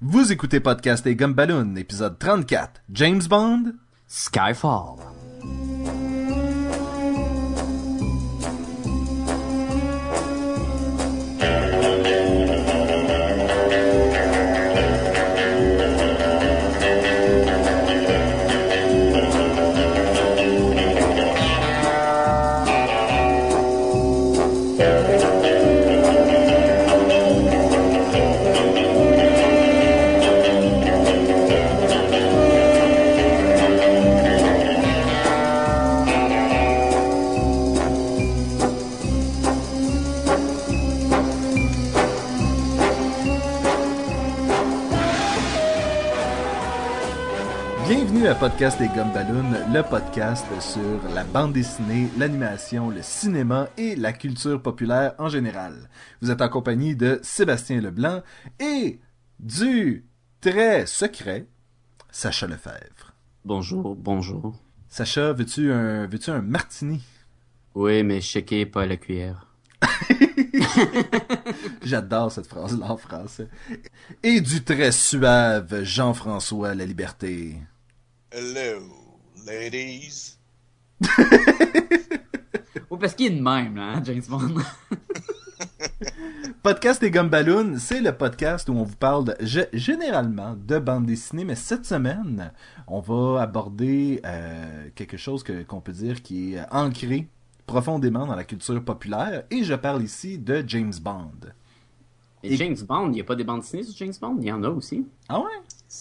Vous 0.00 0.30
écoutez 0.30 0.60
Podcast 0.60 1.04
et 1.08 1.16
Gumballoon, 1.16 1.74
épisode 1.74 2.20
34, 2.20 2.82
James 2.92 3.22
Bond, 3.28 3.72
Skyfall. 4.06 5.17
Podcast 48.58 48.82
Gumballoon, 48.92 49.72
le 49.72 49.82
podcast 49.88 50.44
sur 50.60 51.14
la 51.14 51.22
bande 51.22 51.52
dessinée, 51.52 52.08
l'animation, 52.18 52.90
le 52.90 53.02
cinéma 53.02 53.68
et 53.76 53.94
la 53.94 54.12
culture 54.12 54.60
populaire 54.60 55.14
en 55.18 55.28
général. 55.28 55.88
Vous 56.20 56.32
êtes 56.32 56.42
en 56.42 56.48
compagnie 56.48 56.96
de 56.96 57.20
Sébastien 57.22 57.80
Leblanc 57.80 58.20
et 58.58 58.98
du 59.38 60.04
très 60.40 60.86
secret 60.86 61.46
Sacha 62.10 62.48
Lefebvre. 62.48 63.14
Bonjour, 63.44 63.94
bonjour. 63.94 64.56
Sacha, 64.88 65.32
veux-tu 65.32 65.70
un, 65.70 66.08
veux-tu 66.08 66.30
un 66.30 66.42
martini? 66.42 67.00
Oui, 67.76 68.02
mais 68.02 68.20
checker 68.20 68.66
pas 68.66 68.86
la 68.86 68.96
cuillère. 68.96 69.46
J'adore 71.84 72.32
cette 72.32 72.48
phrase-là 72.48 72.90
en 72.90 72.96
français. 72.96 73.46
Et 74.24 74.40
du 74.40 74.64
très 74.64 74.90
suave 74.90 75.84
Jean-François 75.84 76.74
La 76.74 76.86
Liberté. 76.86 77.54
Hello, 78.30 78.80
ladies. 79.46 80.36
Oui, 82.90 82.96
parce 82.98 83.14
qu'il 83.14 83.26
est 83.26 83.36
de 83.36 83.42
même, 83.42 83.76
là, 83.76 83.96
hein, 83.96 84.02
James 84.02 84.22
Bond. 84.28 84.54
Podcast 86.62 87.02
et 87.02 87.10
Gumballoon, 87.10 87.76
c'est 87.78 88.00
le 88.00 88.12
podcast 88.16 88.66
où 88.70 88.72
on 88.72 88.82
vous 88.82 88.96
parle 88.96 89.34
généralement 89.74 90.56
de 90.56 90.78
bande 90.78 91.04
dessinée, 91.04 91.44
mais 91.44 91.54
cette 91.54 91.84
semaine, 91.84 92.50
on 92.86 93.00
va 93.00 93.42
aborder 93.42 94.22
euh, 94.24 94.88
quelque 94.94 95.18
chose 95.18 95.42
que- 95.42 95.62
qu'on 95.64 95.82
peut 95.82 95.92
dire 95.92 96.22
qui 96.22 96.54
est 96.54 96.64
ancré 96.72 97.28
profondément 97.66 98.26
dans 98.26 98.34
la 98.36 98.44
culture 98.44 98.82
populaire, 98.82 99.44
et 99.50 99.64
je 99.64 99.74
parle 99.74 100.02
ici 100.02 100.38
de 100.38 100.64
James 100.66 100.94
Bond. 101.00 101.30
Et 102.42 102.56
James 102.56 102.76
Bond, 102.88 103.08
il 103.08 103.12
n'y 103.12 103.20
a 103.20 103.24
pas 103.24 103.36
des 103.36 103.44
bandes 103.44 103.60
dessinées 103.60 103.82
sur 103.82 103.94
James 103.98 104.14
Bond? 104.18 104.38
Il 104.40 104.46
y 104.46 104.52
en 104.52 104.64
a 104.64 104.68
aussi. 104.70 105.06
Ah 105.28 105.40
ouais? 105.40 105.46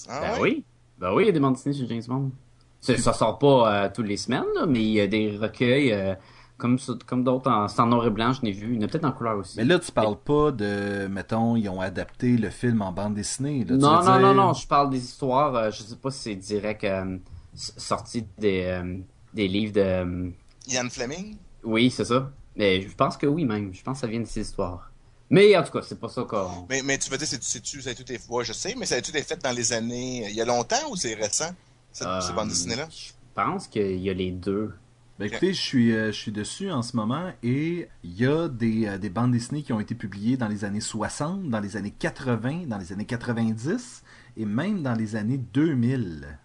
Ah 0.07 0.21
ben 0.21 0.33
ouais? 0.35 0.39
oui. 0.41 0.63
Ben 0.99 1.13
oui, 1.13 1.23
il 1.23 1.25
y 1.27 1.29
a 1.29 1.31
des 1.31 1.39
bandes 1.39 1.53
dessinées 1.53 1.75
sur 1.75 1.87
James 1.87 2.03
Bond. 2.07 2.31
Ça, 2.79 2.97
ça 2.97 3.13
sort 3.13 3.39
pas 3.39 3.85
euh, 3.85 3.89
toutes 3.93 4.07
les 4.07 4.17
semaines, 4.17 4.45
là, 4.55 4.65
mais 4.65 4.81
il 4.81 4.89
y 4.91 5.01
a 5.01 5.07
des 5.07 5.35
recueils 5.37 5.91
euh, 5.91 6.15
comme, 6.57 6.77
comme 7.05 7.23
d'autres 7.23 7.49
en, 7.49 7.85
noir 7.85 8.05
et 8.07 8.09
blanc, 8.09 8.33
je 8.33 8.41
n'ai 8.43 8.51
vu. 8.51 8.73
Il 8.73 8.81
y 8.81 8.83
en 8.83 8.87
a 8.87 8.87
peut-être 8.87 9.05
en 9.05 9.11
couleur 9.11 9.37
aussi. 9.37 9.57
Mais 9.57 9.65
là, 9.65 9.79
tu 9.79 9.91
parles 9.91 10.17
pas 10.17 10.51
de, 10.51 11.07
mettons, 11.07 11.55
ils 11.55 11.69
ont 11.69 11.81
adapté 11.81 12.37
le 12.37 12.49
film 12.49 12.81
en 12.81 12.91
bande 12.91 13.15
dessinée. 13.15 13.63
Là, 13.63 13.75
non, 13.77 13.91
non, 13.93 14.01
dire- 14.01 14.19
non, 14.19 14.33
non, 14.33 14.53
je 14.53 14.67
parle 14.67 14.89
des 14.89 15.03
histoires, 15.03 15.55
euh, 15.55 15.71
je 15.71 15.83
sais 15.83 15.95
pas 15.95 16.11
si 16.11 16.19
c'est 16.19 16.35
direct 16.35 16.83
euh, 16.83 17.17
sorti 17.53 18.25
des, 18.37 18.63
euh, 18.65 18.97
des 19.33 19.47
livres 19.47 19.73
de... 19.73 19.81
euh, 19.81 20.29
Ian 20.67 20.89
Fleming? 20.89 21.37
Oui, 21.63 21.89
c'est 21.89 22.05
ça. 22.05 22.31
Mais 22.55 22.81
je 22.81 22.95
pense 22.95 23.17
que 23.17 23.27
oui, 23.27 23.45
même. 23.45 23.73
Je 23.73 23.83
pense 23.83 23.97
que 23.97 24.01
ça 24.01 24.07
vient 24.07 24.19
de 24.19 24.25
ces 24.25 24.41
histoires. 24.41 24.86
Mais 25.29 25.55
en 25.57 25.63
tout 25.63 25.71
cas, 25.71 25.81
c'est 25.81 25.99
pas 25.99 26.07
ça 26.09 26.23
qu'on. 26.23 26.65
Mais, 26.69 26.81
mais 26.83 26.97
tu 26.97 27.09
veux 27.09 27.17
dire, 27.17 27.27
c'est- 27.27 27.43
c'est-tu, 27.43 27.81
ça 27.81 27.89
a 27.89 27.93
tout 27.93 28.01
été, 28.03 28.19
ouais, 28.29 28.45
je 28.45 28.53
sais, 28.53 28.75
mais 28.77 28.85
ça 28.85 28.95
a 28.95 29.01
tout 29.01 29.09
été 29.11 29.21
fait 29.23 29.41
dans 29.43 29.51
les 29.51 29.73
années, 29.73 30.25
il 30.29 30.35
y 30.35 30.41
a 30.41 30.45
longtemps 30.45 30.89
ou 30.89 30.95
c'est 30.95 31.13
récent, 31.15 31.51
cette, 31.91 32.07
Euh, 32.07 32.21
ces 32.21 32.33
bandes 32.33 32.49
dessinées-là? 32.49 32.87
Je 32.89 33.11
pense 33.35 33.67
qu'il 33.67 33.99
y 33.99 34.09
a 34.09 34.13
les 34.13 34.31
deux. 34.31 34.73
Ben 35.19 35.25
écoutez, 35.25 35.51
je 35.51 35.59
suis, 35.61 35.91
euh, 35.95 36.11
je 36.11 36.17
suis 36.17 36.31
dessus 36.31 36.69
en 36.71 36.83
ce 36.83 36.95
moment 36.95 37.31
et 37.41 37.89
il 38.03 38.13
y 38.13 38.25
a 38.27 38.47
des, 38.47 38.85
euh, 38.87 38.97
des 38.99 39.09
bandes 39.09 39.31
dessinées 39.31 39.63
qui 39.63 39.73
ont 39.73 39.79
été 39.79 39.95
publiées 39.95 40.37
dans 40.37 40.47
les 40.47 40.63
années 40.63 40.79
60, 40.79 41.49
dans 41.49 41.59
les 41.59 41.75
années 41.75 41.89
80, 41.97 42.67
dans 42.67 42.77
les 42.77 42.93
années 42.93 43.05
90 43.05 44.03
et 44.37 44.45
même 44.45 44.83
dans 44.83 44.93
les 44.93 45.15
années 45.15 45.39
2000. 45.39 46.37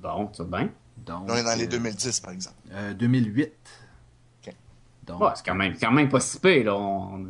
Bon, 0.00 0.30
ça 0.32 0.44
va 0.44 0.58
bien. 0.60 0.70
Donc, 1.04 1.24
On 1.28 1.34
est 1.34 1.42
dans 1.42 1.56
les 1.58 1.64
euh, 1.64 1.68
2010, 1.68 2.20
par 2.20 2.30
exemple. 2.32 2.54
euh, 2.72 2.94
2008. 2.94 3.50
Ok. 4.46 4.54
Donc, 5.04 5.20
Ouais, 5.20 5.30
c'est 5.34 5.44
quand 5.44 5.56
même, 5.56 5.74
quand 5.80 5.90
même 5.90 6.08
pas 6.08 6.20
si 6.20 6.38
pire, 6.38 6.64
là. 6.66 6.76
On- 6.76 7.26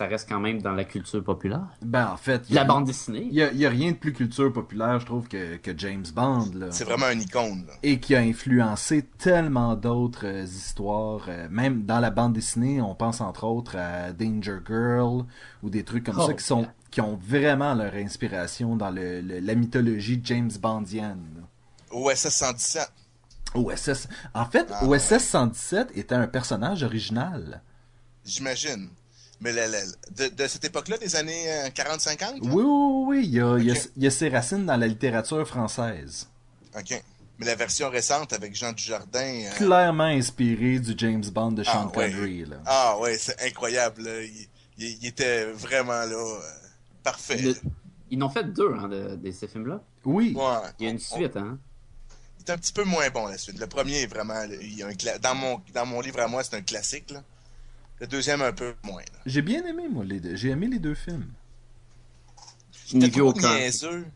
Ça 0.00 0.06
reste 0.06 0.30
quand 0.30 0.40
même 0.40 0.62
dans 0.62 0.72
la 0.72 0.84
culture 0.84 1.22
populaire. 1.22 1.66
ben 1.82 2.06
en 2.06 2.16
fait, 2.16 2.44
il 2.48 2.54
y 2.54 2.58
a- 2.58 2.62
La 2.62 2.66
bande 2.66 2.86
dessinée. 2.86 3.28
il 3.30 3.34
y 3.34 3.66
a, 3.66 3.68
rien 3.68 3.90
de 3.92 3.96
plus 3.98 4.14
culture 4.14 4.50
populaire, 4.50 4.98
je 4.98 5.04
trouve, 5.04 5.28
que, 5.28 5.56
que 5.58 5.76
James 5.76 6.06
Bond. 6.14 6.52
Là. 6.54 6.68
C'est 6.70 6.84
vraiment 6.84 7.10
une 7.10 7.20
icône, 7.20 7.66
là. 7.66 7.74
et 7.82 8.00
qui 8.00 8.14
a 8.14 8.20
influencé 8.20 9.02
tellement 9.18 9.74
d'autres 9.76 10.24
euh, 10.26 10.44
histoires. 10.44 11.26
euh, 11.28 11.48
même 11.50 11.84
dans 11.84 12.00
la 12.00 12.08
bande 12.10 12.32
dessinée, 12.32 12.80
on 12.80 12.94
pense 12.94 13.20
entre 13.20 13.44
autres 13.44 13.76
à 13.76 14.12
Danger 14.12 14.60
Girl 14.66 15.26
ou 15.62 15.68
des 15.68 15.84
trucs 15.84 16.04
comme 16.04 16.16
Oh, 16.18 16.26
ça 16.28 16.32
qui 16.32 16.44
sont 16.44 16.66
qui 16.90 17.02
ont 17.02 17.18
vraiment 17.22 17.74
leur 17.74 17.92
inspiration 17.94 18.76
dans 18.76 18.88
le, 18.90 19.20
le- 19.20 19.40
la 19.40 19.54
mythologie 19.54 20.18
James 20.24 20.50
Bondienne. 20.62 21.44
OSS 21.90 22.28
117. 22.30 22.90
OSS. 23.54 24.08
En 24.32 24.46
fait, 24.46 24.66
Ah, 24.72 24.86
OSS 24.86 25.18
117 25.18 25.90
était 25.94 26.14
un 26.14 26.26
personnage 26.26 26.82
original. 26.84 27.60
J'imagine. 28.24 28.88
Mais 29.40 29.52
la- 29.52 29.68
la- 29.68 29.80
de, 30.10 30.28
de 30.34 30.46
cette 30.46 30.64
époque-là, 30.64 30.98
des 30.98 31.16
années 31.16 31.50
euh, 31.50 31.68
40-50? 31.70 32.40
Oui, 32.42 32.48
oui, 32.50 32.62
oui, 32.62 33.04
oui. 33.18 33.20
Il 33.26 33.34
y 33.34 33.40
a, 33.40 33.56
il 33.58 33.64
y 33.64 33.70
a- 33.70 33.74
Ok. 33.74 33.88
il 33.96 34.02
y 34.04 34.06
a 34.06 34.10
ses 34.10 34.28
racines 34.28 34.66
dans 34.66 34.76
la 34.76 34.86
littérature 34.86 35.46
française. 35.48 36.28
OK. 36.76 37.02
Mais 37.38 37.46
la 37.46 37.54
version 37.54 37.88
récente 37.88 38.34
avec 38.34 38.54
Jean 38.54 38.72
Dujardin... 38.72 39.18
euh, 39.46 39.50
Clairement 39.56 40.04
inspiré 40.04 40.78
du 40.78 40.92
James 40.98 41.24
Bond 41.32 41.52
de 41.52 41.64
Sean 41.64 41.90
Ah, 41.94 41.98
ouais. 41.98 42.10
Connery. 42.10 42.44
Là. 42.44 42.56
Ah 42.66 42.98
ouais, 43.00 43.16
c'est 43.16 43.40
incroyable, 43.42 44.02
là. 44.02 44.22
Il, 44.22 44.46
il- 44.78 44.98
il 45.00 45.06
était 45.06 45.44
vraiment, 45.52 45.92
là, 46.04 46.12
euh, 46.16 46.40
parfait. 47.02 47.38
Le- 47.38 47.56
Ils 48.10 48.18
n'ont 48.18 48.28
fait 48.28 48.44
deux, 48.44 48.74
hein, 48.78 48.88
de, 48.88 49.16
de 49.16 49.30
ces 49.32 49.48
films-là? 49.48 49.80
Oui. 50.04 50.34
Ouais. 50.36 50.44
Il 50.78 50.84
y 50.84 50.88
a 50.88 50.90
une 50.90 50.96
On- 51.12 51.16
suite, 51.16 51.36
hein? 51.36 51.58
C'est 52.38 52.50
un 52.50 52.58
petit 52.58 52.72
peu 52.72 52.84
moins 52.84 53.08
bon 53.10 53.26
la 53.26 53.38
suite. 53.38 53.58
Le 53.58 53.66
premier 53.66 54.02
est 54.02 54.06
vraiment, 54.06 54.42
il 54.60 54.74
y 54.74 54.82
a 54.82 54.86
un 54.86 54.92
cla- 54.92 55.18
dans 55.18 55.34
mon 55.34 55.60
dans 55.74 55.84
mon 55.86 56.00
livre 56.00 56.20
à 56.20 56.26
moi, 56.26 56.42
c'est 56.42 56.56
un 56.56 56.62
classique 56.62 57.10
là. 57.10 57.22
Le 58.00 58.06
deuxième 58.06 58.40
un 58.42 58.52
peu 58.52 58.74
moins. 58.84 59.02
là. 59.02 59.18
J'ai 59.26 59.42
bien 59.42 59.64
aimé, 59.66 59.88
moi, 59.90 60.04
les 60.04 60.20
deux. 60.20 60.34
J'ai 60.36 60.50
aimé 60.50 60.68
les 60.68 60.78
deux 60.78 60.94
films. 60.94 61.26
Niaiseux. 63.58 64.06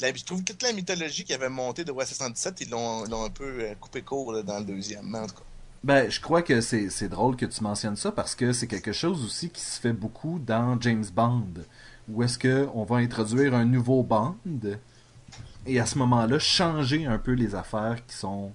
La- 0.00 0.14
je 0.14 0.24
trouve 0.24 0.40
que 0.42 0.52
toute 0.52 0.62
la 0.62 0.72
mythologie 0.72 1.24
qui 1.24 1.34
avait 1.34 1.48
monté 1.48 1.84
de 1.84 1.92
OSS 1.92 2.14
117, 2.14 2.60
ils 2.62 2.70
l'ont 2.70 3.04
l'ont 3.04 3.24
un 3.24 3.30
peu 3.30 3.60
euh, 3.60 3.74
coupé 3.80 4.02
court 4.02 4.32
là, 4.32 4.42
dans 4.42 4.58
le 4.58 4.64
deuxième. 4.64 5.06
Mais 5.08 5.18
en 5.18 5.26
tout 5.26 5.34
cas, 5.34 5.42
Ben, 5.84 6.10
je 6.10 6.20
crois 6.20 6.42
que 6.42 6.60
c'est 6.60 6.88
c'est 6.90 7.08
drôle 7.08 7.36
que 7.36 7.46
tu 7.46 7.62
mentionnes 7.62 7.96
ça 7.96 8.12
parce 8.12 8.34
que 8.34 8.52
c'est 8.52 8.66
quelque 8.68 8.92
chose 8.92 9.24
aussi 9.24 9.50
qui 9.50 9.60
se 9.60 9.80
fait 9.80 9.92
beaucoup 9.92 10.38
dans 10.38 10.80
James 10.80 11.04
Bond. 11.14 11.46
Où 12.08 12.22
est-ce 12.22 12.38
que 12.38 12.68
on 12.74 12.84
va 12.84 12.96
introduire 12.96 13.54
un 13.54 13.64
nouveau 13.64 14.02
Bond 14.02 14.36
et 15.66 15.78
à 15.78 15.86
ce 15.86 15.98
moment-là 15.98 16.38
changer 16.38 17.06
un 17.06 17.18
peu 17.18 17.32
les 17.32 17.54
affaires 17.54 18.04
qui 18.06 18.16
sont 18.16 18.52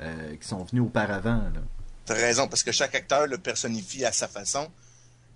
euh, 0.00 0.36
qui 0.36 0.46
sont 0.48 0.64
venues 0.64 0.80
auparavant. 0.82 1.36
Là. 1.54 1.60
T'as 2.14 2.20
raison 2.26 2.48
parce 2.48 2.62
que 2.62 2.72
chaque 2.72 2.94
acteur 2.94 3.26
le 3.26 3.38
personnifie 3.38 4.04
à 4.04 4.12
sa 4.12 4.26
façon. 4.28 4.68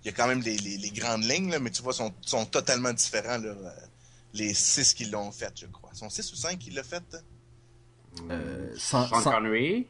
Il 0.02 0.06
y 0.08 0.10
a 0.10 0.12
quand 0.12 0.26
même 0.28 0.40
les, 0.42 0.56
les, 0.58 0.76
les 0.76 0.90
grandes 0.90 1.24
lignes 1.24 1.50
là, 1.50 1.58
mais 1.60 1.70
tu 1.70 1.82
vois 1.82 1.92
sont 1.92 2.12
sont 2.20 2.44
totalement 2.44 2.92
différents 2.92 3.38
là. 3.38 3.50
euh, 3.50 3.70
Les 4.34 4.52
six 4.54 4.92
qui 4.94 5.04
l'ont 5.06 5.30
fait, 5.32 5.52
je 5.62 5.66
crois. 5.66 5.90
Sont 5.94 6.10
six 6.10 6.30
ou 6.32 6.36
cinq 6.36 6.58
qui 6.58 6.70
l'ont 6.70 6.82
fait? 6.82 7.04
Euh, 8.30 8.70
sans- 8.76 9.06
Sean 9.06 9.20
sans- 9.20 9.30
Connery, 9.32 9.86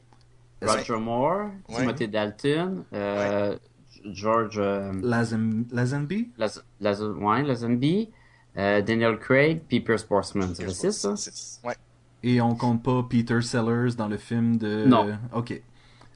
Ouais. 0.62 0.69
Roger 0.70 0.97
Moore, 0.99 1.50
Ouais. 1.69 1.81
Timothy 1.81 2.08
Dalton, 2.08 2.85
euh, 2.94 3.58
George 4.06 4.58
euh, 4.58 4.93
Lazen- 5.03 5.67
Lazenby? 5.73 6.31
Laz- 6.38 6.62
Laz- 6.81 7.03
ouais, 7.03 7.43
Lazenby, 7.43 8.11
euh, 8.56 8.81
Daniel 8.82 9.19
Craig, 9.19 9.62
puis 9.69 9.81
Pierce 9.81 10.05
fait 10.05 10.91
six, 10.93 11.00
ça? 11.00 11.17
Six. 11.17 11.61
Ouais. 11.64 11.76
Et 12.23 12.41
on 12.41 12.55
compte 12.55 12.82
pas 12.82 13.03
Peter 13.11 13.43
Sellers 13.43 13.94
dans 13.97 14.08
le 14.08 14.17
film 14.17 14.56
de. 14.56 14.85
Non. 14.87 15.19
Ok. 15.35 15.61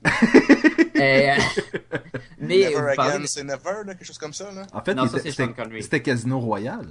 Euh, 0.04 1.36
mais 2.40 2.58
Never 2.70 2.94
parlez 2.96 3.12
again, 3.12 3.20
de- 3.20 3.26
c'est 3.26 3.44
never 3.44 3.84
là, 3.86 3.94
quelque 3.94 4.04
chose 4.04 4.18
comme 4.18 4.32
ça 4.32 4.50
là. 4.52 4.66
En 4.72 4.82
fait, 4.82 4.96
c'était 5.80 6.02
Casino 6.02 6.40
Royale. 6.40 6.88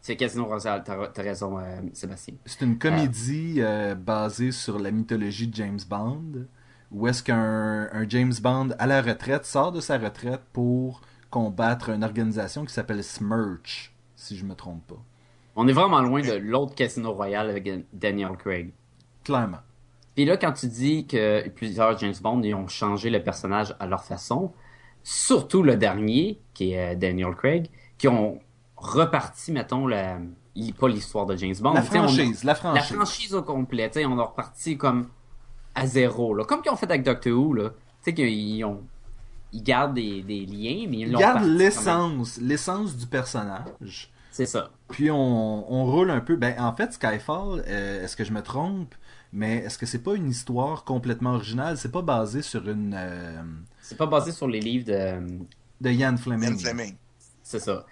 c'est 0.00 0.16
Casino 0.16 0.46
Royale, 0.46 0.82
t'as 0.84 1.22
raison, 1.22 1.58
euh, 1.58 1.62
Sébastien. 1.92 2.34
C'est 2.46 2.62
une 2.62 2.78
comédie 2.78 3.56
euh, 3.58 3.94
basée 3.94 4.52
sur 4.52 4.78
la 4.78 4.90
mythologie 4.90 5.46
de 5.48 5.54
James 5.54 5.80
Bond, 5.88 6.46
où 6.90 7.08
est-ce 7.08 7.22
qu'un 7.22 7.88
un 7.92 8.08
James 8.08 8.32
Bond 8.42 8.70
à 8.78 8.86
la 8.86 9.02
retraite 9.02 9.44
sort 9.44 9.72
de 9.72 9.80
sa 9.80 9.98
retraite 9.98 10.42
pour 10.52 11.00
combattre 11.30 11.90
une 11.90 12.04
organisation 12.04 12.64
qui 12.64 12.72
s'appelle 12.74 13.02
Smirch, 13.04 13.92
si 14.16 14.36
je 14.36 14.44
me 14.44 14.54
trompe 14.54 14.86
pas. 14.86 15.02
On 15.56 15.68
est 15.68 15.72
vraiment 15.72 16.00
loin 16.00 16.22
de 16.22 16.32
l'autre 16.32 16.74
Casino 16.74 17.12
Royale 17.12 17.50
avec 17.50 17.68
Daniel 17.92 18.32
Craig. 18.38 18.70
Clairement. 19.24 19.60
Puis 20.14 20.24
là, 20.24 20.36
quand 20.36 20.52
tu 20.52 20.66
dis 20.66 21.06
que 21.06 21.48
plusieurs 21.50 21.96
James 21.98 22.14
Bond 22.20 22.42
ils 22.42 22.54
ont 22.54 22.68
changé 22.68 23.08
le 23.10 23.22
personnage 23.22 23.74
à 23.80 23.86
leur 23.86 24.04
façon, 24.04 24.52
surtout 25.02 25.62
le 25.62 25.76
dernier, 25.76 26.40
qui 26.54 26.72
est 26.72 26.92
euh, 26.92 26.94
Daniel 26.96 27.34
Craig, 27.34 27.68
qui 27.98 28.08
ont 28.08 28.38
reparti, 28.76 29.52
mettons, 29.52 29.86
la, 29.86 30.18
pas 30.78 30.88
l'histoire 30.88 31.26
de 31.26 31.36
James 31.36 31.54
Bond. 31.60 31.72
La 31.74 31.82
T'sais, 31.82 31.98
on- 31.98 32.08
franchise, 32.08 32.44
la 32.44 32.54
franchise. 32.54 32.90
la 32.90 32.96
franchise 32.96 33.34
au 33.34 33.42
complet. 33.42 33.88
T'sais, 33.88 34.04
on 34.04 34.18
a 34.18 34.24
reparti 34.24 34.76
comme 34.76 35.08
à 35.74 35.86
zéro. 35.86 36.34
Là. 36.34 36.44
Comme 36.44 36.60
qu'ils 36.62 36.72
ont 36.72 36.76
fait 36.76 36.90
avec 36.90 37.02
Doctor 37.04 37.32
Who. 37.32 37.54
Là. 37.54 37.70
Tu 37.70 37.74
sais 38.10 38.14
qu'ils 38.14 38.64
ont... 38.64 38.82
Ils 39.54 39.62
gardent 39.62 39.94
des, 39.94 40.22
des 40.22 40.46
liens, 40.46 40.86
mais 40.88 40.98
ils 40.98 41.00
Il 41.08 41.12
l'ont 41.12 41.18
garde 41.18 41.42
reparti 41.42 41.44
quand 41.44 41.48
même. 41.48 41.58
l'essence, 41.58 42.38
l'essence 42.40 42.96
du 42.96 43.06
personnage. 43.06 44.10
C'est 44.30 44.46
ça. 44.46 44.70
Puis 44.88 45.10
on, 45.10 45.70
on 45.72 45.84
roule 45.84 46.10
un 46.10 46.20
peu. 46.20 46.36
Ben, 46.36 46.54
en 46.58 46.74
fait, 46.74 46.92
Skyfall, 46.94 47.62
euh, 47.68 48.02
est-ce 48.04 48.16
que 48.16 48.24
je 48.24 48.32
me 48.32 48.40
trompe? 48.42 48.94
Mais 49.32 49.56
est-ce 49.58 49.78
que 49.78 49.86
c'est 49.86 50.02
pas 50.02 50.14
une 50.14 50.28
histoire 50.28 50.84
complètement 50.84 51.34
originale? 51.34 51.78
C'est 51.78 51.90
pas 51.90 52.02
basé 52.02 52.42
sur 52.42 52.68
une 52.68 52.94
euh, 52.94 53.42
C'est 53.80 53.96
pas 53.96 54.06
basé 54.06 54.30
sur 54.30 54.46
les 54.46 54.60
livres 54.60 54.86
de... 54.86 55.38
de 55.80 55.90
Ian 55.90 56.16
Fleming. 56.18 56.50
Ian 56.50 56.58
Fleming. 56.58 56.94
C'est 57.42 57.60
ça. 57.60 57.86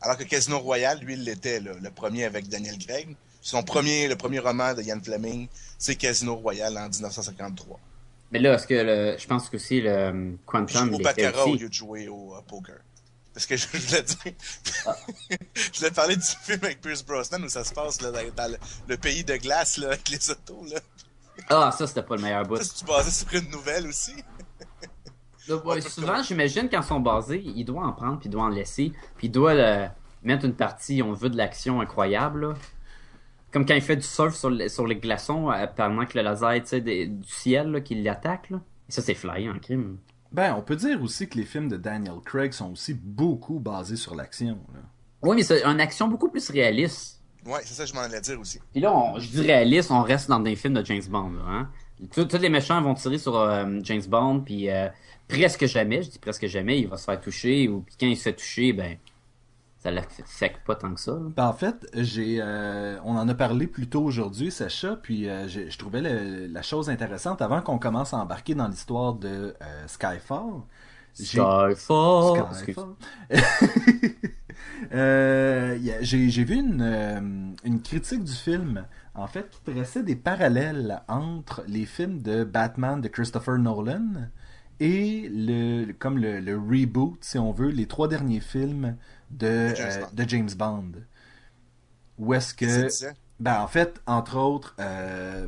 Alors 0.00 0.16
que 0.16 0.24
Casino 0.24 0.58
Royale, 0.60 1.00
lui, 1.00 1.14
il 1.14 1.24
l'était, 1.24 1.58
là, 1.60 1.72
le 1.80 1.90
premier 1.90 2.24
avec 2.24 2.48
Daniel 2.48 2.78
Craig. 2.78 3.16
Son 3.40 3.62
premier, 3.62 4.08
le 4.08 4.16
premier 4.16 4.38
roman 4.38 4.74
de 4.74 4.82
Ian 4.82 5.00
Fleming, 5.02 5.48
c'est 5.78 5.96
Casino 5.96 6.36
Royale 6.36 6.76
en 6.78 6.88
1953. 6.88 7.80
Mais 8.30 8.38
là, 8.38 8.54
est-ce 8.54 8.66
que 8.66 8.74
le... 8.74 9.16
je 9.18 9.26
pense 9.26 9.48
que 9.48 9.56
aussi 9.56 9.80
le 9.80 10.36
Quantum, 10.44 10.88
il 10.88 10.94
était 10.94 11.02
Baccarat 11.02 11.44
au 11.44 11.54
aussi... 11.54 11.64
de. 13.36 13.46
Parce 13.46 13.46
que 13.46 13.56
je 13.56 13.66
voulais 13.68 14.02
dire. 14.02 14.32
Ah. 14.86 14.96
je 15.54 15.78
voulais 15.78 15.90
parler 15.90 16.16
du 16.16 16.22
film 16.22 16.58
avec 16.62 16.80
Pierce 16.80 17.04
Brosnan 17.04 17.42
où 17.44 17.48
ça 17.48 17.64
se 17.64 17.72
passe 17.74 18.00
là, 18.00 18.10
dans, 18.10 18.34
dans 18.34 18.50
le, 18.52 18.58
le 18.88 18.96
pays 18.96 19.24
de 19.24 19.36
glace 19.36 19.76
là, 19.78 19.88
avec 19.88 20.08
les 20.08 20.30
autos. 20.30 20.64
Là. 20.72 20.80
Ah, 21.50 21.70
ça, 21.76 21.86
c'était 21.86 22.02
pas 22.02 22.16
le 22.16 22.22
meilleur 22.22 22.44
bout. 22.46 22.56
Ça, 22.56 22.64
c'est 22.74 22.86
basé 22.86 23.10
sur 23.10 23.32
une 23.34 23.50
nouvelle 23.50 23.86
aussi? 23.88 24.14
Là, 25.48 25.56
ouais, 25.64 25.80
souvent, 25.80 26.22
j'imagine, 26.22 26.68
quand 26.68 26.80
ils 26.80 26.86
sont 26.86 26.98
basés, 27.00 27.40
il 27.44 27.64
doit 27.64 27.84
en 27.86 27.92
prendre, 27.92 28.18
puis 28.18 28.28
il 28.28 28.32
doit 28.32 28.42
en 28.44 28.48
laisser, 28.48 28.92
puis 29.16 29.28
il 29.28 29.30
doit 29.30 29.54
mettre 30.24 30.44
une 30.44 30.56
partie, 30.56 31.02
on 31.02 31.12
veut 31.12 31.28
de 31.30 31.36
l'action 31.36 31.80
incroyable, 31.80 32.48
là. 32.48 32.54
Comme 33.52 33.64
quand 33.64 33.74
il 33.74 33.80
fait 33.82 33.96
du 33.96 34.02
surf 34.02 34.34
sur, 34.34 34.50
le- 34.50 34.68
sur 34.68 34.86
les 34.88 34.96
glaçons, 34.96 35.50
euh, 35.52 35.66
pendant 35.68 36.04
que 36.04 36.18
le 36.18 36.24
laser, 36.24 36.62
tu 36.64 36.80
des- 36.80 37.06
du 37.06 37.28
ciel, 37.28 37.80
qui 37.84 37.94
l'attaque, 38.02 38.50
ça, 38.88 39.02
c'est 39.02 39.14
flyant, 39.14 39.54
en 39.54 39.58
crime. 39.60 39.98
Ben, 40.36 40.54
on 40.54 40.60
peut 40.60 40.76
dire 40.76 41.02
aussi 41.02 41.26
que 41.28 41.38
les 41.38 41.44
films 41.44 41.68
de 41.68 41.76
Daniel 41.78 42.20
Craig 42.24 42.52
sont 42.52 42.70
aussi 42.72 42.92
beaucoup 42.92 43.58
basés 43.58 43.96
sur 43.96 44.14
l'action. 44.14 44.58
là. 44.74 44.80
Oui, 45.22 45.34
mais 45.36 45.42
c'est 45.42 45.64
une 45.64 45.80
action 45.80 46.08
beaucoup 46.08 46.28
plus 46.28 46.50
réaliste. 46.50 47.22
Ouais, 47.46 47.60
c'est 47.64 47.72
ça 47.74 47.84
que 47.84 47.88
je 47.88 47.94
m'en 47.94 48.02
allais 48.02 48.20
dire 48.20 48.38
aussi. 48.38 48.60
Puis 48.72 48.82
là, 48.82 48.92
on- 48.94 49.18
je 49.18 49.28
dis 49.30 49.40
réaliste, 49.40 49.90
on 49.90 50.02
reste 50.02 50.28
dans 50.28 50.40
des 50.40 50.54
films 50.54 50.74
de 50.74 50.84
James 50.84 51.02
Bond, 51.08 51.30
là, 51.30 51.42
hein. 51.48 51.70
Tous 52.12 52.26
tous 52.26 52.36
les 52.36 52.50
méchants 52.50 52.82
vont 52.82 52.92
tirer 52.92 53.16
sur 53.16 53.34
euh, 53.36 53.78
James 53.82 54.02
Bond, 54.06 54.40
puis 54.40 54.68
euh, 54.68 54.88
presque 55.26 55.64
jamais, 55.64 56.02
je 56.02 56.10
dis 56.10 56.18
presque 56.18 56.46
jamais, 56.46 56.80
il 56.80 56.86
va 56.88 56.98
se 56.98 57.04
faire 57.06 57.18
toucher, 57.18 57.68
ou 57.68 57.80
puis 57.80 57.94
quand 57.98 58.06
il 58.06 58.16
se 58.18 58.24
fait 58.24 58.34
toucher, 58.34 58.74
ben, 58.74 58.98
ça 59.86 59.92
l'affecte 59.92 60.60
pas 60.66 60.74
tant 60.74 60.92
que 60.92 61.00
ça. 61.00 61.12
là. 61.12 61.28
Ben, 61.36 61.46
en 61.46 61.52
fait, 61.52 61.86
j'ai, 61.94 62.38
euh, 62.40 62.98
on 63.04 63.16
en 63.16 63.28
a 63.28 63.34
parlé 63.34 63.66
plus 63.68 63.86
tôt 63.88 64.02
aujourd'hui, 64.02 64.50
Sacha, 64.50 64.96
puis 64.96 65.28
euh, 65.28 65.46
je 65.48 65.78
trouvais 65.78 66.00
le- 66.00 66.46
la 66.46 66.62
chose 66.62 66.90
intéressante 66.90 67.40
avant 67.40 67.60
qu'on 67.62 67.78
commence 67.78 68.12
à 68.12 68.16
embarquer 68.18 68.54
dans 68.56 68.66
l'histoire 68.68 69.14
de 69.14 69.54
euh, 69.62 69.86
Skyfall. 69.86 70.54
J'ai- 71.18 71.24
Skyfall. 71.74 72.54
Skyfall. 72.54 72.94
J'ai 76.02 76.44
vu 76.44 76.54
une, 76.56 77.54
une 77.64 77.82
critique 77.82 78.24
du 78.24 78.32
film, 78.32 78.84
en 79.14 79.26
fait, 79.26 79.48
qui 79.50 79.72
tressait 79.72 80.02
des 80.02 80.16
parallèles 80.16 81.02
entre 81.08 81.62
les 81.68 81.86
films 81.86 82.20
de 82.22 82.44
Batman 82.44 83.00
de 83.00 83.08
Christopher 83.08 83.58
Nolan 83.58 84.28
et 84.78 85.28
le 85.32 85.92
comme 85.92 86.18
le, 86.18 86.40
le 86.40 86.56
reboot, 86.58 87.16
si 87.22 87.38
on 87.38 87.50
veut, 87.52 87.70
les 87.70 87.86
trois 87.86 88.08
derniers 88.08 88.40
films 88.40 88.96
de, 89.30 89.70
De 89.70 89.74
James 89.74 89.90
euh, 89.90 90.00
Bond. 90.00 90.10
de 90.12 90.28
James 90.28 90.50
Bond. 90.56 90.92
Où 92.18 92.34
est-ce 92.34 92.54
que? 92.54 92.88
Ben, 93.38 93.60
en 93.60 93.66
fait, 93.66 94.00
entre 94.06 94.38
autres, 94.38 94.74
euh, 94.80 95.46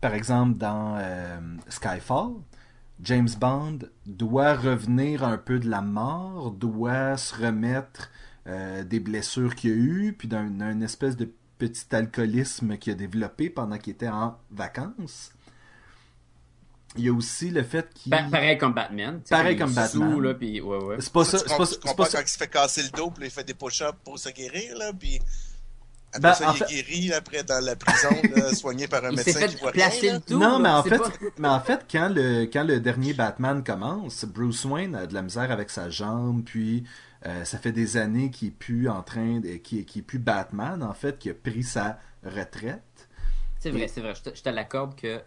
par 0.00 0.14
exemple, 0.14 0.58
dans 0.58 0.96
euh, 0.98 1.38
Skyfall, 1.68 2.32
James 3.02 3.28
Bond 3.38 3.78
doit 4.06 4.54
revenir 4.54 5.22
un 5.22 5.38
peu 5.38 5.60
de 5.60 5.68
la 5.68 5.82
mort, 5.82 6.50
doit 6.50 7.16
se 7.16 7.34
remettre 7.34 8.10
euh, 8.48 8.82
des 8.82 8.98
blessures 8.98 9.54
qu'il 9.54 9.70
a 9.70 9.74
eues, 9.74 10.14
puis 10.18 10.26
d'un 10.26 10.80
espèce 10.80 11.16
de 11.16 11.30
petit 11.58 11.94
alcoolisme 11.94 12.76
qu'il 12.76 12.92
a 12.92 12.96
développé 12.96 13.50
pendant 13.50 13.78
qu'il 13.78 13.92
était 13.92 14.08
en 14.08 14.36
vacances. 14.50 15.32
Il 16.96 17.04
y 17.04 17.08
a 17.08 17.12
aussi 17.12 17.50
le 17.50 17.62
fait 17.62 17.88
qu'il... 17.94 18.10
Pa- 18.10 18.22
pareil 18.30 18.56
comme 18.58 18.72
Batman. 18.72 19.20
Pareil 19.28 19.56
comme 19.56 19.70
est 19.76 19.88
sous, 19.88 20.00
Batman. 20.00 20.22
là, 20.22 20.34
puis 20.34 20.60
ouais, 20.60 20.78
ouais. 20.84 20.96
C'est 21.00 21.12
pas 21.12 21.24
ça, 21.24 21.38
c'est 21.38 21.48
pas, 21.48 21.58
pas 21.94 22.06
ça. 22.06 22.18
quand 22.18 22.24
il 22.24 22.28
se 22.28 22.38
fait 22.38 22.48
casser 22.48 22.82
le 22.82 22.88
dos, 22.88 23.10
puis 23.10 23.26
il 23.26 23.30
fait 23.30 23.44
des 23.44 23.54
push-ups 23.54 23.98
pour 24.04 24.18
se 24.18 24.30
guérir, 24.30 24.76
là, 24.78 24.92
puis 24.98 25.20
après 26.10 26.20
Ben, 26.30 26.34
ça, 26.34 26.50
en 26.50 26.54
il 26.54 26.58
fait- 26.58 26.64
est 26.64 26.82
guéri, 26.82 27.12
après, 27.12 27.42
dans 27.44 27.62
la 27.62 27.76
prison, 27.76 28.08
là, 28.34 28.54
soigné 28.54 28.88
par 28.88 29.04
un 29.04 29.10
Il 29.10 29.16
médecin 29.16 29.38
fait 29.38 29.48
qui 29.48 29.56
voit 29.56 29.70
rien. 29.72 29.88
le 30.14 30.20
tout. 30.20 30.38
Non, 30.38 30.52
là, 30.52 30.58
mais 30.58 30.68
en 30.70 30.82
c'est 30.82 30.88
fait, 30.88 30.98
pas- 30.98 31.12
mais 31.38 31.48
en 31.48 31.60
fait, 31.60 31.86
quand 31.90 32.08
le 32.08 32.44
quand 32.46 32.64
le 32.64 32.80
dernier 32.80 33.12
Batman 33.12 33.62
commence, 33.62 34.24
Bruce 34.24 34.64
Wayne 34.64 34.94
a 34.94 35.06
de 35.06 35.12
la 35.12 35.20
misère 35.22 35.50
avec 35.50 35.68
sa 35.68 35.90
jambe, 35.90 36.42
puis 36.42 36.84
euh, 37.26 37.44
ça 37.44 37.58
fait 37.58 37.72
des 37.72 37.98
années 37.98 38.30
qu'il 38.30 38.48
est 38.48 38.52
plus 38.52 38.88
en 38.88 39.02
train 39.02 39.40
de, 39.40 39.56
qu'il 39.58 39.84
qu'il 39.84 40.00
est 40.00 40.02
plus 40.02 40.18
Batman 40.18 40.82
en 40.82 40.94
fait, 40.94 41.18
qui 41.18 41.28
a 41.28 41.34
pris 41.34 41.62
sa 41.64 41.98
retraite. 42.24 42.80
C'est 43.60 43.70
vrai, 43.70 43.88
c'est 43.88 44.00
vrai. 44.00 44.14
Je 44.14 44.30
te, 44.30 44.34
je 44.34 44.42
te 44.42 44.48
l'accorde 44.48 44.94
que 44.96 45.20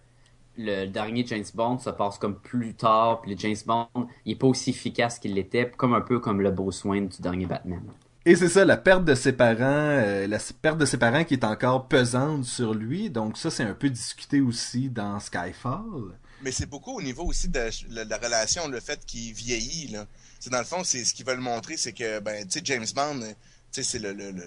le 0.57 0.86
dernier 0.88 1.25
James 1.27 1.45
Bond 1.53 1.80
se 1.80 1.89
passe 1.89 2.18
comme 2.18 2.36
plus 2.36 2.74
tard, 2.74 3.21
puis 3.21 3.31
le 3.31 3.38
James 3.38 3.56
Bond, 3.65 3.88
il 4.25 4.33
est 4.33 4.36
pas 4.36 4.48
aussi 4.48 4.71
efficace 4.71 5.19
qu'il 5.19 5.33
l'était, 5.33 5.71
comme 5.77 5.94
un 5.94 6.01
peu 6.01 6.19
comme 6.19 6.42
le 6.42 6.51
Bruce 6.51 6.83
Wayne 6.83 7.07
du 7.07 7.21
dernier 7.21 7.45
Batman. 7.45 7.81
Et 8.25 8.36
c'est 8.36 8.50
ça, 8.50 8.63
la 8.65 8.77
perte 8.77 9.03
de 9.03 9.15
ses 9.15 9.33
parents, 9.33 9.57
euh, 9.63 10.27
la 10.27 10.38
perte 10.62 10.77
de 10.77 10.86
ses 10.86 10.98
parents 10.98 11.24
qui 11.24 11.33
est 11.33 11.44
encore 11.44 11.88
pesante 11.88 12.45
sur 12.45 12.75
lui. 12.75 13.09
Donc 13.09 13.36
ça, 13.36 13.50
c'est 13.50 13.63
un 13.63 13.74
peu 13.74 13.89
discuté 13.89 14.42
aussi 14.42 14.89
dans 14.89 15.19
Skyfall. 15.19 16.18
Mais 16.44 16.51
c'est 16.51 16.68
beaucoup 16.69 16.97
au 16.97 17.01
niveau 17.01 17.24
aussi 17.24 17.47
de 17.50 17.69
la, 17.89 18.04
la 18.04 18.18
relation, 18.18 18.68
le 18.68 18.80
fait 18.80 19.04
qu'il 19.07 19.33
vieillit. 19.33 19.88
Là. 19.88 20.06
C'est 20.39 20.51
dans 20.51 20.59
le 20.59 20.65
fond, 20.65 20.83
c'est 20.83 21.04
ce 21.04 21.15
qu'ils 21.15 21.25
veulent 21.25 21.39
montrer, 21.39 21.77
c'est 21.77 21.94
que 21.94 22.19
ben, 22.19 22.44
tu 22.45 22.59
sais, 22.59 22.62
James 22.65 22.86
Bond, 22.95 23.21
euh, 23.24 23.30
tu 23.71 23.81
sais, 23.81 23.83
c'est 23.83 24.00
le, 24.00 24.13
le- 24.13 24.31
le- 24.31 24.44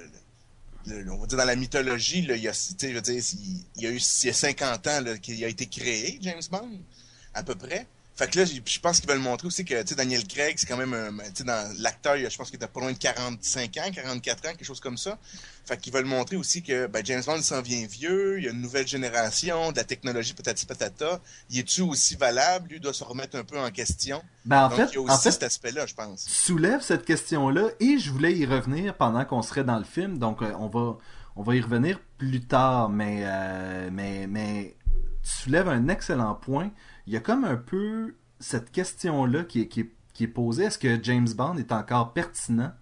on 0.86 1.18
va 1.18 1.26
dire 1.26 1.38
dans 1.38 1.44
la 1.44 1.56
mythologie, 1.56 2.20
il 2.20 2.36
y 2.36 2.48
a, 2.48 2.52
je 2.52 2.86
veux 2.88 3.00
dire, 3.00 3.22
il, 3.76 3.82
y 3.82 3.86
a 3.86 3.90
eu 3.90 3.96
il 3.96 4.26
y 4.26 4.30
a 4.30 4.32
50 4.32 4.86
ans 4.86 5.04
qu'il 5.20 5.44
a 5.44 5.48
été 5.48 5.66
créé, 5.66 6.18
James 6.22 6.42
Bond, 6.50 6.80
à 7.32 7.42
peu 7.42 7.54
près. 7.54 7.86
Fait 8.16 8.30
que 8.30 8.38
là, 8.38 8.44
je 8.44 8.78
pense 8.78 9.00
qu'ils 9.00 9.10
veulent 9.10 9.18
montrer 9.18 9.48
aussi 9.48 9.64
que, 9.64 9.82
tu 9.82 9.88
sais, 9.88 9.94
Daniel 9.96 10.24
Craig, 10.24 10.54
c'est 10.56 10.66
quand 10.66 10.76
même, 10.76 10.94
un- 10.94 11.18
tu 11.30 11.38
sais, 11.38 11.44
dans 11.44 11.68
l'acteur, 11.80 12.16
je 12.16 12.36
pense 12.36 12.46
qu'il 12.48 12.56
était 12.56 12.68
pas 12.68 12.78
loin 12.78 12.92
de 12.92 12.96
45 12.98 13.76
ans, 13.78 13.90
44 13.92 14.38
ans, 14.46 14.50
quelque 14.52 14.64
chose 14.64 14.78
comme 14.78 14.96
ça. 14.96 15.18
Fait 15.66 15.76
qu'ils 15.76 15.92
veulent 15.92 16.04
montrer 16.04 16.36
aussi 16.36 16.62
que, 16.62 16.86
ben, 16.86 17.04
James 17.04 17.22
Bond 17.26 17.42
s'en 17.42 17.60
vient 17.60 17.84
vieux, 17.86 18.38
il 18.38 18.44
y 18.44 18.48
a 18.48 18.52
une 18.52 18.60
nouvelle 18.60 18.86
génération, 18.86 19.72
de 19.72 19.76
la 19.78 19.82
technologie 19.84 20.32
patati 20.32 20.64
patata. 20.64 21.20
Il 21.50 21.58
est-tu 21.58 21.80
aussi 21.82 22.14
valable? 22.14 22.68
Lui 22.70 22.78
doit 22.78 22.92
se 22.92 23.02
remettre 23.02 23.36
un 23.36 23.42
peu 23.42 23.58
en 23.58 23.70
question. 23.72 24.22
Ben 24.44 24.66
en 24.66 24.68
Donc, 24.68 24.78
fait, 24.78 24.86
il 24.92 24.94
y 24.94 24.98
a 24.98 25.00
en 25.00 25.04
aussi 25.06 25.22
fait, 25.24 25.30
cet 25.32 25.42
aspect-là, 25.42 25.86
je 25.86 25.94
pense. 25.94 26.20
soulève 26.28 26.82
cette 26.82 27.04
question-là 27.04 27.68
et 27.80 27.98
je 27.98 28.10
voulais 28.12 28.32
y 28.36 28.46
revenir 28.46 28.94
pendant 28.96 29.24
qu'on 29.24 29.42
serait 29.42 29.64
dans 29.64 29.78
le 29.78 29.84
film. 29.84 30.18
Donc 30.18 30.40
euh, 30.42 30.52
on 30.60 30.68
va 30.68 30.98
on 31.34 31.42
va 31.42 31.56
y 31.56 31.60
revenir 31.60 31.98
plus 32.16 32.42
tard, 32.42 32.90
mais 32.90 33.22
euh, 33.24 33.88
mais 33.92 34.26
mais 34.28 34.76
tu 35.24 35.30
soulèves 35.30 35.68
un 35.68 35.88
excellent 35.88 36.34
point. 36.36 36.70
Il 37.06 37.12
y 37.12 37.16
a 37.16 37.20
comme 37.20 37.44
un 37.44 37.56
peu 37.56 38.14
cette 38.40 38.70
question-là 38.72 39.44
qui 39.44 39.62
est, 39.62 39.68
qui 39.68 39.80
est, 39.80 39.90
qui 40.12 40.24
est 40.24 40.28
posée. 40.28 40.64
Est-ce 40.64 40.78
que 40.78 41.02
James 41.02 41.28
Bond 41.28 41.56
est 41.56 41.72
encore 41.72 42.12
pertinent 42.12 42.72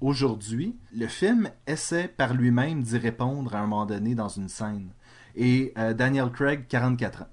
aujourd'hui? 0.00 0.76
Le 0.94 1.06
film 1.06 1.50
essaie 1.66 2.08
par 2.08 2.34
lui-même 2.34 2.82
d'y 2.82 2.98
répondre 2.98 3.54
à 3.54 3.58
un 3.58 3.66
moment 3.66 3.86
donné 3.86 4.14
dans 4.14 4.28
une 4.28 4.48
scène. 4.48 4.90
Et 5.36 5.72
euh, 5.78 5.94
Daniel 5.94 6.30
Craig, 6.30 6.66
44 6.68 7.22
ans. 7.22 7.28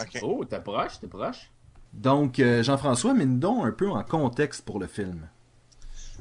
OK. 0.00 0.18
Oh, 0.22 0.44
t'es 0.44 0.60
proche, 0.60 1.00
t'es 1.00 1.06
proche. 1.06 1.50
Donc, 1.92 2.38
euh, 2.38 2.62
Jean-François, 2.62 3.12
mine 3.12 3.38
donc 3.38 3.66
un 3.66 3.72
peu 3.72 3.90
en 3.90 4.02
contexte 4.02 4.64
pour 4.64 4.78
le 4.78 4.86
film. 4.86 5.28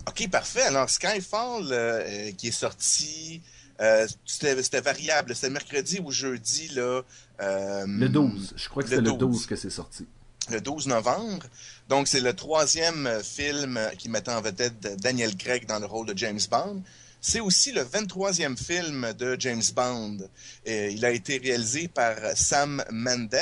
OK, 0.08 0.30
parfait. 0.30 0.64
Alors, 0.64 0.90
Skyfall, 0.90 1.72
euh, 1.72 2.02
euh, 2.02 2.32
qui 2.32 2.48
est 2.48 2.52
sorti, 2.52 3.42
euh, 3.82 4.08
c'était 4.26 4.62
c'était 4.64 4.82
variable. 4.82 5.34
C'était 5.36 5.50
mercredi 5.50 6.00
ou 6.04 6.12
jeudi, 6.12 6.70
là. 6.76 7.02
euh, 7.42 7.86
Le 7.88 8.08
12. 8.10 8.54
Je 8.56 8.70
crois 8.70 8.84
que 8.84 8.90
le 8.90 8.96
c'est 8.98 9.02
le 9.02 9.12
12. 9.12 9.18
12 9.20 9.46
que 9.48 9.56
c'est 9.56 9.70
sorti. 9.70 10.06
le 10.50 10.62
12 10.62 10.88
novembre. 10.88 11.46
Donc, 11.90 12.08
c'est 12.08 12.20
le 12.22 12.34
troisième 12.34 13.08
euh, 13.08 13.22
film 13.24 13.78
euh, 13.78 13.90
qui 13.98 14.08
mettait 14.10 14.32
en 14.32 14.42
vedette 14.42 14.80
de 14.82 14.96
Daniel 14.96 15.36
Craig 15.36 15.66
dans 15.68 15.80
le 15.80 15.86
rôle 15.86 16.08
de 16.08 16.18
James 16.18 16.40
Bond. 16.50 16.82
C'est 17.24 17.40
aussi 17.40 17.72
le 17.72 17.82
23e 17.84 18.58
film 18.58 19.14
de 19.18 19.36
James 19.40 19.62
Bond. 19.76 20.18
Et 20.66 20.92
il 20.92 21.04
a 21.06 21.12
été 21.12 21.38
réalisé 21.38 21.88
par 21.88 22.16
Sam 22.36 22.84
Mendes. 22.92 23.36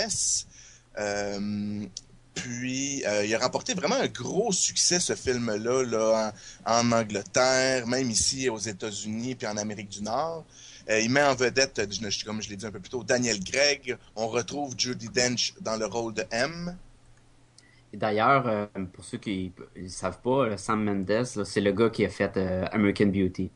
Euh, 0.97 1.85
Puis, 2.41 3.03
euh, 3.05 3.25
il 3.25 3.33
a 3.35 3.39
remporté 3.39 3.73
vraiment 3.73 3.95
un 3.95 4.07
gros 4.07 4.51
succès, 4.51 4.99
ce 4.99 5.13
film-là, 5.15 5.83
là, 5.83 6.31
en, 6.65 6.79
en 6.79 6.91
Angleterre, 6.91 7.87
même 7.87 8.09
ici 8.09 8.49
aux 8.49 8.57
États-Unis, 8.57 9.35
puis 9.35 9.47
en 9.47 9.57
Amérique 9.57 9.89
du 9.89 10.01
Nord. 10.03 10.45
Euh, 10.89 10.99
il 10.99 11.09
met 11.11 11.21
en 11.23 11.35
vedette, 11.35 11.81
je- 11.91 12.25
comme 12.25 12.41
je 12.41 12.49
l'ai 12.49 12.55
dit 12.55 12.65
un 12.65 12.71
peu 12.71 12.79
plus 12.79 12.89
tôt, 12.89 13.03
Daniel 13.03 13.39
Gregg. 13.43 13.97
On 14.15 14.27
retrouve 14.27 14.73
Judy 14.77 15.09
Dench 15.09 15.53
dans 15.61 15.75
le 15.77 15.85
rôle 15.85 16.13
de 16.13 16.23
M. 16.31 16.75
Et 17.93 17.97
D'ailleurs, 17.97 18.47
euh, 18.47 18.65
pour 18.93 19.03
ceux 19.03 19.17
qui 19.17 19.51
ne 19.75 19.87
savent 19.87 20.19
pas, 20.21 20.45
euh, 20.45 20.57
Sam 20.57 20.83
Mendes, 20.83 21.25
c'est 21.45 21.61
le 21.61 21.71
gars 21.71 21.89
qui 21.89 22.05
a 22.05 22.09
fait 22.09 22.37
euh, 22.37 22.65
American 22.71 23.07
Beauty. 23.07 23.49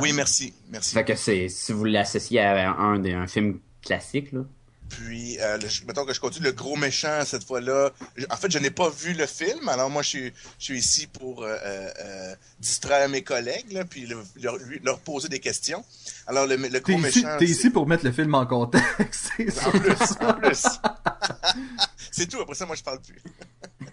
Oui, 0.00 0.12
merci, 0.12 0.52
merci. 0.70 0.94
Fait 0.94 1.04
que 1.04 1.14
c'est, 1.14 1.48
si 1.48 1.72
vous 1.72 1.84
l'associez 1.84 2.40
à 2.40 2.70
un, 2.72 3.04
un 3.04 3.26
film 3.26 3.60
classique, 3.82 4.32
là. 4.32 4.40
Puis, 4.88 5.38
euh, 5.40 5.58
le- 5.58 5.68
mettons 5.86 6.04
que 6.04 6.14
je 6.14 6.20
continue, 6.20 6.46
le 6.46 6.52
gros 6.52 6.76
méchant, 6.76 7.22
cette 7.26 7.44
fois-là. 7.44 7.90
En 8.30 8.36
fait, 8.36 8.50
je 8.50 8.58
n'ai 8.58 8.70
pas 8.70 8.88
vu 8.90 9.12
le 9.12 9.26
film, 9.26 9.68
alors 9.68 9.90
moi, 9.90 10.02
je 10.02 10.08
suis, 10.08 10.32
je 10.58 10.64
suis 10.64 10.78
ici 10.78 11.06
pour 11.06 11.42
euh, 11.42 11.56
euh, 11.62 11.90
euh, 12.00 12.34
distraire 12.58 13.08
mes 13.08 13.22
collègues, 13.22 13.70
là, 13.72 13.84
puis 13.84 14.06
le- 14.06 14.22
leur, 14.40 14.56
lui- 14.56 14.80
leur 14.82 14.98
poser 15.00 15.28
des 15.28 15.40
questions. 15.40 15.84
Alors, 16.26 16.46
le, 16.46 16.56
le 16.56 16.80
gros 16.80 16.92
ici, 17.06 17.22
méchant... 17.22 17.36
t'es 17.38 17.44
ici 17.44 17.70
pour 17.70 17.86
mettre 17.86 18.04
le 18.04 18.12
film 18.12 18.34
en 18.34 18.46
contexte. 18.46 19.30
En 19.66 19.70
plus, 19.70 19.92
en 20.20 20.34
plus. 20.34 20.62
c'est 22.10 22.26
tout, 22.26 22.40
après 22.40 22.54
ça, 22.54 22.66
moi, 22.66 22.76
je 22.76 22.82
parle 22.82 23.00
plus. 23.00 23.22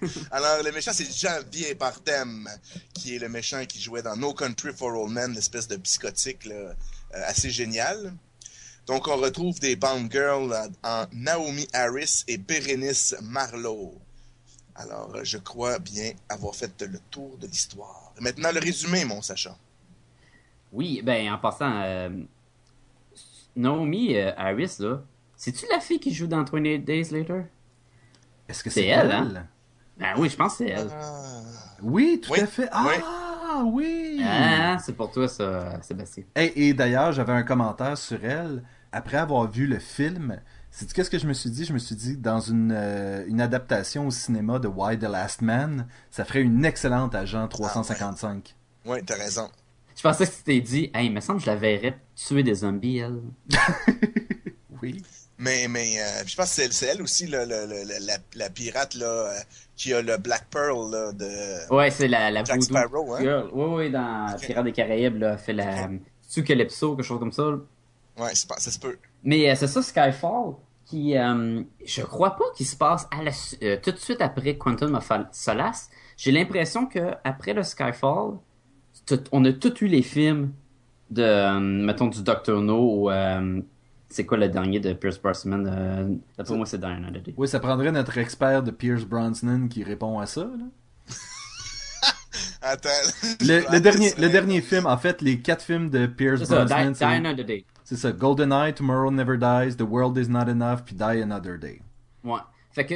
Alors, 0.31 0.63
le 0.63 0.71
méchant, 0.71 0.91
c'est 0.93 1.09
Javier 1.11 1.73
Bardem, 1.75 2.47
qui 2.93 3.15
est 3.15 3.19
le 3.19 3.29
méchant 3.29 3.65
qui 3.65 3.81
jouait 3.81 4.01
dans 4.01 4.15
No 4.15 4.33
Country 4.33 4.71
for 4.75 4.93
Old 4.93 5.11
Men, 5.11 5.33
l'espèce 5.33 5.67
de 5.67 5.75
psychotique 5.77 6.45
là, 6.45 6.73
assez 7.27 7.49
génial. 7.49 8.13
Donc, 8.88 9.08
on 9.08 9.15
retrouve 9.18 9.60
des 9.60 9.75
Bond 9.75 10.08
Girls 10.12 10.54
en 10.84 11.06
Naomi 11.13 11.68
Harris 11.74 12.24
et 12.27 12.38
Berenice 12.38 13.15
Marlowe. 13.24 13.94
Alors, 14.75 15.15
euh, 15.15 15.24
je 15.24 15.38
crois 15.38 15.80
bien 15.80 16.12
avoir 16.30 16.54
fait 16.54 16.82
le 16.84 17.00
tour 17.10 17.38
de 17.38 17.48
l'histoire. 17.48 18.13
Maintenant, 18.22 18.51
le 18.54 18.60
résumé, 18.60 19.06
mon 19.06 19.22
Sacha. 19.22 19.58
Oui, 20.72 21.01
ben, 21.04 21.32
en 21.34 21.38
passant, 21.38 21.72
euh, 21.84 22.10
Naomi 23.56 24.15
euh, 24.18 24.32
Harris, 24.38 24.75
là, 24.80 25.01
c'est-tu 25.36 25.65
la 25.72 25.80
fille 25.80 26.00
qui 26.00 26.13
joue 26.13 26.27
dans 26.27 26.44
28 26.44 26.80
Days 26.80 27.10
Later? 27.12 27.44
Est-ce 28.48 28.63
que 28.63 28.70
C'est 28.70 28.82
c'est 28.82 28.88
elle, 28.88 29.08
elle? 29.08 29.38
hein? 29.38 29.48
Ben 29.98 30.13
oui, 30.18 30.30
je 30.30 30.36
pense 30.36 30.58
que 30.58 30.65
c'est 30.65 30.70
elle. 30.72 30.89
Ah. 30.92 31.42
Oui, 31.82 32.20
tout 32.22 32.32
Oui, 32.34 32.39
à 32.42 32.48
fait. 32.48 32.68
Ah, 32.72 33.63
oui! 33.65 34.20
Ah, 34.22 34.77
c'est 34.86 34.94
pour 34.94 35.10
toi, 35.12 35.27
ça, 35.30 35.82
Sébastien. 35.82 36.25
Et, 36.36 36.68
et 36.68 36.74
d'ailleurs, 36.74 37.13
j'avais 37.13 37.32
un 37.32 37.44
commentaire 37.44 37.98
sur 37.98 38.24
elle. 38.24 38.62
Après 38.92 39.18
avoir 39.18 39.50
vu 39.51 39.68
le 39.68 39.80
film, 39.80 40.39
c'est 40.72 40.92
qu'est-ce 40.94 41.10
que 41.10 41.20
je 41.20 41.27
me 41.27 41.34
suis 41.34 41.50
dit? 41.50 41.65
Je 41.65 41.74
me 41.74 41.80
suis 41.80 41.96
dit 41.96 42.13
que 42.15 42.22
dans 42.22 42.39
une, 42.39 42.72
euh, 42.75 43.24
une 43.27 43.42
adaptation 43.42 44.08
au 44.08 44.12
cinéma 44.12 44.60
de 44.60 44.68
Why 44.68 44.98
the 44.98 45.04
Last 45.04 45.42
Man, 45.42 45.88
ça 46.12 46.24
ferait 46.25 46.42
une 46.42 46.63
excellente 46.65 47.13
agent 47.15 47.48
355. 47.48 48.56
Oui, 48.86 49.00
t'as 49.06 49.15
raison. 49.15 49.50
Je 49.98 50.01
pensais 50.01 50.25
que 50.27 50.32
tu 50.32 50.44
t'es 50.44 50.60
dit, 50.62 50.92
hey, 50.94 51.08
il 51.08 51.13
me 51.13 51.22
semble 51.22 51.39
que 51.39 51.46
je 51.46 51.50
la 51.51 51.56
verrais 51.56 51.98
tuer 52.15 52.44
des 52.44 52.56
zombies, 52.56 52.98
elle. 52.98 53.22
Oui. 54.82 55.01
Mais, 55.38 55.68
mais 55.68 56.00
euh, 56.00 56.24
je 56.25 56.36
pense 56.36 56.56
que 56.56 56.72
c'est- 56.72 56.86
elle 56.86 57.01
aussi, 57.01 57.27
là, 57.27 57.46
le- 57.46 57.65
le- 57.65 57.84
le- 57.84 58.06
la, 58.06 58.18
la 58.36 58.50
pirate 58.50 58.94
là, 58.96 59.06
euh, 59.06 59.34
qui 59.75 59.94
a 59.94 60.01
le 60.01 60.18
Black 60.18 60.46
Pearl 60.50 60.92
là, 60.92 61.12
de 61.12 61.74
Ouais, 61.74 61.92
c'est 61.92 62.08
la, 62.08 62.32
la 62.32 62.44
Jack 62.44 62.58
voodoo 62.60 62.65
Sparrow. 62.70 63.13
Hein? 63.15 63.22
girl. 63.22 63.50
Ouais, 63.54 63.65
ouais, 63.75 63.89
dans 63.89 64.27
Ok. 64.34 64.42
Pirates 64.46 64.63
des 64.65 64.72
Caraïbes, 64.72 65.18
là, 65.18 65.32
elle 65.34 65.38
fait 65.39 65.54
la... 65.54 65.89
Tu 66.32 66.44
Calypso, 66.44 66.96
quelque 66.96 67.06
chose 67.06 67.20
comme 67.20 67.32
ça. 67.32 67.44
Ouais, 68.17 68.31
pas- 68.48 68.57
ça 68.60 68.72
se 68.72 68.79
peut. 68.79 68.98
Mais 69.24 69.50
euh, 69.50 69.55
c'est 69.55 69.67
ça, 69.67 69.81
Skyfall, 69.81 70.53
qui, 70.86 71.17
euh, 71.17 71.62
je 71.86 72.01
crois 72.03 72.36
pas 72.36 72.45
qu'il 72.55 72.65
se 72.65 72.75
passe 72.75 73.07
à 73.12 73.24
la 73.24 73.31
su- 73.31 73.57
euh, 73.63 73.77
tout 73.81 73.91
de 73.91 73.98
suite 73.98 74.22
après 74.22 74.55
Quantum 74.57 74.95
of 74.95 75.12
Solace. 75.31 75.89
J'ai 76.17 76.31
l'impression 76.31 76.86
que 76.86 77.13
après 77.24 77.53
le 77.53 77.63
Skyfall, 77.63 78.38
tout- 79.05 79.24
on 79.31 79.43
a 79.45 79.51
tous 79.51 79.81
eu 79.81 79.88
les 79.88 80.01
films 80.01 80.53
de, 81.10 81.22
euh, 81.24 81.60
mettons, 81.60 82.07
du 82.07 82.22
Doctor 82.24 82.62
No 82.62 82.77
ou, 83.03 83.10
euh, 83.12 83.62
c'est 84.10 84.25
quoi 84.25 84.38
le 84.38 84.48
dernier 84.48 84.79
de 84.79 84.93
Pierce 84.93 85.19
Brosnan? 85.22 85.65
Euh, 85.67 86.15
D'après 86.38 86.55
moi, 86.55 86.65
c'est 86.65 86.81
Another 86.84 87.22
Day. 87.22 87.34
Oui, 87.36 87.48
ça 87.48 87.60
prendrait 87.60 87.91
notre 87.91 88.17
expert 88.17 88.63
de 88.63 88.72
Pierce 88.72 89.03
Brosnan 89.03 89.67
qui 89.67 89.84
répond 89.84 90.19
à 90.19 90.25
ça. 90.25 90.41
là. 90.41 90.65
Attends. 92.62 92.89
Le, 93.41 93.72
le 93.72 93.79
dernier, 93.79 94.13
le 94.17 94.29
dernier 94.29 94.62
film, 94.62 94.86
en 94.88 94.98
fait, 94.98 95.22
les 95.22 95.39
quatre 95.39 95.63
films 95.63 95.89
de 95.89 96.05
Pierce 96.07 96.39
C'est 96.39 96.45
ça, 96.45 96.65
Brosnan, 96.65 96.91
Die 96.91 97.65
c'est- 97.86 97.96
ça. 97.96 98.12
GoldenEye, 98.12 98.74
Tomorrow 98.74 99.12
Never 99.12 99.38
Dies, 99.38 99.77
The 99.77 99.84
World 99.88 100.18
Is 100.18 100.27
Not 100.30 100.50
Enough, 100.50 100.82
puis 100.86 100.96
Die 100.96 101.22
Another 101.22 101.58
Day. 101.58 101.82
Ouais. 102.25 102.39
Fait 102.72 102.86
que, 102.86 102.96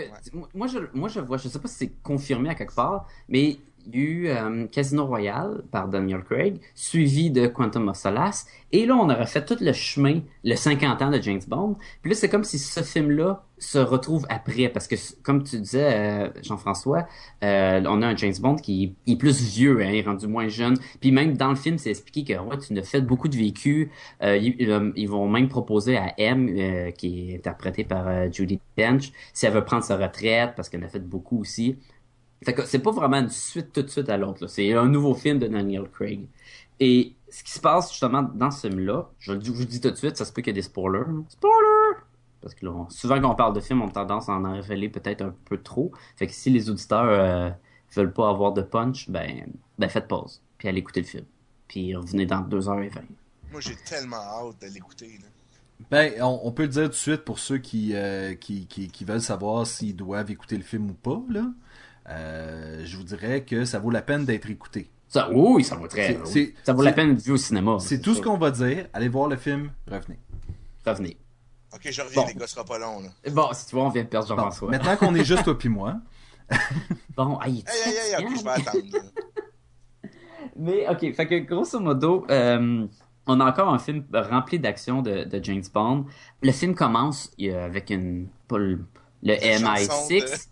moi, 0.54 0.68
je, 0.68 0.80
moi, 0.94 1.08
je 1.08 1.22
vois, 1.22 1.38
je 1.38 1.48
sais 1.48 1.60
pas 1.60 1.70
si 1.70 1.76
c'est 1.76 1.94
confirmé 2.04 2.50
à 2.50 2.56
quelque 2.56 2.76
part, 2.76 3.08
mais 3.30 3.60
eu 3.94 4.30
Casino 4.72 5.06
Royale 5.06 5.64
par 5.72 5.88
Daniel 5.88 6.24
Craig, 6.24 6.60
suivi 6.76 7.32
de 7.32 7.48
Quantum 7.48 7.88
of 7.90 7.98
Solace, 7.98 8.46
et 8.72 8.86
là, 8.86 8.96
on 8.96 9.10
aurait 9.10 9.26
fait 9.26 9.44
tout 9.44 9.58
le 9.60 9.74
chemin, 9.74 10.22
le 10.44 10.56
50 10.56 11.02
ans 11.02 11.10
de 11.10 11.20
James 11.22 11.42
Bond, 11.48 11.76
puis 12.02 12.12
là, 12.12 12.16
c'est 12.16 12.30
comme 12.30 12.44
si 12.44 12.60
ce 12.60 12.82
film-là 12.82 13.44
se 13.58 13.80
retrouve 13.80 14.26
après, 14.30 14.70
parce 14.70 14.88
que, 14.88 14.96
comme 15.24 15.44
tu 15.44 15.60
disais, 15.60 15.94
euh, 15.94 16.30
Jean-François, 16.44 17.08
euh, 17.44 17.84
on 17.88 18.02
a 18.04 18.08
un 18.08 18.16
James 18.16 18.36
Bond 18.40 18.56
qui 18.58 18.96
est 19.08 19.16
plus 19.16 19.42
vieux, 19.42 19.82
hein, 19.82 19.90
il 19.90 19.96
est 19.98 20.02
rendu 20.04 20.28
moins 20.28 20.48
jeune, 20.48 20.78
puis 21.02 21.12
même 21.12 21.36
dans 21.36 21.50
le 21.50 21.56
film, 21.56 21.78
c'est 21.78 21.90
expliqué 21.90 22.36
que, 22.36 22.40
ouais, 22.40 22.58
tu 22.60 22.78
as 22.78 22.84
fait 22.84 23.02
beaucoup 23.02 23.28
de 23.28 23.36
vécu, 23.36 23.92
euh, 24.22 24.38
ils, 24.38 25.10
vont 25.10 25.28
même 25.28 25.50
proposer 25.50 25.98
à 25.98 26.14
M, 26.20 26.94
qui 26.94 27.32
est 27.32 27.38
interprétée 27.38 27.84
par 27.84 28.32
Judy 28.32 28.60
Dench, 28.78 29.12
si 29.34 29.48
elle 29.48 29.54
veut 29.54 29.66
prendre 29.66 29.84
sa 29.84 29.98
retraite, 29.98 30.54
parce 30.56 30.70
qu'elle 30.70 30.84
a 30.84 30.90
fait 30.90 31.00
beaucoup 31.00 31.42
aussi. 31.42 31.78
Fait 32.44 32.54
que 32.54 32.66
c'est 32.66 32.80
pas 32.80 32.92
vraiment 32.92 33.18
une 33.18 33.30
suite 33.30 33.74
tout 33.74 33.82
de 33.82 33.88
suite 33.90 34.10
à 34.10 34.18
l'autre. 34.18 34.48
C'est 34.48 34.74
un 34.74 34.88
nouveau 34.88 35.14
film 35.14 35.40
de 35.40 35.48
Daniel 35.48 35.90
Craig. 35.90 36.26
Et 36.80 37.14
ce 37.30 37.44
qui 37.44 37.52
se 37.52 37.60
passe 37.60 37.92
justement 37.92 38.24
dans 38.24 38.50
ce 38.52 38.68
film-là, 38.68 39.10
je, 39.20 39.34
vous 39.34 39.60
le 39.60 39.66
dis 39.66 39.82
tout 39.82 39.92
de 39.92 39.96
suite, 39.96 40.16
ça 40.16 40.24
se 40.26 40.32
peut 40.32 40.42
qu'il 40.42 40.52
y 40.52 40.52
ait 40.52 40.62
des 40.62 40.62
spoilers. 40.62 41.04
Spoilers! 41.28 41.98
Parce 42.42 42.56
que 42.56 42.66
là, 42.66 42.72
on- 42.72 42.90
souvent 42.90 43.20
quand 43.20 43.32
on 43.32 43.36
parle 43.36 43.54
de 43.54 43.60
films, 43.60 43.82
on 43.82 43.88
a 43.90 43.92
tendance 43.92 44.30
à 44.30 44.34
en 44.34 44.54
révéler 44.54 44.88
peut-être 44.88 45.22
un 45.22 45.36
peu 45.46 45.58
trop. 45.62 45.92
Fait 46.16 46.28
que 46.28 46.34
si 46.34 46.50
les 46.50 46.70
auditeurs 46.70 47.04
euh, 47.10 47.50
veulent 47.94 48.14
pas 48.14 48.30
avoir 48.30 48.54
de 48.54 48.62
punch, 48.62 49.10
ben, 49.10 49.48
ben 49.78 49.90
faites 49.90 50.08
pause. 50.08 50.42
Puis 50.58 50.70
allez 50.70 50.80
écouter 50.80 51.02
le 51.02 51.08
film. 51.08 51.26
Puis 51.68 51.94
revenez 51.96 52.26
dans 52.26 52.42
2h20. 52.42 52.90
Moi, 53.52 53.60
j'ai 53.62 53.76
tellement 53.76 54.16
hâte 54.18 54.62
de 54.62 54.68
l'écouter. 54.74 55.08
là. 55.22 55.28
Ben, 55.92 56.14
on, 56.22 56.40
on 56.44 56.52
peut 56.52 56.64
le 56.64 56.70
dire 56.70 56.84
tout 56.84 56.90
de 56.90 56.94
suite 56.94 57.24
pour 57.26 57.40
ceux 57.40 57.58
qui, 57.58 57.92
euh, 57.96 58.36
qui, 58.36 58.68
qui, 58.68 58.88
qui 58.90 59.04
veulent 59.06 59.22
savoir 59.22 59.66
s'ils 59.68 59.96
doivent 59.96 60.30
écouter 60.32 60.56
le 60.58 60.64
film 60.64 60.90
ou 60.92 60.94
pas, 60.94 61.22
là. 61.30 61.46
Euh, 62.10 62.82
je 62.86 62.98
vous 62.98 63.04
dirais 63.04 63.44
que 63.44 63.66
ça 63.66 63.80
vaut 63.80 63.92
la 63.92 64.02
peine 64.02 64.26
d'être 64.26 64.50
écouté. 64.50 64.90
Ça, 65.08 65.30
oui, 65.32 65.64
ça 65.64 65.76
vaut 65.76 65.88
très. 65.88 66.08
C'est- 66.08 66.18
oui. 66.18 66.28
c'est- 66.32 66.54
ça 66.64 66.74
vaut 66.74 66.82
la 66.84 66.92
peine 66.94 67.16
de 67.16 67.22
vu 67.22 67.32
au 67.34 67.38
cinéma. 67.38 67.78
C'est 67.80 68.00
tout 68.02 68.14
ce 68.16 68.22
qu'on 68.22 68.38
va 68.38 68.52
dire. 68.52 68.88
Allez 68.94 69.08
voir 69.10 69.28
le 69.28 69.36
film, 69.38 69.72
revenez. 69.88 70.20
Revenez. 70.86 71.18
Ok, 71.74 71.82
je 71.92 72.02
reviens, 72.02 72.22
Bon. 72.24 72.28
les 72.28 72.34
gars, 72.34 72.48
ce 72.48 72.54
sera 72.56 72.66
pas 72.66 72.80
long. 72.80 73.00
Là. 73.02 73.10
Bon, 73.32 73.50
si 73.54 73.68
tu 73.68 73.76
vois, 73.76 73.86
on 73.86 73.90
vient 73.90 74.04
de 74.04 74.08
perdre 74.08 74.28
Bon, 74.28 74.36
Jean-François. 74.36 74.70
maintenant 74.72 74.96
qu'on 74.98 75.14
est 75.16 75.24
juste 75.24 75.44
toi 75.44 75.58
puis 75.58 75.70
moi, 75.70 75.98
Bon, 77.16 77.40
hey, 77.42 77.64
Aïe, 77.68 77.82
aïe, 77.86 78.16
aïe, 78.16 78.26
ok, 78.26 78.38
je 78.40 78.44
vais 78.44 78.50
attendre. 78.50 78.84
Mais, 80.56 80.88
ok, 80.90 81.14
fait 81.16 81.28
que 81.28 81.36
grosso 81.40 81.80
modo, 81.80 82.26
euh, 82.30 82.88
on 83.28 83.40
a 83.40 83.46
encore 83.46 83.70
un 83.74 83.78
film 83.80 84.04
rempli 84.14 84.58
d'action 84.60 85.02
de, 85.02 85.24
de 85.26 85.44
James 85.44 85.64
Bond. 85.74 86.06
Le 86.42 86.52
film 86.52 86.74
commence 86.76 87.32
avec 87.40 87.92
une. 87.92 88.28
Pas 88.48 88.58
le, 88.58 88.80
le 89.24 89.34
MI6. 89.36 90.48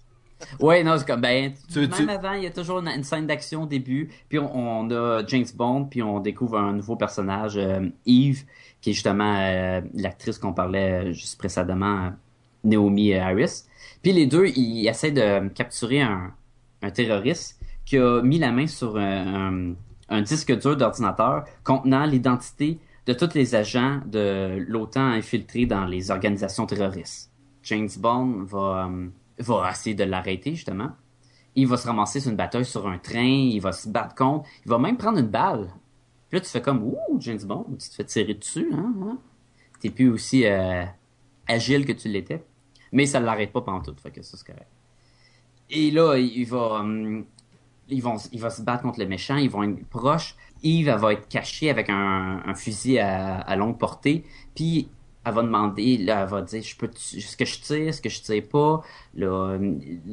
Ouais, 0.59 0.83
non, 0.83 0.97
c'est 0.97 1.07
comme, 1.07 1.21
ben, 1.21 1.53
Tu- 1.71 1.87
même 1.87 2.09
avant, 2.09 2.33
il 2.33 2.43
y 2.43 2.47
a 2.47 2.51
toujours 2.51 2.79
une, 2.79 3.03
scène 3.03 3.25
d'action 3.27 3.63
au 3.63 3.65
début, 3.65 4.09
puis 4.29 4.39
on, 4.39 4.89
a 4.91 5.25
James 5.27 5.45
Bond, 5.55 5.85
puis 5.85 6.01
on 6.03 6.19
découvre 6.19 6.57
un 6.59 6.73
nouveau 6.73 6.95
personnage, 6.95 7.57
euh, 7.57 7.89
Eve, 8.05 8.43
qui 8.81 8.91
est 8.91 8.93
justement 8.93 9.35
euh, 9.37 9.81
l'actrice 9.93 10.37
qu'on 10.37 10.53
parlait 10.53 11.07
euh, 11.07 11.11
juste 11.13 11.37
précédemment, 11.37 12.05
euh, 12.05 12.09
Naomi 12.63 13.13
Harris. 13.13 13.63
Puis 14.01 14.13
les 14.13 14.25
deux, 14.27 14.47
ils 14.47 14.87
essaient 14.87 15.11
de 15.11 15.47
capturer 15.49 16.01
un, 16.01 16.33
un 16.81 16.89
terroriste 16.91 17.59
qui 17.85 17.97
a 17.97 18.21
mis 18.21 18.37
la 18.39 18.51
main 18.51 18.67
sur 18.67 18.97
un, 18.97 19.73
un- 20.09 20.21
disque 20.21 20.57
dur 20.59 20.75
d'ordinateur 20.75 21.45
contenant 21.63 22.05
l'identité 22.05 22.79
de 23.05 23.13
tous 23.13 23.33
les 23.33 23.55
agents 23.55 24.01
de 24.05 24.65
l'OTAN 24.67 25.07
infiltrés 25.11 25.65
dans 25.65 25.85
les 25.85 26.11
organisations 26.11 26.65
terroristes. 26.65 27.31
James 27.63 27.89
Bond 27.97 28.43
va, 28.43 28.87
euh, 28.89 29.07
va 29.39 29.69
essayer 29.71 29.95
de 29.95 30.03
l'arrêter, 30.03 30.55
justement. 30.55 30.91
Il 31.55 31.67
va 31.67 31.77
se 31.77 31.87
ramasser 31.87 32.19
sur 32.19 32.29
une 32.29 32.37
bataille 32.37 32.65
sur 32.65 32.87
un 32.87 32.97
train, 32.97 33.23
il 33.23 33.59
va 33.59 33.71
se 33.71 33.89
battre 33.89 34.15
contre, 34.15 34.47
il 34.65 34.69
va 34.69 34.77
même 34.77 34.97
prendre 34.97 35.17
une 35.17 35.27
balle. 35.27 35.67
Puis 36.29 36.37
là, 36.37 36.41
tu 36.41 36.49
fais 36.49 36.61
comme, 36.61 36.83
ouh, 36.83 37.19
James 37.19 37.41
Bond, 37.43 37.65
tu 37.79 37.89
te 37.89 37.95
fais 37.95 38.03
tirer 38.03 38.33
dessus, 38.33 38.69
hein, 38.73 38.93
hein? 39.01 39.17
T'es 39.79 39.89
plus 39.89 40.09
aussi 40.09 40.45
euh, 40.45 40.83
agile 41.47 41.85
que 41.85 41.93
tu 41.93 42.09
l'étais. 42.09 42.43
Mais 42.91 43.05
ça 43.05 43.19
ne 43.19 43.25
l'arrête 43.25 43.51
pas 43.51 43.61
pendant 43.61 43.81
tout, 43.81 43.95
fait 44.01 44.11
que 44.11 44.21
ça, 44.21 44.37
c'est 44.37 44.45
correct. 44.45 44.67
Et 45.69 45.91
là, 45.91 46.15
il 46.17 46.45
va, 46.45 46.79
hum, 46.79 47.25
il 47.89 48.01
va 48.01 48.49
se 48.49 48.61
battre 48.61 48.83
contre 48.83 48.99
le 48.99 49.07
méchant, 49.07 49.35
ils 49.35 49.49
vont 49.49 49.63
être 49.63 49.85
proches. 49.87 50.35
Yves 50.63 50.89
va 50.89 51.13
être 51.13 51.27
caché 51.27 51.69
avec 51.69 51.89
un, 51.89 52.41
un 52.45 52.55
fusil 52.55 52.99
à, 52.99 53.39
à 53.39 53.55
longue 53.55 53.77
portée. 53.77 54.23
Puis 54.55 54.89
elle 55.27 55.33
va 55.35 55.41
demander, 55.41 55.97
là, 55.97 56.23
elle 56.23 56.29
va 56.29 56.41
dire, 56.41 56.61
je 56.61 56.75
peux, 56.75 56.89
est-ce 56.89 57.37
que 57.37 57.45
je 57.45 57.61
tire, 57.61 57.87
est-ce 57.89 58.01
que 58.01 58.09
je 58.09 58.21
tire 58.21 58.47
pas, 58.47 58.81
là, 59.15 59.57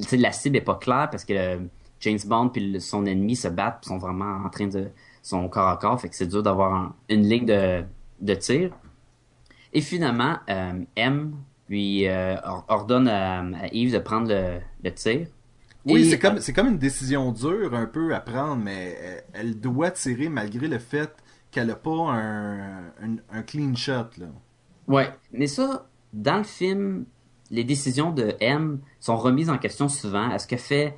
sais, 0.00 0.16
la 0.16 0.32
cible 0.32 0.56
est 0.56 0.62
pas 0.62 0.76
claire 0.76 1.08
parce 1.10 1.24
que 1.24 1.58
James 2.00 2.18
Bond 2.26 2.48
puis 2.50 2.80
son 2.80 3.06
ennemi 3.06 3.36
se 3.36 3.48
battent, 3.48 3.84
sont 3.84 3.98
vraiment 3.98 4.44
en 4.44 4.50
train 4.50 4.66
de, 4.66 4.88
son 5.24 5.48
corps 5.48 5.68
à 5.68 5.76
corps, 5.78 6.00
fait 6.00 6.10
que 6.10 6.14
c'est 6.14 6.26
dur 6.26 6.42
d'avoir 6.42 6.94
une 7.08 7.26
ligne 7.26 7.46
de, 7.46 7.82
de 8.20 8.34
tir. 8.34 8.70
Et 9.72 9.80
finalement, 9.80 10.36
euh, 10.50 10.84
M 10.96 11.34
lui 11.68 12.06
euh, 12.06 12.36
ordonne 12.68 13.08
à, 13.08 13.40
à, 13.40 13.66
Yves 13.72 13.94
de 13.94 13.98
prendre 13.98 14.28
le, 14.28 14.60
le 14.84 14.94
tir. 14.94 15.26
Oui, 15.86 16.08
c'est 16.08 16.18
comme, 16.18 16.40
c'est 16.40 16.52
comme 16.52 16.68
une 16.68 16.78
décision 16.78 17.32
dure 17.32 17.74
un 17.74 17.86
peu 17.86 18.14
à 18.14 18.20
prendre, 18.20 18.62
mais 18.62 19.24
elle 19.32 19.58
doit 19.58 19.90
tirer 19.90 20.28
malgré 20.28 20.68
le 20.68 20.78
fait 20.78 21.14
qu'elle 21.50 21.68
n'a 21.68 21.74
pas 21.74 22.12
un, 22.12 22.86
un, 23.02 23.16
un, 23.32 23.42
clean 23.42 23.74
shot. 23.74 24.10
Là. 24.18 24.26
Ouais, 24.88 25.10
mais 25.32 25.46
ça, 25.46 25.86
dans 26.12 26.38
le 26.38 26.44
film, 26.44 27.04
les 27.50 27.64
décisions 27.64 28.12
de 28.12 28.36
M 28.40 28.80
sont 29.00 29.16
remises 29.16 29.50
en 29.50 29.58
question 29.58 29.88
souvent. 29.88 30.30
Est-ce 30.30 30.46
qu'elle 30.46 30.58
fait 30.58 30.96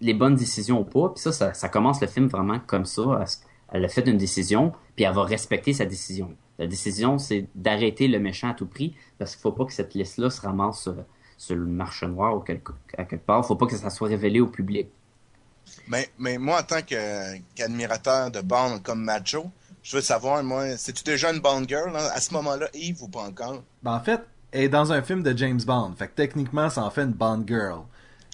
les 0.00 0.14
bonnes 0.14 0.36
décisions 0.36 0.80
ou 0.80 0.84
pas? 0.84 1.10
Puis 1.10 1.22
ça, 1.22 1.32
ça, 1.32 1.54
ça, 1.54 1.68
commence 1.68 2.00
le 2.00 2.06
film 2.06 2.26
vraiment 2.26 2.58
comme 2.60 2.84
ça. 2.84 3.24
Elle 3.70 3.84
a 3.84 3.88
fait 3.88 4.06
une 4.06 4.18
décision, 4.18 4.72
puis 4.94 5.04
elle 5.04 5.14
va 5.14 5.22
respecter 5.24 5.72
sa 5.72 5.84
décision? 5.84 6.36
La 6.58 6.66
décision, 6.66 7.18
c'est 7.18 7.48
d'arrêter 7.54 8.08
le 8.08 8.18
méchant 8.18 8.50
à 8.50 8.54
tout 8.54 8.66
prix, 8.66 8.96
parce 9.18 9.32
qu'il 9.32 9.42
faut 9.42 9.52
pas 9.52 9.64
que 9.64 9.72
cette 9.72 9.94
liste-là 9.94 10.30
se 10.30 10.40
ramasse 10.40 10.82
sur, 10.82 10.96
sur, 11.36 11.54
le 11.54 11.66
marché 11.66 12.06
noir 12.06 12.34
ou 12.36 12.40
quelque, 12.40 12.72
à 12.96 13.04
quelque 13.04 13.26
part. 13.26 13.46
faut 13.46 13.56
pas 13.56 13.66
que 13.66 13.76
ça 13.76 13.90
soit 13.90 14.08
révélé 14.08 14.40
au 14.40 14.46
public. 14.46 14.88
Mais, 15.88 16.08
mais 16.18 16.38
moi, 16.38 16.60
en 16.60 16.62
tant 16.62 16.80
qu'admirateur 16.82 18.30
de 18.30 18.40
Bond 18.40 18.78
comme 18.82 19.02
macho, 19.02 19.50
je 19.86 19.94
veux 19.94 20.02
savoir, 20.02 20.42
moi, 20.42 20.76
c'est-tu 20.76 21.04
déjà 21.04 21.32
une 21.32 21.38
Bond 21.38 21.62
girl 21.68 21.94
hein? 21.94 22.08
à 22.12 22.20
ce 22.20 22.34
moment-là, 22.34 22.66
Yves, 22.74 23.04
ou 23.04 23.08
pas 23.08 23.20
encore? 23.20 23.62
Ben, 23.84 23.94
en 23.94 24.00
fait, 24.00 24.20
elle 24.50 24.64
est 24.64 24.68
dans 24.68 24.92
un 24.92 25.00
film 25.00 25.22
de 25.22 25.36
James 25.36 25.60
Bond. 25.64 25.94
Fait 25.96 26.08
que 26.08 26.14
techniquement, 26.14 26.68
ça 26.68 26.82
en 26.82 26.90
fait 26.90 27.02
une 27.02 27.12
Bond 27.12 27.44
girl. 27.46 27.82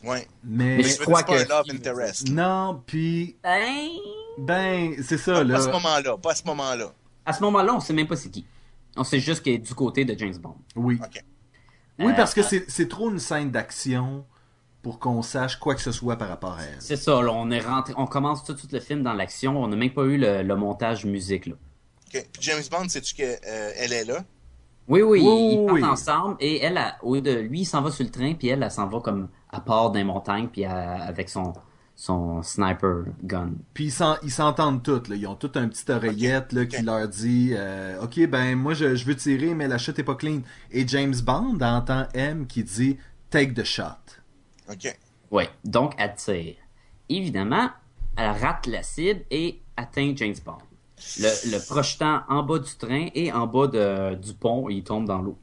Ouais. 0.02 0.26
Mais, 0.42 0.78
mais 0.78 0.82
je 0.82 0.98
crois 0.98 1.22
que. 1.22 1.46
Pas 1.46 1.54
un 1.54 1.58
love 1.58 1.66
interest? 1.70 2.30
Non, 2.30 2.82
puis. 2.86 3.36
Hein? 3.44 3.88
Ben, 4.38 4.94
c'est 5.02 5.18
ça, 5.18 5.44
là. 5.44 5.56
Pas 5.56 5.60
à 5.60 5.66
ce 5.66 5.70
moment-là, 5.72 6.16
pas 6.16 6.30
à 6.30 6.34
ce 6.34 6.44
moment-là. 6.44 6.92
À 7.26 7.32
ce 7.34 7.42
moment-là, 7.42 7.74
on 7.74 7.80
sait 7.80 7.92
même 7.92 8.08
pas 8.08 8.16
c'est 8.16 8.30
qui. 8.30 8.46
On 8.96 9.04
sait 9.04 9.20
juste 9.20 9.42
qu'elle 9.42 9.54
est 9.54 9.58
du 9.58 9.74
côté 9.74 10.06
de 10.06 10.18
James 10.18 10.38
Bond. 10.38 10.56
Oui. 10.74 10.98
Oui, 11.98 12.14
parce 12.16 12.32
que 12.32 12.40
c'est 12.42 12.88
trop 12.88 13.10
une 13.10 13.18
scène 13.18 13.50
d'action 13.50 14.24
pour 14.82 14.98
qu'on 14.98 15.22
sache 15.22 15.56
quoi 15.56 15.74
que 15.74 15.80
ce 15.80 15.92
soit 15.92 16.16
par 16.16 16.28
rapport 16.28 16.54
à 16.54 16.62
elle. 16.64 16.76
C'est 16.80 16.96
ça, 16.96 17.22
là, 17.22 17.30
on 17.32 17.50
est 17.50 17.60
rentré, 17.60 17.94
on 17.96 18.06
commence 18.06 18.44
tout 18.44 18.52
de 18.52 18.58
suite 18.58 18.72
le 18.72 18.80
film 18.80 19.02
dans 19.02 19.12
l'action, 19.12 19.62
on 19.62 19.68
n'a 19.68 19.76
même 19.76 19.92
pas 19.92 20.02
eu 20.04 20.16
le, 20.18 20.42
le, 20.42 20.56
montage 20.56 21.04
musique, 21.06 21.46
là. 21.46 21.54
OK. 22.14 22.26
Puis 22.32 22.42
James 22.42 22.62
Bond, 22.70 22.88
sais-tu 22.88 23.14
qu'elle 23.14 23.38
euh, 23.48 23.70
est 23.76 24.04
là? 24.04 24.24
Oui, 24.88 25.00
oui, 25.02 25.20
Oui, 25.24 25.52
ils 25.52 25.66
partent 25.66 25.78
oui. 25.78 25.84
ensemble 25.84 26.36
et 26.40 26.60
elle, 26.62 26.76
a, 26.76 26.96
au 27.02 27.18
de 27.20 27.30
lui, 27.30 27.60
il 27.60 27.64
s'en 27.64 27.80
va 27.82 27.90
sur 27.92 28.04
le 28.04 28.10
train, 28.10 28.34
puis 28.34 28.48
elle, 28.48 28.62
elle 28.62 28.70
s'en 28.70 28.88
va 28.88 28.98
comme 29.00 29.28
à 29.50 29.60
part 29.60 29.92
d'un 29.92 30.02
montagne, 30.04 30.48
puis 30.48 30.64
à- 30.64 31.04
avec 31.04 31.28
son, 31.28 31.52
son 31.94 32.42
sniper 32.42 33.04
gun. 33.22 33.52
Puis 33.74 33.84
ils 33.84 33.92
s'en- 33.92 34.16
ils 34.24 34.32
s'entendent 34.32 34.82
tous, 34.82 35.08
là. 35.08 35.14
Ils 35.14 35.26
ont 35.28 35.36
toute 35.36 35.56
un 35.56 35.68
petite 35.68 35.88
oreillette 35.90 36.52
là, 36.52 36.66
qui 36.66 36.82
leur 36.82 37.06
dit 37.06 37.52
euh, 37.56 38.02
Ok, 38.02 38.26
ben 38.26 38.56
moi 38.56 38.74
je, 38.74 38.96
je 38.96 39.04
veux 39.06 39.14
tirer, 39.14 39.54
mais 39.54 39.68
la 39.68 39.78
shot 39.78 39.92
est 39.96 40.02
pas 40.02 40.16
clean. 40.16 40.40
Et 40.72 40.86
James 40.88 41.14
Bond 41.24 41.58
entend 41.60 42.08
M 42.14 42.46
qui 42.48 42.64
dit 42.64 42.98
Take 43.30 43.54
the 43.54 43.64
shot. 43.64 43.84
OK. 44.72 44.98
Ouais, 45.30 45.48
donc 45.64 45.94
elle 45.98 46.14
tire. 46.14 46.56
Évidemment, 47.08 47.70
elle 48.16 48.30
rate 48.30 48.66
la 48.66 48.82
cible 48.82 49.22
et 49.30 49.60
atteint 49.76 50.12
James 50.16 50.34
Bond. 50.44 50.58
Le, 51.18 51.52
le 51.52 51.66
projetant 51.66 52.22
en 52.28 52.42
bas 52.42 52.58
du 52.58 52.74
train 52.76 53.08
et 53.14 53.32
en 53.32 53.46
bas 53.46 53.66
de, 53.66 54.14
du 54.14 54.34
pont, 54.34 54.68
il 54.68 54.84
tombe 54.84 55.06
dans 55.06 55.20
l'eau. 55.20 55.38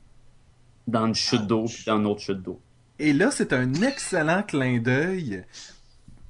Dans 0.87 1.05
une 1.05 1.15
chute 1.15 1.45
d'eau, 1.45 1.65
puis 1.65 1.83
dans 1.85 1.97
une 1.97 2.05
autre 2.05 2.21
chute 2.21 2.41
d'eau. 2.41 2.59
Et 2.97 3.13
là, 3.13 3.31
c'est 3.31 3.53
un 3.53 3.73
excellent 3.75 4.43
clin 4.43 4.79
d'œil 4.79 5.43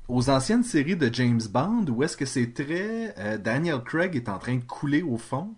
aux 0.08 0.30
anciennes 0.30 0.64
séries 0.64 0.96
de 0.96 1.14
James 1.14 1.42
Bond 1.50 1.86
où 1.90 2.04
est-ce 2.04 2.18
que 2.18 2.26
c'est 2.26 2.54
très 2.54 3.14
euh, 3.20 3.38
Daniel 3.38 3.82
Craig 3.84 4.16
est 4.16 4.28
en 4.28 4.40
train 4.40 4.56
de 4.56 4.64
couler 4.64 5.04
au 5.04 5.18
fond 5.18 5.54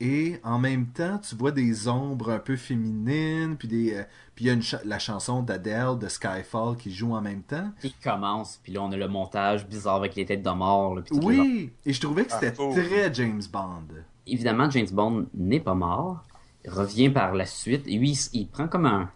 et 0.00 0.38
en 0.44 0.58
même 0.58 0.86
temps 0.88 1.18
tu 1.18 1.34
vois 1.36 1.52
des 1.52 1.88
ombres 1.88 2.30
un 2.30 2.38
peu 2.38 2.56
féminines 2.56 3.56
puis 3.56 3.66
des 3.68 3.94
euh, 3.94 4.02
puis 4.34 4.44
il 4.44 4.48
y 4.48 4.50
a 4.50 4.54
une 4.54 4.62
cha- 4.62 4.80
la 4.84 4.98
chanson 4.98 5.42
d'Adele 5.42 5.98
de 5.98 6.08
Skyfall 6.08 6.76
qui 6.76 6.92
joue 6.92 7.14
en 7.14 7.22
même 7.22 7.42
temps. 7.42 7.70
Qui 7.80 7.94
commence, 8.04 8.60
puis 8.62 8.72
là 8.72 8.82
on 8.82 8.92
a 8.92 8.96
le 8.96 9.08
montage 9.08 9.66
bizarre 9.66 9.96
avec 9.96 10.14
les 10.14 10.26
têtes 10.26 10.42
de 10.42 10.50
mort. 10.50 10.94
là, 10.96 11.02
puis 11.02 11.18
Oui, 11.22 11.72
et 11.86 11.92
je 11.94 12.00
trouvais 12.00 12.24
que 12.26 12.32
Ah, 12.32 12.38
c'était 12.40 12.52
pauvre. 12.52 12.74
très 12.82 13.12
James 13.14 13.42
Bond. 13.50 13.84
évidemment, 14.26 14.68
James 14.70 14.88
Bond 14.92 15.26
n'est 15.34 15.60
pas 15.60 15.74
mort. 15.74 16.22
Il 16.64 16.70
revient 16.70 17.08
par 17.10 17.32
la 17.34 17.46
suite. 17.46 17.86
Et 17.86 17.96
lui, 17.96 18.10
il, 18.32 18.48
prend 18.48 18.66
comme 18.68 18.86
un, 18.86 19.08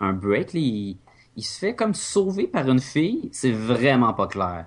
un 0.00 0.12
break. 0.12 0.52
là. 0.54 0.60
Il, 0.60 0.96
il 1.36 1.42
se 1.42 1.58
fait 1.58 1.74
comme 1.74 1.92
sauver 1.92 2.46
par 2.46 2.70
une 2.70 2.78
fille. 2.80 3.28
C'est 3.32 3.50
vraiment 3.50 4.14
pas 4.14 4.28
clair. 4.28 4.66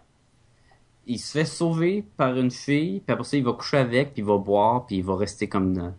Il 1.08 1.20
se 1.20 1.32
fait 1.32 1.46
sauver 1.46 2.06
par 2.18 2.36
une 2.38 2.52
fille, 2.52 3.00
puis 3.00 3.14
après 3.14 3.24
ça, 3.24 3.38
il 3.38 3.44
va 3.44 3.54
coucher 3.54 3.78
avec, 3.78 4.14
puis 4.14 4.22
il 4.22 4.26
va 4.26 4.38
boire, 4.38 4.86
puis 4.86 4.98
il 4.98 5.04
va 5.04 5.16
rester 5.16 5.48
comme 5.48 5.78
euh, 5.80 5.90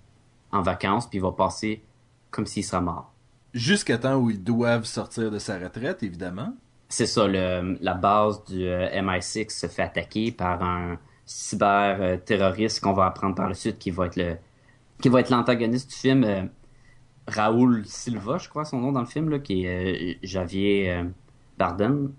en 0.52 0.60
vacances, 0.62 1.06
puis 1.08 1.18
il 1.18 1.22
va 1.22 1.32
passer 1.32 1.82
comme 2.30 2.46
s'il 2.46 2.62
serait 2.64 2.82
mort. 2.82 3.10
Jusqu'à 3.54 3.96
temps 3.98 4.16
où 4.16 4.28
ils 4.30 4.42
doivent 4.44 4.84
sortir 4.84 5.30
de 5.30 5.38
sa 5.38 5.58
retraite, 5.58 6.02
évidemment. 6.02 6.54
C'est 6.90 7.06
ça, 7.06 7.26
le, 7.26 7.78
la 7.80 7.94
base 7.94 8.44
du 8.44 8.64
euh, 8.66 8.88
MI6 9.02 9.50
se 9.50 9.66
fait 9.66 9.82
attaquer 9.82 10.30
par 10.32 10.62
un 10.62 10.98
cyber 11.26 11.98
euh, 12.00 12.16
terroriste 12.18 12.80
qu'on 12.80 12.92
va 12.94 13.06
apprendre 13.06 13.34
par 13.34 13.48
la 13.48 13.54
suite 13.54 13.78
qui 13.78 13.90
va 13.90 14.06
être 14.06 14.16
le 14.16 14.36
qui 15.00 15.08
va 15.10 15.20
être 15.20 15.30
l'antagoniste 15.30 15.90
du 15.90 15.96
film 15.96 16.24
euh, 16.24 16.42
Raoul 17.26 17.84
Silva, 17.86 18.38
je 18.38 18.48
crois 18.48 18.64
son 18.64 18.80
nom 18.80 18.90
dans 18.92 19.00
le 19.00 19.06
film 19.06 19.28
là, 19.30 19.38
qui 19.38 19.64
est 19.66 20.14
euh, 20.14 20.18
Javier 20.22 20.90
euh, 20.92 21.04
Bardem. 21.58 22.12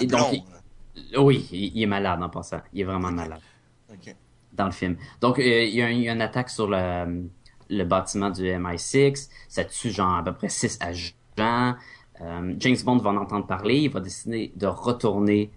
Et 0.00 0.06
donc, 0.06 0.32
il- 0.32 0.44
Oui, 1.16 1.48
il, 1.52 1.82
est 1.82 1.86
malade 1.86 2.22
en 2.22 2.28
passant. 2.28 2.60
Il 2.72 2.82
est 2.82 2.84
vraiment 2.84 3.10
malade 3.10 3.40
OK. 3.90 4.14
dans 4.52 4.66
le 4.66 4.70
film. 4.72 4.96
Donc, 5.20 5.38
euh, 5.38 5.42
il, 5.64 5.74
y 5.74 5.82
a 5.82 5.86
un- 5.86 5.90
il 5.90 6.02
y 6.02 6.08
a 6.08 6.12
une 6.12 6.20
attaque 6.20 6.50
sur 6.50 6.68
le, 6.68 7.28
le 7.70 7.84
bâtiment 7.84 8.30
du 8.30 8.42
MI6. 8.44 9.28
Ça 9.48 9.64
tue 9.64 9.90
genre 9.90 10.14
à 10.16 10.22
peu 10.24 10.32
près 10.32 10.48
6 10.48 10.78
agents. 10.80 11.74
Euh, 12.20 12.54
James 12.58 12.76
Bond 12.84 12.98
va 12.98 13.10
en 13.10 13.16
entendre 13.16 13.46
parler. 13.46 13.78
Il 13.80 13.90
va 13.90 14.00
décider 14.00 14.52
de 14.56 14.66
retourner 14.66 15.50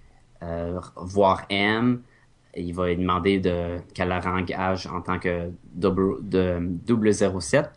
euh, 0.43 0.79
voir 0.95 1.45
M. 1.49 2.01
Il 2.55 2.73
va 2.73 2.87
lui 2.87 2.97
demander 2.97 3.39
de, 3.39 3.77
qu'elle 3.93 4.07
la 4.09 4.19
rengage 4.19 4.87
en 4.87 5.01
tant 5.01 5.19
que 5.19 5.51
double, 5.73 6.17
de, 6.27 6.59
007. 7.39 7.69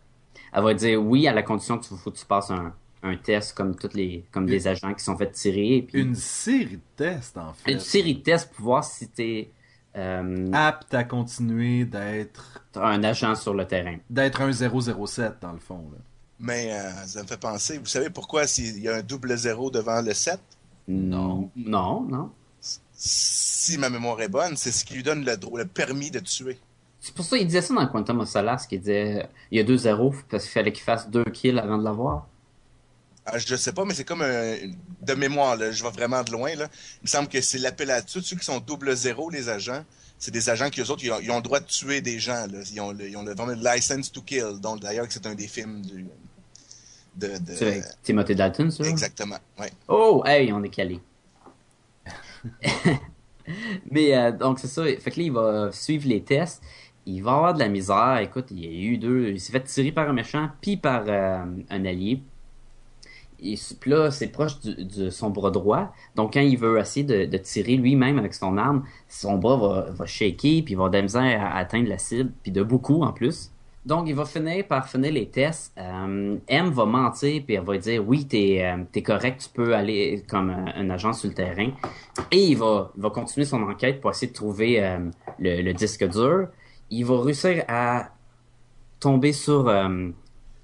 Elle 0.53 0.62
va 0.62 0.75
dire 0.75 1.03
oui 1.03 1.29
à 1.29 1.35
la 1.35 1.42
condition 1.42 1.79
que 1.79 1.85
tu, 1.85 1.94
faut 1.94 2.11
que 2.11 2.16
tu 2.18 2.25
passes 2.27 2.51
un, 2.51 2.75
un 3.03 3.17
test 3.17 3.55
comme 3.57 3.75
toutes 3.77 3.95
les 3.95 4.25
comme 4.31 4.47
les 4.47 4.69
agents 4.69 4.93
qui 4.95 5.03
sont 5.05 5.17
fait 5.17 5.31
tirer. 5.33 5.87
Puis, 5.89 6.01
Une 6.03 6.15
série 6.15 6.77
de 6.77 6.81
tests, 6.97 7.39
en 7.39 7.53
fait. 7.55 7.73
une 7.73 7.81
série 7.81 8.15
de 8.17 8.21
tests 8.21 8.53
pour 8.53 8.65
voir 8.65 8.85
si 8.85 9.09
t'es 9.09 9.51
euh, 9.97 10.51
Apte 10.53 10.95
à 10.95 11.05
continuer 11.05 11.85
d'être 11.85 12.63
un 12.77 13.03
agent 13.03 13.35
sur 13.35 13.55
le 13.55 13.67
terrain. 13.67 13.97
d'être 14.09 14.41
un 14.43 14.53
007, 14.53 15.35
dans 15.41 15.53
le 15.53 15.59
fond. 15.59 15.89
Là. 15.93 15.99
Mais 16.39 16.73
euh, 16.73 16.91
ça 17.07 17.23
me 17.23 17.27
fait 17.29 17.41
penser, 17.41 17.79
vous 17.79 17.87
savez 17.87 18.09
pourquoi 18.11 18.47
s'il 18.47 18.79
y 18.81 18.89
a 18.89 18.97
un 18.97 19.03
double 19.03 19.37
zéro 19.37 19.71
devant 19.71 20.01
le 20.01 20.15
7? 20.15 20.39
Non. 20.89 21.51
Non, 21.57 22.03
non. 22.03 22.31
Si 22.93 23.79
ma 23.79 23.89
mémoire 23.91 24.21
est 24.21 24.29
bonne, 24.29 24.57
c'est 24.57 24.73
ce 24.73 24.85
qui 24.85 24.95
lui 24.95 25.03
donne 25.03 25.25
le, 25.25 25.33
le 25.57 25.65
permis 25.65 26.11
de 26.11 26.19
tuer. 26.21 26.59
C'est 27.01 27.15
pour 27.15 27.25
ça 27.25 27.39
qu'il 27.39 27.47
disait 27.47 27.63
ça 27.63 27.75
dans 27.75 27.87
Quantum 27.87 28.21
of 28.21 28.29
Solace, 28.29 28.67
qu'il 28.67 28.81
disait 28.81 29.27
il 29.51 29.57
y 29.59 29.61
a 29.61 29.65
deux 29.65 29.79
zéros 29.79 30.15
parce 30.31 30.45
qu'il 30.45 30.53
fallait 30.53 30.73
qu'il 30.73 30.85
fasse 30.85 31.09
deux 31.11 31.25
kills 31.25 31.59
avant 31.59 31.79
de 31.79 31.85
l'avoir. 31.85 32.27
Ah, 33.27 33.39
je 33.39 33.55
sais 33.55 33.73
pas, 33.73 33.85
mais 33.85 33.95
c'est 33.95 34.05
comme 34.05 34.23
un, 34.23 34.57
de 35.03 35.15
mémoire, 35.15 35.57
là, 35.57 35.71
je 35.71 35.83
vais 35.83 35.91
vraiment 35.91 36.23
de 36.23 36.33
loin. 36.33 36.55
Là. 36.55 36.69
Il 36.97 37.05
me 37.05 37.09
semble 37.09 37.29
que 37.29 37.41
c'est 37.41 37.59
l'appel 37.59 37.91
à 37.91 38.03
tuer. 38.03 38.21
Ceux 38.23 38.37
qui 38.37 38.45
sont 38.45 38.61
double 38.61 38.95
zéro, 38.97 39.31
les 39.31 39.49
agents, 39.49 39.85
c'est 40.19 40.31
des 40.31 40.49
agents 40.51 40.71
qui, 40.71 40.81
eux 40.81 40.91
autres, 40.91 41.05
ils 41.05 41.13
ont, 41.13 41.21
ils 41.21 41.31
ont 41.31 41.37
le 41.37 41.43
droit 41.43 41.61
de 41.61 41.67
tuer 41.67 42.01
des 42.01 42.19
gens. 42.19 42.47
Là. 42.47 42.61
Ils, 42.73 42.81
ont 42.81 42.93
le, 42.93 43.09
ils 43.09 43.17
ont 43.17 43.23
le, 43.23 43.35
vraiment 43.35 43.53
le 43.53 43.75
license 43.75 44.11
to 44.11 44.23
kill. 44.23 44.59
Donc, 44.61 44.81
d'ailleurs, 44.81 45.07
c'est 45.09 45.27
un 45.27 45.35
des 45.35 45.49
films 45.49 45.83
du, 45.83 46.07
de... 47.17 47.29
de 47.29 47.55
C'est 47.55 47.67
avec 47.67 47.85
Timothy 48.03 48.35
Dalton, 48.35 48.71
ça? 48.71 48.85
exactement, 48.85 49.39
ouais. 49.59 49.71
Oh, 49.89 50.23
hey, 50.27 50.53
on 50.53 50.63
est 50.63 50.71
calé. 50.71 51.01
Mais 53.91 54.17
euh, 54.17 54.33
donc 54.33 54.59
c'est 54.59 54.69
ça. 54.69 54.85
Fait 54.85 55.11
que 55.11 55.19
là, 55.19 55.27
il 55.27 55.33
va 55.33 55.73
suivre 55.73 56.09
les 56.09 56.23
tests. 56.23 56.63
Il 57.07 57.23
va 57.23 57.33
avoir 57.33 57.55
de 57.55 57.59
la 57.59 57.69
misère. 57.69 58.19
Écoute, 58.19 58.47
il 58.51 58.65
y 58.65 58.67
a 58.67 58.71
eu 58.71 58.99
deux. 58.99 59.31
Il 59.31 59.41
s'est 59.41 59.53
fait 59.53 59.65
tirer 59.65 59.93
par 59.93 60.09
un 60.09 60.13
méchant, 60.13 60.49
puis 60.61 60.77
par 60.77 61.05
euh, 61.09 61.45
un 61.71 61.85
allié. 61.85 62.23
Là, 63.87 64.11
c'est 64.11 64.29
proche 64.29 64.61
de 64.61 65.11
son 65.11 65.31
bras 65.31 65.50
droit. 65.50 65.92
Donc 66.16 66.35
quand 66.35 66.40
il 66.40 66.59
veut 66.59 66.79
essayer 66.79 67.05
de, 67.05 67.37
tirer 67.38 67.76
lui-même 67.76 68.18
avec 68.18 68.35
son 68.35 68.57
arme, 68.59 68.85
son 69.09 69.38
bras 69.38 69.57
va, 69.57 69.90
va 69.90 70.07
shaker, 70.07 70.62
puis 70.64 70.72
il 70.72 70.76
va 70.76 70.85
avoir 70.85 70.90
de 70.90 70.96
la 70.96 71.03
misère 71.03 71.42
à 71.42 71.57
atteindre 71.57 71.88
la 71.88 71.98
cible, 71.98 72.31
puis 72.42 72.53
de 72.53 72.62
beaucoup 72.62 73.03
en 73.03 73.12
plus. 73.12 73.50
Donc, 73.87 74.09
il 74.09 74.14
va 74.14 74.26
finir 74.26 74.66
par 74.66 74.88
finir 74.88 75.12
les 75.12 75.29
tests. 75.29 75.72
Euh, 75.79 76.37
M 76.48 76.70
va 76.70 76.85
mentir, 76.85 77.42
puis 77.46 77.55
elle 77.55 77.64
va 77.64 77.79
dire 77.79 78.07
oui, 78.07 78.26
t'es 78.26 78.62
euh, 78.62 78.85
t'es 78.92 79.03
correct, 79.03 79.40
tu 79.42 79.48
peux 79.48 79.74
aller 79.74 80.22
comme 80.29 80.50
euh, 80.50 80.70
un 80.76 80.90
agent 80.90 81.14
sur 81.14 81.29
le 81.29 81.35
terrain. 81.35 81.70
Et 82.31 82.48
il 82.48 82.59
va, 82.59 82.92
va 82.96 83.11
continuer 83.11 83.46
son 83.46 83.62
enquête 83.62 84.00
pour 84.00 84.11
essayer 84.11 84.29
de 84.29 84.37
trouver 84.37 84.98
le, 85.38 85.72
disque 85.72 86.07
dur. 86.09 86.48
Il 86.90 87.07
va 87.07 87.22
réussir 87.22 87.64
à 87.68 88.11
tomber 88.98 89.33
sur 89.33 89.72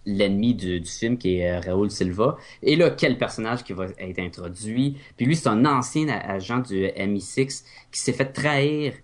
l'ennemi 0.07 0.55
du, 0.55 0.81
du 0.81 0.91
film 0.91 1.19
qui 1.19 1.39
est 1.39 1.51
euh, 1.51 1.61
Raoul 1.61 1.91
Silva. 1.91 2.37
Et 2.63 2.77
là, 2.77 2.91
quel 2.91 3.19
personnage 3.19 3.65
qui 3.65 3.73
va 3.73 3.87
être 3.99 4.19
introduit? 4.21 4.97
Puis 5.17 5.27
lui, 5.27 5.37
c'est 5.37 5.49
un 5.49 5.65
ancien 5.67 6.09
agent 6.09 6.59
du 6.61 6.87
MI6 6.87 7.65
qui 7.93 8.01
s'est 8.01 8.13
fait 8.13 8.27
trahir 8.33 8.95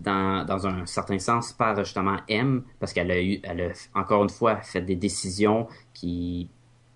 dans, 0.00 0.44
dans 0.44 0.66
un 0.66 0.86
certain 0.86 1.18
sens 1.18 1.52
par 1.52 1.76
justement 1.84 2.16
M 2.28 2.62
parce 2.80 2.92
qu'elle 2.92 3.10
a 3.10 3.22
eu, 3.22 3.40
elle 3.42 3.60
a 3.60 3.98
encore 4.00 4.22
une 4.22 4.30
fois 4.30 4.56
fait 4.62 4.80
des 4.82 4.96
décisions 4.96 5.66
qui, 5.92 6.48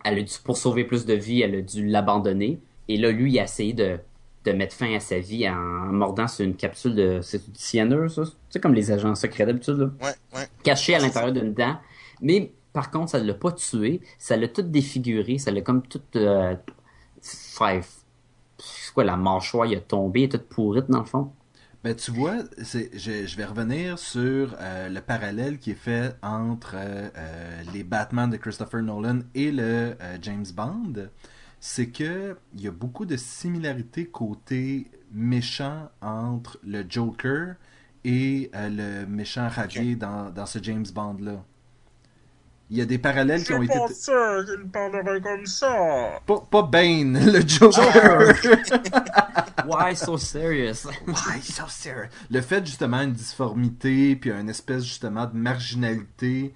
elle 0.04 0.18
a 0.18 0.22
dû, 0.22 0.32
pour 0.44 0.56
sauver 0.56 0.84
plus 0.84 1.04
de 1.04 1.14
vies, 1.14 1.42
elle 1.42 1.54
a 1.56 1.60
dû 1.62 1.86
l'abandonner. 1.86 2.58
Et 2.88 2.96
là, 2.96 3.10
lui, 3.10 3.32
il 3.32 3.38
a 3.38 3.44
essayé 3.44 3.72
de, 3.72 3.98
de 4.44 4.52
mettre 4.52 4.74
fin 4.74 4.92
à 4.94 5.00
sa 5.00 5.18
vie 5.18 5.48
en 5.48 5.54
mordant 5.92 6.26
sur 6.26 6.44
une 6.44 6.56
capsule 6.56 6.94
de, 6.94 7.20
c'est 7.22 7.42
cyanure, 7.56 8.10
ça? 8.10 8.22
C'est 8.50 8.60
comme 8.62 8.74
les 8.74 8.90
agents 8.90 9.14
secrets 9.14 9.46
d'habitude, 9.46 9.76
là 9.76 9.90
Ouais, 10.00 10.14
ouais. 10.38 10.46
caché 10.64 10.94
à 10.94 10.98
l'intérieur 11.00 11.32
d'une 11.32 11.52
dent. 11.52 11.76
Mais 12.20 12.52
par 12.78 12.92
contre, 12.92 13.10
ça 13.10 13.18
l'a 13.18 13.34
pas 13.34 13.50
tué, 13.50 14.00
ça 14.20 14.36
l'a 14.36 14.46
tout 14.46 14.62
défiguré, 14.62 15.38
ça 15.38 15.50
l'a 15.50 15.62
comme 15.62 15.82
tout 15.82 16.00
euh, 16.14 16.54
fait 17.20 17.84
c'est 18.56 18.94
quoi 18.94 19.02
la 19.02 19.16
mâchoire, 19.16 19.66
il 19.66 19.76
a 19.76 19.80
tombé, 19.80 20.22
est 20.22 20.28
toute 20.28 20.48
pourrite 20.48 20.88
dans 20.88 21.00
le 21.00 21.04
fond. 21.04 21.32
Ben, 21.82 21.96
tu 21.96 22.12
vois, 22.12 22.36
c'est, 22.62 22.96
je, 22.96 23.26
je 23.26 23.36
vais 23.36 23.46
revenir 23.46 23.98
sur 23.98 24.54
euh, 24.60 24.88
le 24.88 25.00
parallèle 25.00 25.58
qui 25.58 25.72
est 25.72 25.82
fait 25.88 26.14
entre 26.22 26.76
euh, 26.76 27.08
euh, 27.16 27.62
les 27.74 27.82
Batman 27.82 28.30
de 28.30 28.36
Christopher 28.36 28.80
Nolan 28.80 29.22
et 29.34 29.50
le 29.50 29.96
James 30.22 30.46
Bond. 30.54 31.08
C'est 31.58 31.88
que 31.88 32.36
il 32.54 32.60
y 32.60 32.68
a 32.68 32.70
beaucoup 32.70 33.06
de 33.06 33.16
similarités 33.16 34.06
côté 34.06 34.88
méchant 35.10 35.88
entre 36.00 36.60
le 36.64 36.84
Joker 36.88 37.56
et 38.04 38.52
le 38.54 39.04
méchant 39.06 39.48
radié 39.48 39.96
dans, 39.96 40.30
dans 40.30 40.46
ce 40.46 40.60
James 40.62 40.86
Bond-là. 40.94 41.44
Il 42.70 42.76
y 42.76 42.82
a 42.82 42.84
des 42.84 42.98
parallèles 42.98 43.44
qui 43.44 43.54
ont 43.54 43.62
été... 43.62 43.74
sûr 43.94 44.44
qu'il 44.44 44.68
parlerait 44.70 45.20
comme 45.22 45.46
ça. 45.46 46.20
Pas, 46.26 46.40
pas 46.50 46.62
Bane, 46.62 47.18
le 47.32 47.40
Joker! 47.46 48.34
Why 49.66 49.96
so 49.96 50.18
serious? 50.18 50.86
Why 51.06 51.42
so 51.42 51.64
serious? 51.68 52.10
Le 52.30 52.40
fait 52.40 52.64
justement 52.66 53.00
une 53.00 53.12
difformité 53.12 54.16
puis 54.16 54.30
une 54.30 54.48
espèce 54.48 54.84
justement 54.84 55.26
de 55.26 55.36
marginalité. 55.36 56.52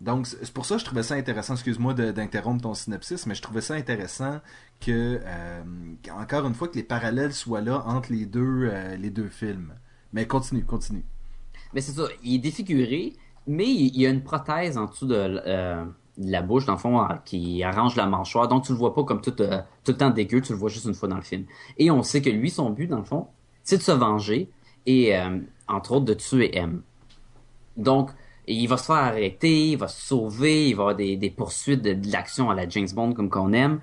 Donc 0.00 0.26
c'est 0.26 0.44
c'est 0.44 0.52
pour 0.52 0.66
ça 0.66 0.74
que 0.74 0.80
je 0.80 0.84
trouvais 0.84 1.04
ça 1.04 1.14
intéressant. 1.14 1.54
Excuse-moi 1.54 1.94
d'interrompre 1.94 2.62
ton 2.62 2.74
synopsis, 2.74 3.26
mais 3.26 3.34
je 3.34 3.42
trouvais 3.42 3.60
ça 3.60 3.74
intéressant 3.74 4.40
que 4.80 5.20
euh, 5.24 5.62
encore 6.10 6.46
une 6.46 6.54
fois 6.54 6.68
que 6.68 6.74
les 6.74 6.82
parallèles 6.82 7.32
soient 7.32 7.60
là 7.60 7.84
entre 7.86 8.12
les 8.12 8.26
deux 8.26 8.68
euh, 8.70 8.96
les 8.96 9.10
deux 9.10 9.28
films. 9.28 9.74
Mais 10.12 10.26
continue, 10.26 10.64
continue. 10.64 11.04
Mais 11.72 11.80
c'est 11.80 11.92
ça, 11.92 12.02
il 12.22 12.34
est 12.34 12.38
défiguré, 12.38 13.14
mais 13.46 13.68
il 13.68 14.00
y 14.00 14.06
a 14.06 14.10
une 14.10 14.22
prothèse 14.22 14.78
en 14.78 14.86
dessous 14.86 15.06
de, 15.06 15.14
euh, 15.46 15.84
la 16.18 16.42
bouche, 16.42 16.66
dans 16.66 16.74
le 16.74 16.78
fond, 16.78 17.06
qui 17.24 17.62
arrange 17.62 17.96
la 17.96 18.06
mâchoire. 18.06 18.48
Donc, 18.48 18.64
tu 18.64 18.72
le 18.72 18.78
vois 18.78 18.94
pas 18.94 19.04
comme 19.04 19.20
tout, 19.20 19.40
euh, 19.40 19.60
tout 19.84 19.92
le 19.92 19.98
temps 19.98 20.10
dégueu, 20.10 20.40
tu 20.40 20.52
le 20.52 20.58
vois 20.58 20.68
juste 20.68 20.86
une 20.86 20.94
fois 20.94 21.08
dans 21.08 21.16
le 21.16 21.22
film. 21.22 21.44
Et 21.78 21.90
on 21.90 22.02
sait 22.02 22.20
que 22.22 22.30
lui, 22.30 22.50
son 22.50 22.70
but, 22.70 22.86
dans 22.86 22.98
le 22.98 23.04
fond, 23.04 23.28
c'est 23.62 23.78
de 23.78 23.82
se 23.82 23.92
venger 23.92 24.50
et, 24.86 25.16
euh, 25.16 25.38
entre 25.68 25.92
autres, 25.92 26.04
de 26.04 26.14
tuer 26.14 26.56
M. 26.56 26.82
Donc, 27.76 28.10
il 28.46 28.66
va 28.66 28.76
se 28.76 28.86
faire 28.86 28.96
arrêter, 28.96 29.70
il 29.70 29.78
va 29.78 29.88
se 29.88 30.00
sauver, 30.00 30.68
il 30.68 30.76
va 30.76 30.82
avoir 30.82 30.96
des, 30.96 31.34
poursuites 31.36 31.82
de, 31.82 31.94
de 31.94 32.12
l'action 32.12 32.50
à 32.50 32.54
la 32.54 32.68
James 32.68 32.88
Bond 32.94 33.12
comme 33.12 33.30
qu'on 33.30 33.52
aime, 33.52 33.80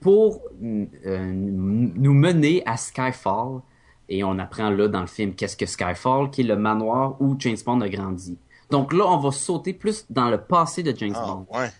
pour 0.00 0.42
euh, 0.62 1.32
nous 1.32 2.14
mener 2.14 2.62
à 2.66 2.76
Skyfall. 2.76 3.60
Et 4.08 4.24
on 4.24 4.38
apprend 4.38 4.68
là 4.68 4.88
dans 4.88 5.00
le 5.00 5.06
film 5.06 5.34
qu'est-ce 5.34 5.56
que 5.56 5.64
Skyfall, 5.64 6.30
qui 6.30 6.42
est 6.42 6.44
le 6.44 6.56
manoir 6.56 7.16
où 7.20 7.34
James 7.38 7.56
Bond 7.64 7.80
a 7.80 7.88
grandi. 7.88 8.36
Donc 8.72 8.92
là, 8.92 9.04
on 9.06 9.18
va 9.18 9.30
sauter 9.30 9.72
plus 9.74 10.04
dans 10.10 10.30
le 10.30 10.38
passé 10.38 10.82
de 10.82 10.92
James 10.96 11.12
Ah, 11.14 11.26
Bond. 11.26 11.46
ouais. 11.56 11.70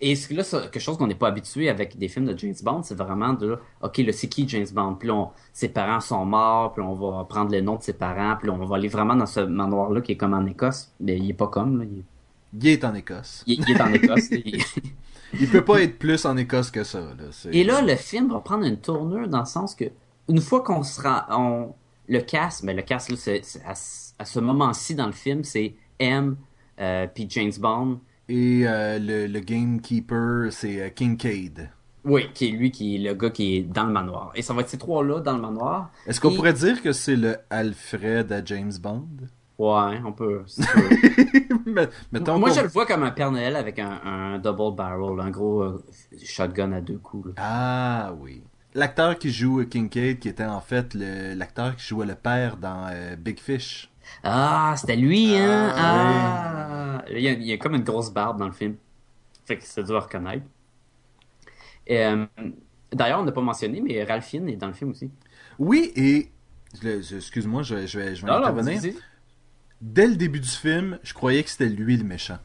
Et 0.00 0.14
ce 0.14 0.28
que 0.28 0.34
là, 0.34 0.44
c'est 0.44 0.60
quelque 0.70 0.78
chose 0.80 0.96
qu'on 0.98 1.06
n'est 1.08 1.14
pas 1.16 1.28
habitué 1.28 1.68
avec 1.68 1.96
des 1.98 2.08
films 2.08 2.26
de 2.26 2.36
James 2.38 2.54
Bond, 2.62 2.82
c'est 2.84 2.94
vraiment 2.94 3.32
de, 3.32 3.58
ok, 3.82 3.98
là, 3.98 4.12
c'est 4.12 4.28
qui 4.28 4.48
James 4.48 4.66
Bond? 4.72 4.94
Puis 4.94 5.08
là, 5.08 5.14
on- 5.14 5.30
ses 5.52 5.68
parents 5.68 6.00
sont 6.00 6.24
morts, 6.24 6.72
puis 6.72 6.82
on 6.82 6.94
va 6.94 7.24
prendre 7.24 7.50
le 7.50 7.60
nom 7.60 7.76
de 7.76 7.82
ses 7.82 7.94
parents, 7.94 8.36
puis 8.38 8.46
là, 8.48 8.54
on 8.60 8.64
va 8.64 8.76
aller 8.76 8.88
vraiment 8.88 9.16
dans 9.16 9.26
ce 9.26 9.40
manoir-là 9.40 10.00
qui 10.00 10.12
est 10.12 10.16
comme 10.16 10.34
en 10.34 10.44
Écosse. 10.46 10.92
Mais 11.00 11.16
il 11.18 11.30
est 11.30 11.34
pas 11.34 11.48
comme, 11.48 11.78
là. 11.80 11.84
Il, 11.84 12.04
Il 12.60 12.66
est 12.68 12.84
en 12.84 12.94
Écosse. 12.94 13.42
il- 13.46 13.60
il 13.60 13.70
est 13.76 13.80
en 13.80 13.92
Écosse. 13.92 14.28
Il- 14.30 14.62
Il 15.40 15.48
peut 15.48 15.64
pas 15.64 15.82
être 15.82 15.98
plus 15.98 16.24
en 16.24 16.36
Écosse 16.36 16.70
que 16.70 16.82
ça. 16.84 17.00
Là. 17.00 17.50
Et 17.52 17.62
là, 17.64 17.82
le 17.82 17.94
film 17.96 18.30
va 18.32 18.40
prendre 18.40 18.64
une 18.64 18.78
tournure 18.78 19.28
dans 19.28 19.40
le 19.40 19.44
sens 19.46 19.74
que, 19.74 19.84
une 20.28 20.40
fois 20.40 20.62
qu'on 20.62 20.82
sera, 20.82 21.26
on, 21.30 21.74
le 22.08 22.20
cast, 22.20 22.62
mais 22.62 22.72
le 22.72 22.80
cast, 22.82 23.10
là, 23.10 23.16
c'est, 23.18 23.40
c'est 23.44 23.62
à, 23.66 23.74
ce- 23.74 24.12
à 24.18 24.24
ce 24.24 24.40
moment-ci 24.40 24.94
dans 24.94 25.06
le 25.06 25.12
film, 25.12 25.44
c'est 25.44 25.74
M, 25.98 26.36
euh, 26.80 27.06
puis 27.12 27.26
James 27.30 27.52
Bond. 27.58 28.00
Et 28.28 28.62
euh, 28.66 28.98
le, 28.98 29.26
le 29.26 29.40
gamekeeper, 29.40 30.52
c'est 30.52 30.80
euh, 30.82 30.88
Kincaid. 30.90 31.70
Oui, 32.04 32.26
qui 32.34 32.48
est 32.48 32.50
lui, 32.52 32.70
qui 32.70 32.96
est 32.96 32.98
le 32.98 33.14
gars 33.14 33.30
qui 33.30 33.56
est 33.56 33.62
dans 33.62 33.84
le 33.84 33.92
manoir. 33.92 34.32
Et 34.34 34.42
ça 34.42 34.54
va 34.54 34.60
être 34.62 34.68
ces 34.68 34.78
trois-là 34.78 35.20
dans 35.20 35.34
le 35.34 35.40
manoir. 35.42 35.90
Est-ce 36.06 36.20
qu'on 36.20 36.30
Et- 36.30 36.36
pourrait 36.36 36.52
dire 36.52 36.80
que 36.82 36.92
c'est 36.92 37.16
le 37.16 37.36
Alfred 37.50 38.30
à 38.32 38.44
James 38.44 38.72
Bond? 38.80 39.08
Ouais, 39.58 40.00
on 40.04 40.12
peut. 40.12 40.44
Mais- 41.66 41.88
Moi, 42.12 42.50
je 42.50 42.60
le 42.60 42.68
vois 42.68 42.86
comme 42.86 43.02
un 43.02 43.10
Père 43.10 43.32
Noël 43.32 43.56
avec 43.56 43.78
un, 43.78 44.00
un 44.04 44.38
double 44.38 44.74
barrel, 44.76 45.18
un 45.20 45.30
gros 45.30 45.62
euh, 45.62 45.84
shotgun 46.22 46.72
à 46.72 46.80
deux 46.80 46.98
coups. 46.98 47.28
là. 47.28 47.32
Ah 47.36 48.12
oui. 48.20 48.42
L'acteur 48.74 49.18
qui 49.18 49.30
joue 49.30 49.64
Kincaid, 49.66 50.18
qui 50.20 50.28
était 50.28 50.44
en 50.44 50.60
fait 50.60 50.94
le- 50.94 51.34
l'acteur 51.34 51.74
qui 51.76 51.84
jouait 51.86 52.06
le 52.06 52.14
père 52.14 52.56
dans 52.56 52.86
euh, 52.90 53.16
Big 53.16 53.40
Fish. 53.40 53.90
Ah, 54.22 54.74
c'était 54.78 54.96
lui, 54.96 55.36
hein? 55.38 55.72
Ah, 55.76 57.00
Ah! 57.00 57.04
Il, 57.10 57.20
y 57.20 57.28
a, 57.28 57.32
il 57.32 57.42
y 57.44 57.52
a 57.52 57.58
comme 57.58 57.74
une 57.74 57.84
grosse 57.84 58.10
barbe 58.12 58.38
dans 58.38 58.46
le 58.46 58.52
film. 58.52 58.76
Fait 59.46 59.58
que 59.58 59.64
c'est 59.64 59.84
dur 59.84 59.96
à 59.96 60.00
reconnaître. 60.00 60.46
Et, 61.86 62.04
euh, 62.04 62.26
D'ailleurs, 62.92 63.20
on 63.20 63.24
n'a 63.24 63.32
pas 63.32 63.42
mentionné, 63.42 63.80
mais 63.82 64.02
Ralph 64.04 64.26
Fiennes 64.26 64.48
est 64.48 64.56
dans 64.56 64.68
le 64.68 64.72
film 64.72 64.90
aussi. 64.92 65.10
Oui, 65.58 65.92
et 65.96 66.30
je- 66.82 67.16
excuse-moi, 67.16 67.62
je, 67.62 67.74
vais- 67.74 67.86
je 67.86 67.98
vais, 67.98 68.14
je 68.16 68.22
vais 68.22 68.30
intervenir. 68.30 68.84
Dès 69.80 70.06
le 70.06 70.14
début 70.16 70.38
du 70.40 70.48
film, 70.48 71.00
je 71.02 71.14
croyais 71.14 71.42
que 71.42 71.50
c'était 71.50 71.68
lui 71.68 71.96
le 71.96 72.04
méchant. 72.04 72.38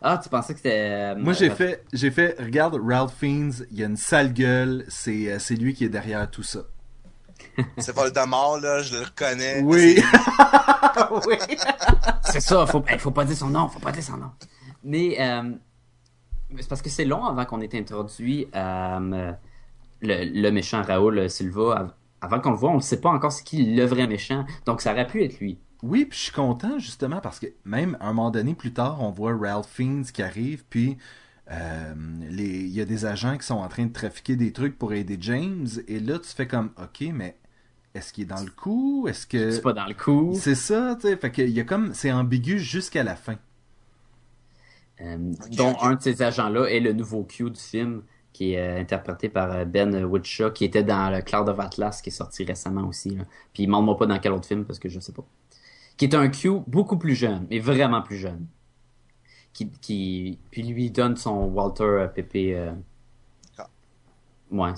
Ah, 0.00 0.18
tu 0.22 0.28
pensais 0.28 0.52
que 0.54 0.58
c'était... 0.58 1.14
euh, 1.14 1.14
Moi, 1.18 1.32
j'ai 1.32 1.48
fait, 1.50 1.86
j'ai 1.94 2.10
fait, 2.10 2.36
regarde, 2.38 2.78
Ralph 2.82 3.14
Fiennes, 3.18 3.52
il 3.70 3.78
y 3.78 3.82
a 3.82 3.86
une 3.86 3.96
sale 3.96 4.32
gueule, 4.34 4.84
c'est, 4.88 5.32
euh, 5.32 5.38
c'est 5.38 5.56
lui 5.56 5.72
qui 5.74 5.84
est 5.84 5.88
derrière 5.88 6.30
tout 6.30 6.42
ça. 6.42 6.66
C'est 7.78 7.94
Voldemort, 7.94 8.58
là, 8.60 8.82
je 8.82 8.94
le 8.96 9.00
reconnais. 9.04 9.60
Oui. 9.62 9.96
oui. 11.26 11.36
c'est 12.22 12.40
ça, 12.40 12.66
faut, 12.66 12.82
hey, 12.88 12.98
faut 12.98 13.10
pas 13.10 13.24
dire 13.24 13.36
son 13.36 13.48
nom, 13.50 13.68
faut 13.68 13.80
pas 13.80 13.92
dire 13.92 14.02
son 14.02 14.16
nom. 14.16 14.30
Mais 14.84 15.16
euh, 15.20 15.52
c'est 16.58 16.68
parce 16.68 16.82
que 16.82 16.90
c'est 16.90 17.04
long 17.04 17.24
avant 17.24 17.44
qu'on 17.44 17.60
ait 17.60 17.74
introduit 17.78 18.46
euh, 18.54 19.32
le, 20.00 20.40
le 20.42 20.50
méchant 20.50 20.82
Raoul 20.82 21.28
Silva. 21.30 21.74
Av- 21.78 21.94
Avant 22.20 22.40
qu'on 22.40 22.50
le 22.50 22.56
voit, 22.56 22.70
on 22.70 22.76
ne 22.76 22.80
sait 22.80 23.00
pas 23.00 23.10
encore 23.10 23.32
c'est 23.32 23.44
qui 23.44 23.64
le 23.74 23.84
vrai 23.84 24.06
méchant. 24.06 24.44
Donc 24.66 24.80
ça 24.80 24.92
aurait 24.92 25.06
pu 25.06 25.22
être 25.24 25.38
lui. 25.40 25.58
Oui, 25.82 26.04
puis 26.04 26.16
je 26.18 26.24
suis 26.24 26.32
content 26.32 26.78
justement 26.78 27.20
parce 27.20 27.38
que 27.40 27.46
même 27.64 27.96
à 28.00 28.08
un 28.08 28.12
moment 28.12 28.30
donné 28.30 28.54
plus 28.54 28.72
tard, 28.72 29.00
on 29.02 29.10
voit 29.10 29.36
Ralph 29.36 29.66
Fiennes 29.68 30.04
qui 30.04 30.22
arrive, 30.22 30.64
puis 30.70 30.96
euh, 31.50 31.94
les- 32.30 32.60
il 32.60 32.68
y 32.72 32.80
a 32.80 32.84
des 32.84 33.04
agents 33.04 33.36
qui 33.36 33.44
sont 33.46 33.56
en 33.56 33.66
train 33.68 33.86
de 33.86 33.92
trafiquer 33.92 34.36
des 34.36 34.52
trucs 34.52 34.78
pour 34.78 34.92
aider 34.92 35.16
James, 35.20 35.66
et 35.88 35.98
là 35.98 36.18
tu 36.20 36.28
fais 36.28 36.46
comme, 36.46 36.70
ok, 36.80 37.08
mais 37.12 37.36
est-ce 37.94 38.12
qu'il 38.12 38.24
est 38.24 38.26
dans 38.26 38.42
le 38.42 38.50
coup, 38.50 39.06
est-ce 39.08 39.26
que 39.26 39.50
C'est 39.50 39.62
pas 39.62 39.72
dans 39.72 39.86
le 39.86 39.94
coup. 39.94 40.32
c'est 40.34 40.54
ça, 40.54 40.96
tu 41.00 41.08
sais, 41.08 41.16
fait 41.16 41.30
que 41.30 41.42
il 41.42 41.50
y 41.50 41.60
a 41.60 41.64
comme, 41.64 41.92
c'est 41.94 42.10
ambigu 42.12 42.58
jusqu'à 42.58 43.02
la 43.02 43.16
fin. 43.16 43.36
Euh, 45.00 45.32
dont 45.56 45.76
un 45.80 45.94
de 45.96 46.02
ces 46.02 46.22
agents-là 46.22 46.66
est 46.66 46.80
le 46.80 46.92
nouveau 46.92 47.24
Q 47.24 47.50
du 47.50 47.60
film, 47.60 48.02
qui 48.32 48.52
est 48.54 48.58
euh, 48.60 48.80
interprété 48.80 49.28
par 49.28 49.50
euh, 49.52 49.64
Ben 49.64 50.04
Woodshaw, 50.04 50.52
qui 50.52 50.64
était 50.64 50.84
dans 50.84 51.10
le 51.10 51.20
Cloud 51.22 51.48
of 51.48 51.58
Atlas, 51.60 52.00
qui 52.02 52.10
est 52.10 52.12
sorti 52.12 52.44
récemment 52.44 52.86
aussi. 52.86 53.10
là. 53.10 53.24
Puis 53.52 53.66
demande-moi 53.66 53.96
pas 53.96 54.06
dans 54.06 54.18
quel 54.18 54.32
autre 54.32 54.46
film, 54.46 54.64
parce 54.64 54.78
que 54.78 54.88
je 54.88 55.00
sais 55.00 55.12
pas. 55.12 55.24
Qui 55.96 56.04
est 56.06 56.14
un 56.14 56.28
Q 56.28 56.60
beaucoup 56.66 56.96
plus 56.98 57.14
jeune, 57.14 57.46
mais 57.50 57.58
vraiment 57.58 58.00
plus 58.02 58.16
jeune. 58.16 58.46
Qui, 59.52 59.68
qui 59.82 60.38
puis 60.50 60.62
lui 60.62 60.90
donne 60.90 61.16
son 61.16 61.44
Walter 61.48 61.84
euh, 61.84 62.06
Pepe. 62.06 62.36
euh, 62.54 62.72
Ah. 63.58 63.68
Ouais. 64.50 64.72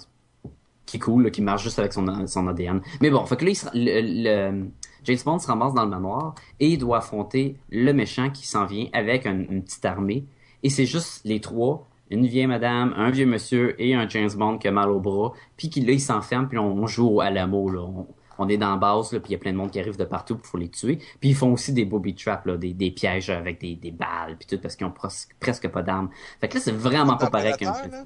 Qui 0.86 0.98
est 0.98 1.00
cool, 1.00 1.24
là, 1.24 1.30
qui 1.30 1.40
marche 1.42 1.62
juste 1.62 1.78
avec 1.78 1.92
son, 1.92 2.26
son 2.26 2.46
ADN. 2.46 2.80
Mais 3.00 3.10
bon, 3.10 3.24
fait 3.24 3.36
que 3.36 3.44
là, 3.44 3.50
il 3.50 3.54
se- 3.56 3.66
le, 3.72 4.50
le- 4.52 4.66
James 5.04 5.18
Bond 5.24 5.38
se 5.38 5.46
ramasse 5.46 5.74
dans 5.74 5.84
le 5.84 5.90
manoir 5.90 6.34
et 6.60 6.68
il 6.68 6.78
doit 6.78 6.98
affronter 6.98 7.56
le 7.70 7.92
méchant 7.92 8.30
qui 8.30 8.46
s'en 8.46 8.66
vient 8.66 8.86
avec 8.92 9.26
un- 9.26 9.32
une 9.50 9.62
petite 9.62 9.84
armée. 9.84 10.24
Et 10.62 10.70
c'est 10.70 10.86
juste 10.86 11.22
les 11.24 11.40
trois, 11.40 11.88
une 12.10 12.26
vieille 12.26 12.46
madame, 12.46 12.92
un 12.96 13.10
vieux 13.10 13.26
monsieur 13.26 13.80
et 13.82 13.94
un 13.94 14.08
James 14.08 14.30
Bond 14.36 14.58
qui 14.58 14.68
a 14.68 14.72
mal 14.72 14.90
au 14.90 15.00
bras. 15.00 15.32
Puis 15.56 15.68
qui 15.70 15.80
là, 15.80 15.92
il 15.92 16.00
s'enferme, 16.00 16.48
puis 16.48 16.58
on, 16.58 16.72
on 16.74 16.86
joue 16.86 17.20
à 17.20 17.30
l'amour, 17.30 17.70
là. 17.70 17.80
On, 17.82 18.06
on 18.36 18.48
est 18.48 18.56
dans 18.58 18.70
la 18.70 18.76
base, 18.76 19.12
là, 19.12 19.20
puis 19.20 19.30
il 19.30 19.32
y 19.32 19.36
a 19.36 19.38
plein 19.38 19.52
de 19.52 19.56
monde 19.56 19.70
qui 19.70 19.78
arrive 19.78 19.96
de 19.96 20.04
partout, 20.04 20.34
puis 20.34 20.42
il 20.44 20.50
faut 20.50 20.58
les 20.58 20.68
tuer. 20.68 20.98
Puis 21.20 21.30
ils 21.30 21.34
font 21.36 21.52
aussi 21.52 21.72
des 21.72 21.84
booby 21.84 22.14
traps, 22.14 22.44
là, 22.46 22.56
des, 22.56 22.72
des 22.72 22.90
pièges 22.90 23.30
avec 23.30 23.60
des, 23.60 23.76
des 23.76 23.90
balles, 23.92 24.36
puis 24.38 24.46
tout, 24.48 24.60
parce 24.60 24.74
qu'ils 24.74 24.86
ont 24.86 24.90
pres- 24.90 25.28
presque 25.38 25.68
pas 25.68 25.82
d'armes. 25.82 26.08
Fait 26.40 26.48
que 26.48 26.54
là, 26.54 26.60
c'est 26.60 26.72
vraiment 26.74 27.16
pas 27.16 27.30
pareil 27.30 27.52
qu'un 27.58 27.72
là? 27.90 28.04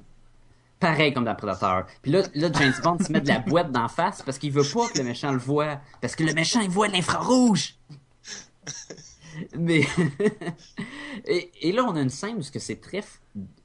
Pareil 0.81 1.13
comme 1.13 1.25
dans 1.25 1.35
Predator. 1.35 1.85
Puis 2.03 2.11
là, 2.13 2.23
là, 2.35 2.49
James 2.53 2.75
Bond 2.83 2.99
se 2.99 3.13
met 3.13 3.21
de 3.21 3.29
la 3.29 3.39
boîte 3.41 3.73
d'en 3.73 3.89
face 3.89 4.23
parce 4.23 4.39
qu'il 4.39 4.53
veut 4.53 4.63
pas 4.63 4.89
que 4.89 4.99
le 4.99 5.05
méchant 5.05 5.33
le 5.33 5.39
voit. 5.39 5.81
Parce 6.01 6.15
que 6.17 6.25
le 6.25 6.33
méchant, 6.35 6.61
il 6.61 6.71
voit 6.71 6.89
l'infrarouge. 6.89 7.75
Mais 9.57 9.83
Et, 11.27 11.51
et 11.63 11.73
là, 11.73 11.85
on 11.85 11.95
a 11.97 12.01
une 12.01 12.09
scène 12.11 12.37
où 12.39 12.43
c'est 12.43 12.81
très 12.81 13.03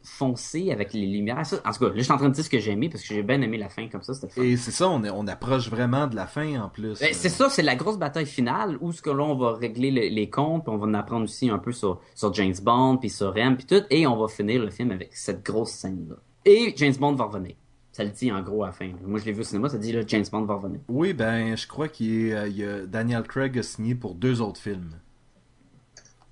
foncé 0.04 0.72
avec 0.72 0.94
les 0.94 1.08
lumières. 1.08 1.46
Ça, 1.46 1.58
en 1.66 1.72
tout 1.72 1.80
cas, 1.80 1.86
là, 1.88 1.94
je 1.96 2.02
suis 2.02 2.12
en 2.12 2.18
train 2.18 2.30
de 2.30 2.34
dire 2.34 2.44
ce 2.44 2.50
que 2.50 2.60
j'ai 2.60 2.72
aimé 2.72 2.90
parce 2.90 3.02
que 3.04 3.14
j'ai 3.14 3.24
bien 3.24 3.42
aimé 3.42 3.58
la 3.58 3.70
fin 3.70 3.88
comme 3.88 4.04
ça. 4.04 4.14
Et 4.38 4.58
c'est 4.58 4.72
ça, 4.72 4.90
on, 4.90 5.04
est- 5.04 5.10
on 5.10 5.26
approche 5.28 5.70
vraiment 5.70 6.06
de 6.08 6.16
la 6.16 6.28
fin 6.28 6.62
en 6.62 6.70
plus. 6.70 7.00
Ben, 7.00 7.10
c'est 7.14 7.30
ça, 7.30 7.50
c'est 7.50 7.62
la 7.64 7.76
grosse 7.76 7.98
bataille 7.98 8.26
finale 8.26 8.78
où 8.82 8.92
ce 8.92 9.02
que 9.02 9.10
là 9.10 9.24
on 9.24 9.36
va 9.36 9.54
régler 9.54 9.90
le- 9.92 10.14
les 10.14 10.30
comptes, 10.30 10.66
puis 10.66 10.74
on 10.74 10.78
va 10.78 10.86
en 10.88 10.94
apprendre 10.94 11.24
aussi 11.24 11.50
un 11.50 11.58
peu 11.58 11.72
sur, 11.72 12.02
sur 12.16 12.34
James 12.34 12.54
Bond, 12.62 12.98
puis 12.98 13.10
sur 13.10 13.36
M, 13.38 13.56
puis 13.58 13.66
tout, 13.66 13.84
et 13.90 14.06
on 14.06 14.18
va 14.18 14.28
finir 14.28 14.62
le 14.62 14.70
film 14.70 14.92
avec 14.92 15.16
cette 15.16 15.44
grosse 15.44 15.72
scène 15.72 16.06
là. 16.10 16.16
Et 16.46 16.74
James 16.78 16.96
Bond 16.96 17.14
va 17.16 17.26
revenir. 17.26 17.56
Ça 17.92 18.04
le 18.04 18.10
dit 18.10 18.32
en 18.32 18.42
gros 18.42 18.64
à 18.64 18.68
la 18.68 18.74
fin. 18.74 18.92
Moi 19.06 19.20
je 19.20 19.26
l'ai 19.26 19.32
vu 19.34 19.42
au 19.42 19.44
cinéma, 19.44 19.70
ça 19.70 19.78
dit 19.78 19.92
là 19.92 20.02
James 20.08 20.26
Bond 20.32 20.46
va 20.46 20.56
revenir. 20.56 20.80
Oui, 20.88 21.14
ben, 21.14 21.56
je 21.56 21.68
crois 21.68 21.88
qu'il 21.88 22.34
euh, 22.34 22.48
y 22.48 22.64
a 22.64 22.86
Daniel 22.86 23.24
Craig 23.24 23.58
a 23.60 23.64
signé 23.64 23.94
pour 23.96 24.16
deux 24.16 24.42
autres 24.42 24.60
films. 24.60 24.92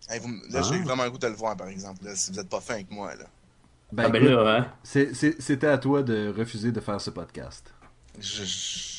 Hey, 0.10 0.20
vous 0.20 0.30
là, 0.50 0.60
Ah. 0.60 0.62
j'ai 0.64 0.80
vraiment 0.82 1.04
le 1.06 1.12
goût 1.12 1.18
de 1.20 1.28
le 1.28 1.34
voir, 1.36 1.56
par 1.56 1.68
exemple, 1.68 2.04
là, 2.04 2.16
si 2.16 2.32
vous 2.32 2.40
êtes 2.40 2.50
pas 2.50 2.60
fin 2.60 2.74
avec 2.76 2.90
moi. 2.92 3.14
Là. 3.16 3.26
Ben, 3.94 4.06
ah 4.08 4.10
ben 4.10 4.24
écoute, 4.24 4.36
là, 4.36 4.58
hein. 4.58 4.68
c'est- 4.84 5.14
c'est- 5.14 5.40
c'était 5.42 5.68
à 5.68 5.78
toi 5.78 6.02
de 6.04 6.34
refuser 6.36 6.72
de 6.72 6.80
faire 6.80 7.00
ce 7.00 7.12
podcast. 7.12 7.74
Je- 8.20 8.44
je- 8.44 8.92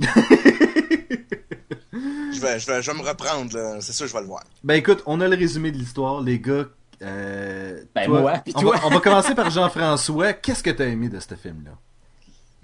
je, 1.92 2.40
vais, 2.40 2.58
je, 2.58 2.66
vais, 2.66 2.82
je 2.82 2.90
vais 2.90 2.98
me 2.98 3.06
reprendre, 3.06 3.56
là. 3.56 3.80
c'est 3.80 3.92
sûr, 3.92 4.06
je 4.06 4.12
vais 4.12 4.20
le 4.20 4.26
voir. 4.26 4.44
Ben 4.64 4.74
écoute, 4.74 5.02
on 5.06 5.20
a 5.20 5.28
le 5.28 5.36
résumé 5.36 5.70
de 5.72 5.76
l'histoire, 5.78 6.20
les 6.20 6.38
gars. 6.40 6.66
Euh, 7.02 7.82
Ben, 7.94 8.06
toi- 8.06 8.20
moi, 8.20 8.38
pis 8.38 8.52
on. 8.54 8.62
Va, 8.64 8.80
on 8.84 8.90
va 8.90 9.00
commencer 9.00 9.34
par 9.34 9.50
Jean-François. 9.50 10.32
Qu'est-ce 10.34 10.62
que 10.62 10.70
t'as 10.70 10.86
aimé 10.86 11.08
de 11.08 11.18
ce 11.20 11.34
film-là? 11.34 11.72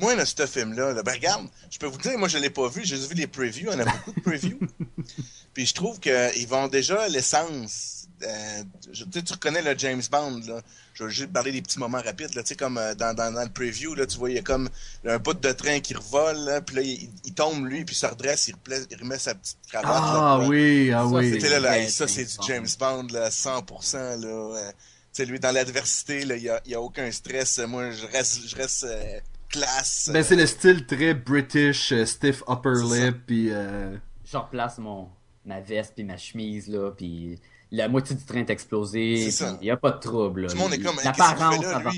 Moi, 0.00 0.14
là, 0.14 0.24
ce 0.24 0.46
film-là, 0.46 0.92
là, 0.92 1.02
ben 1.02 1.12
regarde, 1.12 1.48
je 1.70 1.78
peux 1.78 1.86
vous 1.86 1.98
dire, 1.98 2.16
moi, 2.18 2.28
je 2.28 2.38
l'ai 2.38 2.50
pas 2.50 2.68
vu, 2.68 2.82
j'ai 2.84 2.94
juste 2.96 3.08
vu 3.08 3.16
les 3.16 3.26
previews, 3.26 3.68
on 3.74 3.78
a 3.80 3.84
beaucoup 3.84 4.12
de 4.12 4.20
previews. 4.20 4.60
Puis 5.54 5.66
je 5.66 5.74
trouve 5.74 5.98
qu'ils 5.98 6.46
vont 6.46 6.68
déjà 6.68 7.08
l'essence. 7.08 7.97
Euh, 8.22 8.62
je- 8.92 9.04
tu 9.04 9.10
sais, 9.12 9.22
tu 9.22 9.32
reconnais 9.32 9.62
le 9.62 9.78
James 9.78 10.02
Bond, 10.10 10.40
là. 10.46 10.60
Je 10.94 11.04
vais 11.04 11.10
juste 11.10 11.32
parler 11.32 11.52
des 11.52 11.62
petits 11.62 11.78
moments 11.78 12.00
rapides, 12.02 12.34
là. 12.34 12.42
Tu 12.42 12.48
sais, 12.48 12.56
comme 12.56 12.76
euh, 12.78 12.94
dans, 12.94 13.14
dans, 13.14 13.32
dans 13.32 13.42
le 13.42 13.48
preview, 13.48 13.94
là, 13.94 14.06
tu 14.06 14.18
vois, 14.18 14.30
il 14.30 14.36
y 14.36 14.38
a 14.38 14.42
comme 14.42 14.68
un 15.06 15.18
bout 15.18 15.34
de 15.34 15.52
train 15.52 15.78
qui 15.80 15.94
revole, 15.94 16.36
là, 16.38 16.60
puis 16.60 16.76
là, 16.76 16.82
il, 16.82 17.08
il 17.24 17.34
tombe, 17.34 17.64
lui, 17.66 17.84
puis 17.84 17.94
il 17.94 17.98
se 17.98 18.06
redresse, 18.06 18.48
il, 18.48 18.54
remet 19.00 19.18
sa 19.18 19.34
petite 19.34 19.58
cravate, 19.68 19.90
Ah 19.94 20.38
là. 20.40 20.48
oui, 20.48 20.90
ah 20.92 21.00
Ça, 21.02 21.06
oui. 21.06 21.30
C'était 21.32 21.48
là, 21.50 21.60
là, 21.60 21.78
hey, 21.78 21.90
ça, 21.90 22.08
c'est 22.08 22.24
du 22.24 22.46
James 22.46 22.66
Bond, 22.78 23.06
là, 23.12 23.30
100%, 23.30 23.96
là. 23.96 24.26
euh, 24.26 24.70
tu 24.70 24.74
sais, 25.12 25.24
lui, 25.24 25.38
dans 25.40 25.52
l'adversité, 25.52 26.24
là, 26.24 26.36
il 26.36 26.42
y 26.42 26.48
a, 26.50 26.60
il 26.66 26.72
y 26.72 26.74
a 26.74 26.80
aucun 26.80 27.10
stress. 27.12 27.58
Moi, 27.58 27.90
je 27.92 28.06
reste, 28.06 28.46
je 28.48 28.56
reste 28.56 28.84
euh, 28.84 29.20
classe. 29.48 30.10
Ben 30.12 30.22
c'est 30.22 30.36
le 30.36 30.46
style 30.46 30.84
très 30.86 31.14
British, 31.14 31.92
euh, 31.92 32.04
stiff 32.04 32.42
upper 32.48 32.74
lip, 32.84 33.16
puis 33.26 33.50
euh, 33.50 33.96
Je 34.24 34.36
replace 34.36 34.78
mon 34.78 35.08
ma 35.46 35.60
veste 35.60 35.94
puis 35.94 36.04
ma 36.04 36.18
chemise 36.18 36.68
là, 36.68 36.90
puis 36.90 37.38
la 37.70 37.88
moitié 37.88 38.16
du 38.16 38.24
train 38.24 38.38
est 38.40 38.50
explosé, 38.50 39.24
C'est 39.24 39.30
ça. 39.30 39.54
puis 39.54 39.66
y 39.66 39.70
a 39.70 39.76
pas 39.76 39.90
de 39.92 39.98
trouble. 40.00 40.42
là. 40.42 40.48
Tout 40.48 40.54
le 40.56 40.60
monde 40.60 40.72
est 40.74 40.80
comme, 40.80 40.96
l'apparence 41.04 41.62
là, 41.62 41.82
là? 41.82 41.90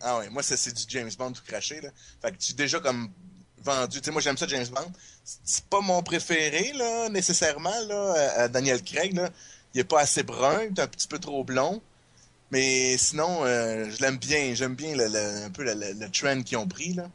Ah 0.00 0.18
ouais, 0.18 0.28
moi, 0.30 0.42
c'est 0.42 0.72
du 0.74 0.82
James 0.88 1.10
Bond 1.18 1.32
tout 1.32 1.42
craché, 1.46 1.80
là. 1.80 1.90
Fait 2.20 2.32
que 2.32 2.36
tu 2.36 2.52
es 2.52 2.54
déjà 2.54 2.80
comme 2.80 3.08
vendu. 3.62 4.00
Tu 4.00 4.04
sais, 4.06 4.10
moi, 4.10 4.20
j'aime 4.20 4.36
ça, 4.36 4.46
James 4.48 4.66
Bond. 4.74 4.90
C'est- 5.24 5.64
pas 5.66 5.80
mon 5.80 6.02
préféré, 6.02 6.72
là, 6.74 7.08
nécessairement, 7.10 7.78
là. 7.86 8.14
euh, 8.40 8.48
Daniel 8.48 8.82
Craig, 8.82 9.14
là. 9.14 9.30
Il 9.74 9.80
est 9.80 9.84
pas 9.84 10.00
assez 10.00 10.22
brun, 10.22 10.62
il 10.64 10.78
est 10.78 10.80
un 10.80 10.86
petit 10.88 11.06
peu 11.06 11.18
trop 11.18 11.44
blond. 11.44 11.80
Mais 12.50 12.96
sinon, 12.96 13.44
euh, 13.44 13.88
je 13.90 14.00
l'aime 14.00 14.16
bien. 14.16 14.54
J'aime 14.54 14.74
bien 14.74 14.96
le, 14.96 15.06
le- 15.06 15.44
un 15.44 15.50
peu 15.50 15.62
le, 15.64 15.74
le- 15.74 16.10
trend 16.10 16.42
qu'ils 16.42 16.56
ont 16.56 16.66
pris, 16.66 16.94
là. 16.94 17.08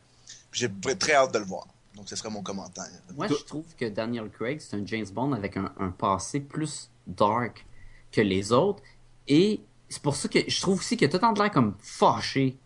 J'ai 0.51 0.69
très 0.99 1.13
hâte 1.15 1.33
de 1.33 1.39
le 1.39 1.45
voir. 1.45 1.65
Donc, 1.95 2.07
ce 2.07 2.15
serait 2.15 2.29
mon 2.29 2.43
commentaire. 2.43 2.85
Moi, 3.15 3.27
je 3.27 3.33
trouve 3.43 3.65
que 3.77 3.85
Daniel 3.89 4.29
Craig, 4.29 4.61
c'est 4.61 4.75
un 4.77 4.85
James 4.85 5.07
Bond 5.11 5.33
avec 5.33 5.57
un, 5.57 5.71
un 5.79 5.89
passé 5.89 6.39
plus 6.39 6.89
dark 7.07 7.65
que 8.11 8.21
les 8.21 8.51
autres. 8.51 8.81
Et 9.27 9.61
c'est 9.89 10.01
pour 10.01 10.15
ça 10.15 10.27
que 10.27 10.39
je 10.47 10.61
trouve 10.61 10.79
aussi 10.79 10.95
a 10.95 11.07
tout 11.07 11.17
de 11.17 11.39
l'air 11.39 11.51
comme 11.51 11.75
fâché. 11.79 12.57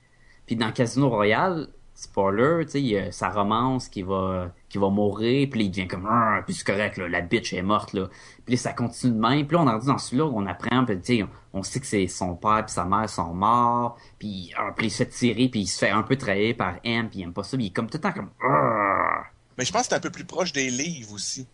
Puis 0.46 0.56
dans 0.56 0.72
Casino 0.72 1.10
Royale, 1.10 1.68
spoiler, 1.98 2.64
tu 2.66 2.72
sais, 2.72 2.82
il 2.82 2.88
y 2.88 2.98
a 2.98 3.12
sa 3.12 3.30
romance 3.30 3.90
qui 3.90 4.04
va, 4.04 4.54
qui 4.70 4.78
va 4.78 4.90
mourir, 4.90 5.48
puis 5.50 5.66
il 5.66 5.70
devient 5.72 5.88
comme, 5.88 6.08
Ah, 6.08 6.42
puis 6.46 6.54
c'est 6.54 6.66
correct, 6.66 6.98
la 6.98 7.22
bitch 7.22 7.54
est 7.54 7.64
morte, 7.64 7.94
là. 7.94 8.08
Puis 8.46 8.56
ça 8.56 8.72
continue 8.72 9.14
de 9.14 9.20
même. 9.20 9.48
Puis 9.48 9.58
là, 9.58 9.64
on 9.64 9.68
arrive 9.68 9.86
dans 9.86 9.98
celui-là 9.98 10.26
on 10.26 10.46
apprend, 10.46 10.86
puis 10.86 11.00
tu 11.00 11.18
sais, 11.18 11.26
on, 11.54 11.64
sait 11.64 11.80
que 11.80 11.88
c'est 11.88 12.08
son 12.08 12.36
père 12.36 12.64
puis 12.66 12.74
sa 12.74 12.86
mère 12.86 13.10
sont 13.10 13.34
morts, 13.34 13.98
puis, 14.20 14.54
ah, 14.58 14.72
puis 14.76 14.88
il 14.88 14.90
se 14.92 14.98
fait 14.98 15.10
tirer, 15.10 15.50
puis 15.50 15.62
il 15.62 15.68
se 15.68 15.80
fait 15.80 15.90
un 15.90 16.04
peu 16.04 16.16
trahir 16.16 16.56
par 16.56 16.76
M, 16.84 17.10
puis 17.10 17.20
il 17.20 17.24
aime 17.24 17.34
pas 17.34 17.44
ça, 17.44 17.58
puis 17.58 17.66
il 17.66 17.70
est 17.70 17.74
comme 17.74 17.90
tout 17.90 17.98
le 17.98 18.02
temps 18.02 18.14
comme, 18.14 18.30
Ah. 18.44 19.24
Mais 19.58 19.66
je 19.66 19.74
pense 19.74 19.84
que 19.84 19.88
c'est 19.90 19.96
un 19.96 20.00
peu 20.00 20.12
plus 20.12 20.26
proche 20.26 20.54
des 20.54 20.70
livres 20.70 21.14
aussi. 21.14 21.48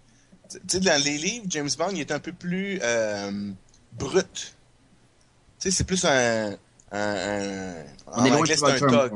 Tu 0.49 0.59
sais, 0.67 0.79
dans 0.79 1.01
les 1.03 1.17
livres, 1.17 1.45
James 1.49 1.69
Bond, 1.77 1.89
il 1.91 1.99
est 2.01 2.11
un 2.11 2.19
peu 2.19 2.33
plus 2.33 2.79
euh, 2.83 3.51
brut. 3.93 4.25
Tu 4.33 4.51
sais, 5.57 5.71
c'est 5.71 5.83
plus 5.83 6.03
un. 6.05 6.51
un, 6.51 6.55
un- 6.91 7.83
On 8.07 8.21
en 8.21 8.25
est 8.25 8.29
loin 8.29 8.39
anglais, 8.39 8.55
c'est 8.57 8.83
un 8.83 8.87
là. 8.87 9.09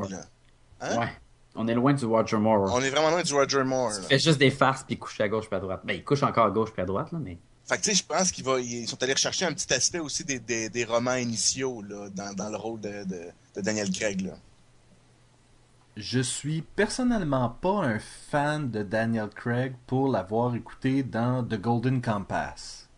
Hein? 0.80 0.98
Ouais. 0.98 1.08
On 1.54 1.66
est 1.66 1.74
loin 1.74 1.92
du 1.92 2.04
Roger 2.04 2.36
Moore. 2.36 2.70
On 2.72 2.80
est 2.80 2.90
vraiment 2.90 3.10
loin 3.10 3.22
du 3.22 3.34
Roger 3.34 3.64
Moore. 3.64 3.92
Il 4.02 4.04
fait 4.06 4.18
juste 4.18 4.38
des 4.38 4.50
farces 4.50 4.84
puis 4.84 4.94
il 4.94 4.98
couche 4.98 5.20
à 5.20 5.28
gauche 5.28 5.46
puis 5.48 5.56
à 5.56 5.60
droite. 5.60 5.80
Ben, 5.84 5.94
il 5.94 6.04
couche 6.04 6.22
encore 6.22 6.46
à 6.46 6.50
gauche 6.50 6.70
puis 6.72 6.82
à 6.82 6.86
droite, 6.86 7.10
là, 7.12 7.18
mais. 7.20 7.36
Fait 7.66 7.76
que 7.76 7.82
tu 7.82 7.90
sais, 7.90 7.96
je 7.96 8.04
pense 8.04 8.32
qu'ils 8.32 8.46
ils 8.64 8.88
sont 8.88 9.02
allés 9.02 9.12
rechercher 9.12 9.44
un 9.44 9.52
petit 9.52 9.72
aspect 9.74 9.98
aussi 9.98 10.24
des, 10.24 10.38
des, 10.38 10.70
des 10.70 10.84
romans 10.84 11.16
initiaux 11.16 11.82
là, 11.82 12.08
dans, 12.10 12.32
dans 12.32 12.48
le 12.48 12.56
rôle 12.56 12.80
de, 12.80 13.04
de, 13.04 13.20
de 13.56 13.60
Daniel 13.60 13.90
Craig. 13.90 14.22
Là. 14.22 14.32
Je 15.98 16.20
suis 16.20 16.62
personnellement 16.62 17.48
pas 17.50 17.82
un 17.84 17.98
fan 17.98 18.70
de 18.70 18.82
Daniel 18.82 19.28
Craig 19.28 19.74
pour 19.86 20.08
l'avoir 20.08 20.54
écouté 20.54 21.02
dans 21.02 21.42
The 21.44 21.60
Golden 21.60 22.00
Compass. 22.00 22.88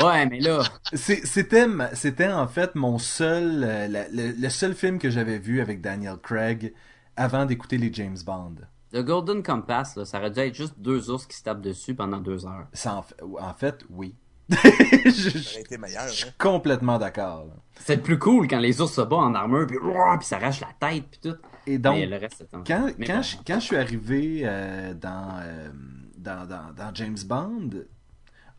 Ouais, 0.00 0.26
mais 0.30 0.40
là, 0.40 0.62
C'était 0.92 2.32
en 2.32 2.48
fait 2.48 2.74
mon 2.74 2.98
seul 2.98 3.62
euh, 3.64 3.88
la- 3.88 4.08
le, 4.08 4.32
le 4.32 4.48
seul 4.50 4.74
film 4.74 4.98
que 4.98 5.10
j'avais 5.10 5.38
vu 5.38 5.60
avec 5.60 5.80
Daniel 5.80 6.16
Craig 6.18 6.74
avant 7.16 7.44
d'écouter 7.46 7.78
les 7.78 7.92
James 7.92 8.18
Bond. 8.24 8.56
The 8.92 8.98
Golden 9.02 9.42
Compass, 9.42 9.96
là, 9.96 10.04
ça 10.04 10.18
aurait 10.18 10.30
dû 10.30 10.40
être 10.40 10.54
juste 10.54 10.74
deux 10.78 11.10
ours 11.10 11.26
qui 11.26 11.36
se 11.36 11.42
tapent 11.42 11.60
dessus 11.60 11.94
pendant 11.94 12.18
deux 12.18 12.46
heures. 12.46 12.66
Ça 12.72 12.94
en, 12.96 13.02
fait- 13.02 13.20
en 13.22 13.54
fait, 13.54 13.84
oui. 13.90 14.14
je, 14.48 14.56
je- 15.10 15.38
Ça 15.38 15.50
aurait 15.52 15.60
été 15.62 15.78
meilleur. 15.78 16.08
je 16.08 16.12
suis 16.12 16.28
Hein? 16.28 16.32
complètement 16.38 16.98
d'accord. 16.98 17.46
C'est 17.78 18.02
plus 18.02 18.18
cool 18.18 18.48
quand 18.48 18.58
les 18.58 18.80
ours 18.80 18.92
se 18.92 19.00
battent 19.00 19.12
en 19.12 19.34
armure 19.34 19.66
puis, 19.66 19.78
puis 19.78 20.26
ça 20.26 20.36
arrache 20.36 20.60
la 20.60 20.68
tête 20.88 21.04
puis 21.10 21.20
tout. 21.22 21.36
Et 21.66 21.78
donc, 21.78 21.96
mais 21.96 22.06
le 22.06 22.16
reste, 22.16 22.36
c'est 22.38 22.54
en- 22.54 22.64
quand, 22.64 22.90
quand, 23.04 23.16
bon. 23.16 23.22
je, 23.22 23.36
quand 23.46 23.60
je 23.60 23.64
suis 23.64 23.76
arrivé 23.76 24.40
euh, 24.44 24.94
dans, 24.94 25.38
euh, 25.40 25.68
dans, 26.16 26.46
dans, 26.46 26.72
dans 26.76 26.94
James 26.94 27.16
Bond, 27.26 27.70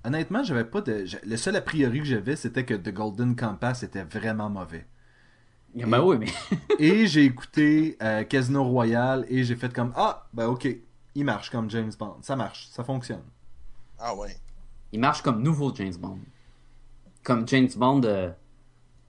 honnêtement, 0.03 0.43
j'avais 0.43 0.65
pas 0.65 0.81
de. 0.81 1.05
Le 1.25 1.37
seul 1.37 1.55
a 1.55 1.61
priori 1.61 1.99
que 1.99 2.05
j'avais, 2.05 2.35
c'était 2.35 2.65
que 2.65 2.73
The 2.73 2.93
Golden 2.93 3.35
Compass 3.35 3.83
était 3.83 4.03
vraiment 4.03 4.49
mauvais. 4.49 4.85
Ben 5.75 6.01
oui, 6.01 6.17
mais. 6.19 6.27
Et 6.79 7.07
j'ai 7.07 7.25
écouté 7.25 7.97
euh, 8.01 8.23
Casino 8.23 8.63
Royale 8.63 9.25
et 9.29 9.43
j'ai 9.43 9.55
fait 9.55 9.71
comme 9.71 9.93
Ah, 9.95 10.27
ben 10.33 10.47
ok, 10.47 10.67
il 11.15 11.23
marche 11.25 11.49
comme 11.49 11.69
James 11.69 11.91
Bond. 11.99 12.17
Ça 12.21 12.35
marche, 12.35 12.67
ça 12.71 12.83
fonctionne. 12.83 13.23
Ah 13.99 14.15
ouais. 14.15 14.35
Il 14.91 14.99
marche 14.99 15.21
comme 15.21 15.41
nouveau 15.43 15.73
James 15.75 15.95
Bond. 15.99 16.19
Comme 17.23 17.47
James 17.47 17.69
Bond 17.75 18.01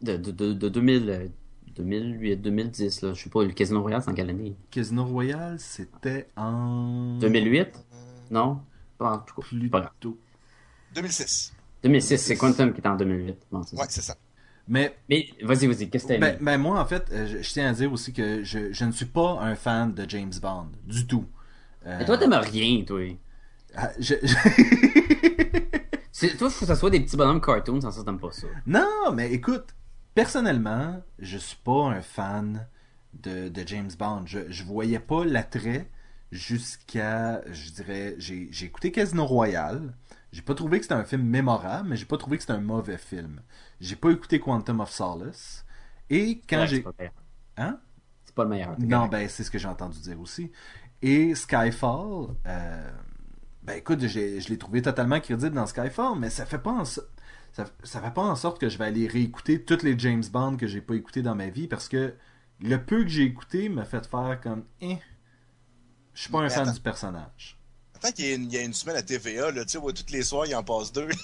de, 0.02 0.16
de, 0.16 0.30
de, 0.30 0.32
de, 0.48 0.52
de 0.54 0.68
2000, 0.68 1.11
euh, 1.11 1.26
2008, 1.76 2.37
2010, 2.37 3.02
là. 3.02 3.14
Je 3.14 3.22
sais 3.22 3.30
pas, 3.30 3.42
le 3.44 3.52
Casino 3.52 3.80
Royale, 3.82 4.02
c'est 4.02 4.11
en 4.11 4.14
quelle 4.14 4.30
année? 4.30 4.56
Casino 4.70 5.04
Royale, 5.04 5.58
c'était 5.58 6.28
en. 6.37 7.18
2008 7.20 7.68
Non? 8.30 8.61
Pas 8.98 9.12
en 9.14 9.18
tout 9.18 9.34
cas. 9.37 9.42
Plus 9.48 9.68
Pas 9.70 9.80
grave. 9.80 9.92
tôt. 10.00 10.18
2006. 10.94 11.52
2006, 11.82 12.18
c'est 12.18 12.37
Quantum 12.37 12.72
qui 12.72 12.80
est 12.80 12.87
en 12.88 12.96
2008. 12.96 13.37
Bon. 13.52 13.61
Ouais, 13.61 13.87
c'est 13.88 14.02
ça. 14.02 14.16
Mais 14.66 14.96
Mais 15.08 15.28
vas-y, 15.42 15.66
vas-y, 15.66 15.88
qu'est-ce 15.88 16.04
que 16.04 16.08
t'as 16.08 16.18
Ben, 16.18 16.30
aimé? 16.34 16.38
ben, 16.42 16.58
moi, 16.58 16.80
en 16.80 16.84
fait, 16.84 17.06
euh, 17.12 17.26
je, 17.26 17.38
je 17.42 17.52
tiens 17.52 17.70
à 17.70 17.72
dire 17.72 17.90
aussi 17.92 18.12
que 18.12 18.42
je, 18.42 18.72
je 18.72 18.84
ne 18.84 18.92
suis 18.92 19.06
pas 19.06 19.38
un 19.40 19.54
fan 19.54 19.94
de 19.94 20.04
James 20.08 20.32
Bond, 20.42 20.66
du 20.84 21.06
tout. 21.06 21.24
Euh, 21.87 21.96
Mais 22.00 22.04
toi, 22.04 22.18
t'aimes 22.18 22.34
rien, 22.34 22.82
toi. 22.84 23.00
ah, 23.76 23.90
je- 23.98 24.14
Toi, 26.37 26.50
faut 26.50 26.61
que 26.61 26.66
ça 26.66 26.74
soit 26.74 26.90
des 26.90 27.00
petits 27.00 27.16
bonhommes 27.16 27.40
cartoons, 27.40 27.80
sans 27.80 27.92
ça, 27.92 28.02
t'aimes 28.02 28.18
pas 28.18 28.32
ça. 28.32 28.48
non, 28.66 29.12
mais 29.14 29.30
écoute, 29.32 29.66
personnellement, 30.18 31.00
je 31.20 31.38
suis 31.38 31.59
pas 31.62 31.90
un 31.90 32.02
fan 32.02 32.66
de, 33.14 33.48
de 33.48 33.62
James 33.68 33.92
Bond. 33.96 34.24
Je, 34.26 34.50
je 34.50 34.64
voyais 34.64 34.98
pas 34.98 35.24
l'attrait 35.24 35.88
jusqu'à, 36.33 37.40
je 37.52 37.70
dirais, 37.70 38.16
j'ai 38.18 38.48
j'ai 38.50 38.66
écouté 38.66 38.90
Casino 38.90 39.24
Royale. 39.24 39.94
J'ai 40.33 40.42
pas 40.42 40.54
trouvé 40.54 40.78
que 40.78 40.87
c'était 40.87 40.96
un 40.96 41.04
film 41.04 41.22
mémorable, 41.22 41.90
mais 41.90 41.96
j'ai 41.96 42.04
pas 42.04 42.16
trouvé 42.16 42.37
que 42.37 42.42
c'était 42.42 42.54
un 42.54 42.61
mauvais 42.61 42.98
film. 42.98 43.40
J'ai 43.81 43.94
pas 43.94 44.11
écouté 44.11 44.40
Quantum 44.40 44.81
of 44.81 44.90
Solace. 44.90 45.64
Et 46.11 46.40
quand 46.50 46.62
Ouais, 46.62 46.66
j'ai... 46.66 46.76
C'est 46.78 46.83
pas, 46.83 46.90
le 46.90 46.96
meilleur. 46.98 47.14
Hein? 47.57 47.81
C'est 48.24 48.35
pas 48.35 48.42
le 48.42 48.50
meilleur. 48.50 48.81
Non, 48.81 49.07
ben 49.07 49.28
c'est 49.28 49.44
ce 49.44 49.52
que 49.52 49.59
j'ai 49.59 49.68
entendu 49.68 50.00
dire 50.00 50.20
aussi. 50.20 50.50
Et 51.00 51.33
Skyfall, 51.37 52.35
euh, 52.44 52.90
ben 53.62 53.74
écoute, 53.74 54.04
je 54.04 54.48
l'ai 54.48 54.59
trouvé 54.59 54.83
totalement 54.83 55.20
crédible 55.20 55.54
dans 55.54 55.66
Skyfall, 55.66 56.18
mais 56.18 56.28
ça 56.28 56.44
fait 56.44 56.59
pas 56.59 56.72
en 56.72 56.85
ça, 57.59 57.71
ça 57.83 58.01
fait 58.01 58.12
pas 58.14 58.23
en 58.23 58.37
sorte 58.37 58.61
que 58.61 58.68
je 58.68 58.79
vais 58.79 58.85
aller 58.87 59.07
réécouter 59.07 59.62
toutes 59.62 59.83
les 59.83 59.99
James 59.99 60.25
Bond 60.33 60.57
que 60.57 60.66
j'ai 60.66 60.81
pas 60.81 60.94
écouté 60.94 61.23
dans 61.23 61.35
ma 61.35 61.49
vie 61.49 61.66
parce 61.68 61.88
que 61.88 62.14
le 62.61 62.77
peu 62.83 63.03
que 63.03 63.09
j'ai 63.09 63.25
écouté 63.25 63.68
m'a 63.68 63.85
fait 63.85 64.07
faire 64.07 64.38
comme 64.42 64.64
eh, 64.81 64.97
je 66.14 66.23
suis 66.23 66.31
pas 66.33 66.38
un 66.38 66.42
Mais 66.44 66.51
fan 66.51 66.62
attends. 66.64 66.73
du 66.73 66.81
personnage. 66.81 67.59
Attends 67.97 68.12
qu'il 68.12 68.27
y, 68.27 68.55
y 68.55 68.59
a 68.59 68.62
une 68.62 68.73
semaine 68.75 68.97
à 68.97 69.03
TVA, 69.03 69.51
là, 69.51 69.64
tu 69.64 69.73
sais, 69.73 69.79
où 69.79 69.90
tous 69.92 70.12
les 70.12 70.23
soirs, 70.23 70.47
il 70.47 70.55
en 70.55 70.62
passe 70.62 70.92
deux. 70.92 71.09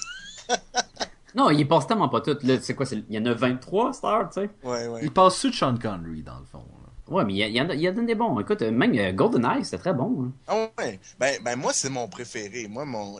Non, 1.36 1.50
il 1.50 1.66
passe 1.66 1.88
tellement 1.88 2.08
pas 2.08 2.20
toutes. 2.20 2.44
Là, 2.44 2.60
c'est 2.60 2.74
quoi, 2.76 2.86
c'est- 2.86 3.02
il 3.08 3.14
y 3.16 3.18
en 3.18 3.26
a 3.26 3.34
23 3.34 3.92
stars, 3.92 4.30
tu 4.30 4.42
sais? 4.42 4.50
ouais, 4.62 4.86
ouais. 4.86 5.00
Il 5.02 5.10
passe 5.10 5.36
sur 5.36 5.52
Sean 5.52 5.76
Connery, 5.76 6.22
dans 6.22 6.38
le 6.38 6.44
fond. 6.44 6.64
là. 7.08 7.12
Ouais, 7.12 7.24
mais 7.24 7.34
il 7.34 7.38
y, 7.56 7.60
en 7.60 7.68
a, 7.68 7.74
il 7.74 7.80
y 7.80 7.88
en 7.88 7.96
a 7.96 8.02
des 8.02 8.14
bons. 8.14 8.38
Écoute, 8.38 8.62
même 8.62 8.94
euh, 8.96 9.12
GoldenEye, 9.12 9.64
c'était 9.64 9.78
très 9.78 9.94
bon. 9.94 10.26
hein. 10.26 10.32
Ah 10.46 10.68
ouais. 10.78 11.00
Ben, 11.18 11.42
ben 11.42 11.56
moi, 11.56 11.72
c'est 11.72 11.90
mon 11.90 12.06
préféré. 12.06 12.68
Moi, 12.68 12.84
mon. 12.84 13.18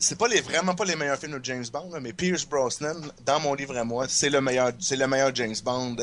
C'est 0.00 0.18
pas 0.18 0.26
les, 0.28 0.40
vraiment 0.40 0.74
pas 0.74 0.84
les 0.84 0.96
meilleurs 0.96 1.18
films 1.18 1.38
de 1.38 1.44
James 1.44 1.64
Bond, 1.72 1.90
là, 1.92 2.00
mais 2.00 2.12
Pierce 2.12 2.44
Brosnan, 2.44 2.96
dans 3.24 3.38
mon 3.40 3.54
livre 3.54 3.76
à 3.76 3.84
moi, 3.84 4.06
c'est 4.08 4.30
le 4.30 4.40
meilleur, 4.40 4.72
c'est 4.80 4.96
le 4.96 5.06
meilleur 5.06 5.34
James 5.34 5.54
Bond. 5.64 5.96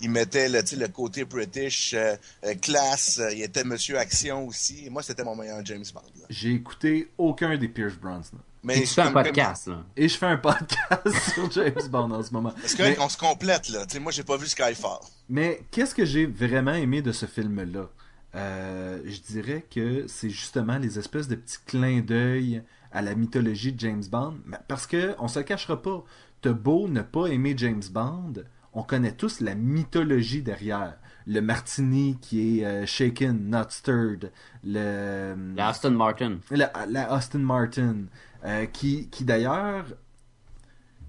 Il 0.00 0.10
mettait 0.10 0.48
le, 0.48 0.62
le 0.78 0.88
côté 0.88 1.24
British, 1.24 1.92
euh, 1.94 2.16
euh, 2.44 2.54
classe, 2.54 3.18
euh, 3.18 3.32
il 3.32 3.42
était 3.42 3.64
Monsieur 3.64 3.98
Action 3.98 4.46
aussi. 4.46 4.86
Et 4.86 4.90
moi, 4.90 5.02
c'était 5.02 5.22
mon 5.24 5.36
meilleur 5.36 5.64
James 5.64 5.84
Bond. 5.94 6.00
là. 6.20 6.26
J'ai 6.30 6.52
écouté 6.52 7.10
aucun 7.18 7.56
des 7.56 7.68
Pierce 7.68 7.94
Brosnan. 7.94 8.40
Mais 8.62 8.78
Et 8.78 8.80
tu 8.80 8.86
fais 8.94 9.02
un 9.02 9.12
podcast, 9.12 9.68
là. 9.68 9.84
Et 9.96 10.08
je 10.08 10.16
fais 10.18 10.26
un 10.26 10.38
podcast 10.38 10.74
sur 11.34 11.48
James 11.52 11.88
Bond 11.88 12.10
en 12.10 12.22
ce 12.22 12.32
moment. 12.32 12.50
Parce 12.60 12.74
que 12.74 12.82
Mais- 12.82 12.96
on 12.98 13.08
se 13.08 13.16
complète, 13.18 13.68
là. 13.68 13.86
Tu 13.86 13.92
sais, 13.94 14.00
moi, 14.00 14.10
j'ai 14.10 14.24
pas 14.24 14.36
vu 14.36 14.46
Skyfall. 14.48 14.98
Mais 15.28 15.60
qu'est-ce 15.70 15.94
que 15.94 16.04
j'ai 16.04 16.26
vraiment 16.26 16.72
aimé 16.74 17.00
de 17.02 17.12
ce 17.12 17.26
film-là? 17.26 17.88
Euh, 18.34 18.98
je 19.06 19.18
dirais 19.32 19.64
que 19.72 20.06
c'est 20.08 20.30
justement 20.30 20.78
les 20.78 20.98
espèces 20.98 21.28
de 21.28 21.36
petits 21.36 21.58
clins 21.64 22.00
d'œil 22.00 22.62
à 22.96 23.02
la 23.02 23.14
mythologie 23.14 23.72
de 23.72 23.80
James 23.80 24.04
Bond. 24.10 24.34
Mais 24.46 24.58
Parce 24.68 24.86
que 24.86 25.14
on 25.18 25.28
se 25.28 25.38
le 25.40 25.44
cachera 25.44 25.80
pas. 25.82 26.04
T'as 26.42 26.52
beau 26.52 26.88
ne 26.88 27.02
pas 27.02 27.26
aimer 27.28 27.54
James 27.56 27.82
Bond, 27.92 28.34
on 28.72 28.82
connaît 28.82 29.12
tous 29.12 29.40
la 29.40 29.54
mythologie 29.54 30.42
derrière. 30.42 30.98
Le 31.26 31.40
martini 31.40 32.18
qui 32.20 32.60
est 32.60 32.64
euh, 32.64 32.86
shaken, 32.86 33.48
not 33.50 33.70
stirred. 33.70 34.30
Le, 34.64 35.34
La 35.56 35.68
Aston 35.68 35.90
Martin. 35.92 36.38
la, 36.50 36.70
la 36.88 37.12
Austin 37.16 37.40
Martin, 37.40 38.04
euh, 38.44 38.66
qui, 38.66 39.08
qui 39.08 39.24
d'ailleurs, 39.24 39.86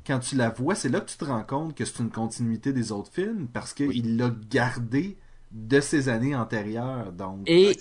quand 0.06 0.20
tu 0.20 0.36
la 0.36 0.50
vois, 0.50 0.76
c'est 0.76 0.90
là 0.90 1.02
que 1.02 1.10
tu 1.12 1.18
te 1.18 1.26
rends 1.26 1.44
compte 1.44 1.76
que 1.76 1.86
c'est 1.86 2.00
une 2.00 2.10
continuité 2.12 2.72
des 2.74 2.92
autres 2.92 3.12
films, 3.12 3.48
parce 3.52 3.74
qu'il 3.74 3.88
Oui. 3.90 4.02
l'a 4.02 4.32
gardé 4.50 5.18
de 5.52 5.80
ses 5.80 6.10
années 6.10 6.36
antérieures. 6.36 7.12
Donc, 7.12 7.42
Et 7.46 7.78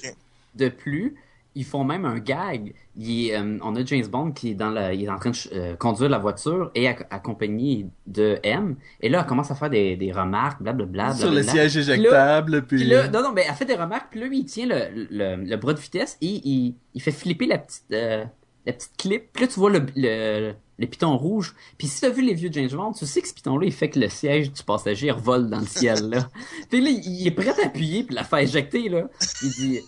de 0.55 0.69
plus, 0.69 1.15
ils 1.57 1.65
font 1.65 1.83
même 1.83 2.05
un 2.05 2.19
gag. 2.21 2.75
Il 2.97 3.33
euh, 3.33 3.59
on 3.63 3.75
a 3.75 3.85
James 3.85 4.07
Bond 4.07 4.31
qui 4.33 4.51
est, 4.51 4.55
dans 4.55 4.71
la, 4.71 4.93
il 4.95 5.03
est 5.05 5.09
en 5.09 5.19
train 5.19 5.31
de 5.31 5.37
euh, 5.55 5.75
conduire 5.75 6.09
la 6.11 6.19
voiture 6.19 6.71
et 6.75 6.85
ac- 6.85 7.07
accompagné 7.11 7.87
de 8.07 8.39
M. 8.45 8.77
Et 9.01 9.09
là, 9.09 9.21
elle 9.21 9.27
commence 9.27 9.51
à 9.51 9.55
faire 9.55 9.71
des, 9.71 9.97
des 9.97 10.13
remarques, 10.13 10.63
blablabla. 10.63 11.15
sur 11.15 11.33
le 11.33 11.43
siège 11.43 11.77
éjectable, 11.77 12.67
puis... 12.67 12.77
Puis 12.79 12.87
là, 12.87 13.09
non, 13.09 13.23
non, 13.23 13.33
mais 13.33 13.45
elle 13.49 13.55
fait 13.55 13.65
des 13.65 13.75
remarques, 13.75 14.09
puis 14.11 14.21
là, 14.21 14.27
lui, 14.27 14.39
il 14.41 14.45
tient 14.45 14.67
le, 14.67 15.07
le, 15.11 15.37
le 15.45 15.57
bras 15.57 15.73
de 15.73 15.81
vitesse 15.81 16.17
et 16.21 16.27
il, 16.27 16.75
il 16.95 17.03
fait 17.03 17.11
flipper 17.11 17.47
la 17.47 17.59
petite, 17.59 17.85
euh, 17.93 18.25
la 18.67 18.73
petite 18.73 18.97
clip. 18.97 19.33
Puis 19.33 19.43
là, 19.45 19.49
tu 19.49 19.59
vois 19.59 19.71
le, 19.71 19.87
le, 19.97 20.53
le 20.79 20.87
piton 20.87 21.17
rouge. 21.17 21.55
Puis 21.79 21.87
si 21.89 22.01
tu 22.01 22.07
as 22.07 22.11
vu 22.11 22.21
les 22.23 22.35
vieux 22.35 22.51
James 22.53 22.69
Bond, 22.71 22.93
tu 22.93 23.07
sais 23.07 23.23
que 23.23 23.29
ce 23.29 23.35
piton-là, 23.35 23.65
il 23.67 23.73
fait 23.73 23.89
que 23.89 23.99
le 23.99 24.09
siège 24.11 24.53
du 24.53 24.63
passager 24.63 25.11
revole 25.11 25.49
dans 25.49 25.61
le 25.61 25.67
ciel, 25.67 26.11
là. 26.11 26.29
puis 26.71 26.81
là, 26.83 26.91
il 26.91 27.27
est 27.27 27.31
prêt 27.31 27.55
à 27.63 27.67
appuyer 27.67 28.03
puis 28.05 28.15
la 28.15 28.25
faire 28.25 28.41
éjecter, 28.41 28.89
là. 28.89 29.09
Il 29.43 29.51
dit, 29.51 29.81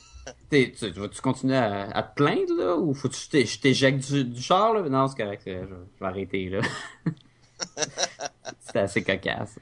tu, 0.51 0.73
tu 0.73 0.91
vas-tu 0.91 1.21
continuer 1.21 1.57
à, 1.57 1.91
à 1.91 2.03
te 2.03 2.15
plaindre, 2.15 2.55
là, 2.59 2.77
ou 2.77 2.95
faut 2.95 3.09
que 3.09 3.15
je 3.17 3.29
t'é- 3.29 3.47
je 3.47 3.61
t'éjecte 3.61 4.11
du, 4.13 4.25
du 4.25 4.41
char, 4.43 4.75
là? 4.75 4.89
Non, 4.89 5.09
c'est 5.09 5.23
correct, 5.23 5.43
euh, 5.49 5.65
je, 5.69 5.75
je 5.75 6.01
vais 6.01 6.07
arrêter, 6.07 6.49
là. 6.51 6.61
C'était 8.61 8.79
assez 8.81 9.03
cocasse. 9.03 9.59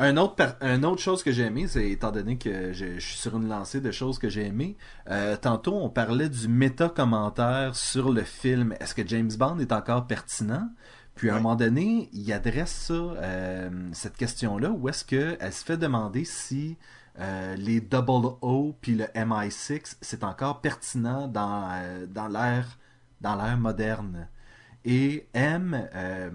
Un 0.00 0.16
autre, 0.16 0.56
un 0.60 0.84
autre 0.84 1.02
chose 1.02 1.24
que 1.24 1.32
j'ai 1.32 1.42
aimé, 1.42 1.66
c'est 1.66 1.90
étant 1.90 2.12
donné 2.12 2.38
que 2.38 2.72
je, 2.72 2.98
je 2.98 3.06
suis 3.06 3.18
sur 3.18 3.36
une 3.36 3.48
lancée 3.48 3.80
de 3.80 3.90
choses 3.90 4.18
que 4.20 4.28
j'ai 4.28 4.46
aimé, 4.46 4.76
euh, 5.10 5.36
tantôt 5.36 5.74
on 5.74 5.88
parlait 5.90 6.28
du 6.28 6.46
méta-commentaire 6.46 7.74
sur 7.74 8.12
le 8.12 8.22
film. 8.22 8.74
Est-ce 8.78 8.94
que 8.94 9.06
James 9.06 9.30
Bond 9.36 9.58
est 9.58 9.72
encore 9.72 10.06
pertinent? 10.06 10.68
Puis 11.16 11.30
à 11.30 11.32
un 11.32 11.36
Ouais. 11.38 11.42
moment 11.42 11.56
donné, 11.56 12.08
il 12.12 12.32
adresse 12.32 12.70
ça, 12.70 12.92
euh, 12.94 13.70
cette 13.92 14.16
question-là, 14.16 14.70
où 14.70 14.88
est-ce 14.88 15.04
qu'elle 15.04 15.52
se 15.52 15.64
fait 15.64 15.76
demander 15.76 16.24
si 16.24 16.76
euh, 17.20 17.56
les 17.56 17.80
Double 17.80 18.36
O 18.42 18.76
puis 18.80 18.94
le 18.94 19.04
MI6, 19.06 19.96
c'est 20.00 20.24
encore 20.24 20.60
pertinent 20.60 21.26
dans, 21.28 21.68
euh, 21.72 22.06
dans 22.06 22.28
l'ère 22.28 23.58
moderne. 23.58 24.28
Et 24.84 25.28
M 25.34 25.88
euh, 25.94 26.30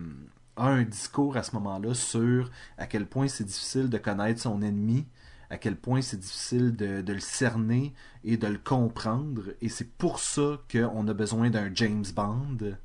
a 0.58 0.68
un 0.68 0.84
discours 0.84 1.38
à 1.38 1.44
ce 1.44 1.56
moment-là 1.56 1.94
sur 1.94 2.52
à 2.78 2.86
quel 2.88 3.06
point 3.06 3.28
c'est 3.28 3.46
difficile 3.46 3.90
de 3.90 3.98
connaître 3.98 4.42
son 4.42 4.62
ennemi, 4.62 5.06
à 5.50 5.58
quel 5.58 5.78
point 5.78 6.02
c'est 6.02 6.20
difficile 6.20 6.76
de, 6.76 7.02
de 7.02 7.14
le 7.14 7.20
cerner 7.20 7.94
et 8.24 8.38
de 8.38 8.48
le 8.48 8.58
comprendre. 8.58 9.54
Et 9.62 9.70
c'est 9.70 9.90
pour 9.98 10.20
ça 10.20 10.60
qu'on 10.72 11.08
a 11.08 11.14
besoin 11.14 11.50
d'un 11.50 11.74
James 11.74 12.06
Bond. 12.14 12.76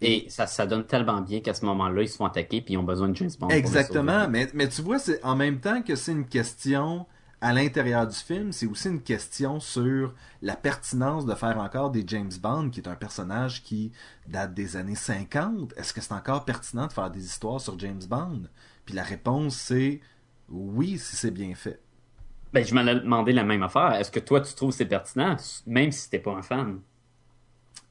Et 0.00 0.26
ça, 0.28 0.46
ça 0.46 0.66
donne 0.66 0.84
tellement 0.84 1.20
bien 1.20 1.40
qu'à 1.40 1.54
ce 1.54 1.64
moment-là, 1.64 2.02
ils 2.02 2.08
se 2.08 2.16
font 2.16 2.26
attaquer 2.26 2.60
puis 2.60 2.74
ils 2.74 2.76
ont 2.76 2.82
besoin 2.82 3.08
de 3.08 3.16
James 3.16 3.30
Bond. 3.38 3.48
Exactement, 3.48 4.28
mais, 4.28 4.48
mais 4.52 4.68
tu 4.68 4.82
vois, 4.82 4.98
c'est 4.98 5.22
en 5.24 5.36
même 5.36 5.58
temps 5.58 5.82
que 5.82 5.96
c'est 5.96 6.12
une 6.12 6.26
question 6.26 7.06
à 7.40 7.52
l'intérieur 7.52 8.06
du 8.06 8.16
film, 8.16 8.50
c'est 8.52 8.66
aussi 8.66 8.88
une 8.88 9.02
question 9.02 9.60
sur 9.60 10.14
la 10.40 10.56
pertinence 10.56 11.26
de 11.26 11.34
faire 11.34 11.58
encore 11.58 11.90
des 11.90 12.02
James 12.06 12.32
Bond, 12.40 12.70
qui 12.70 12.80
est 12.80 12.88
un 12.88 12.94
personnage 12.94 13.62
qui 13.62 13.92
date 14.26 14.54
des 14.54 14.76
années 14.76 14.94
50. 14.94 15.74
Est-ce 15.76 15.92
que 15.92 16.00
c'est 16.00 16.14
encore 16.14 16.44
pertinent 16.44 16.86
de 16.86 16.92
faire 16.92 17.10
des 17.10 17.24
histoires 17.24 17.60
sur 17.60 17.78
James 17.78 18.02
Bond? 18.08 18.42
Puis 18.86 18.94
la 18.94 19.02
réponse, 19.02 19.54
c'est 19.56 20.00
oui, 20.48 20.98
si 20.98 21.16
c'est 21.16 21.30
bien 21.30 21.54
fait. 21.54 21.80
Ben, 22.52 22.64
je 22.64 22.74
m'en 22.74 22.86
ai 22.86 22.94
demandé 22.94 23.32
la 23.32 23.44
même 23.44 23.62
affaire. 23.62 23.92
Est-ce 23.94 24.10
que 24.10 24.20
toi, 24.20 24.40
tu 24.40 24.54
trouves 24.54 24.70
que 24.70 24.76
c'est 24.76 24.86
pertinent, 24.86 25.36
même 25.66 25.92
si 25.92 26.08
t'es 26.08 26.18
pas 26.18 26.32
un 26.32 26.42
fan? 26.42 26.80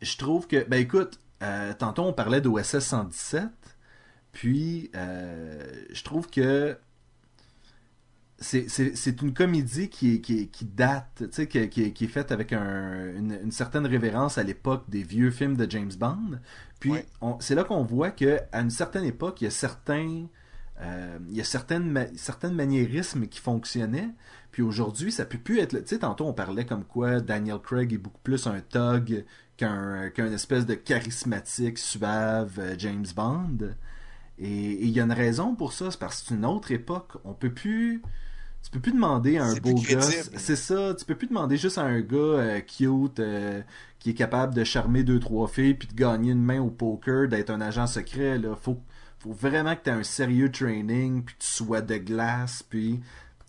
Je 0.02 0.18
trouve 0.18 0.48
que, 0.48 0.68
ben 0.68 0.78
écoute, 0.78 1.20
euh, 1.46 1.74
tantôt 1.78 2.04
on 2.04 2.14
parlait 2.14 2.42
d'OSS 2.42 2.80
117, 2.80 3.44
puis 4.32 4.90
euh, 4.96 5.64
je 5.94 6.04
trouve 6.04 6.30
que 6.30 6.78
c'est- 8.38 9.22
une 9.22 9.34
comédie 9.34 9.90
qui, 9.90 10.20
date, 10.76 11.24
qui, 11.48 11.70
qui, 11.70 11.84
est- 11.84 11.92
qui 11.94 12.04
est 12.06 12.10
faite 12.10 12.32
avec 12.34 12.52
un- 12.52 13.16
une, 13.16 13.40
une 13.44 13.52
certaine 13.52 13.86
révérence 13.86 14.38
à 14.38 14.44
l'époque 14.44 14.84
des 14.90 15.04
vieux 15.04 15.32
films 15.32 15.56
de 15.56 15.70
James 15.72 15.92
Bond. 15.98 16.40
Puis 16.82 16.92
Ouais. 16.92 17.06
c'est 17.40 17.56
là 17.56 17.64
qu'on 17.64 17.84
voit 17.84 18.12
que 18.12 18.40
à 18.52 18.60
une 18.60 18.70
certaine 18.70 19.06
époque, 19.06 19.40
il 19.42 19.46
y 19.46 19.48
a 19.48 19.52
certains, 19.52 20.26
euh, 20.82 21.18
il 21.30 21.36
y 21.38 21.42
a 21.42 21.46
certaines, 21.46 21.90
ma- 21.90 22.08
certaines 22.18 22.54
maniérismes 22.56 23.28
qui 23.28 23.40
fonctionnaient. 23.40 24.10
Puis 24.52 24.62
aujourd'hui, 24.62 25.12
ça 25.14 25.26
peut 25.26 25.38
plus 25.38 25.60
être. 25.60 25.78
Tu 25.80 25.88
sais, 25.88 26.00
tantôt 26.00 26.26
on 26.28 26.34
parlait 26.34 26.66
comme 26.66 26.84
quoi 26.84 27.22
Daniel 27.22 27.60
Craig 27.60 27.94
est 27.94 27.98
beaucoup 27.98 28.22
plus 28.22 28.48
un 28.48 28.60
thug 28.60 29.24
qu'un 29.58 30.10
qu'un 30.10 30.32
espèce 30.32 30.66
de 30.66 30.74
charismatique, 30.74 31.78
suave 31.78 32.60
euh, 32.60 32.76
James 32.78 33.06
Bond. 33.16 33.76
Et 34.38 34.84
il 34.84 34.90
y 34.90 35.00
a 35.00 35.04
une 35.04 35.14
raison 35.14 35.56
pour 35.56 35.72
ça, 35.74 35.92
c'est 35.92 36.00
parce 36.00 36.22
que 36.22 36.28
c'est 36.30 36.36
une 36.36 36.46
autre 36.46 36.72
époque. 36.72 37.14
On 37.24 37.34
peut 37.34 37.54
plus. 37.54 38.02
Tu 38.64 38.72
peux 38.72 38.80
plus 38.80 38.94
demander 38.94 39.38
à 39.38 39.46
un 39.46 39.56
beau 39.56 39.76
gosse. 39.76 40.32
C'est 40.36 40.56
ça. 40.56 40.94
Tu 40.96 41.06
peux 41.06 41.16
plus 41.16 41.28
demander 41.28 41.56
juste 41.56 41.78
à 41.78 41.84
un 41.84 42.02
gars 42.02 42.18
euh, 42.18 42.62
cute 42.62 43.20
euh, 43.20 43.62
qui 44.00 44.10
est 44.10 44.16
capable 44.16 44.56
de 44.56 44.64
charmer 44.64 45.04
deux 45.04 45.20
trois 45.20 45.48
filles 45.48 45.76
puis 45.76 45.88
de 45.88 45.94
gagner 45.94 46.32
une 46.32 46.44
main 46.44 46.60
au 46.60 46.72
poker, 46.72 47.28
d'être 47.28 47.52
un 47.52 47.62
agent 47.62 47.88
secret. 47.88 48.40
Là, 48.40 48.56
faut 48.56 48.80
faut 49.20 49.34
vraiment 49.34 49.76
que 49.76 49.84
tu 49.84 49.90
aies 49.90 49.94
un 49.94 50.04
sérieux 50.04 50.52
training 50.52 51.24
puis 51.24 51.36
que 51.36 51.42
tu 51.42 51.48
sois 51.48 51.82
de 51.82 51.98
glace 51.98 52.64
puis 52.64 53.00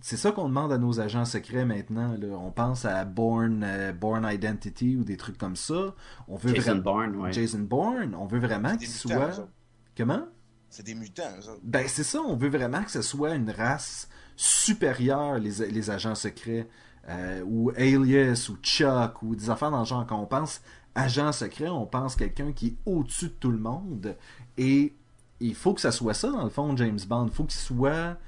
c'est 0.00 0.16
ça 0.16 0.30
qu'on 0.32 0.48
demande 0.48 0.72
à 0.72 0.78
nos 0.78 1.00
agents 1.00 1.24
secrets 1.24 1.64
maintenant. 1.64 2.16
Là. 2.18 2.28
On 2.38 2.50
pense 2.50 2.84
à 2.84 3.04
Born, 3.04 3.62
euh, 3.64 3.92
Born 3.92 4.28
Identity 4.30 4.96
ou 4.96 5.04
des 5.04 5.16
trucs 5.16 5.38
comme 5.38 5.56
ça. 5.56 5.94
On 6.28 6.36
veut 6.36 6.54
Jason 6.54 6.76
Bourne, 6.76 7.16
ouais. 7.16 7.32
Jason 7.32 7.60
Bourne, 7.60 8.14
on 8.14 8.26
veut 8.26 8.38
vraiment 8.38 8.76
qu'il 8.76 8.88
soit. 8.88 9.48
Comment? 9.96 10.26
C'est 10.68 10.84
des 10.84 10.94
mutants, 10.94 11.22
autres. 11.38 11.60
Ben 11.62 11.86
c'est 11.88 12.04
ça, 12.04 12.20
on 12.20 12.36
veut 12.36 12.50
vraiment 12.50 12.82
que 12.82 12.90
ce 12.90 13.02
soit 13.02 13.34
une 13.34 13.50
race 13.50 14.08
supérieure, 14.36 15.38
les, 15.38 15.70
les 15.70 15.90
agents 15.90 16.14
secrets, 16.14 16.68
euh, 17.08 17.42
ou 17.46 17.70
Alias, 17.70 18.48
ou 18.50 18.56
Chuck, 18.62 19.22
ou 19.22 19.34
des 19.34 19.48
affaires 19.48 19.70
dans 19.70 19.80
le 19.80 19.86
genre. 19.86 20.06
Quand 20.06 20.20
on 20.20 20.26
pense 20.26 20.60
agent 20.94 21.32
secret, 21.32 21.68
on 21.68 21.86
pense 21.86 22.16
quelqu'un 22.16 22.52
qui 22.52 22.66
est 22.68 22.76
au-dessus 22.84 23.26
de 23.28 23.34
tout 23.40 23.50
le 23.50 23.58
monde. 23.58 24.16
Et 24.58 24.94
il 25.40 25.54
faut 25.54 25.74
que 25.74 25.80
ça 25.80 25.92
soit 25.92 26.14
ça, 26.14 26.30
dans 26.30 26.44
le 26.44 26.50
fond, 26.50 26.76
James 26.76 26.98
Bond. 27.08 27.26
Il 27.26 27.32
faut 27.32 27.44
qu'il 27.44 27.60
soit 27.60 28.18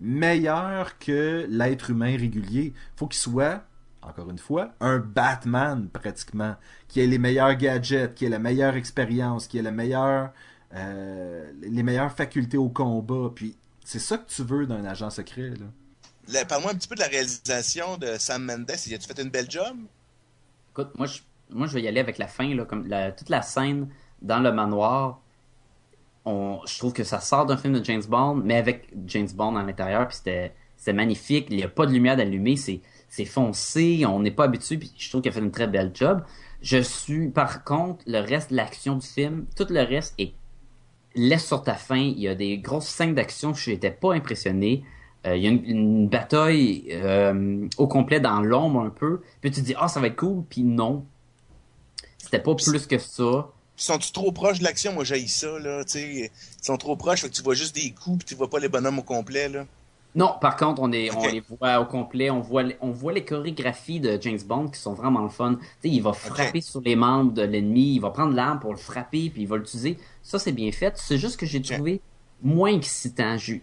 meilleur 0.00 0.98
que 0.98 1.46
l'être 1.48 1.90
humain 1.90 2.16
régulier. 2.16 2.72
Il 2.74 2.96
faut 2.96 3.06
qu'il 3.06 3.18
soit, 3.20 3.62
encore 4.02 4.30
une 4.30 4.38
fois, 4.38 4.72
un 4.80 4.98
Batman 4.98 5.88
pratiquement, 5.88 6.56
qui 6.88 7.00
ait 7.00 7.06
les 7.06 7.18
meilleurs 7.18 7.54
gadgets, 7.54 8.14
qui 8.14 8.24
ait 8.24 8.30
la 8.30 8.38
meilleure 8.38 8.74
expérience, 8.76 9.46
qui 9.46 9.58
ait 9.58 9.62
la 9.62 9.70
meilleure, 9.70 10.30
euh, 10.74 11.50
les 11.62 11.82
meilleures 11.82 12.12
facultés 12.12 12.56
au 12.56 12.68
combat. 12.68 13.30
Puis 13.34 13.56
c'est 13.84 13.98
ça 13.98 14.18
que 14.18 14.28
tu 14.28 14.42
veux 14.42 14.66
d'un 14.66 14.84
agent 14.84 15.10
secret. 15.10 15.52
Là. 16.30 16.44
Parle-moi 16.46 16.72
un 16.72 16.74
petit 16.74 16.88
peu 16.88 16.94
de 16.94 17.00
la 17.00 17.08
réalisation 17.08 17.96
de 17.98 18.16
Sam 18.18 18.44
Mendes. 18.44 18.70
As-tu 18.70 18.98
fait 18.98 19.22
une 19.22 19.30
belle 19.30 19.50
job? 19.50 19.76
Écoute, 20.72 20.92
moi 20.96 21.06
je, 21.06 21.18
moi, 21.52 21.66
je 21.66 21.74
vais 21.74 21.82
y 21.82 21.88
aller 21.88 21.98
avec 22.00 22.18
la 22.18 22.28
fin, 22.28 22.54
là, 22.54 22.64
comme 22.64 22.86
la- 22.86 23.10
toute 23.12 23.28
la 23.28 23.42
scène 23.42 23.88
dans 24.22 24.38
le 24.38 24.52
manoir. 24.52 25.20
On, 26.24 26.60
je 26.66 26.78
trouve 26.78 26.92
que 26.92 27.04
ça 27.04 27.20
sort 27.20 27.46
d'un 27.46 27.56
film 27.56 27.78
de 27.78 27.84
James 27.84 28.02
Bond, 28.08 28.34
mais 28.44 28.56
avec 28.56 28.88
James 29.06 29.28
Bond 29.34 29.56
à 29.56 29.62
l'intérieur, 29.62 30.06
puis 30.08 30.16
c'était, 30.18 30.52
c'était 30.76 30.92
magnifique. 30.92 31.46
Il 31.50 31.56
n'y 31.56 31.62
a 31.62 31.68
pas 31.68 31.86
de 31.86 31.92
lumière 31.92 32.16
d'allumer, 32.16 32.56
c'est, 32.56 32.80
c'est 33.08 33.24
foncé, 33.24 34.04
on 34.06 34.20
n'est 34.20 34.30
pas 34.30 34.44
habitué, 34.44 34.76
puis 34.78 34.92
je 34.96 35.08
trouve 35.08 35.22
qu'il 35.22 35.30
a 35.30 35.34
fait 35.34 35.40
une 35.40 35.50
très 35.50 35.66
belle 35.66 35.92
job. 35.94 36.22
Je 36.62 36.78
suis, 36.78 37.28
par 37.28 37.64
contre, 37.64 38.04
le 38.06 38.20
reste, 38.20 38.50
l'action 38.50 38.96
du 38.96 39.06
film, 39.06 39.46
tout 39.56 39.66
le 39.70 39.80
reste 39.82 40.14
est 40.18 40.34
laisse 41.14 41.46
sur 41.46 41.62
ta 41.62 41.74
fin. 41.74 41.96
Il 41.96 42.20
y 42.20 42.28
a 42.28 42.34
des 42.34 42.58
grosses 42.58 42.86
scènes 42.86 43.14
d'action, 43.14 43.54
je 43.54 43.70
n'étais 43.70 43.90
pas 43.90 44.14
impressionné. 44.14 44.84
Euh, 45.26 45.36
il 45.36 45.42
y 45.42 45.46
a 45.46 45.50
une, 45.50 46.08
bataille 46.08 46.86
euh, 46.92 47.66
au 47.76 47.86
complet 47.86 48.20
dans 48.20 48.40
l'ombre 48.40 48.80
un 48.80 48.90
peu. 48.90 49.20
Puis 49.40 49.50
tu 49.50 49.60
te 49.60 49.66
dis, 49.66 49.74
ah, 49.78 49.88
ça 49.88 50.00
va 50.00 50.06
être 50.06 50.16
cool, 50.16 50.44
puis 50.48 50.62
non. 50.62 51.04
C'était 52.18 52.38
pas 52.38 52.54
plus 52.54 52.86
que 52.86 52.98
ça. 52.98 53.50
Sont-tu 53.80 54.12
trop 54.12 54.30
proches 54.30 54.58
de 54.58 54.64
l'action? 54.64 54.92
Moi, 54.92 55.04
j'ai 55.04 55.26
ça, 55.26 55.58
là, 55.58 55.82
tu 55.84 55.92
sais. 55.92 56.30
Ils 56.60 56.64
sont 56.64 56.76
trop 56.76 56.96
proches, 56.96 57.22
fait 57.22 57.30
que 57.30 57.34
tu 57.34 57.42
vois 57.42 57.54
juste 57.54 57.74
des 57.74 57.92
coups, 57.92 58.18
puis 58.18 58.26
tu 58.28 58.34
vois 58.34 58.50
pas 58.50 58.58
les 58.58 58.68
bonhommes 58.68 58.98
au 58.98 59.02
complet, 59.02 59.48
là. 59.48 59.64
Non, 60.14 60.34
par 60.38 60.56
contre, 60.56 60.82
on, 60.82 60.92
est, 60.92 61.10
on 61.14 61.26
les 61.28 61.40
voit 61.40 61.80
au 61.80 61.86
complet. 61.86 62.30
On 62.30 62.40
voit, 62.40 62.64
on 62.82 62.90
voit 62.90 63.12
les 63.12 63.24
chorégraphies 63.24 64.00
de 64.00 64.18
James 64.20 64.40
Bond 64.44 64.68
qui 64.68 64.78
sont 64.78 64.92
vraiment 64.92 65.22
le 65.22 65.30
fun. 65.30 65.56
sais, 65.80 65.88
il 65.88 66.02
va 66.02 66.12
frapper 66.12 66.60
sur 66.60 66.82
les 66.82 66.94
membres 66.94 67.32
de 67.32 67.42
l'ennemi, 67.42 67.94
il 67.94 68.00
va 68.00 68.10
prendre 68.10 68.34
l'arme 68.34 68.58
pour 68.60 68.72
le 68.72 68.78
frapper, 68.78 69.30
puis 69.30 69.42
il 69.42 69.48
va 69.48 69.56
l'utiliser. 69.56 69.96
Ça, 70.22 70.38
c'est 70.38 70.52
bien 70.52 70.72
fait. 70.72 70.94
C'est 70.96 71.16
juste 71.16 71.38
que 71.38 71.46
j'ai 71.46 71.62
trouvé 71.62 72.02
moins 72.42 72.74
excitant. 72.74 73.38
Je, 73.38 73.54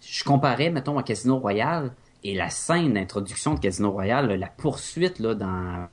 je 0.00 0.24
comparais, 0.24 0.70
mettons, 0.70 0.96
à 0.96 1.02
Casino 1.02 1.38
Royale 1.38 1.92
et 2.24 2.34
la 2.34 2.48
scène 2.48 2.94
d'introduction 2.94 3.54
de 3.54 3.60
Casino 3.60 3.90
Royale, 3.90 4.32
la 4.32 4.48
poursuite 4.48 5.18
là 5.18 5.34
dans. 5.34 5.88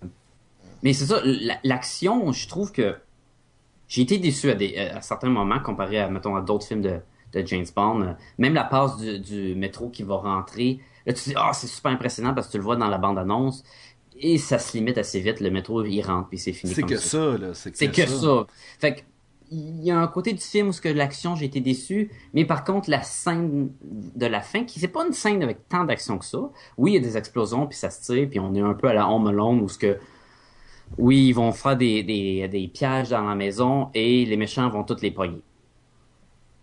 Mais 0.84 0.94
c'est 0.94 1.08
ça, 1.08 1.22
l'action, 1.64 2.32
je 2.32 2.48
trouve 2.48 2.72
que 2.72 2.96
j'ai 3.94 4.02
été 4.02 4.18
déçu 4.18 4.50
à, 4.50 4.56
des, 4.56 4.76
à 4.76 5.02
certains 5.02 5.30
moments 5.30 5.60
comparé 5.60 6.00
à, 6.00 6.10
mettons, 6.10 6.36
à 6.36 6.42
d'autres 6.42 6.66
films 6.66 6.82
de, 6.82 6.98
de 7.32 7.46
James 7.46 7.68
Bond. 7.76 8.16
Même 8.40 8.56
la 8.56 8.64
passe 8.64 8.98
du, 8.98 9.54
métro 9.54 9.90
qui 9.90 10.02
va 10.02 10.16
rentrer. 10.16 10.80
Là, 11.06 11.14
tu 11.14 11.30
dis, 11.30 11.36
ah, 11.38 11.52
c'est 11.54 11.68
super 11.68 11.92
impressionnant 11.92 12.34
parce 12.34 12.48
que 12.48 12.54
tu 12.54 12.58
le 12.58 12.64
vois 12.64 12.76
dans 12.76 12.88
la 12.88 12.98
bande-annonce. 12.98 13.64
Et 14.18 14.40
ça 14.40 14.58
se 14.58 14.76
limite 14.76 14.98
assez 14.98 15.20
vite. 15.20 15.42
Le 15.42 15.52
métro, 15.52 15.86
il 15.86 16.02
rentre, 16.02 16.30
puis 16.30 16.40
c'est 16.40 16.54
fini. 16.54 16.74
C'est 16.74 16.82
que 16.82 16.98
ça, 16.98 17.38
là. 17.38 17.54
C'est 17.54 17.92
que, 17.92 18.08
ça. 18.08 18.48
Fait 18.80 18.96
que, 18.96 19.02
il 19.52 19.84
y 19.84 19.92
a 19.92 20.00
un 20.00 20.08
côté 20.08 20.34
du 20.34 20.42
film 20.42 20.70
où 20.70 20.74
ce 20.74 20.82
que 20.82 20.90
l'action, 20.90 21.36
j'ai 21.36 21.46
été 21.46 21.60
déçu. 21.60 22.10
Mais 22.34 22.46
par 22.46 22.64
contre, 22.64 22.90
la 22.90 23.04
scène 23.04 23.70
de 23.84 24.26
la 24.26 24.42
fin, 24.42 24.64
qui 24.64 24.80
c'est 24.80 24.88
pas 24.88 25.06
une 25.06 25.14
scène 25.14 25.44
avec 25.44 25.70
tant 25.70 25.84
d'action 25.84 26.18
que 26.18 26.26
ça. 26.26 26.50
Oui, 26.80 26.94
il 26.94 26.96
y 26.96 26.98
a 26.98 27.02
des 27.02 27.16
explosions, 27.16 27.68
puis 27.68 27.78
ça 27.78 27.92
se 27.92 28.02
tire, 28.02 28.28
puis 28.28 28.40
on 28.40 28.56
est 28.56 28.62
un 28.62 28.74
peu 28.74 28.88
à 28.88 28.96
la 28.96 29.08
Home 29.08 29.28
Alone 29.28 29.62
où 29.62 29.70
ce 29.70 29.78
que 29.78 30.00
oui, 30.98 31.28
ils 31.28 31.34
vont 31.34 31.52
faire 31.52 31.76
des, 31.76 32.04
des, 32.04 32.48
des, 32.48 32.68
pièges 32.68 33.10
dans 33.10 33.24
la 33.24 33.36
maison 33.36 33.90
et 33.94 34.26
les 34.26 34.38
méchants 34.38 34.70
vont 34.70 34.84
toutes 34.84 35.02
les 35.02 35.12
pogner. 35.12 35.42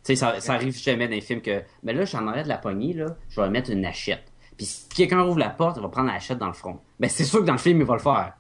Tu 0.05 0.15
sais, 0.15 0.17
ça, 0.17 0.41
ça 0.41 0.55
arrive 0.55 0.77
jamais 0.77 1.09
dans 1.09 1.15
les 1.15 1.21
films 1.21 1.43
que, 1.43 1.63
mais 1.83 1.93
là, 1.93 2.05
j'en 2.05 2.27
arrête 2.27 2.45
de 2.45 2.49
la 2.49 2.59
poignée, 2.59 2.93
là, 2.95 3.17
je 3.29 3.41
vais 3.41 3.51
mettre 3.51 3.71
une 3.71 3.85
hachette. 3.85 4.33
Puis 4.57 4.67
si 4.67 4.89
quelqu'un 4.89 5.25
ouvre 5.25 5.39
la 5.39 5.51
porte, 5.51 5.77
il 5.79 5.83
va 5.83 5.89
prendre 5.89 6.09
la 6.09 6.15
hachette 6.15 6.39
dans 6.39 6.47
le 6.47 6.53
front. 6.53 6.81
Ben, 6.99 7.09
c'est 7.09 7.25
sûr 7.25 7.41
que 7.41 7.47
dans 7.47 7.55
le 7.55 7.59
film, 7.59 7.81
il 7.81 7.87
va 7.87 7.95
le 7.95 8.01
faire. 8.01 8.35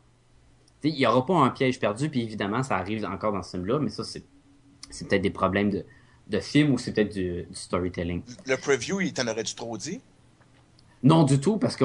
Tu 0.80 0.88
sais, 0.88 0.94
il 0.94 1.00
y 1.00 1.06
aura 1.06 1.24
pas 1.26 1.34
un 1.34 1.50
piège 1.50 1.78
perdu, 1.78 2.08
puis 2.08 2.22
évidemment, 2.22 2.62
ça 2.62 2.76
arrive 2.76 3.04
encore 3.04 3.32
dans 3.32 3.42
ce 3.42 3.52
film-là, 3.52 3.78
mais 3.78 3.90
ça, 3.90 4.04
c'est, 4.04 4.24
c'est 4.90 5.08
peut-être 5.08 5.22
des 5.22 5.30
problèmes 5.30 5.70
de, 5.70 5.84
de 6.28 6.40
film 6.40 6.72
ou 6.72 6.78
c'est 6.78 6.92
peut-être 6.92 7.12
du, 7.12 7.42
du, 7.42 7.54
storytelling. 7.54 8.22
Le 8.46 8.56
preview, 8.56 9.00
il 9.00 9.12
t'en 9.12 9.26
aurait-tu 9.26 9.54
trop 9.54 9.76
dit? 9.76 10.00
Non, 11.02 11.24
du 11.24 11.40
tout, 11.40 11.56
parce 11.56 11.76
que 11.76 11.84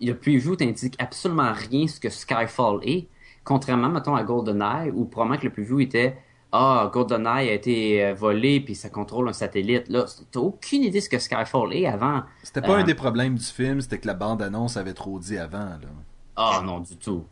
le 0.00 0.12
preview 0.12 0.56
t'indique 0.56 0.94
absolument 0.98 1.52
rien 1.52 1.86
ce 1.86 2.00
que 2.00 2.10
Skyfall 2.10 2.80
est. 2.82 3.08
Contrairement, 3.48 3.88
mettons, 3.88 4.14
à 4.14 4.24
GoldenEye, 4.24 4.90
où 4.94 5.06
probablement 5.06 5.40
que 5.40 5.46
le 5.46 5.52
preview 5.52 5.80
était 5.80 6.18
ah, 6.52 6.90
GoldenEye 6.92 7.48
a 7.48 7.52
été 7.54 8.04
euh, 8.04 8.12
volé 8.12 8.60
puis 8.60 8.74
ça 8.74 8.90
contrôle 8.90 9.26
un 9.26 9.32
satellite. 9.32 9.88
Là, 9.88 10.04
t'as 10.30 10.40
aucune 10.40 10.82
idée 10.82 10.98
de 10.98 11.04
ce 11.04 11.08
que 11.08 11.18
Skyfall 11.18 11.72
est 11.72 11.86
avant. 11.86 12.24
C'était 12.42 12.60
pas 12.60 12.76
un 12.76 12.82
euh, 12.82 12.84
des 12.84 12.94
problèmes 12.94 13.36
du 13.36 13.44
film, 13.44 13.80
c'était 13.80 13.96
que 13.96 14.06
la 14.06 14.12
bande-annonce 14.12 14.76
avait 14.76 14.92
trop 14.92 15.18
dit 15.18 15.38
avant. 15.38 15.64
Là. 15.64 15.88
Ah 16.36 16.62
non, 16.62 16.80
du 16.80 16.94
tout. 16.98 17.24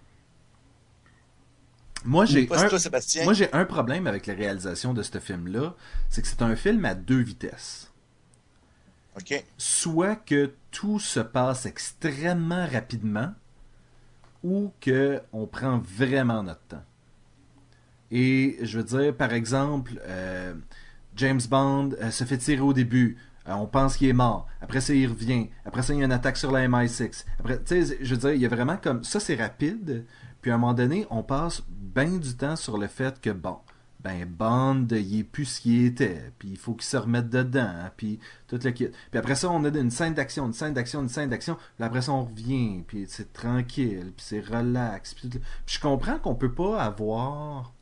Moi 2.06 2.24
j'ai 2.24 2.48
un... 2.50 3.24
Moi 3.24 3.34
j'ai 3.34 3.52
un 3.52 3.66
problème 3.66 4.06
avec 4.06 4.26
la 4.26 4.32
réalisation 4.32 4.94
de 4.94 5.02
ce 5.02 5.18
film-là, 5.18 5.74
c'est 6.08 6.22
que 6.22 6.28
c'est 6.28 6.40
un 6.40 6.56
film 6.56 6.86
à 6.86 6.94
deux 6.94 7.20
vitesses. 7.20 7.92
OK. 9.18 9.44
Soit 9.58 10.16
que 10.16 10.54
tout 10.70 10.98
se 10.98 11.20
passe 11.20 11.66
extrêmement 11.66 12.66
rapidement, 12.66 13.34
ou 14.43 14.72
que 14.80 15.20
on 15.32 15.47
prend 15.47 15.78
vraiment 15.78 16.43
notre 16.43 16.62
temps. 16.62 16.84
Et 18.11 18.59
je 18.62 18.78
veux 18.78 18.84
dire, 18.84 19.16
par 19.16 19.32
exemple, 19.32 20.01
euh, 20.07 20.55
James 21.16 21.41
Bond 21.49 21.91
euh, 22.01 22.11
se 22.11 22.24
fait 22.24 22.39
tirer 22.39 22.61
au 22.61 22.72
début. 22.72 23.16
Euh, 23.49 23.53
on 23.55 23.66
pense 23.66 23.97
qu'il 23.97 24.09
est 24.09 24.12
mort. 24.12 24.47
Après 24.61 24.80
ça, 24.80 24.95
il 24.95 25.09
revient. 25.09 25.49
Après 25.64 25.82
ça, 25.82 25.93
il 25.93 25.99
y 25.99 26.03
a 26.03 26.05
une 26.05 26.12
attaque 26.12 26.37
sur 26.37 26.53
la 26.53 26.66
MI6. 26.68 27.24
Après, 27.41 27.59
tu 27.59 27.84
sais, 27.84 27.99
je 28.01 28.14
veux 28.14 28.20
dire, 28.20 28.32
il 28.32 28.41
y 28.41 28.47
a 28.47 28.49
vraiment 28.49 28.76
comme 28.76 29.03
ça, 29.03 29.18
c'est 29.20 29.37
rapide. 29.37 30.05
Puis 30.41 30.51
à 30.51 30.55
un 30.55 30.59
moment 30.59 30.74
donné, 30.74 31.07
on 31.11 31.22
passe 31.22 31.62
bien 31.68 32.18
du 32.18 32.37
temps 32.37 32.57
sur 32.57 32.78
le 32.78 32.87
fait 32.87 33.20
que 33.20 33.30
bon, 33.30 33.59
ben 34.07 34.24
Bond, 34.24 34.86
il 34.92 35.20
est 35.20 35.24
plus 35.24 35.46
ce 35.46 35.61
qu'il 35.61 35.84
était. 35.84 36.30
Puis 36.38 36.50
il 36.50 36.57
faut 36.57 36.74
qu'il 36.74 36.84
se 36.84 36.96
remette 36.96 37.28
dedans. 37.28 37.90
Puis 37.96 38.20
tout 38.46 38.61
le 38.62 38.70
kit. 38.70 38.88
Puis 39.11 39.18
après 39.18 39.34
ça, 39.34 39.50
on 39.50 39.64
a 39.64 39.68
une 39.68 39.90
scène 39.90 40.14
d'action, 40.14 40.46
une 40.46 40.52
scène 40.52 40.74
d'action, 40.74 41.02
une 41.02 41.09
scène 41.09 41.28
d'action. 41.28 41.57
Puis 41.57 41.84
après 41.84 42.02
ça, 42.02 42.12
on 42.12 42.24
revient. 42.24 42.84
Puis 42.86 43.07
c'est 43.09 43.32
tranquille. 43.32 44.12
Puis 44.16 44.24
c'est 44.24 44.40
relax. 44.40 45.14
Puis, 45.14 45.28
puis 45.28 45.40
je 45.66 45.80
comprends 45.80 46.18
qu'on 46.18 46.36
peut 46.36 46.52
pas 46.52 46.82
avoir 46.82 47.72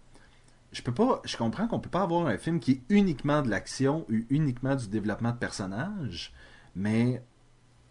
je 0.72 0.83
peux 0.83 0.95
pas, 0.95 1.20
je 1.25 1.37
comprends 1.37 1.68
qu'on 1.68 1.79
peut 1.79 1.91
pas 1.91 2.03
avoir 2.03 2.27
un 2.27 2.37
film 2.37 2.59
qui 2.59 2.72
est 2.72 2.83
uniquement 2.89 3.43
de 3.43 3.49
l'action 3.49 4.05
ou 4.11 4.14
uniquement 4.29 4.75
du 4.75 4.89
développement 4.89 5.31
de 5.31 5.37
personnages, 5.37 6.33
mais 6.75 7.22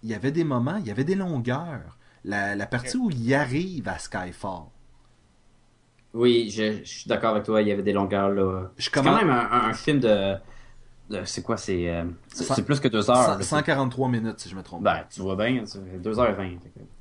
il 0.01 0.09
y 0.09 0.13
avait 0.13 0.33
des 0.33 0.43
moments, 0.43 0.75
il 0.77 0.87
y 0.87 0.91
avait 0.91 1.05
des 1.05 1.15
longueurs. 1.15 1.97
La, 2.25 2.65
partie 2.67 2.97
où 2.97 3.09
il 3.09 3.33
arrive 3.33 3.87
à 3.87 3.99
Skyfall. 3.99 4.65
Oui, 6.13 6.53
je, 6.55 6.83
suis 6.83 7.07
d'accord 7.07 7.31
avec 7.31 7.43
toi, 7.43 7.61
il 7.61 7.67
y 7.67 7.71
avait 7.71 7.81
des 7.81 7.93
longueurs 7.93 8.29
là. 8.29 8.71
C'est 8.77 8.93
quand 8.93 9.03
même 9.03 9.29
un, 9.29 9.73
film 9.73 9.99
de, 9.99 10.35
c'est 11.25 11.41
quoi, 11.41 11.57
c'est 11.57 11.89
euh, 11.89 12.05
c'est 12.31 12.63
plus 12.63 12.79
que 12.79 12.87
deux 12.87 13.09
heures. 13.09 13.41
143 13.41 14.09
minutes 14.09 14.39
si 14.39 14.49
je 14.49 14.55
me 14.55 14.61
trompe. 14.61 14.83
Ben, 14.83 15.03
tu 15.09 15.21
vois 15.21 15.35
bien, 15.35 15.63
2h20. 15.63 16.57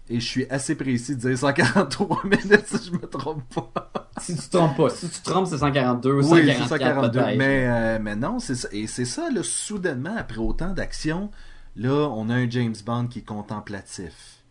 Et 0.09 0.19
je 0.21 0.27
suis 0.27 0.47
assez 0.49 0.75
précis 0.75 1.17
de 1.17 1.21
dire 1.21 1.39
143 1.39 2.23
minutes 2.25 2.67
si 2.67 2.87
je 2.87 2.93
me 2.93 3.07
trompe 3.07 3.43
pas. 3.55 4.11
si 4.19 4.35
tu 4.35 4.43
te 4.43 4.57
trompes 4.57 4.77
pas. 4.77 4.91
Si 4.91 5.09
tu 5.09 5.21
te 5.21 5.31
trompes, 5.31 5.47
c'est 5.47 5.59
142 5.59 6.13
ou 6.13 6.23
144 6.23 7.37
mais, 7.37 7.67
euh, 7.69 7.99
mais 8.01 8.17
non, 8.17 8.39
c'est 8.39 8.55
ça. 8.55 8.69
Et 8.73 8.87
c'est 8.87 9.05
ça, 9.05 9.31
là, 9.31 9.43
soudainement, 9.43 10.17
après 10.17 10.39
autant 10.39 10.73
d'action, 10.73 11.31
là, 11.77 12.09
on 12.13 12.31
a 12.31 12.35
un 12.35 12.51
James 12.51 12.75
Bond 12.85 13.07
qui 13.07 13.21
est 13.21 13.27
contemplatif, 13.27 14.43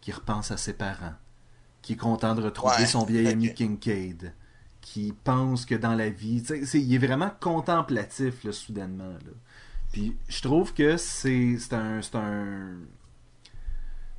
qui 0.00 0.12
repense 0.12 0.50
à 0.50 0.56
ses 0.56 0.74
parents, 0.74 1.14
qui 1.90 1.94
est 1.94 1.96
content 1.96 2.36
de 2.36 2.42
retrouver 2.42 2.86
son 2.86 3.04
vieil 3.04 3.26
ami 3.26 3.52
Kincaid, 3.52 4.32
qui 4.80 5.12
pense 5.24 5.66
que 5.66 5.74
dans 5.74 5.96
la 5.96 6.08
vie, 6.08 6.40
il 6.72 6.94
est 6.94 6.98
vraiment 7.04 7.32
contemplatif, 7.40 8.44
là, 8.44 8.52
soudainement. 8.52 9.14
Là. 9.14 9.32
Puis 9.90 10.16
je 10.28 10.40
trouve 10.40 10.72
que 10.72 10.96
c'est 10.96 11.58
un, 11.72 12.00
un 12.14 12.76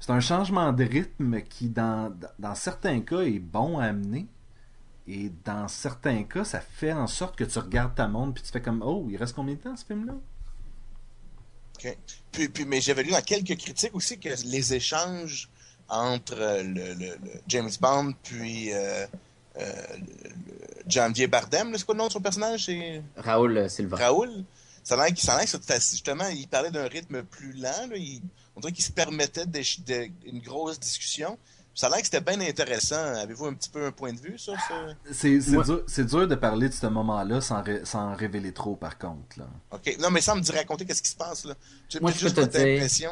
c'est 0.02 0.12
un 0.12 0.20
changement 0.20 0.74
de 0.74 0.84
rythme 0.84 1.42
qui, 1.44 1.70
dans, 1.70 2.14
dans 2.40 2.56
certains 2.56 3.00
cas, 3.00 3.22
est 3.22 3.40
bon 3.40 3.80
à 3.80 3.86
amener. 3.86 4.28
Et 5.08 5.32
dans 5.46 5.70
certains 5.70 6.24
cas, 6.24 6.44
ça 6.44 6.60
fait 6.60 6.92
en 6.92 7.08
sorte 7.08 7.38
que 7.38 7.46
tu 7.46 7.58
regardes 7.58 7.96
ta 7.96 8.10
montre 8.10 8.34
puis 8.34 8.44
tu 8.44 8.52
fais 8.52 8.62
comme 8.62 8.84
Oh, 8.86 9.08
il 9.10 9.16
reste 9.16 9.34
combien 9.34 9.56
de 9.56 9.62
temps 9.62 9.78
ce 9.78 9.86
film-là? 9.86 10.16
OK. 11.78 11.98
Puis, 12.34 12.50
puis, 12.50 12.66
mais 12.66 12.82
j'avais 12.82 13.04
lu 13.04 13.12
dans 13.12 13.22
quelques 13.22 13.58
critiques 13.58 13.96
aussi 13.96 14.20
que 14.20 14.30
les 14.46 14.74
échanges 14.74 15.50
entre 15.92 16.64
le, 16.64 17.18
James 17.48 17.70
Bond 17.80 18.14
puis 18.24 18.74
euh, 18.74 19.06
euh, 19.60 19.64
Janvier 20.88 21.28
Bardem, 21.28 21.74
c'est 21.78 21.86
quoi 21.86 21.94
le 21.94 22.00
nom 22.00 22.08
de 22.08 22.14
son 22.14 22.22
personnage? 22.22 22.66
C'est... 22.66 23.04
Raoul 23.18 23.70
Silva. 23.70 23.98
Raoul? 23.98 24.44
Ça 24.84 24.96
a 24.96 25.06
l'air 25.06 25.16
que 25.16 25.74
justement, 25.80 26.28
il 26.30 26.48
parlait 26.48 26.72
d'un 26.72 26.88
rythme 26.88 27.22
plus 27.24 27.54
lent. 27.54 27.88
Là, 27.90 27.98
il, 27.98 28.22
on 28.56 28.62
dirait 28.62 28.74
qu'il 28.74 28.84
se 28.84 28.92
permettait 28.92 29.46
une 30.26 30.40
grosse 30.40 30.80
discussion. 30.80 31.38
Ça 31.76 31.88
a 31.88 31.90
l'air 31.92 32.00
que 32.00 32.06
c'était 32.06 32.22
bien 32.22 32.42
intéressant. 32.42 32.96
Avez-vous 32.96 33.46
un 33.46 33.54
petit 33.54 33.70
peu 33.70 33.86
un 33.86 33.92
point 33.92 34.12
de 34.12 34.20
vue 34.20 34.38
sur 34.38 34.54
ça? 34.54 34.88
C'est 35.12 35.38
dur, 36.06 36.28
de 36.28 36.36
parler 36.36 36.68
de 36.68 36.74
ce 36.74 36.88
moment-là 36.88 37.42
sans, 37.42 37.64
sans 37.84 38.16
révéler 38.16 38.52
trop, 38.54 38.76
par 38.76 38.98
contre. 38.98 39.38
Là. 39.38 39.48
OK. 39.72 39.98
Non, 40.00 40.10
mais 40.10 40.22
ça 40.22 40.36
me 40.36 40.42
dit 40.42 40.52
raconter 40.52 40.86
qu'est-ce 40.86 41.04
qui 41.04 41.12
se 41.12 41.16
passe. 41.16 41.46
Là. 41.46 41.54
Moi, 42.02 42.12
je 42.12 42.28
peux 42.28 42.48
te 42.48 42.58
dire... 42.58 43.12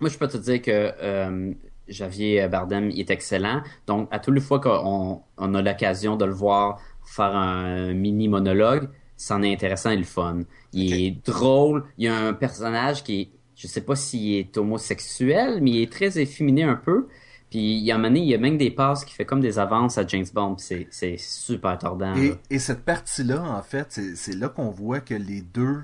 Moi, 0.00 0.08
je 0.08 0.16
peux 0.16 0.28
te 0.28 0.38
dire 0.38 0.62
que 0.62 0.70
euh, 0.70 1.52
Javier 1.90 2.48
Bardem 2.48 2.90
il 2.90 3.00
est 3.00 3.10
excellent. 3.10 3.62
Donc, 3.86 4.08
à 4.10 4.18
toutes 4.18 4.34
les 4.34 4.40
fois 4.40 4.60
qu'on 4.60 5.22
on 5.36 5.54
a 5.54 5.62
l'occasion 5.62 6.16
de 6.16 6.24
le 6.24 6.32
voir 6.32 6.80
faire 7.04 7.34
un 7.36 7.92
mini 7.92 8.28
monologue, 8.28 8.88
c'en 9.16 9.42
est 9.42 9.52
intéressant 9.52 9.90
et 9.90 9.96
le 9.96 10.04
fun. 10.04 10.40
Il 10.72 10.94
est 10.94 11.26
drôle. 11.26 11.84
Il 11.98 12.04
y 12.04 12.08
a 12.08 12.16
un 12.16 12.32
personnage 12.32 13.04
qui 13.04 13.20
est 13.20 13.30
je 13.60 13.66
sais 13.66 13.82
pas 13.82 13.94
s'il 13.94 14.36
est 14.36 14.56
homosexuel, 14.56 15.58
mais 15.60 15.70
il 15.72 15.82
est 15.82 15.92
très 15.92 16.18
efféminé 16.18 16.62
un 16.62 16.76
peu. 16.76 17.08
Puis 17.50 17.58
il 17.58 17.84
y 17.84 17.92
a 17.92 17.98
il 17.98 18.24
y 18.24 18.34
a 18.34 18.38
même 18.38 18.56
des 18.56 18.70
passes 18.70 19.04
qui 19.04 19.12
fait 19.12 19.26
comme 19.26 19.40
des 19.40 19.58
avances 19.58 19.98
à 19.98 20.06
James 20.06 20.26
Bond. 20.32 20.56
C'est, 20.56 20.88
super 21.18 21.76
tordant. 21.76 22.14
Et, 22.48 22.58
cette 22.58 22.84
partie-là, 22.84 23.42
en 23.42 23.62
fait, 23.62 24.00
c'est, 24.14 24.34
là 24.34 24.48
qu'on 24.48 24.70
voit 24.70 25.00
que 25.00 25.14
les 25.14 25.42
deux 25.42 25.82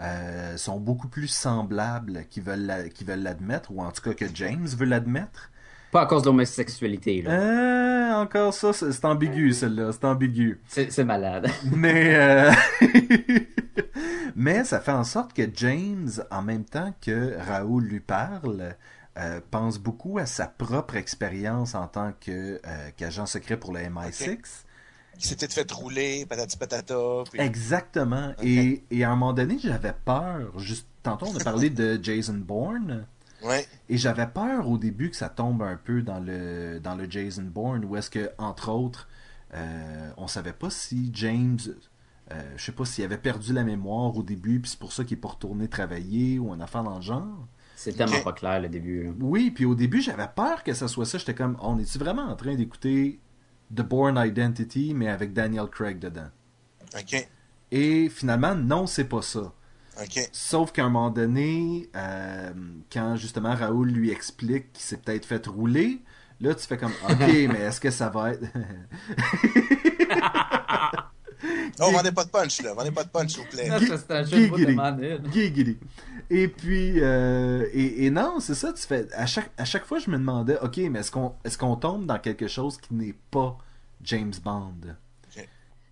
euh, 0.00 0.56
sont 0.56 0.80
beaucoup 0.80 1.08
plus 1.08 1.28
semblables 1.28 2.24
qu'ils 2.30 2.42
veulent, 2.42 2.90
veulent 3.06 3.22
l'admettre, 3.22 3.70
ou 3.72 3.80
en 3.80 3.90
tout 3.90 4.02
cas 4.02 4.14
que 4.14 4.26
James 4.34 4.66
veut 4.66 4.86
l'admettre. 4.86 5.50
Pas 5.92 6.02
à 6.02 6.06
cause 6.06 6.22
de 6.22 6.26
l'homosexualité, 6.26 7.22
là. 7.22 7.30
Euh, 7.30 8.12
encore 8.14 8.52
ça, 8.52 8.72
c'est 8.72 9.04
ambigu, 9.04 9.52
celle-là. 9.52 9.92
C'est 9.92 10.04
ambigu. 10.04 10.60
C'est 10.66 11.04
malade. 11.04 11.48
Mais, 11.76 12.14
euh, 12.16 12.52
mais 14.36 14.64
ça 14.64 14.80
fait 14.80 14.92
en 14.92 15.04
sorte 15.04 15.32
que 15.32 15.42
James, 15.54 16.10
en 16.30 16.42
même 16.42 16.64
temps 16.64 16.92
que 17.00 17.36
Raoul 17.38 17.84
lui 17.84 18.00
parle, 18.00 18.74
euh, 19.16 19.40
pense 19.52 19.78
beaucoup 19.78 20.18
à 20.18 20.26
sa 20.26 20.48
propre 20.48 20.96
expérience 20.96 21.76
en 21.76 21.86
tant 21.86 22.12
que 22.20 22.60
euh, 22.66 22.90
qu'agent 22.96 23.26
secret 23.26 23.56
pour 23.56 23.72
le 23.72 23.78
MI6. 23.78 24.63
Il 25.18 25.24
s'était 25.24 25.48
fait 25.48 25.70
rouler, 25.70 26.26
patati 26.26 26.56
patata. 26.56 27.24
Puis... 27.30 27.40
Exactement. 27.40 28.32
Et, 28.42 28.84
et 28.90 29.04
à 29.04 29.10
un 29.10 29.16
moment 29.16 29.32
donné, 29.32 29.58
j'avais 29.58 29.94
peur. 30.04 30.58
Juste 30.58 30.86
tantôt, 31.02 31.26
on 31.32 31.36
a 31.36 31.44
parlé 31.44 31.70
de 31.70 31.98
Jason 32.02 32.34
Bourne. 32.34 33.06
Ouais. 33.42 33.66
Et 33.88 33.98
j'avais 33.98 34.26
peur 34.26 34.68
au 34.68 34.78
début 34.78 35.10
que 35.10 35.16
ça 35.16 35.28
tombe 35.28 35.62
un 35.62 35.76
peu 35.76 36.00
dans 36.02 36.18
le 36.18 36.80
dans 36.82 36.94
le 36.94 37.10
Jason 37.10 37.42
Bourne 37.42 37.84
où 37.84 37.94
est-ce 37.94 38.08
que 38.08 38.30
entre 38.38 38.70
autres 38.70 39.06
euh, 39.52 40.10
on 40.16 40.26
savait 40.28 40.54
pas 40.54 40.70
si 40.70 41.10
James 41.12 41.58
euh, 42.32 42.42
je 42.56 42.64
sais 42.64 42.72
pas 42.72 42.86
s'il 42.86 43.04
avait 43.04 43.18
perdu 43.18 43.52
la 43.52 43.62
mémoire 43.62 44.16
au 44.16 44.22
début 44.22 44.60
puis 44.60 44.70
c'est 44.70 44.78
pour 44.78 44.94
ça 44.94 45.04
qu'il 45.04 45.18
est 45.18 45.20
pas 45.20 45.28
retourné 45.28 45.68
travailler 45.68 46.38
ou 46.38 46.52
un 46.54 46.60
affaire 46.60 46.84
dans 46.84 46.96
le 46.96 47.02
genre. 47.02 47.46
C'est 47.76 47.92
tellement 47.92 48.16
Ok. 48.16 48.24
pas 48.24 48.32
clair, 48.32 48.60
le 48.62 48.68
début. 48.70 49.04
là. 49.04 49.10
Oui, 49.20 49.50
puis 49.50 49.66
au 49.66 49.74
début 49.74 50.00
j'avais 50.00 50.28
peur 50.34 50.62
que 50.64 50.72
ça 50.72 50.88
soit 50.88 51.04
ça, 51.04 51.18
j'étais 51.18 51.34
comme 51.34 51.58
on 51.60 51.78
est-tu 51.78 51.98
vraiment 51.98 52.22
en 52.22 52.36
train 52.36 52.54
d'écouter 52.54 53.20
The 53.72 53.82
Bourne 53.82 54.18
Identity 54.18 54.94
mais 54.94 55.08
avec 55.08 55.32
Daniel 55.32 55.66
Craig 55.66 55.98
dedans. 55.98 56.28
OK. 56.96 57.28
Et 57.70 58.08
finalement 58.08 58.54
non, 58.54 58.86
c'est 58.86 59.04
pas 59.04 59.22
ça. 59.22 59.52
OK. 60.00 60.28
Sauf 60.32 60.72
qu'à 60.72 60.84
un 60.84 60.88
moment 60.88 61.10
donné, 61.10 61.88
euh, 61.94 62.52
quand 62.92 63.16
justement 63.16 63.54
Raoul 63.54 63.88
lui 63.88 64.10
explique 64.10 64.72
qu'il 64.72 64.82
s'est 64.82 64.96
peut-être 64.96 65.24
fait 65.24 65.46
rouler, 65.46 66.00
là 66.40 66.54
tu 66.54 66.66
fais 66.66 66.76
comme 66.76 66.92
OK, 67.08 67.18
mais 67.20 67.60
est-ce 67.60 67.80
que 67.80 67.90
ça 67.90 68.08
va 68.08 68.32
être. 68.32 68.42
Oh, 71.80 71.90
vendez 71.90 72.12
pas 72.12 72.24
de 72.24 72.30
punch, 72.30 72.62
là. 72.62 72.74
Vendez 72.74 72.90
pas 72.90 73.04
de 73.04 73.08
punch, 73.08 73.32
s'il 73.32 73.40
vous 73.40 73.48
plaît. 73.48 73.68
Non, 73.68 73.78
c'est 73.80 74.10
un 74.10 74.24
jeu 74.24 74.48
de 74.48 74.74
Et 76.30 76.48
puis, 76.48 77.00
euh, 77.00 77.66
et, 77.72 78.06
et 78.06 78.10
non, 78.10 78.40
c'est 78.40 78.54
ça, 78.54 78.72
tu 78.72 78.82
fais. 78.82 79.06
À 79.14 79.26
chaque, 79.26 79.50
à 79.56 79.64
chaque 79.64 79.84
fois, 79.84 79.98
je 79.98 80.10
me 80.10 80.16
demandais 80.16 80.58
OK, 80.60 80.78
mais 80.90 81.00
est-ce 81.00 81.10
qu'on 81.10 81.34
est 81.44 81.56
qu'on 81.56 81.76
tombe 81.76 82.06
dans 82.06 82.18
quelque 82.18 82.48
chose 82.48 82.78
qui 82.78 82.94
n'est 82.94 83.14
pas 83.30 83.58
James 84.02 84.32
Bond? 84.42 84.96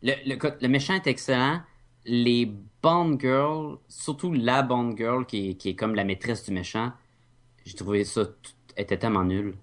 Le, 0.05 0.15
le, 0.61 0.69
méchant 0.69 0.95
est 0.95 1.07
excellent. 1.07 1.61
Les 2.05 2.53
Bond 2.83 3.17
Girls, 3.21 3.79
surtout 3.87 4.33
la 4.33 4.63
Bond 4.63 4.97
Girl 4.97 5.25
qui 5.25 5.51
est, 5.51 5.55
qui 5.55 5.69
est 5.69 5.75
comme 5.77 5.95
la 5.95 6.03
maîtresse 6.03 6.45
du 6.45 6.51
méchant, 6.51 6.93
j'ai 7.65 7.75
trouvé 7.75 8.05
ça 8.05 8.23
était 8.77 8.99
tellement 8.99 9.25
nul. 9.25 9.55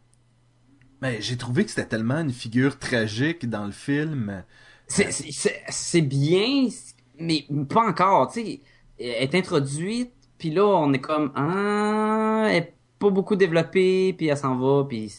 Mais 1.01 1.21
j'ai 1.21 1.37
trouvé 1.37 1.63
que 1.63 1.71
c'était 1.71 1.87
tellement 1.87 2.19
une 2.19 2.31
figure 2.31 2.77
tragique 2.77 3.49
dans 3.49 3.65
le 3.65 3.71
film. 3.71 4.43
C'est- 4.87 6.01
bien, 6.01 6.67
mais 7.19 7.45
pas 7.69 7.87
encore, 7.87 8.31
tu 8.31 8.41
sais. 8.41 8.61
Elle 8.99 9.23
est 9.23 9.35
introduite, 9.35 10.11
puis 10.39 10.51
là, 10.51 10.65
on 10.65 10.91
est 10.93 10.99
comme, 10.99 11.31
ah, 11.35 12.47
elle 12.49 12.55
est 12.55 12.73
pas 12.97 13.09
beaucoup 13.09 13.35
développée, 13.35 14.13
puis 14.13 14.27
elle 14.27 14.37
s'en 14.37 14.55
va, 14.57 14.85
puis... 14.87 15.11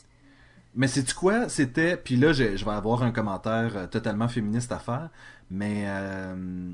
Mais 0.74 0.88
c'est 0.88 1.12
quoi? 1.14 1.48
C'était 1.48 1.96
puis 1.96 2.14
là 2.14 2.32
je, 2.32 2.44
vais 2.44 2.70
avoir 2.70 3.02
un 3.02 3.10
commentaire 3.10 3.76
euh, 3.76 3.86
totalement 3.88 4.28
féministe 4.28 4.70
à 4.70 4.78
faire, 4.78 5.10
mais 5.50 5.82
euh, 5.86 6.72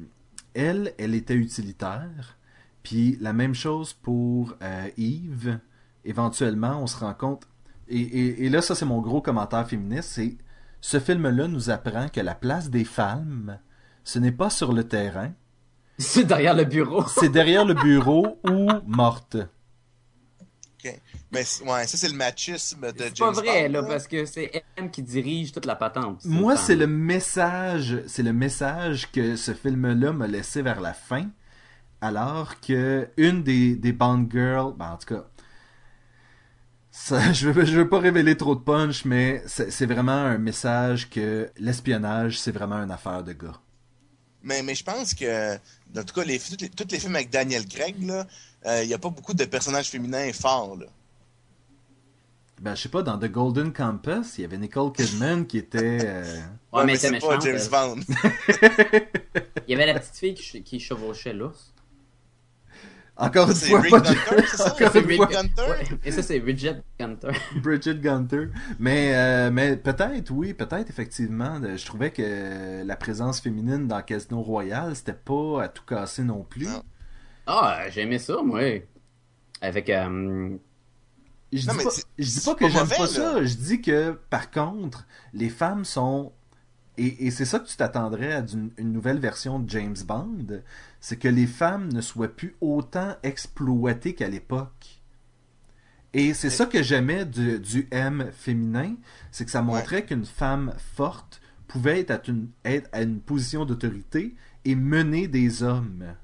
elle, 0.53 0.93
elle 0.99 1.15
était 1.15 1.35
utilitaire. 1.35 2.37
Puis 2.83 3.17
la 3.23 3.33
même 3.33 3.55
chose 3.55 3.95
pour 3.95 4.55
euh, 4.63 4.89
Yves. 4.99 5.59
Éventuellement, 6.05 6.81
on 6.83 6.87
se 6.87 6.99
rend 6.99 7.15
compte. 7.15 7.49
Et, 7.89 8.01
et, 8.01 8.45
et 8.45 8.49
là, 8.51 8.61
ça 8.61 8.75
c'est 8.75 8.85
mon 8.85 9.01
gros 9.01 9.23
commentaire 9.23 9.67
féministe, 9.67 10.11
c'est 10.11 10.37
ce 10.83 11.01
film-là 11.01 11.49
nous 11.49 11.71
apprend 11.71 12.09
que 12.09 12.21
la 12.21 12.35
place 12.35 12.71
des 12.71 12.85
femmes, 12.85 13.59
ce 14.05 14.19
n'est 14.19 14.31
pas 14.31 14.51
sur 14.51 14.73
le 14.73 14.85
terrain, 14.85 15.33
C'est 15.99 16.25
derrière 16.25 16.55
le 16.55 16.65
bureau. 16.65 17.05
c'est 17.09 17.29
derrière 17.31 17.65
le 17.65 17.75
bureau 17.75 18.39
ou 18.49 18.69
morte. 18.87 19.37
OK. 20.85 21.01
Mais, 21.33 21.43
c- 21.45 21.65
ouais, 21.65 21.87
ça, 21.87 21.97
c'est 21.97 22.09
le 22.09 22.15
machisme 22.17 22.93
de 22.93 22.99
C'est 22.99 23.17
James 23.17 23.35
pas 23.35 23.41
vrai, 23.41 23.67
Bond, 23.69 23.73
là, 23.73 23.83
parce 23.83 24.07
que 24.07 24.25
c'est 24.27 24.65
elle 24.77 24.91
qui 24.91 25.03
dirige 25.03 25.53
toute 25.53 25.67
la 25.67 25.75
patente. 25.75 26.25
Moi, 26.25 26.57
c'est 26.57 26.77
le 26.77 26.87
message, 26.87 28.03
c'est 28.07 28.23
le 28.23 28.33
message 28.33 29.11
que 29.11 29.37
ce 29.37 29.55
film-là 29.55 30.13
m'a 30.13 30.27
laissé 30.27 30.63
vers 30.63 30.81
la 30.81 30.93
fin, 30.93 31.27
alors 32.01 32.61
que 32.61 33.09
une 33.17 33.43
des, 33.43 33.75
des 33.75 33.93
Bond 33.93 34.29
Girls, 34.31 34.75
ben, 34.77 34.91
en 34.93 34.97
tout 34.99 35.15
cas, 35.15 35.25
ça, 36.91 37.33
je 37.33 37.51
veux, 37.51 37.65
je 37.65 37.77
veux 37.79 37.89
pas 37.89 37.99
révéler 37.99 38.37
trop 38.37 38.55
de 38.55 38.61
punch, 38.61 39.05
mais 39.05 39.43
c'est 39.47 39.71
c'est 39.73 39.87
vraiment 39.87 40.13
un 40.13 40.39
message 40.39 41.11
que 41.11 41.51
l'espionnage, 41.59 42.39
c'est 42.39 42.53
vraiment 42.53 42.77
une 42.83 42.91
affaire 42.91 43.25
de 43.25 43.33
gars. 43.33 43.61
Mais, 44.47 44.63
mais 44.63 44.77
je 44.77 44.85
pense 44.85 45.13
que, 45.13 45.57
en 45.57 46.05
tout 46.05 46.15
cas, 46.15 46.23
les, 46.25 46.39
tous 46.39 46.57
les, 46.61 46.69
tous 46.71 46.87
les 46.89 47.01
films 47.01 47.17
avec 47.17 47.31
Daniel 47.31 47.67
Craig, 47.67 48.01
là, 48.07 48.25
euh, 48.65 48.83
il 48.85 48.87
n'y 48.87 48.95
a 48.95 48.99
pas 48.99 49.11
beaucoup 49.11 49.35
de 49.35 49.45
personnages 49.45 49.91
féminins 49.91 50.33
forts, 50.33 50.77
là. 50.77 50.87
Ben, 52.61 52.75
je 52.77 52.83
sais 52.83 52.89
pas, 52.89 53.03
dans 53.03 53.19
The 53.19 53.27
Golden 53.27 53.73
Compass, 53.73 54.39
il 54.39 54.43
y 54.43 54.45
avait 54.45 54.57
Nicole 54.57 54.93
Kidman 54.93 55.47
qui 55.47 55.59
était... 55.59 55.99
euh, 56.05 56.41
Ouais, 56.73 56.85
mais 56.87 56.97
c'est 56.97 57.09
c'est 57.09 57.19
pas. 57.19 57.39
James 57.41 57.61
Bond. 57.71 58.01
Il 59.69 59.73
y 59.73 59.75
avait 59.75 59.93
la 59.93 59.99
petite 59.99 60.17
fille 60.17 60.63
qui 60.63 60.79
chevauchait 60.81 61.33
l'ours. 61.35 61.75
Encore 63.19 63.49
une 63.51 63.55
c'est 63.55 63.69
fois, 63.71 63.81
Rick 63.81 63.91
pas 63.91 64.01
Gunter, 64.01 64.43
c'est 64.47 64.57
ça? 64.59 64.75
C'est 64.79 64.99
Rick. 65.01 65.21
Gunter? 65.31 65.63
Ouais, 65.71 65.85
Et 66.05 66.13
ça, 66.13 66.23
c'est 66.23 66.39
Bridget 66.41 66.83
Gunter. 67.01 67.31
Bridget 67.63 67.95
Gunter. 68.01 68.49
Mais, 68.79 69.15
euh, 69.15 69.51
mais 69.51 69.77
peut-être, 69.77 70.31
oui, 70.31 70.53
peut-être, 70.55 70.91
effectivement. 70.91 71.61
Je 71.63 71.85
trouvais 71.87 72.11
que 72.13 72.83
la 72.85 72.97
présence 72.97 73.41
féminine 73.41 73.87
dans 73.89 74.03
Casino 74.03 74.43
Royale, 74.43 74.95
c'était 74.97 75.15
pas 75.15 75.63
à 75.65 75.69
tout 75.69 75.85
casser 75.85 76.25
non 76.25 76.45
plus. 76.45 76.69
Ah, 77.47 77.89
j'ai 77.91 78.03
aimé 78.03 78.19
ça, 78.19 78.43
moi. 78.43 78.61
Avec, 79.61 79.91
euh, 79.91 80.57
Je 81.53 81.67
Non, 81.67 81.75
dis 81.75 81.79
mais 81.79 81.85
pas, 81.85 81.91
je 82.19 82.25
dis 82.25 82.55
que 82.57 82.69
j'aime 82.69 82.89
pas 82.89 82.99
là. 82.99 83.07
ça. 83.07 83.45
Je 83.45 83.55
dis 83.57 83.81
que, 83.81 84.13
par 84.31 84.51
contre, 84.51 85.07
les 85.33 85.49
femmes 85.51 85.85
sont. 85.85 86.33
Et, 86.99 87.27
et 87.27 87.31
c'est 87.31 87.45
ça 87.45 87.59
que 87.61 87.67
tu 87.69 87.77
t'attendrais 87.77 88.33
à 88.33 88.43
d'une- 88.43 88.73
une 88.79 88.93
nouvelle 88.93 89.19
version 89.19 89.59
de 89.61 89.69
James 89.71 89.97
Bond, 90.07 90.63
c'est 91.07 91.19
que 91.19 91.29
les 91.29 91.47
femmes 91.47 91.93
ne 91.93 92.01
soient 92.01 92.27
plus 92.27 92.57
autant 92.61 93.15
exploitées 93.23 94.17
qu'à 94.17 94.29
l'époque. 94.29 95.01
Et 96.13 96.35
c'est 96.35 96.51
ça 96.51 96.67
que 96.67 96.83
j'aimais 96.83 97.25
du, 97.25 97.61
du 97.61 97.87
M 97.93 98.33
féminin, 98.33 98.97
c'est 99.31 99.45
que 99.45 99.53
ça 99.53 99.63
montrait 99.63 100.05
qu'une 100.05 100.25
femme 100.25 100.75
forte 100.97 101.41
pouvait 101.69 102.01
être 102.01 102.11
à 102.11 102.21
une, 102.27 102.49
être 102.65 102.91
à 102.91 103.03
une 103.03 103.21
position 103.21 103.65
d'autorité 103.65 104.35
et 104.65 104.75
mener 104.75 105.29
des 105.29 105.63
hommes. 105.63 106.17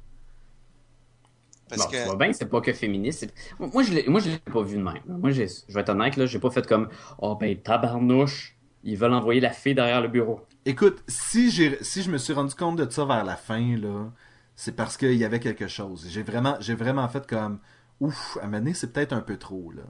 Parce 1.68 1.82
bon, 1.82 1.88
que, 1.92 1.96
tu 1.98 2.04
vois 2.04 2.16
bien 2.16 2.32
que 2.32 2.36
c'est 2.36 2.50
pas 2.50 2.60
que 2.60 2.72
féministe. 2.72 3.32
Moi, 3.60 3.84
je 3.84 3.92
l'ai, 3.92 4.04
moi, 4.08 4.18
je 4.18 4.30
l'ai 4.30 4.38
pas 4.38 4.62
vu 4.62 4.78
de 4.78 4.82
même. 4.82 4.98
Moi, 5.06 5.30
je 5.30 5.42
vais 5.42 5.80
être 5.80 5.90
honnête, 5.90 6.16
là, 6.16 6.26
j'ai 6.26 6.40
pas 6.40 6.50
fait 6.50 6.66
comme, 6.66 6.88
oh, 7.18 7.36
ben, 7.36 7.56
tabarnouche, 7.56 8.56
ils 8.82 8.96
veulent 8.96 9.14
envoyer 9.14 9.40
la 9.40 9.50
fille 9.50 9.76
derrière 9.76 10.00
le 10.00 10.08
bureau. 10.08 10.40
Écoute, 10.66 11.04
si 11.06 11.52
j'ai 11.52 11.78
si 11.84 12.02
je 12.02 12.10
me 12.10 12.18
suis 12.18 12.32
rendu 12.32 12.56
compte 12.56 12.78
de 12.78 12.90
ça 12.90 13.04
vers 13.04 13.24
la 13.24 13.36
fin 13.36 13.76
là, 13.76 14.10
c'est 14.56 14.72
parce 14.76 14.96
qu'il 14.96 15.14
y 15.14 15.24
avait 15.24 15.40
quelque 15.40 15.68
chose. 15.68 16.06
J'ai 16.08 16.22
vraiment 16.22 16.56
j'ai 16.60 16.74
vraiment 16.74 17.08
fait 17.08 17.26
comme 17.26 17.58
ouf, 18.00 18.38
à 18.42 18.46
mener 18.46 18.74
c'est 18.74 18.92
peut-être 18.92 19.12
un 19.12 19.20
peu 19.20 19.36
trop 19.38 19.72
là. 19.72 19.82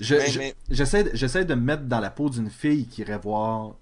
Je- 0.00 0.14
mais- 0.38 0.54
J'essaie 0.70 1.04
de- 1.04 1.10
j'essaie 1.14 1.44
de 1.44 1.54
me 1.54 1.62
mettre 1.62 1.82
dans 1.84 2.00
la 2.00 2.10
peau 2.10 2.30
d'une 2.30 2.50
fille 2.50 2.86
qui 2.86 3.00
irait 3.00 3.18
voir 3.18 3.74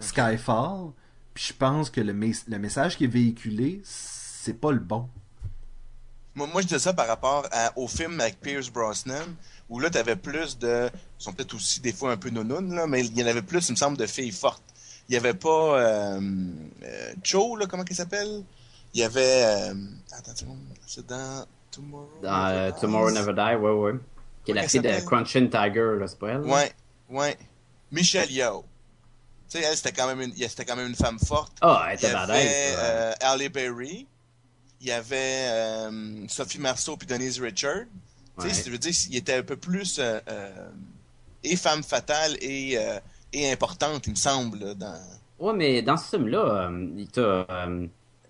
Skyfall, 0.00 0.90
puis 1.34 1.44
je 1.48 1.52
pense 1.54 1.90
que 1.90 2.00
le, 2.00 2.12
le 2.12 2.58
message 2.58 2.96
qui 2.96 3.04
est 3.04 3.08
véhiculé, 3.08 3.80
c'est 3.84 4.54
pas 4.60 4.70
le 4.72 4.78
bon. 4.80 5.08
moi, 6.34 6.46
moi, 6.52 6.62
je 6.62 6.68
dis 6.68 6.78
ça 6.78 6.92
par 6.92 7.08
rapport 7.08 7.46
à- 7.50 7.72
au 7.76 7.88
film 7.88 8.20
avec 8.20 8.40
Pierce 8.40 8.70
Brosnan, 8.70 9.24
où 9.68 9.80
là, 9.80 9.90
t'avais 9.90 10.14
plus 10.14 10.56
de... 10.56 10.88
Ils 11.18 11.22
sont 11.24 11.32
peut-être 11.32 11.54
aussi 11.54 11.80
des 11.80 11.92
fois 11.92 12.12
un 12.12 12.16
peu 12.16 12.30
nounounes, 12.30 12.74
là, 12.76 12.86
mais 12.86 13.04
il 13.04 13.18
y 13.18 13.24
en 13.24 13.26
avait 13.26 13.42
plus, 13.42 13.68
il 13.68 13.72
me 13.72 13.76
semble, 13.76 13.96
de 13.96 14.06
filles 14.06 14.30
fortes. 14.30 14.62
Il 15.08 15.14
y 15.14 15.16
avait 15.16 15.34
pas... 15.34 15.80
Euh, 15.80 16.20
euh, 16.84 17.12
Cho, 17.24 17.56
là, 17.56 17.66
comment 17.66 17.84
il 17.90 17.96
s'appelle? 17.96 18.44
Il 18.98 19.02
y 19.02 19.04
avait... 19.04 19.44
Euh, 19.44 19.74
attends, 20.10 20.32
c'est 20.88 21.06
dans... 21.06 21.46
Tomorrow... 21.70 22.08
Dans 22.20 22.46
euh, 22.46 22.50
Never 22.66 22.72
Dies. 22.72 22.80
Tomorrow 22.80 23.10
Never 23.12 23.32
Die, 23.32 23.56
ouais, 23.62 23.70
ouais. 23.72 23.92
Qui 24.44 24.50
est 24.50 24.54
la 24.54 24.66
fille 24.66 24.80
de? 24.80 25.06
Crunchin 25.06 25.46
Tiger, 25.46 25.96
là, 26.00 26.08
c'est 26.08 26.18
pas 26.18 26.30
elle? 26.30 26.40
là? 26.40 26.46
Ouais, 26.52 26.72
ouais. 27.10 27.38
Michelle 27.92 28.28
Yeoh. 28.32 28.64
Tu 29.48 29.58
sais, 29.58 29.64
elle, 29.64 29.76
c'était 29.76 29.92
quand, 29.92 30.08
même 30.08 30.20
une- 30.20 30.34
c'était 30.34 30.64
quand 30.64 30.74
même 30.74 30.88
une 30.88 30.96
femme 30.96 31.20
forte. 31.20 31.52
Ah, 31.60 31.86
elle 31.90 31.98
Il 32.00 32.02
y 32.02 32.06
était 32.06 32.16
avait 32.16 32.26
badass. 32.26 32.44
là. 32.44 32.78
euh, 32.80 33.12
Halle 33.20 33.48
Berry. 33.50 34.06
Il 34.80 34.86
y 34.88 34.90
avait 34.90 35.46
euh, 35.48 36.26
Sophie 36.26 36.58
Marceau 36.58 36.96
puis 36.96 37.06
Denise 37.06 37.40
Richard. 37.40 37.84
Tu 38.40 38.46
Ouais. 38.48 38.52
sais, 38.52 38.64
je 38.66 38.70
veux 38.72 38.78
dire, 38.78 38.92
il 39.10 39.16
était 39.16 39.34
un 39.34 39.42
peu 39.44 39.56
plus 39.56 40.00
euh, 40.00 40.18
euh, 40.28 40.68
et 41.44 41.54
femme 41.54 41.84
fatale 41.84 42.36
et, 42.40 42.76
euh, 42.78 42.98
et 43.32 43.48
importante, 43.52 44.08
il 44.08 44.10
me 44.10 44.16
semble. 44.16 44.58
là, 44.58 44.74
Dans... 44.74 45.00
Ouais, 45.38 45.52
mais 45.52 45.82
dans 45.82 45.96
ce 45.96 46.16
film-là, 46.16 46.68
euh, 46.68 46.88
il 46.96 47.06
t'a, 47.06 47.46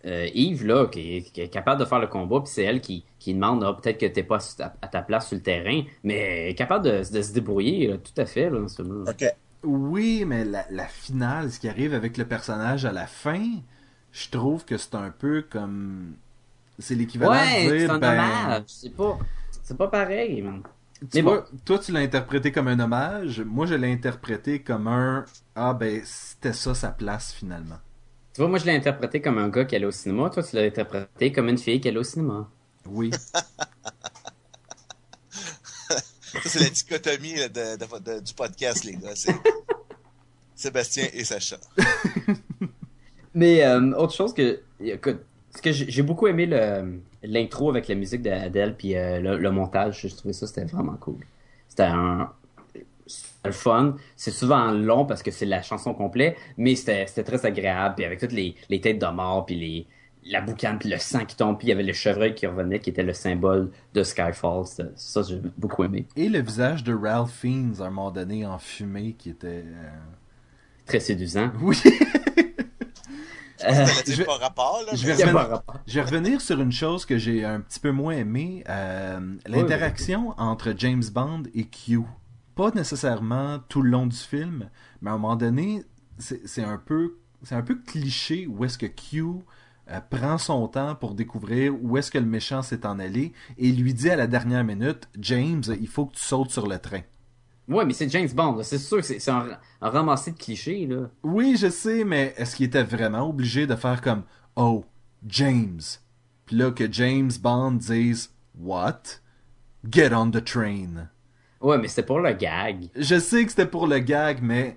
euh, 0.09 0.29
Yves, 0.35 0.67
là, 0.67 0.87
qui 0.89 1.17
est, 1.19 1.23
qui 1.33 1.41
est 1.43 1.49
capable 1.49 1.81
de 1.81 1.87
faire 1.87 2.01
le 2.01 2.07
combat, 2.09 2.41
puis 2.41 2.51
c'est 2.53 2.65
elle 2.65 2.81
qui, 2.81 3.05
qui 3.19 3.35
demande, 3.35 3.63
ah, 3.65 3.75
peut-être 3.75 3.99
que 4.01 4.07
t'es 4.07 4.23
pas 4.25 4.39
à, 4.83 4.89
ta 4.89 5.03
place 5.03 5.29
sur 5.29 5.37
le 5.37 5.43
terrain, 5.43 5.83
mais 6.05 6.17
elle 6.17 6.49
est 6.51 6.55
capable 6.57 6.85
de, 6.87 6.99
de 6.99 7.23
se 7.23 7.33
débrouiller, 7.33 7.89
là, 7.89 7.99
tout 7.99 8.19
à 8.21 8.27
fait, 8.27 8.51
là, 8.51 8.67
ce 8.69 8.77
film-là. 8.83 9.07
Ok. 9.07 9.25
Oui, 9.65 10.25
mais 10.25 10.45
la, 10.45 10.67
la 10.71 10.87
finale, 10.89 11.51
ce 11.51 11.59
qui 11.59 11.69
arrive 11.69 11.95
avec 11.95 12.17
le 12.17 12.27
personnage 12.29 12.85
à 12.85 12.93
la 12.93 13.07
fin, 13.07 13.43
je 14.13 14.29
trouve 14.31 14.65
que 14.65 14.77
c'est 14.79 14.95
un 14.95 15.11
peu 15.11 15.43
comme. 15.43 16.19
C'est 16.79 16.95
l'équivalent 16.95 17.33
Ouais, 17.33 17.65
de 17.65 17.79
c'est 17.79 17.89
dire. 17.89 17.91
un 17.91 17.99
ben, 17.99 18.13
hommage, 18.13 18.65
c'est 18.69 18.95
pas, 18.95 19.19
c'est 19.63 19.77
pas 19.77 19.89
pareil, 19.89 20.43
man. 20.43 20.63
tu 21.01 21.07
Mais 21.13 21.23
vois, 21.23 21.43
bon. 21.43 21.45
toi, 21.65 21.79
tu 21.79 21.93
l'as 21.93 22.01
interprété 22.01 22.53
comme 22.53 22.69
un 22.69 22.79
hommage. 22.81 23.41
Moi, 23.43 23.67
je 23.67 23.75
l'ai 23.75 23.93
interprété 23.93 24.63
comme 24.63 24.87
un. 24.89 25.25
Ah, 25.55 25.75
ben, 25.75 26.03
c'était 26.05 26.53
ça 26.53 26.75
sa 26.75 26.91
place 26.93 27.33
finalement. 27.33 27.79
Tu 28.35 28.41
vois, 28.41 28.49
moi, 28.49 28.59
je 28.59 28.67
l'ai 28.67 28.75
interprété 28.77 29.21
comme 29.21 29.39
un 29.39 29.49
gars 29.49 29.65
qui 29.65 29.75
allait 29.77 29.87
au 29.87 29.91
cinéma, 29.91 30.31
toi, 30.31 30.43
tu 30.43 30.55
l'as 30.57 30.63
interprété 30.63 31.33
comme 31.33 31.49
une 31.49 31.59
fille 31.59 31.81
qui 31.81 31.89
allait 31.89 31.99
au 31.99 32.05
cinéma. 32.05 32.49
Oui. 32.87 33.11
Ça, 35.31 36.41
c'est 36.45 36.61
la 36.61 36.69
dichotomie 36.69 37.35
là, 37.37 37.49
de, 37.49 37.77
de- 37.79 37.99
de- 38.15 38.21
du 38.21 38.35
podcast, 38.35 38.85
les 38.85 38.97
gars. 38.97 39.15
C'est 39.15 39.35
Sébastien 40.55 41.07
et 41.13 41.25
Sacha. 41.25 41.57
Mais 43.35 43.65
euh, 43.65 43.93
autre 43.93 44.13
chose 44.15 44.35
que, 44.35 44.61
écoute, 44.81 45.21
ce 45.57 45.63
que 45.63 45.73
j'ai 45.73 46.03
beaucoup 46.03 46.27
aimé 46.27 46.47
le- 46.47 47.01
l'intro 47.23 47.71
avec 47.71 47.89
la 47.89 47.95
musique 47.95 48.23
d'Adèle 48.23 48.77
puis 48.77 48.97
euh, 48.97 49.21
le, 49.21 49.39
le 49.39 49.51
montage, 49.51 50.07
je 50.07 50.15
trouvais 50.15 50.33
ça 50.35 50.47
c'était 50.47 50.65
vraiment 50.65 50.97
cool. 50.97 51.25
C'était 51.69 51.85
un 51.85 52.33
le 53.45 53.53
fun. 53.53 53.95
C'est 54.17 54.31
souvent 54.31 54.71
long 54.73 55.05
parce 55.07 55.23
que 55.23 55.31
c'est 55.31 55.47
la 55.47 55.63
chanson 55.63 55.95
complète, 55.95 56.37
mais 56.57 56.75
c'était 56.77 57.07
très 57.07 57.45
agréable 57.47 57.95
puis 57.97 58.05
avec 58.05 58.19
toutes 58.21 58.33
les, 58.33 58.55
les 58.69 58.81
têtes 58.81 58.99
de 58.99 59.07
mort 59.07 59.47
puis 59.47 59.55
les 59.57 59.87
la 60.31 60.41
boucane 60.43 60.79
puis 60.79 60.91
le 60.91 60.99
sang 60.99 61.25
qui 61.25 61.37
tombe 61.37 61.57
puis 61.57 61.69
il 61.69 61.71
y 61.71 61.73
avait 61.73 61.85
le 61.85 61.93
chevreuil 61.93 62.35
qui 62.35 62.47
revenait 62.47 62.81
qui 62.81 62.91
était 62.91 63.05
le 63.05 63.15
symbole 63.15 63.71
de 63.95 64.03
Skyfall. 64.03 64.65
Ça 64.97 65.23
j'ai 65.23 65.41
beaucoup 65.57 65.85
aimé. 65.85 66.07
Et 66.17 66.29
le 66.29 66.41
visage 66.43 66.83
de 66.85 66.93
Ralph 66.93 67.31
Fiennes 67.31 67.77
à 67.81 67.85
un 67.85 67.91
moment 67.91 68.11
donné 68.11 68.45
en 68.45 68.59
fumée 68.59 69.15
qui 69.17 69.31
était. 69.31 69.65
euh, 69.67 69.91
Très 70.87 71.01
séduisant. 71.01 71.51
Oui. 71.63 71.77
Euh, 73.65 73.87
Ça 73.87 74.03
je 74.07 74.13
vais- 74.13 74.19
n'a 74.19 74.25
pas 74.25 74.37
rapport, 74.37 74.83
là. 74.87 74.93
je 74.95 75.05
vais 75.05 75.15
revenir- 75.15 75.33
pas 75.33 75.45
rapport. 75.47 75.77
Je 75.85 75.95
vais 75.95 76.03
revenir 76.03 76.41
sur 76.41 76.61
une 76.61 76.71
chose 76.71 77.05
que 77.05 77.19
j'ai 77.19 77.45
un 77.45 77.61
petit 77.61 77.81
peu 77.81 77.91
moins 77.91 78.13
aimé, 78.15 78.63
euh, 78.69 79.19
l'interaction 79.49 80.33
entre 80.39 80.73
James 80.77 81.03
Bond 81.13 81.43
et 81.57 81.65
Q. 81.65 81.99
Pas 82.59 82.73
nécessairement 82.73 83.61
tout 83.69 83.83
le 83.83 83.91
long 83.91 84.09
du 84.09 84.17
film, 84.17 84.69
mais 85.01 85.11
à 85.11 85.13
un 85.13 85.17
moment 85.19 85.37
donné, 85.37 85.85
c'est 86.19 86.65
un 86.65 86.77
peu 86.77 87.15
c'est 87.45 87.55
un 87.55 87.63
peu 87.63 87.77
cliché 87.77 88.49
où 88.49 88.65
est-ce 88.65 88.77
que 88.77 88.87
Q 88.87 89.23
euh, 89.89 90.01
prend 90.11 90.39
son 90.39 90.67
temps 90.67 90.97
pour 90.97 91.15
découvrir 91.15 91.73
où 91.81 91.97
est-ce 91.97 92.11
que 92.11 92.19
le 92.19 92.27
méchant 92.27 92.63
s'est 92.63 92.85
en 92.85 92.99
allé 92.99 93.33
et 93.59 93.71
lui 93.71 93.95
dit 93.95 94.11
à 94.11 94.17
la 94.17 94.27
dernière 94.27 94.65
minute, 94.65 95.09
James, 95.21 95.63
il 95.81 95.87
faut 95.87 96.07
que 96.07 96.17
tu 96.17 96.21
sautes 96.25 96.51
sur 96.51 96.67
le 96.67 96.81
train. 96.81 97.03
Ouais, 97.69 97.85
mais 97.85 97.93
c'est 97.93 98.09
James 98.09 98.29
Bond. 98.35 98.61
C'est 98.65 98.79
sûr 98.79 98.97
que 98.97 99.05
c'est 99.05 99.21
c'est 99.21 99.31
un, 99.31 99.51
un 99.81 99.91
ramassé 99.91 100.33
de 100.33 100.37
clichés 100.37 100.89
là. 100.89 101.11
Oui, 101.23 101.57
je 101.57 101.71
sais, 101.71 102.03
mais 102.03 102.35
est-ce 102.39 102.57
qu'il 102.57 102.67
était 102.67 102.83
vraiment 102.83 103.29
obligé 103.29 103.69
de 103.69 103.77
faire 103.77 104.01
comme 104.01 104.25
Oh, 104.57 104.85
James? 105.29 105.81
Puis 106.45 106.57
là, 106.57 106.73
que 106.73 106.93
James 106.93 107.31
Bond 107.41 107.75
dise 107.75 108.33
What? 108.59 109.21
Get 109.89 110.13
on 110.13 110.33
the 110.33 110.43
train. 110.45 111.09
Ouais, 111.61 111.79
mais 111.79 111.89
c'était 111.89 112.05
pour 112.07 112.21
le 112.21 112.33
gag. 112.33 112.89
Je 112.95 113.19
sais 113.19 113.45
que 113.45 113.51
c'était 113.51 113.67
pour 113.67 113.87
le 113.87 113.99
gag, 113.99 114.39
mais 114.43 114.77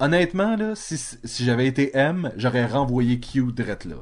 honnêtement, 0.00 0.56
là, 0.56 0.74
si, 0.74 0.96
si 0.98 1.44
j'avais 1.44 1.66
été 1.66 1.96
M, 1.96 2.32
j'aurais 2.36 2.66
renvoyé 2.66 3.20
Q 3.20 3.52
direct 3.52 3.84
là. 3.84 3.96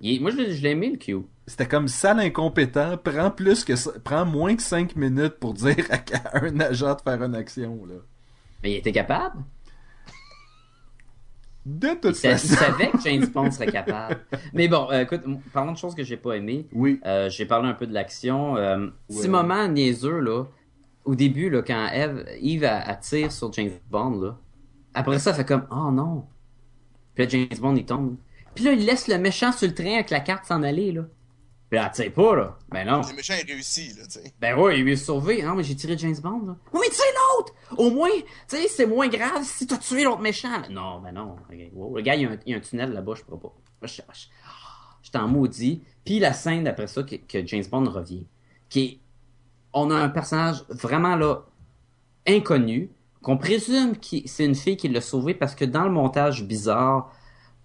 Il 0.00 0.20
moi, 0.22 0.30
je, 0.30 0.36
l'ai- 0.36 0.54
je 0.54 0.62
l'ai 0.62 0.70
aimé, 0.70 0.90
le 0.90 0.96
Q. 0.96 1.16
C'était 1.48 1.66
comme 1.66 1.88
sale 1.88 2.20
incompétent, 2.20 2.96
prend 2.98 3.30
plus 3.32 3.64
que 3.64 3.74
ça- 3.74 3.98
prend 4.04 4.24
moins 4.24 4.54
que 4.54 4.62
5 4.62 4.94
minutes 4.94 5.34
pour 5.40 5.54
dire 5.54 5.76
à, 5.90 6.38
un 6.38 6.60
agent 6.60 6.94
de 6.94 7.00
faire 7.00 7.22
une 7.24 7.34
action 7.34 7.84
là. 7.86 7.94
Mais 8.62 8.72
il 8.72 8.76
était 8.76 8.92
capable. 8.92 9.42
De 11.66 11.88
Il, 11.88 12.00
toute 12.00 12.14
sa- 12.14 12.30
il 12.32 12.38
façon. 12.38 12.54
savait 12.54 12.90
que 12.90 13.00
James 13.04 13.26
Bond 13.26 13.50
serait 13.50 13.66
capable. 13.72 14.20
Mais 14.54 14.68
bon, 14.68 14.88
euh, 14.90 15.02
écoute, 15.02 15.22
parlons 15.52 15.72
de 15.72 15.76
choses 15.78 15.94
que 15.94 16.02
j'ai 16.04 16.16
pas 16.16 16.34
aimées. 16.36 16.66
Oui. 16.72 17.00
Euh, 17.04 17.28
j'ai 17.28 17.44
parlé 17.44 17.68
un 17.68 17.74
peu 17.74 17.86
de 17.86 17.92
l'action. 17.92 18.56
Euh, 18.56 18.86
Petit 19.08 19.22
Ouais. 19.22 19.28
moment 19.28 19.66
niaiseux, 19.68 20.20
là. 20.20 20.44
Au 21.08 21.14
début, 21.14 21.48
là, 21.48 21.62
quand 21.62 21.88
Eve, 21.90 22.26
Eve 22.42 22.64
elle, 22.64 22.84
elle 22.86 22.98
tire 23.00 23.32
sur 23.32 23.50
James 23.54 23.70
Bond, 23.90 24.20
là. 24.20 24.38
Après 24.92 25.18
ça, 25.18 25.30
elle 25.30 25.36
fait 25.36 25.44
comme, 25.46 25.66
oh 25.70 25.90
non. 25.90 26.26
Puis 27.14 27.24
là, 27.24 27.30
James 27.30 27.58
Bond, 27.60 27.76
il 27.76 27.86
tombe. 27.86 28.16
Puis 28.54 28.64
là, 28.64 28.72
il 28.72 28.84
laisse 28.84 29.08
le 29.08 29.16
méchant 29.16 29.50
sur 29.52 29.66
le 29.68 29.74
train 29.74 29.94
avec 29.94 30.10
la 30.10 30.20
carte 30.20 30.44
s'en 30.44 30.62
aller, 30.62 30.92
là. 30.92 31.02
Puis 31.70 31.78
là, 31.78 31.86
elle 31.86 31.92
tire 32.04 32.12
pas, 32.12 32.36
là. 32.36 32.58
Ben 32.70 32.86
non. 32.86 33.00
Le 33.08 33.16
méchant 33.16 33.32
est 33.34 33.50
réussi, 33.50 33.88
là, 33.96 34.04
tu 34.04 34.20
sais. 34.20 34.34
Ben 34.38 34.58
ouais, 34.58 34.78
il 34.78 34.84
lui 34.84 34.92
est 34.92 34.96
sauvé. 34.96 35.42
Non, 35.42 35.54
mais 35.54 35.62
j'ai 35.62 35.76
tiré 35.76 35.96
James 35.96 36.16
Bond, 36.22 36.42
là. 36.46 36.56
Oui, 36.74 36.80
mais 36.82 36.88
tu 36.90 36.96
sais 36.96 37.02
l'autre! 37.38 37.54
Au 37.78 37.90
moins, 37.90 38.08
tu 38.46 38.56
sais, 38.56 38.68
c'est 38.68 38.86
moins 38.86 39.08
grave 39.08 39.44
si 39.44 39.66
t'as 39.66 39.78
tué 39.78 40.04
l'autre 40.04 40.20
méchant. 40.20 40.50
là. 40.60 40.68
Non, 40.70 41.00
ben 41.00 41.12
non. 41.12 41.36
Ok, 41.50 41.56
wow. 41.72 41.96
Le 41.96 42.02
gars, 42.02 42.16
il 42.16 42.22
y, 42.22 42.26
a 42.26 42.30
un, 42.32 42.38
il 42.44 42.52
y 42.52 42.54
a 42.54 42.58
un 42.58 42.60
tunnel 42.60 42.92
là-bas, 42.92 43.14
je 43.16 43.22
pourrais 43.24 43.40
pas. 43.40 43.52
Je- 43.86 44.02
je- 44.12 44.26
J'étais 45.02 45.18
en 45.18 45.28
maudit. 45.28 45.82
Puis 46.04 46.18
la 46.18 46.32
scène 46.34 46.64
d'après 46.64 46.86
ça, 46.86 47.02
que, 47.02 47.16
que 47.16 47.46
James 47.46 47.64
Bond 47.70 47.88
revient, 47.90 48.26
qui 48.68 48.80
est... 48.84 48.98
On 49.80 49.90
a 49.90 49.94
un 49.96 50.08
personnage 50.08 50.64
vraiment, 50.68 51.16
là, 51.16 51.42
inconnu, 52.26 52.90
qu'on 53.22 53.36
présume 53.36 53.96
que 53.96 54.16
c'est 54.26 54.44
une 54.44 54.54
fille 54.54 54.76
qui 54.76 54.88
l'a 54.88 55.00
sauvé 55.00 55.34
parce 55.34 55.54
que 55.54 55.64
dans 55.64 55.84
le 55.84 55.90
montage 55.90 56.44
bizarre 56.44 57.12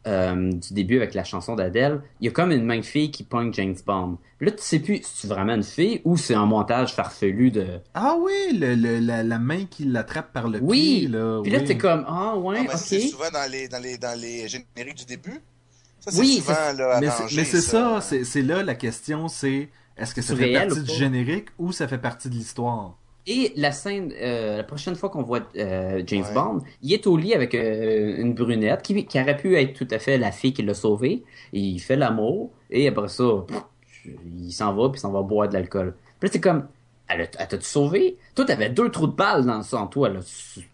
euh, 0.05 0.51
du 0.51 0.73
début 0.73 0.97
avec 0.97 1.13
la 1.13 1.23
chanson 1.23 1.55
d'Adèle, 1.55 2.01
il 2.19 2.25
y 2.25 2.27
a 2.27 2.31
comme 2.31 2.51
une 2.51 2.65
main 2.65 2.77
de 2.79 2.85
fille 2.85 3.09
qui 3.11 3.23
pogne 3.23 3.53
James 3.53 3.75
Bond. 3.85 4.17
Puis 4.37 4.47
là, 4.47 4.51
tu 4.51 4.61
sais 4.61 4.79
plus 4.79 4.97
si 4.97 5.03
c'est 5.15 5.27
vraiment 5.27 5.53
une 5.55 5.63
fille 5.63 6.01
ou 6.03 6.17
c'est 6.17 6.33
un 6.33 6.45
montage 6.45 6.93
farfelu 6.93 7.51
de... 7.51 7.79
Ah 7.93 8.15
oui, 8.19 8.57
le, 8.57 8.75
le- 8.75 8.99
la, 8.99 9.23
la 9.23 9.39
main 9.39 9.65
qui 9.65 9.85
l'attrape 9.85 10.33
par 10.33 10.49
le 10.49 10.59
Oui! 10.61 10.99
pied 10.99 11.07
là. 11.07 11.39
Puis 11.41 11.51
là, 11.51 11.59
oui. 11.59 11.65
t'es 11.65 11.77
comme, 11.77 12.03
ah 12.07 12.35
ouais, 12.35 12.57
Ah, 12.61 12.71
ben, 12.71 12.77
C'est 12.77 12.99
souvent 12.99 13.29
dans 13.31 13.49
les, 13.49 13.69
dans, 13.69 13.81
les, 13.81 13.97
dans 13.97 14.19
les 14.19 14.47
génériques 14.49 14.97
du 14.97 15.05
début. 15.05 15.39
Ça, 16.01 16.11
c'est 16.11 16.19
Oui, 16.19 16.37
souvent 16.39 16.53
ça- 16.53 16.73
là, 16.73 16.97
Mais 16.99 17.07
c'est- 17.07 17.13
arrangé, 17.13 17.35
mais 17.37 17.45
c'est 17.45 17.61
ça, 17.61 18.01
c'est 18.01 18.23
c'est 18.25 18.41
là 18.41 18.61
la 18.61 18.75
question, 18.75 19.29
c'est 19.29 19.69
est-ce 19.97 20.15
que 20.15 20.21
ça 20.21 20.33
C'est 20.33 20.39
fait 20.39 20.45
réel 20.45 20.67
partie 20.67 20.83
du 20.83 20.93
générique 20.93 21.49
ou 21.59 21.71
ça 21.71 21.87
fait 21.87 21.97
partie 21.97 22.29
de 22.29 22.35
l'histoire? 22.35 22.97
Et 23.25 23.53
la 23.55 23.71
scène, 23.71 24.11
euh, 24.21 24.57
la 24.57 24.63
prochaine 24.63 24.95
fois 24.95 25.09
qu'on 25.09 25.23
voit 25.23 25.39
euh, 25.55 26.03
James 26.05 26.25
Ouais. 26.25 26.33
Bond, 26.33 26.61
il 26.81 26.91
est 26.91 27.07
au 27.07 27.15
lit 27.15 27.33
avec 27.33 27.55
euh, 27.55 28.17
une 28.17 28.33
brunette 28.33 28.81
qui, 28.81 29.05
qui 29.05 29.21
aurait 29.21 29.37
pu 29.37 29.55
être 29.55 29.73
tout 29.73 29.87
à 29.91 29.99
fait 29.99 30.17
la 30.17 30.31
fille 30.31 30.53
qui 30.53 30.61
l'a 30.61 30.73
sauvé. 30.73 31.23
Et 31.53 31.59
il 31.59 31.79
fait 31.79 31.95
l'amour 31.95 32.51
et 32.69 32.87
après 32.87 33.07
ça, 33.07 33.23
pff, 33.47 33.63
il 34.37 34.51
s'en 34.51 34.73
va 34.73 34.89
puis 34.89 34.97
il 34.97 35.01
s'en 35.01 35.11
va 35.11 35.21
boire 35.21 35.47
de 35.47 35.53
l'alcool. 35.53 35.95
Puis 36.19 36.27
là, 36.27 36.33
c'est 36.33 36.41
comme, 36.41 36.67
elle, 37.07 37.29
t'a-tu 37.29 37.61
sauvé? 37.61 38.17
Toi, 38.35 38.43
t'avais 38.43 38.69
deux 38.69 38.89
trous 38.89 39.07
de 39.07 39.15
balles 39.15 39.45
dans 39.45 39.61
ça 39.61 39.77
en 39.77 39.87
toi. 39.87 40.09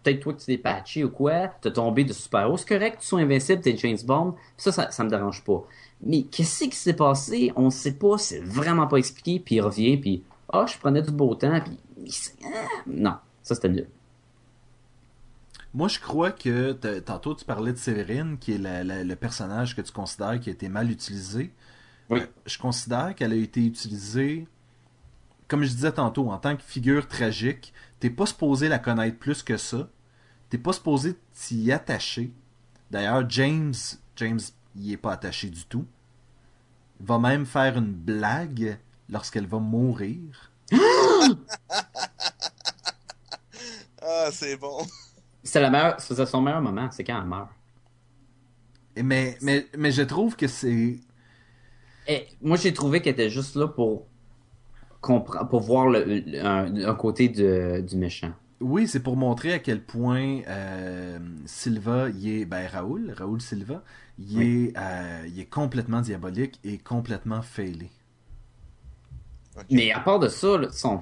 Peut-être 0.02 0.20
toi 0.20 0.32
que 0.32 0.40
tu 0.40 0.46
t'es 0.46 0.58
patché 0.58 1.04
ou 1.04 1.10
quoi? 1.10 1.48
T'as 1.60 1.70
tombé 1.70 2.02
de 2.02 2.12
super 2.12 2.50
haut. 2.50 2.56
C'est 2.56 2.68
correct 2.68 2.96
que 2.96 3.00
tu 3.02 3.06
sois 3.06 3.20
invincible, 3.20 3.62
t'es 3.62 3.76
James 3.76 3.98
Bond. 4.04 4.34
Ça, 4.56 4.72
ça, 4.72 4.90
ça 4.90 5.04
me 5.04 5.10
dérange 5.10 5.44
pas. 5.44 5.62
Mais 6.02 6.22
qu'est-ce 6.22 6.64
qui 6.64 6.76
s'est 6.76 6.94
passé? 6.94 7.52
On 7.56 7.70
sait 7.70 7.92
pas. 7.94 8.16
C'est 8.18 8.40
vraiment 8.40 8.86
pas 8.86 8.96
expliqué. 8.96 9.38
Puis 9.40 9.56
il 9.56 9.60
revient 9.60 9.96
puis 9.96 10.22
ah, 10.52 10.66
je 10.66 10.76
prenais 10.78 11.02
du 11.02 11.10
beau 11.10 11.34
temps. 11.34 11.60
Puis 11.60 12.20
ah, 12.44 12.48
non, 12.86 13.16
ça 13.42 13.54
c'était 13.54 13.68
nul. 13.68 13.88
Moi, 15.72 15.86
je 15.88 16.00
crois 16.00 16.32
que 16.32 16.72
tantôt 17.00 17.34
tu 17.34 17.44
parlais 17.44 17.72
de 17.72 17.78
Séverine, 17.78 18.38
qui 18.38 18.52
est 18.54 18.58
la- 18.58 18.82
la- 18.82 19.04
le 19.04 19.16
personnage 19.16 19.76
que 19.76 19.82
tu 19.82 19.92
considères 19.92 20.40
qui 20.40 20.48
a 20.48 20.52
été 20.52 20.68
mal 20.68 20.90
utilisé. 20.90 21.52
Oui. 22.08 22.20
Euh, 22.20 22.26
je 22.44 22.58
considère 22.58 23.14
qu'elle 23.14 23.32
a 23.32 23.36
été 23.36 23.64
utilisée, 23.64 24.48
comme 25.46 25.62
je 25.62 25.68
disais 25.70 25.92
tantôt, 25.92 26.28
en 26.30 26.38
tant 26.38 26.56
que 26.56 26.62
figure 26.62 27.06
tragique. 27.06 27.72
T'es 28.00 28.10
pas 28.10 28.26
supposé 28.26 28.68
la 28.68 28.80
connaître 28.80 29.16
plus 29.18 29.44
que 29.44 29.56
ça. 29.56 29.88
T'es 30.48 30.58
pas 30.58 30.72
supposé 30.72 31.16
t'y 31.34 31.70
attacher. 31.70 32.32
D'ailleurs, 32.90 33.28
James, 33.30 33.74
James, 34.16 34.40
il 34.80 34.92
est 34.92 34.96
pas 34.96 35.12
attaché 35.12 35.48
du 35.50 35.64
tout. 35.66 35.86
Il 37.00 37.06
va 37.06 37.18
même 37.18 37.46
faire 37.46 37.76
une 37.78 37.92
blague 37.92 38.78
lorsqu'elle 39.08 39.46
va 39.46 39.58
mourir. 39.58 40.50
Ah, 44.02 44.28
c'est 44.32 44.56
bon. 44.56 44.78
C'est 45.42 45.60
la 45.60 45.70
meilleure, 45.70 46.00
c'est 46.00 46.26
son 46.26 46.40
meilleur 46.42 46.62
moment, 46.62 46.88
c'est 46.90 47.04
quand 47.04 47.20
elle 47.20 47.28
meurt. 47.28 47.48
Et 48.96 49.02
mais, 49.02 49.38
mais, 49.42 49.66
mais 49.76 49.90
je 49.92 50.02
trouve 50.02 50.36
que 50.36 50.46
c'est 50.48 50.98
Et 52.06 52.26
moi, 52.42 52.56
j'ai 52.56 52.72
trouvé 52.72 53.00
qu'elle 53.00 53.12
était 53.14 53.30
juste 53.30 53.56
là 53.56 53.68
pour 53.68 54.06
pour 55.02 55.60
voir 55.60 55.86
le, 55.88 56.04
le- 56.04 56.44
un, 56.44 56.88
un 56.90 56.94
côté 56.94 57.28
de- 57.28 57.80
du 57.80 57.96
méchant. 57.96 58.32
Oui, 58.60 58.86
c'est 58.86 59.00
pour 59.00 59.16
montrer 59.16 59.54
à 59.54 59.58
quel 59.58 59.80
point 59.82 60.40
euh, 60.46 61.18
Silva, 61.46 62.08
il 62.10 62.28
est, 62.28 62.44
ben 62.44 62.66
Raoul, 62.66 63.12
Raoul 63.16 63.40
Silva, 63.40 63.82
il, 64.18 64.36
Oui. 64.38 64.72
est, 64.74 64.78
euh, 64.78 65.26
il 65.28 65.40
est 65.40 65.46
complètement 65.46 66.02
diabolique 66.02 66.60
et 66.62 66.76
complètement 66.78 67.40
failé. 67.40 67.90
Mais 69.70 69.92
à 69.92 70.00
part 70.00 70.18
de 70.18 70.28
ça, 70.28 70.58
là, 70.58 70.68
son, 70.72 71.00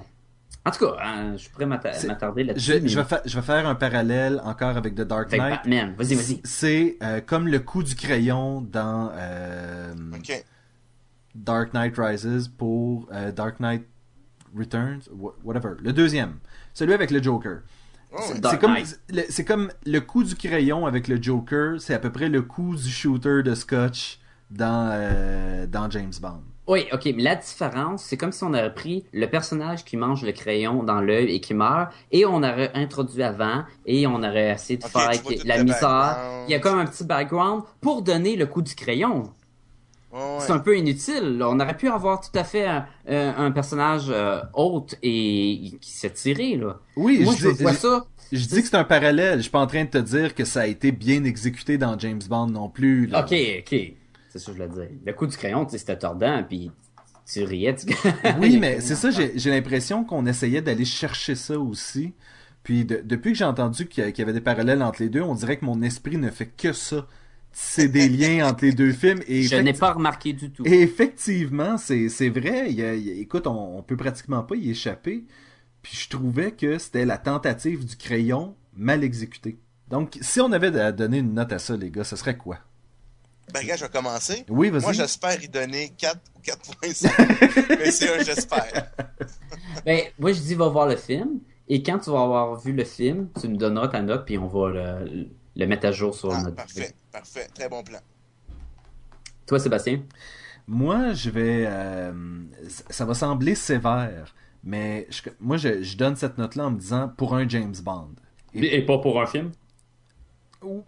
En 0.65 0.71
tout 0.71 0.85
cas, 0.85 0.95
hein, 1.01 1.37
je 1.37 1.49
pourrais 1.49 1.65
m'attarder 1.65 2.43
là-dessus. 2.43 2.71
Je, 2.73 2.77
mais- 2.79 2.87
je 2.89 2.99
vais 2.99 3.05
fa- 3.05 3.21
je 3.25 3.35
vais 3.35 3.41
faire 3.45 3.67
un 3.67 3.75
parallèle 3.75 4.41
encore 4.43 4.75
avec 4.77 4.95
The 4.95 5.01
Dark 5.01 5.27
Avec 5.33 5.39
Knight. 5.41 5.51
Batman. 5.57 5.95
Vas-y, 5.97 6.15
vas-y. 6.15 6.41
C'est 6.43 6.97
euh, 7.03 7.21
comme 7.21 7.47
le 7.47 7.59
coup 7.59 7.83
du 7.83 7.95
crayon 7.95 8.61
dans 8.61 9.11
euh. 9.13 9.93
Dark 11.35 11.73
Knight 11.73 11.95
Rises 11.97 12.47
pour 12.49 13.07
euh, 13.13 13.31
Dark 13.31 13.59
Knight 13.59 13.85
Returns, 14.57 15.01
wha- 15.13 15.33
whatever. 15.43 15.75
Le 15.79 15.93
deuxième, 15.93 16.39
celui 16.73 16.93
avec 16.93 17.11
le 17.11 17.21
Joker. 17.21 17.59
Oh, 18.11 18.17
C'est- 18.21 18.59
comme, 18.59 18.75
le- 19.09 19.23
c'est 19.29 19.45
comme 19.45 19.71
le 19.85 19.99
coup 19.99 20.23
du 20.23 20.35
crayon 20.35 20.85
avec 20.87 21.07
le 21.07 21.21
Joker, 21.21 21.79
c'est 21.79 21.93
à 21.93 21.99
peu 21.99 22.11
près 22.11 22.27
le 22.29 22.41
coup 22.41 22.75
du 22.75 22.89
shooter 22.89 23.43
de 23.43 23.53
Scotch 23.53 24.19
dans, 24.49 24.89
euh, 24.91 25.67
dans 25.67 25.89
James 25.91 26.11
Bond. 26.19 26.41
Oui, 26.67 26.85
ok, 26.93 27.05
mais 27.15 27.23
la 27.23 27.35
différence, 27.35 28.03
c'est 28.03 28.15
comme 28.17 28.31
si 28.31 28.43
on 28.43 28.53
avait 28.53 28.73
pris 28.73 29.03
le 29.11 29.27
personnage 29.27 29.83
qui 29.85 29.97
mange 29.97 30.23
le 30.23 30.31
crayon 30.31 30.83
dans 30.83 31.01
l'œil 31.01 31.33
et 31.35 31.39
qui 31.39 31.55
meurt, 31.55 31.91
et 32.11 32.25
on 32.27 32.37
aurait 32.37 32.69
introduit 32.75 33.23
avant, 33.23 33.63
et 33.87 34.05
on 34.05 34.17
aurait 34.21 34.51
essayé 34.51 34.77
de 34.77 34.83
faire 34.85 35.09
la 35.45 35.63
misère. 35.63 35.79
background. 35.81 36.45
Il 36.47 36.51
y 36.51 36.55
a 36.55 36.59
comme 36.59 36.77
un 36.79 36.85
petit 36.85 37.03
background 37.03 37.63
pour 37.81 38.03
donner 38.03 38.35
le 38.35 38.45
coup 38.45 38.61
du 38.61 38.75
crayon. 38.75 39.31
Ouais, 40.11 40.19
ouais. 40.19 40.37
C'est 40.39 40.51
un 40.51 40.59
peu 40.59 40.77
inutile. 40.77 41.37
là. 41.37 41.49
On 41.49 41.59
aurait 41.59 41.77
pu 41.77 41.87
avoir 41.87 42.19
tout 42.19 42.35
à 42.37 42.43
fait 42.43 42.65
un, 42.65 42.85
un- 43.07 43.45
un 43.45 43.51
personnage 43.51 44.05
euh, 44.09 44.41
haute 44.53 44.95
et 45.03 45.73
qui 45.81 45.91
s'est 45.91 46.09
tiré. 46.11 46.55
Là. 46.57 46.79
Oui, 46.95 47.19
Moi, 47.23 47.33
je, 47.37 47.49
je 47.49 47.55
dis, 47.55 47.61
vois 47.63 47.73
je- 47.73 47.77
ça. 47.77 48.05
je 48.31 48.45
dis 48.45 48.61
que 48.61 48.67
c'est 48.67 48.75
un 48.75 48.83
parallèle. 48.83 49.37
Je 49.37 49.43
suis 49.43 49.51
pas 49.51 49.59
en 49.61 49.67
train 49.67 49.83
de 49.85 49.89
te 49.89 49.97
dire 49.99 50.33
que 50.33 50.45
ça 50.45 50.61
a 50.61 50.65
été 50.67 50.91
bien 50.91 51.23
exécuté 51.23 51.77
dans 51.77 51.97
James 51.99 52.21
Bond 52.27 52.47
non 52.47 52.69
plus. 52.69 53.05
là. 53.07 53.19
Ok, 53.21 53.33
ok. 53.59 53.93
C'est 54.31 54.39
ça 54.39 54.51
que 54.51 54.57
je 54.57 54.63
voulais 54.63 54.67
dire. 54.87 54.97
Le 55.05 55.13
coup 55.13 55.27
du 55.27 55.35
crayon, 55.37 55.67
c'était 55.69 55.97
tordant, 55.97 56.43
puis 56.47 56.71
tu 57.31 57.43
riais. 57.43 57.75
Tu... 57.75 57.87
Oui, 58.39 58.57
mais 58.59 58.79
c'est 58.81 58.95
ça, 58.95 59.11
j'ai 59.11 59.33
j'ai 59.35 59.49
l'impression 59.51 60.03
qu'on 60.03 60.25
essayait 60.25 60.61
d'aller 60.61 60.85
chercher 60.85 61.35
ça 61.35 61.59
aussi. 61.59 62.13
Puis 62.63 62.83
de- 62.85 63.01
depuis 63.03 63.31
que 63.31 63.37
j'ai 63.37 63.45
entendu 63.45 63.87
qu'il 63.87 64.03
y 64.03 64.07
a- 64.07 64.11
qu'il 64.11 64.21
y 64.21 64.23
avait 64.23 64.33
des 64.33 64.41
parallèles 64.41 64.81
entre 64.83 65.01
les 65.01 65.09
deux, 65.09 65.21
on 65.21 65.33
dirait 65.35 65.57
que 65.57 65.65
mon 65.65 65.81
esprit 65.81 66.17
ne 66.17 66.29
fait 66.29 66.47
que 66.47 66.73
ça. 66.73 67.05
C'est 67.51 67.87
des 67.87 68.07
liens 68.07 68.47
entre 68.49 68.63
les 68.65 68.71
deux 68.73 68.93
films. 68.93 69.21
Et 69.27 69.43
Je 69.43 69.55
n'ai 69.55 69.73
pas 69.73 69.93
remarqué 69.93 70.33
du 70.33 70.51
tout. 70.51 70.63
Et 70.65 70.81
effectivement, 70.81 71.77
c'est 71.77 72.07
c'est 72.09 72.29
vrai. 72.29 72.71
Il 72.71 72.81
a- 72.83 72.95
il 72.95 73.19
écoute, 73.19 73.47
on, 73.47 73.77
on 73.77 73.83
peut 73.83 73.97
pratiquement 73.97 74.43
pas 74.43 74.55
y 74.55 74.69
échapper. 74.69 75.25
Puis 75.81 75.97
je 75.97 76.09
trouvais 76.09 76.51
que 76.51 76.77
c'était 76.77 77.05
la 77.05 77.17
tentative 77.17 77.85
du 77.85 77.95
crayon 77.95 78.55
mal 78.75 79.03
exécutée. 79.03 79.57
Donc, 79.87 80.17
si 80.21 80.39
on 80.39 80.51
avait 80.51 80.77
à 80.79 80.91
donner 80.91 81.17
une 81.19 81.33
note 81.33 81.51
à 81.51 81.59
ça, 81.59 81.75
les 81.75 81.89
gars, 81.89 82.03
ce 82.03 82.15
serait 82.15 82.37
quoi? 82.37 82.59
Ben, 83.53 83.65
gars, 83.65 83.75
je 83.75 83.85
vais 83.85 83.89
commencer. 83.89 84.45
Oui, 84.47 84.69
vas-y. 84.69 84.83
Moi, 84.83 84.93
j'espère 84.93 85.43
y 85.43 85.47
donner 85.49 85.91
4 85.97 86.19
ou 86.37 86.41
4.5. 86.41 87.65
mais 87.79 87.89
c'est 87.91 88.13
un 88.19 88.23
j'espère. 88.23 88.91
Ben, 89.85 90.01
moi, 90.19 90.31
je 90.33 90.39
dis, 90.41 90.53
va 90.53 90.67
voir 90.69 90.87
le 90.87 90.95
film. 90.95 91.39
Et 91.67 91.81
quand 91.81 91.97
tu 91.99 92.11
vas 92.11 92.21
avoir 92.21 92.59
vu 92.59 92.73
le 92.73 92.83
film, 92.83 93.29
tu 93.39 93.47
me 93.47 93.55
donneras 93.55 93.87
ta 93.87 94.01
note, 94.01 94.25
puis 94.25 94.37
on 94.37 94.47
va 94.47 94.69
le, 94.69 95.29
le 95.59 95.67
mettre 95.67 95.85
à 95.87 95.91
jour 95.91 96.15
sur 96.15 96.31
Ah, 96.31 96.41
notre. 96.43 96.55
parfait, 96.55 96.93
parfait. 97.11 97.47
Très 97.53 97.69
bon 97.69 97.83
plan. 97.83 97.99
Toi, 99.45 99.59
Sébastien? 99.59 100.01
Moi, 100.67 101.13
je 101.13 101.29
vais. 101.29 101.65
euh, 101.67 102.13
ça- 102.69 102.83
ça 102.89 103.05
va 103.05 103.13
sembler 103.13 103.55
sévère, 103.55 104.33
mais 104.63 105.07
je- 105.09 105.29
moi, 105.39 105.57
je, 105.57 105.81
je 105.81 105.97
donne 105.97 106.15
cette 106.15 106.37
note-là 106.37 106.65
en 106.67 106.71
me 106.71 106.79
disant 106.79 107.09
pour 107.17 107.35
un 107.35 107.47
James 107.47 107.75
Bond. 107.83 108.11
Et- 108.53 108.77
Et 108.77 108.85
pas 108.85 108.99
pour 108.99 109.19
un 109.21 109.25
film? 109.25 109.51
Ouh. 110.63 110.83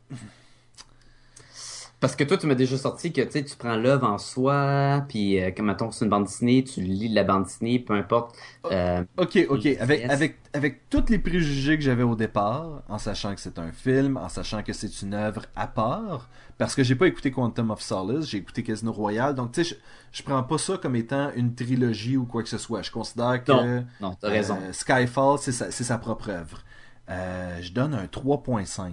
Parce 2.02 2.16
que 2.16 2.24
toi, 2.24 2.36
tu 2.36 2.48
m'as 2.48 2.56
déjà 2.56 2.78
sorti 2.78 3.14
que 3.14 3.22
tu 3.22 3.32
sais, 3.32 3.44
tu 3.46 3.56
prends 3.56 3.76
l'œuvre 3.76 4.08
en 4.08 4.18
soi, 4.18 5.06
puis 5.08 5.40
euh, 5.40 5.52
comme 5.52 5.68
mettons 5.68 5.92
c'est 5.92 6.04
une 6.04 6.10
bande 6.10 6.24
dessinée, 6.26 6.64
tu 6.64 6.82
lis 6.82 7.08
la 7.10 7.24
bande 7.24 7.44
dessinée, 7.44 7.78
peu 7.80 7.94
importe. 7.94 8.36
euh, 8.72 9.04
Ok, 9.18 9.38
ok. 9.50 9.68
Avec, 9.80 10.04
avec, 10.10 10.40
avec 10.54 10.90
tous 10.90 11.06
les 11.10 11.20
préjugés 11.20 11.78
que 11.78 11.84
j'avais 11.84 12.02
au 12.04 12.16
départ, 12.16 12.82
en 12.90 12.98
sachant 12.98 13.36
que 13.36 13.40
c'est 13.40 13.60
un 13.60 13.72
film, 13.72 14.18
en 14.18 14.30
sachant 14.30 14.64
que 14.64 14.74
c'est 14.74 15.02
une 15.04 15.14
œuvre 15.14 15.46
à 15.56 15.68
part, 15.68 16.28
parce 16.58 16.74
que 16.74 16.84
j'ai 16.84 16.96
pas 16.96 17.06
écouté 17.06 17.30
Quantum 17.30 17.70
of 17.70 17.82
Solace, 17.82 18.26
j'ai 18.26 18.40
écouté 18.40 18.64
Casino 18.64 18.92
Royale, 18.92 19.36
donc 19.36 19.52
tu 19.52 19.64
sais, 19.64 19.76
je, 20.12 20.18
je 20.18 20.24
prends 20.24 20.42
pas 20.42 20.58
ça 20.58 20.78
comme 20.80 20.96
étant 20.96 21.32
une 21.36 21.54
trilogie 21.54 22.18
ou 22.18 22.26
quoi 22.26 22.42
que 22.42 22.50
ce 22.50 22.58
soit. 22.58 22.82
Je 22.82 22.90
considère 22.90 23.44
que 23.44 23.52
Non, 23.52 23.86
non, 24.02 24.18
raison. 24.24 24.58
euh, 24.60 24.74
Skyfall, 24.74 25.38
c'est 25.40 25.52
sa, 25.52 25.70
c'est 25.70 25.84
sa 25.84 26.00
propre 26.00 26.30
œuvre. 26.32 26.64
Euh, 27.10 27.60
je 27.62 27.72
donne 27.74 27.94
un 27.94 28.06
3.5 28.08 28.92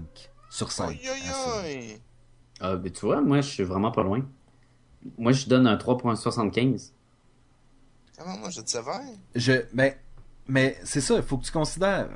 sur 0.51 0.71
5. 0.73 0.91
Aïe, 0.91 1.01
aïe, 1.09 1.23
à 1.29 1.33
ça. 1.33 1.61
aïe. 1.63 2.01
Ah, 2.61 2.77
ben, 2.77 2.91
tu 2.93 3.07
vois, 3.07 3.21
moi, 3.21 3.41
je 3.41 3.49
suis 3.49 3.63
vraiment 3.63 3.91
pas 3.93 4.03
loin. 4.03 4.21
Moi, 5.17 5.33
je 5.33 5.47
donne 5.47 5.67
un 5.67 5.77
3.75. 5.77 6.93
Comment 8.19 8.37
moi, 8.39 8.51
je 8.51 8.61
te 8.61 8.71
sévère? 8.71 9.01
Je, 9.35 9.53
ben, 9.73 9.95
mais 10.49 10.77
c'est 10.85 11.01
ça, 11.01 11.17
il 11.17 11.23
faut 11.23 11.39
que 11.39 11.45
tu 11.45 11.53
considères, 11.53 12.09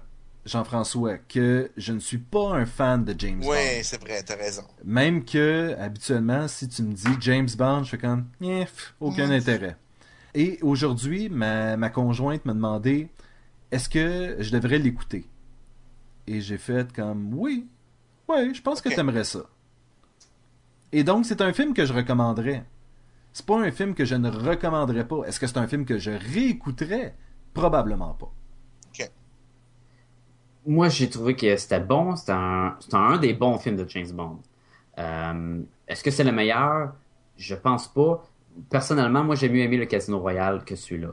Jean-François, 0.45 1.19
que 1.19 1.71
je 1.77 1.93
ne 1.93 2.01
suis 2.01 2.19
pas 2.19 2.55
un 2.55 2.67
fan 2.67 3.05
de 3.05 3.15
James 3.19 3.39
Bond. 3.41 3.49
Ouais, 3.49 3.81
c'est 3.85 4.01
vrai, 4.01 4.23
t'as 4.25 4.37
raison. 4.37 4.65
Même 4.85 5.25
que, 5.25 5.77
habituellement, 5.79 6.49
si 6.49 6.69
tu 6.69 6.83
me 6.83 6.93
dis 6.93 7.07
James 7.21 7.49
Bond, 7.57 7.85
je 7.85 7.91
fais 7.91 7.99
comme, 7.99 8.27
eh, 8.41 8.65
aucun 9.01 9.29
Mm. 9.29 9.33
intérêt. 9.33 9.77
Et 10.35 10.59
aujourd'hui, 10.63 11.29
ma, 11.29 11.77
ma 11.77 11.89
conjointe 11.91 12.45
m'a 12.47 12.55
demandé, 12.55 13.09
est-ce 13.71 13.89
que 13.89 14.37
je 14.41 14.51
devrais 14.51 14.79
l'écouter? 14.79 15.25
Et 16.27 16.41
j'ai 16.41 16.59
fait 16.59 16.93
comme, 16.93 17.33
oui, 17.35 17.69
oui, 18.29 18.55
je 18.55 18.63
pense 18.63 18.81
que 18.81 18.89
Ok. 18.89 18.95
t'aimerais 18.97 19.25
ça. 19.25 19.41
Et 20.93 21.05
donc, 21.05 21.25
c'est 21.25 21.41
un 21.41 21.53
film 21.53 21.75
que 21.75 21.87
je 21.87 21.93
recommanderais. 21.93 22.65
C'est 23.33 23.47
pas 23.47 23.59
un 23.59 23.71
film 23.71 23.95
que 23.95 24.05
je 24.05 24.15
ne 24.15 24.29
recommanderais 24.29 25.09
pas. 25.09 25.25
Est-ce 25.25 25.41
que 25.41 25.47
c'est 25.47 25.59
un 25.59 25.67
film 25.67 25.87
que 25.87 25.99
je 25.99 26.11
réécouterais? 26.11 27.15
Probablement 27.55 28.15
pas. 28.15 28.31
Moi, 30.67 30.89
j'ai 30.91 31.09
trouvé 31.09 31.35
que 31.35 31.57
c'était 31.57 31.81
bon. 31.81 32.15
C'était 32.15 32.33
un, 32.33 32.77
un 32.93 33.19
des 33.19 33.33
bons 33.33 33.59
films 33.59 33.77
de 33.77 33.89
James 33.89 34.13
Bond. 34.13 34.39
Euh, 34.99 35.63
est-ce 35.89 36.05
que 36.05 36.11
c'est 36.11 36.25
le 36.25 36.33
meilleur? 36.33 36.95
Je 37.37 37.55
pense 37.55 37.89
pas. 37.89 38.23
Personnellement, 38.69 39.25
moi, 39.25 39.35
j'ai 39.35 39.49
mieux 39.49 39.63
aimé 39.63 39.79
le 39.79 39.87
Casino 39.87 40.21
Royale 40.21 40.65
que 40.65 40.77
celui-là. 40.77 41.13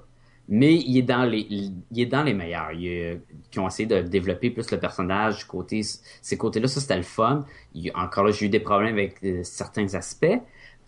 Mais 0.51 0.75
il 0.75 0.97
est 0.97 1.03
dans 1.03 1.23
les, 1.25 1.45
il 1.49 1.73
est 2.01 2.05
dans 2.07 2.23
les 2.23 2.33
meilleurs. 2.33 2.71
Il 2.73 2.87
est- 2.87 3.21
qui 3.51 3.59
ont 3.59 3.67
essayé 3.67 3.87
de 3.87 4.01
développer 4.01 4.49
plus 4.49 4.69
le 4.71 4.79
personnage, 4.79 5.45
côté, 5.47 5.81
ces 5.83 6.37
côtés-là, 6.37 6.67
ça 6.67 6.81
c'était 6.81 6.97
le 6.97 7.03
fun. 7.03 7.45
Il- 7.75 7.91
encore 7.95 8.23
là, 8.25 8.31
j'ai 8.31 8.47
eu 8.47 8.49
des 8.49 8.59
problèmes 8.59 8.93
avec 8.95 9.23
euh, 9.23 9.43
certains 9.43 9.93
aspects. 9.95 10.25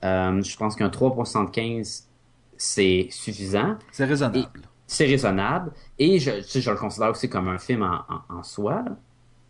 Euh, 0.04 0.42
je 0.42 0.58
pense 0.58 0.76
qu'un 0.76 0.90
3.75, 0.90 2.08
c'est 2.58 3.08
suffisant. 3.12 3.78
C'est 3.92 4.06
raisonnable. 4.06 4.48
C'est 4.88 5.06
raisonnable. 5.06 5.72
Et 6.00 6.20
je, 6.20 6.42
sais, 6.42 6.60
je 6.62 6.70
le 6.72 6.78
considère 6.78 7.12
aussi 7.12 7.30
comme 7.30 7.48
un 7.48 7.58
film 7.60 7.84
en, 7.84 8.02
en, 8.34 8.38
en 8.40 8.44
soi. 8.44 8.84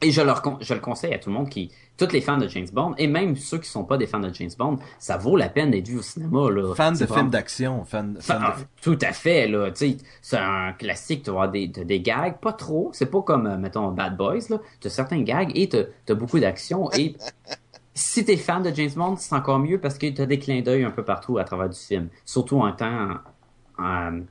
Et 0.02 0.12
je, 0.12 0.22
con- 0.42 0.58
je 0.62 0.74
le 0.74 0.80
conseille 0.80 1.14
à 1.14 1.20
tout 1.20 1.30
le 1.30 1.36
monde 1.36 1.50
qui, 1.50 1.72
tous 2.08 2.14
les 2.14 2.22
fans 2.22 2.38
de 2.38 2.48
James 2.48 2.68
Bond, 2.74 2.96
et 2.98 3.08
même 3.08 3.36
ceux 3.36 3.60
qui 3.60 3.70
sont 3.70 3.84
pas 3.84 3.98
des 3.98 4.08
fans 4.08 4.20
de 4.20 4.34
James 4.34 4.50
Bond, 4.58 4.80
ça 4.98 5.18
vaut 5.18 5.38
la 5.38 5.50
peine 5.50 5.72
d'être 5.72 5.88
vu 5.88 6.00
au 6.00 6.02
cinéma, 6.02 6.50
là. 6.50 6.74
Fan 6.74 6.96
de 6.96 7.06
films 7.06 7.30
d'action, 7.30 7.86
fan, 7.86 8.18
fan 8.20 8.38
Enfin, 8.38 8.40
de... 8.40 8.64
ah, 8.64 8.66
tout 8.82 8.98
à 9.02 9.14
fait, 9.14 9.48
là. 9.48 9.72
Tu 9.72 9.98
c'est 10.22 10.38
un 10.38 10.74
classique, 10.74 11.24
tu 11.24 11.30
vas 11.30 11.38
avoir 11.38 11.52
des, 11.52 11.68
des 11.68 12.02
gags, 12.02 12.38
pas 12.40 12.54
trop. 12.54 12.90
C'est 12.94 13.06
pas 13.06 13.22
comme, 13.22 13.46
euh, 13.46 13.58
mettons, 13.58 13.90
Bad 13.92 14.18
Boys, 14.18 14.50
là. 14.50 14.60
T'as 14.80 14.90
certains 14.90 15.22
gags 15.22 15.52
et 15.56 15.70
t'as, 15.70 15.84
t'as 16.06 16.16
beaucoup 16.16 16.40
d'action. 16.40 16.92
Et 16.94 17.16
si 17.94 18.26
t'es 18.26 18.38
fan 18.38 18.64
de 18.64 18.74
James 18.74 18.92
Bond, 18.96 19.16
c'est 19.18 19.36
encore 19.36 19.60
mieux 19.60 19.80
parce 19.80 19.98
que 19.98 20.08
t'as 20.08 20.26
des 20.26 20.40
clins 20.40 20.62
d'œil 20.62 20.84
un 20.84 20.92
peu 20.92 21.04
partout 21.04 21.38
à 21.38 21.44
travers 21.44 21.70
du 21.70 21.78
film. 21.78 22.10
Surtout 22.26 22.60
en 22.60 22.72
temps, 22.72 23.10
euh, 23.80 24.22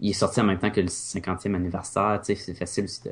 il 0.00 0.10
est 0.10 0.14
sorti 0.14 0.40
en 0.40 0.44
même 0.44 0.58
temps 0.58 0.70
que 0.70 0.80
le 0.80 0.86
50e 0.86 1.54
anniversaire, 1.54 2.20
tu 2.24 2.34
sais, 2.34 2.40
c'est 2.40 2.54
facile 2.54 2.84
aussi 2.84 3.02
de, 3.04 3.10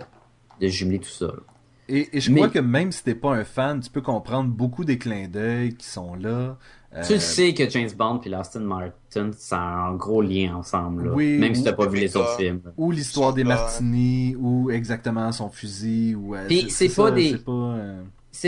de 0.60 0.68
jumeler 0.68 1.00
tout 1.00 1.08
ça, 1.08 1.26
là. 1.26 1.42
Et, 1.88 2.16
et 2.16 2.20
je 2.20 2.30
Mais- 2.30 2.36
crois 2.40 2.48
que 2.48 2.58
même 2.58 2.90
si 2.92 3.04
t'es 3.04 3.14
pas 3.14 3.32
un 3.34 3.44
fan, 3.44 3.80
tu 3.80 3.90
peux 3.90 4.00
comprendre 4.02 4.50
beaucoup 4.50 4.84
des 4.84 4.98
clins 4.98 5.28
d'œil 5.28 5.74
qui 5.74 5.86
sont 5.86 6.14
là. 6.14 6.58
Euh, 6.94 7.02
Tu 7.06 7.14
le 7.14 7.18
sais 7.20 7.52
que 7.54 7.68
James 7.68 7.90
Bond 7.96 8.20
et 8.24 8.32
Aston 8.34 8.60
Martin, 8.60 9.30
ça 9.36 9.58
a 9.58 9.88
un 9.88 9.94
gros 9.94 10.22
lien 10.22 10.54
ensemble, 10.56 11.06
là. 11.08 11.12
Oui, 11.14 11.36
Même 11.38 11.54
si 11.54 11.62
t'as 11.62 11.72
pas 11.74 11.86
vu 11.86 11.98
les 12.00 12.16
autres 12.16 12.36
films. 12.36 12.60
Ou 12.76 12.90
l'histoire 12.90 13.34
des 13.34 13.44
martinis, 13.44 14.34
ou 14.38 14.70
exactement 14.70 15.30
son 15.32 15.48
fusil, 15.50 16.14
ou... 16.14 16.34
euh, 16.34 16.46
Puis 16.48 16.70
c'est 16.70 16.88
pas 16.88 17.08
ça, 17.08 17.10
des- 17.10 17.30
c'est 17.32 17.44
pas, 17.44 17.52
euh, 17.52 18.02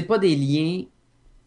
pas 0.08 0.18
des 0.18 0.34
liens 0.36 0.82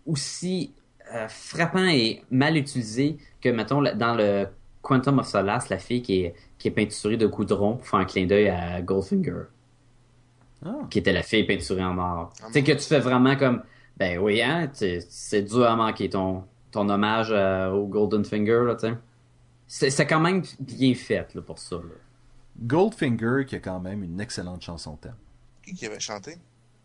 aussi 0.05 0.73
euh, 1.13 1.27
frappants 1.27 1.87
et 1.89 2.23
mal 2.31 2.55
utilisés 2.57 3.17
que, 3.41 3.49
mettons, 3.49 3.81
dans 3.81 4.15
le 4.15 4.45
Quantum 4.81 5.19
of 5.19 5.27
Solace, 5.27 5.69
la 5.69 5.77
fille 5.77 6.01
qui 6.01 6.21
est, 6.21 6.35
qui 6.57 6.67
est 6.69 6.71
peinturée 6.71 7.17
de 7.17 7.27
goudron 7.27 7.75
pour 7.77 7.87
faire 7.87 7.99
un 7.99 8.05
clin 8.05 8.25
d'œil 8.25 8.47
à 8.49 8.81
Goldfinger, 8.81 9.43
Ah. 10.63 10.75
qui 10.89 10.99
était 10.99 11.13
la 11.13 11.23
fille 11.23 11.43
peinturée 11.45 11.83
en 11.83 11.97
or. 11.97 12.33
Tu 12.47 12.53
sais, 12.53 12.63
que 12.63 12.71
tu 12.73 12.83
fais 12.83 12.99
vraiment 12.99 13.35
comme, 13.35 13.63
ben 13.97 14.19
oui, 14.19 14.41
hein, 14.41 14.69
c'est 14.73 15.41
dur 15.41 15.65
à 15.65 15.75
manquer 15.75 16.09
ton, 16.09 16.43
ton 16.71 16.87
hommage 16.89 17.29
euh, 17.31 17.71
au 17.71 17.87
Golden 17.87 18.23
Finger, 18.23 18.61
là, 18.67 18.75
tu 18.75 18.87
sais. 18.87 18.93
C'est 19.67 19.89
c'est 19.89 20.05
quand 20.05 20.19
même 20.19 20.43
bien 20.59 20.93
fait, 20.93 21.33
là, 21.33 21.41
pour 21.41 21.57
ça, 21.57 21.77
là. 21.77 21.81
Goldfinger, 22.59 23.45
qui 23.47 23.55
a 23.55 23.59
quand 23.59 23.79
même 23.79 24.03
une 24.03 24.19
excellente 24.19 24.61
chanson 24.61 24.97
thème. 24.97 25.15
Qui 25.63 25.73
qui 25.73 25.85
avait 25.85 25.99
chanté? 25.99 26.37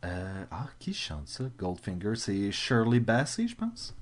Euh, 0.04 0.44
ah, 0.50 0.68
qui 0.78 0.94
chante 0.94 1.26
ça, 1.28 1.44
Goldfinger? 1.58 2.14
C'est 2.14 2.52
Shirley 2.52 3.00
Bassey, 3.00 3.48
je 3.48 3.56
pense? 3.56 3.94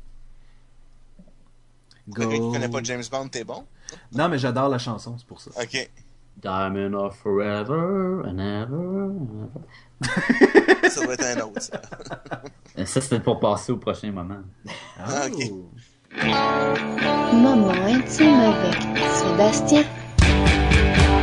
Quelqu'un 2.15 2.31
qui 2.33 2.39
connaît 2.39 2.69
pas 2.69 2.81
Gold- 2.81 2.85
James 2.85 3.03
Bond, 3.11 3.29
t'es 3.29 3.45
bon? 3.45 3.65
Non, 4.13 4.29
mais 4.29 4.39
j'adore 4.39 4.69
la 4.69 4.79
chanson, 4.79 5.17
c'est 5.19 5.27
pour 5.27 5.41
ça. 5.41 5.51
Ok. 5.61 5.91
Diamond 6.41 6.95
of 6.95 7.17
Forever 7.17 8.23
and 8.27 8.39
Ever. 8.39 9.07
and 9.07 9.51
ever. 10.03 10.89
Ça 10.91 11.07
va 11.07 11.15
être 11.15 11.25
un 11.25 11.41
autre, 11.43 11.63
ça. 11.63 11.81
Ça, 12.85 13.01
c'était 13.01 13.21
pour 13.21 13.41
passer 13.41 13.73
au 13.73 13.79
prochain 13.79 14.13
moment. 14.13 14.43
Ah, 14.99 15.27
ok. 15.27 15.43
Oh. 15.51 15.71
Moment 17.35 17.71
intime 17.87 18.41
avec 18.41 18.77
Sébastien 19.13 19.85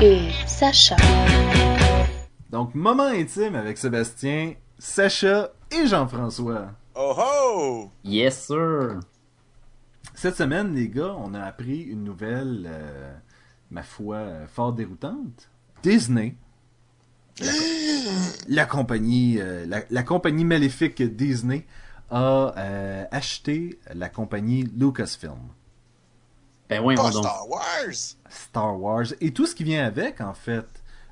et 0.01 0.29
Sacha. 0.47 0.95
Donc, 2.49 2.73
moment 2.75 3.05
intime 3.07 3.55
avec 3.55 3.77
Sébastien, 3.77 4.53
Sacha 4.79 5.51
et 5.71 5.85
Jean-François. 5.87 6.71
Oh 6.95 7.15
oh! 7.17 7.89
Yes, 8.03 8.47
sir. 8.47 8.99
Cette 10.13 10.35
semaine, 10.35 10.75
les 10.75 10.89
gars, 10.89 11.15
on 11.17 11.33
a 11.33 11.41
appris 11.41 11.81
une 11.81 12.03
nouvelle, 12.03 12.67
euh, 12.69 13.13
ma 13.71 13.83
foi, 13.83 14.17
euh, 14.17 14.47
fort 14.47 14.73
déroutante. 14.73 15.49
Disney, 15.81 16.35
la, 17.39 17.51
la 18.47 18.65
compagnie, 18.65 19.39
euh, 19.39 19.65
la, 19.65 19.81
la 19.89 20.03
compagnie 20.03 20.45
maléfique 20.45 21.01
Disney, 21.01 21.65
a 22.09 22.53
euh, 22.57 23.05
acheté 23.11 23.79
la 23.93 24.09
compagnie 24.09 24.63
Lucasfilm, 24.77 25.47
Ben 26.69 26.81
oui, 26.83 26.95
on 26.99 27.03
Pas 27.03 27.11
donc. 27.11 27.23
Star 27.23 27.49
Wars! 27.49 28.15
Star 28.29 28.79
Wars 28.81 29.05
et 29.21 29.31
tout 29.31 29.45
ce 29.45 29.55
qui 29.55 29.63
vient 29.63 29.85
avec, 29.85 30.21
en 30.21 30.33
fait. 30.33 30.65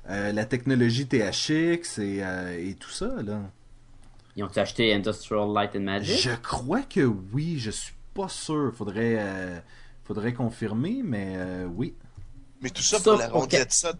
Euh, 0.08 0.32
la 0.32 0.44
technologie 0.44 1.06
THX 1.06 1.98
et, 1.98 2.22
euh, 2.22 2.58
et 2.58 2.74
tout 2.74 2.90
ça, 2.90 3.22
là. 3.22 3.40
Ils 4.36 4.44
ont 4.44 4.56
acheté 4.56 4.92
Industrial 4.94 5.52
Light 5.52 5.76
and 5.76 5.80
Magic? 5.80 6.18
Je 6.20 6.34
crois 6.42 6.82
que 6.82 7.00
oui, 7.00 7.58
je 7.58 7.70
suis 7.70 7.94
pas 8.14 8.28
sûr. 8.28 8.72
Faudrait, 8.74 9.16
euh, 9.18 9.58
faudrait 10.04 10.32
confirmer, 10.32 11.02
mais 11.04 11.34
euh, 11.36 11.66
oui. 11.66 11.94
Mais 12.62 12.68
tout 12.70 12.82
ça 12.82 13.00
pour 13.00 13.16
la 13.16 13.28
rondelette, 13.28 13.72
somme- 13.72 13.96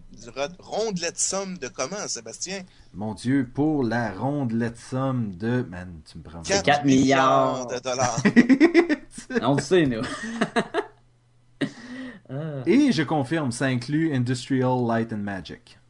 rondelette 0.59 1.19
somme 1.19 1.57
de 1.59 1.69
comment, 1.69 2.07
Sébastien? 2.09 2.63
Mon 2.93 3.15
Dieu, 3.15 3.49
pour 3.55 3.83
la 3.85 4.13
rondelette 4.13 4.77
somme 4.77 5.35
de... 5.37 5.63
Man, 5.63 6.01
tu 6.11 6.19
me 6.19 6.23
prends... 6.23 6.43
4, 6.43 6.63
4 6.63 6.85
milliards 6.85 7.67
de 7.69 7.79
dollars. 7.79 8.21
On 9.43 9.55
le 9.57 9.63
sait, 9.63 9.87
nous. 9.87 10.03
Ah. 12.33 12.63
Et 12.65 12.93
je 12.93 13.03
confirme, 13.03 13.51
ça 13.51 13.65
inclut 13.65 14.15
Industrial 14.15 14.87
Light 14.87 15.13
and 15.13 15.17
Magic. 15.17 15.81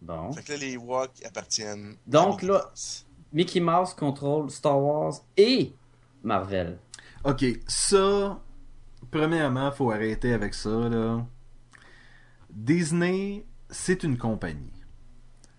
Bon. 0.00 0.32
fait 0.32 0.42
que 0.44 0.52
là, 0.52 0.58
les 0.58 0.76
Walk 0.76 1.10
appartiennent. 1.26 1.96
Donc, 2.06 2.42
là- 2.42 2.70
Mickey 3.32 3.58
Mickey 3.58 3.60
Mouse 3.60 3.92
contrôle 3.94 4.50
Star 4.52 4.80
Wars 4.80 5.14
et 5.36 5.72
Marvel. 6.22 6.78
Ok, 7.24 7.44
ça... 7.66 8.40
Premièrement, 9.10 9.72
faut 9.72 9.90
arrêter 9.90 10.32
avec 10.32 10.54
ça, 10.54 10.70
là. 10.70 11.26
Disney, 12.52 13.44
c'est 13.70 14.02
une 14.02 14.18
compagnie. 14.18 14.72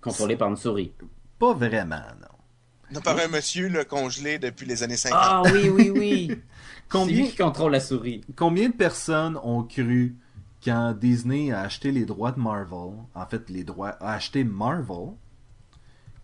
Contrôlé 0.01 0.35
par 0.37 0.49
une 0.49 0.57
souris. 0.57 0.93
Pas 1.39 1.53
vraiment, 1.53 1.95
non. 2.21 2.27
On 2.91 2.97
a 2.97 3.01
par 3.01 3.17
un 3.17 3.27
monsieur 3.27 3.69
là, 3.69 3.83
congelé 3.85 4.37
depuis 4.37 4.65
les 4.67 4.83
années 4.83 4.97
50. 4.97 5.19
Ah 5.21 5.41
oui, 5.51 5.69
oui, 5.69 5.89
oui. 5.89 6.27
C'est 6.93 6.99
Combien, 6.99 7.15
lui 7.23 7.29
qui 7.29 7.37
contrôle 7.37 7.71
la 7.71 7.79
souris. 7.79 8.21
combien 8.35 8.69
de 8.69 8.73
personnes 8.75 9.37
ont 9.43 9.63
cru 9.63 10.15
quand 10.63 10.93
Disney 10.93 11.51
a 11.51 11.61
acheté 11.61 11.91
les 11.91 12.05
droits 12.05 12.31
de 12.31 12.39
Marvel, 12.39 12.93
en 13.15 13.25
fait, 13.25 13.49
les 13.49 13.63
droits, 13.63 13.89
a 13.99 14.13
acheté 14.13 14.43
Marvel, 14.43 15.13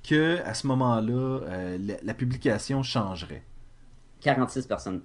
que 0.04 0.40
à 0.46 0.54
ce 0.54 0.68
moment-là, 0.68 1.40
euh, 1.48 1.78
la, 1.80 1.96
la 2.04 2.14
publication 2.14 2.84
changerait? 2.84 3.44
46 4.22 4.68
personnes. 4.68 5.02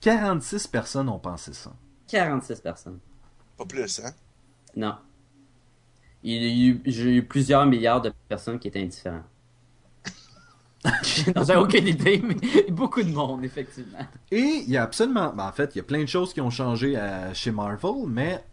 46 0.00 0.66
personnes 0.68 1.08
ont 1.08 1.18
pensé 1.18 1.52
ça. 1.54 1.72
46 2.08 2.60
personnes. 2.60 2.98
Pas 3.58 3.64
plus, 3.64 4.00
hein? 4.00 4.12
Non. 4.76 4.98
Il 6.22 6.32
y 6.42 6.46
a 6.46 6.68
eu, 6.70 6.80
j'ai 6.86 7.16
eu 7.16 7.22
plusieurs 7.26 7.66
milliards 7.66 8.00
de 8.00 8.10
personnes 8.28 8.58
qui 8.58 8.68
étaient 8.68 8.80
indifférents. 8.82 9.24
J'ai 11.46 11.56
aucune 11.56 11.86
idée, 11.88 12.22
mais 12.24 12.70
beaucoup 12.70 13.02
de 13.02 13.10
monde, 13.10 13.44
effectivement. 13.44 13.98
Et 14.30 14.62
il 14.64 14.70
y 14.70 14.76
a 14.78 14.82
absolument, 14.82 15.32
ben, 15.34 15.46
en 15.46 15.52
fait, 15.52 15.74
il 15.74 15.78
y 15.78 15.80
a 15.80 15.84
plein 15.84 16.00
de 16.02 16.06
choses 16.08 16.32
qui 16.32 16.40
ont 16.40 16.50
changé 16.50 16.96
à- 16.96 17.34
chez 17.34 17.50
Marvel, 17.50 18.06
mais 18.08 18.44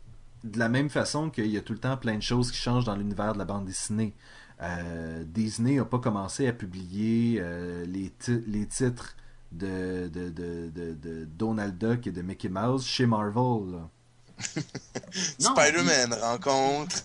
de 0.43 0.59
la 0.59 0.69
même 0.69 0.89
façon 0.89 1.29
qu'il 1.29 1.47
y 1.47 1.57
a 1.57 1.61
tout 1.61 1.73
le 1.73 1.79
temps 1.79 1.97
plein 1.97 2.15
de 2.17 2.21
choses 2.21 2.51
qui 2.51 2.57
changent 2.57 2.85
dans 2.85 2.95
l'univers 2.95 3.33
de 3.33 3.37
la 3.39 3.45
bande 3.45 3.65
dessinée. 3.65 4.13
Euh, 4.61 5.23
Disney 5.25 5.75
n'a 5.77 5.85
pas 5.85 5.99
commencé 5.99 6.47
à 6.47 6.53
publier 6.53 7.37
euh, 7.41 7.85
les, 7.85 8.09
ti- 8.11 8.43
les 8.47 8.65
titres 8.67 9.15
de, 9.51 10.09
de, 10.09 10.29
de, 10.29 10.69
de, 10.69 10.93
de 10.93 11.25
Donald 11.25 11.77
Duck 11.77 12.07
et 12.07 12.11
de 12.11 12.21
Mickey 12.21 12.49
Mouse 12.49 12.85
chez 12.85 13.05
Marvel. 13.05 13.71
là. 13.71 13.89
Spider-Man 15.39 16.13
rencontre. 16.21 16.95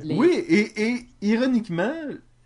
les- 0.00 0.16
Oui, 0.16 0.30
et, 0.48 0.82
et 0.90 1.06
ironiquement, 1.22 1.92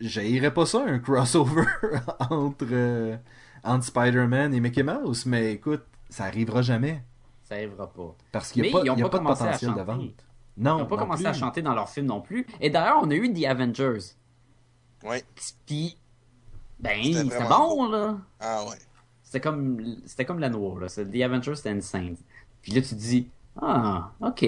j'haïrais 0.00 0.52
pas 0.52 0.66
ça 0.66 0.84
un 0.86 0.98
crossover 0.98 1.64
entre, 2.30 2.66
euh, 2.70 3.16
entre 3.64 3.84
Spider-Man 3.84 4.54
et 4.54 4.60
Mickey 4.60 4.82
Mouse, 4.82 5.26
mais 5.26 5.52
écoute, 5.52 5.82
ça 6.08 6.24
arrivera 6.24 6.62
jamais. 6.62 7.02
Ça 7.44 7.54
arrivera 7.56 7.92
pas. 7.92 8.14
Parce 8.30 8.52
qu'il 8.52 8.62
n'y 8.62 8.68
a 8.68 8.72
pas, 8.72 8.82
ils 8.84 8.90
ont 8.90 8.94
il 8.96 9.00
y 9.00 9.02
a 9.02 9.08
pas 9.08 9.18
pas 9.18 9.24
de 9.24 9.28
potentiel 9.28 9.74
de 9.74 9.80
vente. 9.82 10.26
Non, 10.56 10.76
Ils 10.76 10.80
n'ont 10.82 10.86
pas 10.86 10.96
non 10.96 11.02
commencé 11.02 11.22
plus. 11.22 11.28
à 11.30 11.32
chanter 11.32 11.62
dans 11.62 11.74
leur 11.74 11.88
film 11.88 12.06
non 12.06 12.20
plus. 12.20 12.46
Et 12.60 12.68
d'ailleurs, 12.70 13.00
on 13.02 13.10
a 13.10 13.14
eu 13.14 13.32
The 13.32 13.44
Avengers. 13.46 13.98
Oui. 15.04 15.16
Puis, 15.66 15.96
ben, 16.78 17.02
C'était 17.02 17.44
bon, 17.48 17.88
là. 17.90 18.18
Ah 18.38 18.64
ouais. 18.64 18.76
C'était 19.22 19.40
comme, 19.40 19.82
c'était 20.04 20.26
comme 20.26 20.38
la 20.38 20.50
noire, 20.50 20.78
là. 20.78 20.88
The 20.88 21.22
Avengers, 21.22 21.56
c'était 21.56 21.70
insane. 21.70 22.16
Puis 22.60 22.72
là, 22.72 22.82
tu 22.82 22.88
te 22.90 22.94
dis, 22.94 23.28
ah, 23.60 24.12
ok. 24.20 24.44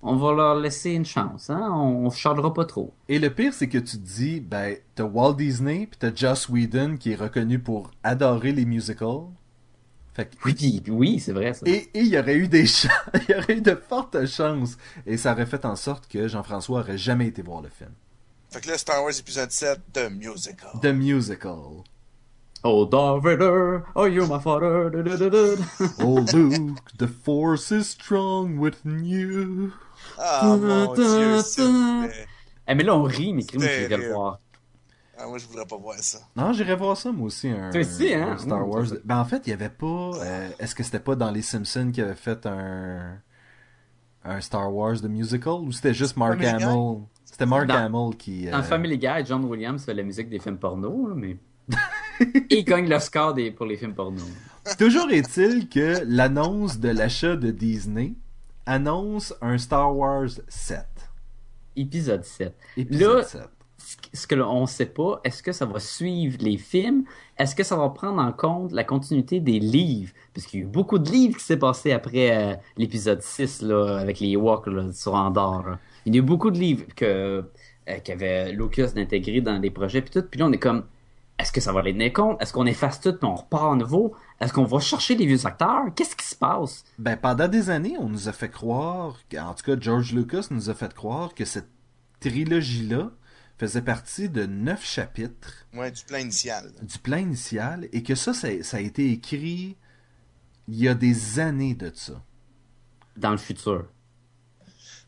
On 0.00 0.14
va 0.16 0.32
leur 0.32 0.54
laisser 0.54 0.90
une 0.92 1.04
chance, 1.04 1.50
hein? 1.50 1.68
On, 1.72 2.06
on 2.06 2.10
chialera 2.10 2.54
pas 2.54 2.64
trop. 2.64 2.94
Et 3.08 3.18
le 3.18 3.30
pire, 3.34 3.52
c'est 3.52 3.68
que 3.68 3.78
tu 3.78 3.96
te 3.98 4.06
dis, 4.06 4.38
ben, 4.40 4.76
t'as 4.94 5.02
Walt 5.04 5.34
Disney 5.34 5.88
puis 5.90 5.98
t'as 5.98 6.14
Joss 6.14 6.48
Whedon 6.48 6.96
qui 6.98 7.12
est 7.12 7.16
reconnu 7.16 7.58
pour 7.58 7.90
adorer 8.04 8.52
les 8.52 8.64
musicals. 8.64 9.26
Fait 10.14 10.26
que- 10.30 10.90
Oui, 10.90 11.18
c'est 11.18 11.32
vrai, 11.32 11.52
ça. 11.52 11.66
Et 11.66 11.88
et 11.94 12.00
il 12.00 12.06
y 12.08 12.18
aurait 12.18 12.36
eu 12.36 12.46
des 12.48 12.66
chances, 12.66 12.90
il 13.28 13.34
y 13.34 13.38
aurait 13.38 13.56
eu 13.58 13.60
de 13.60 13.74
fortes 13.74 14.24
chances. 14.26 14.78
Et 15.04 15.16
ça 15.16 15.32
aurait 15.32 15.46
fait 15.46 15.64
en 15.64 15.74
sorte 15.76 16.06
que 16.08 16.28
Jean-François 16.28 16.80
aurait 16.80 16.98
jamais 16.98 17.26
été 17.26 17.42
voir 17.42 17.60
le 17.60 17.68
film. 17.68 17.90
Fait 18.50 18.60
que 18.60 18.68
là, 18.68 18.78
Star 18.78 19.02
Wars 19.02 19.12
épisode 19.18 19.50
7, 19.50 19.80
The 19.92 20.10
Musical. 20.10 20.70
The 20.80 20.86
Musical. 20.86 21.82
Oh, 22.64 22.84
Darth 22.84 23.22
Vader, 23.22 23.84
oh, 23.94 24.04
you're 24.06 24.26
my 24.26 24.40
father? 24.40 24.90
da, 24.90 25.02
da, 25.02 25.16
da, 25.16 25.28
da. 25.30 25.62
Oh 26.02 26.20
Luke, 26.32 26.90
the 26.98 27.06
force 27.06 27.70
is 27.70 27.88
strong 27.90 28.58
within 28.58 29.04
you. 29.04 29.72
Ah 30.18 30.56
mon 30.60 30.92
Dieu, 30.94 31.38
plaît. 31.54 32.26
Eh, 32.66 32.74
mais 32.74 32.82
là, 32.84 32.96
on 32.96 33.04
rit, 33.04 33.32
mais 33.32 33.44
crime, 33.44 33.62
je 33.62 33.86
vais 33.86 33.96
le 33.96 34.12
voir. 34.12 34.40
Ah, 35.16 35.26
moi, 35.26 35.38
je 35.38 35.46
voudrais 35.46 35.66
pas 35.66 35.76
voir 35.76 35.96
ça. 35.98 36.18
Non, 36.36 36.52
j'irais 36.52 36.76
voir 36.76 36.96
ça 36.96 37.10
moi 37.12 37.26
aussi 37.26 37.48
un, 37.48 37.70
aussi, 37.74 38.12
hein? 38.14 38.32
un 38.32 38.38
Star 38.38 38.60
Mmh, 38.66 38.70
Wars. 38.70 38.86
Ben 39.04 39.18
en 39.18 39.24
fait, 39.24 39.46
il 39.46 39.50
y 39.50 39.52
avait 39.52 39.68
pas 39.68 40.10
euh, 40.22 40.48
est-ce 40.58 40.74
que 40.74 40.82
c'était 40.82 41.00
pas 41.00 41.16
dans 41.16 41.30
les 41.30 41.42
Simpsons 41.42 41.90
qui 41.92 42.00
avait 42.02 42.14
fait 42.14 42.44
un 42.46 43.18
un 44.24 44.40
Star 44.40 44.72
Wars 44.74 45.00
de 45.00 45.08
musical 45.08 45.54
ou 45.54 45.72
c'était 45.72 45.94
juste 45.94 46.16
Mark? 46.16 46.42
Hamill? 46.42 47.02
C'était 47.24 47.46
Mark 47.46 47.66
Dans- 47.66 47.74
Hamill 47.76 48.16
qui 48.16 48.46
Dans 48.46 48.58
euh, 48.58 48.62
Family 48.62 48.98
Guy, 48.98 49.24
John 49.24 49.44
Williams 49.44 49.84
fait 49.84 49.94
la 49.94 50.02
musique 50.02 50.28
des 50.28 50.38
films 50.40 50.58
porno, 50.58 51.08
là, 51.08 51.14
mais... 51.16 51.36
Il 52.50 52.64
gagne 52.64 52.88
l'Oscar 52.88 53.34
des... 53.34 53.50
pour 53.50 53.66
les 53.66 53.76
films 53.76 53.94
porno. 53.94 54.22
Toujours 54.78 55.10
est-il 55.10 55.68
que 55.68 56.02
l'annonce 56.06 56.78
de 56.78 56.88
l'achat 56.90 57.36
de 57.36 57.50
Disney 57.50 58.14
annonce 58.66 59.34
un 59.40 59.56
Star 59.56 59.96
Wars 59.96 60.28
7. 60.48 60.80
Épisode 61.76 62.24
7. 62.24 62.54
Épisode 62.76 63.16
Là, 63.18 63.22
7. 63.22 63.40
ce 64.12 64.26
que- 64.26 64.34
l'on- 64.34 64.50
on 64.50 64.66
sait 64.66 64.86
pas, 64.86 65.20
est-ce 65.24 65.42
que 65.42 65.52
ça 65.52 65.64
va 65.64 65.78
suivre 65.78 66.36
les 66.40 66.58
films? 66.58 67.04
Est-ce 67.38 67.54
que 67.54 67.62
ça 67.62 67.76
va 67.76 67.88
prendre 67.90 68.20
en 68.20 68.32
compte 68.32 68.72
la 68.72 68.84
continuité 68.84 69.40
des 69.40 69.60
livres? 69.60 70.12
Parce 70.34 70.46
qu'il 70.46 70.60
y 70.60 70.62
a 70.64 70.66
eu 70.66 70.68
beaucoup 70.68 70.98
de 70.98 71.08
livres 71.10 71.38
qui 71.38 71.44
s'est 71.44 71.56
passé 71.56 71.92
après 71.92 72.36
euh, 72.36 72.54
l'épisode 72.76 73.22
6, 73.22 73.62
là, 73.62 73.98
avec 73.98 74.18
les 74.20 74.34
là, 74.34 74.92
sur 74.92 75.14
Andorre. 75.14 75.66
là. 75.70 75.78
Il 76.04 76.14
y 76.14 76.18
a 76.18 76.20
eu 76.20 76.24
beaucoup 76.24 76.50
de 76.50 76.58
livres 76.58 76.84
que, 76.96 77.44
euh, 77.88 77.98
qu'avait 78.04 78.52
Lucas 78.52 78.88
d'intégrer 78.88 79.40
dans 79.40 79.58
des 79.60 79.70
projets 79.70 80.02
puis 80.02 80.10
tout. 80.10 80.22
Puis 80.28 80.40
là, 80.40 80.46
on 80.46 80.52
est 80.52 80.58
comme, 80.58 80.84
est-ce 81.38 81.52
que 81.52 81.60
ça 81.60 81.72
va 81.72 81.82
les 81.82 81.92
tenir 81.92 82.12
compte? 82.12 82.40
Est-ce 82.42 82.52
qu'on 82.52 82.66
efface 82.66 83.00
tout 83.00 83.12
puis 83.12 83.24
on 83.28 83.34
repart 83.36 83.72
à 83.72 83.76
nouveau? 83.76 84.14
Est-ce 84.40 84.52
qu'on 84.52 84.64
va 84.64 84.80
chercher 84.80 85.14
les 85.14 85.26
vieux 85.26 85.46
acteurs? 85.46 85.84
Qu'est-ce 85.94 86.16
qui 86.16 86.26
se 86.26 86.34
passe? 86.36 86.84
Ben, 86.98 87.16
pendant 87.16 87.48
des 87.48 87.70
années, 87.70 87.96
on 87.98 88.08
nous 88.08 88.28
a 88.28 88.32
fait 88.32 88.48
croire, 88.48 89.16
en 89.38 89.54
tout 89.54 89.64
cas, 89.64 89.76
George 89.80 90.12
Lucas 90.12 90.48
nous 90.50 90.68
a 90.70 90.74
fait 90.74 90.92
croire 90.94 91.34
que 91.34 91.44
cette 91.44 91.68
trilogie-là 92.20 93.10
faisait 93.56 93.82
partie 93.82 94.28
de 94.28 94.46
neuf 94.46 94.84
chapitres 94.84 95.66
Ouais, 95.74 95.90
du 95.90 96.02
plan 96.04 96.18
initial. 96.18 96.72
du 96.82 96.98
plan 96.98 97.16
initial 97.16 97.88
et 97.92 98.02
que 98.02 98.14
ça, 98.14 98.32
ça, 98.32 98.48
ça 98.62 98.76
a 98.76 98.80
été 98.80 99.10
écrit 99.12 99.76
il 100.68 100.76
y 100.76 100.88
a 100.88 100.94
des 100.94 101.38
années 101.40 101.74
de 101.74 101.90
ça. 101.94 102.22
Dans 103.16 103.30
le 103.32 103.36
futur. 103.38 103.86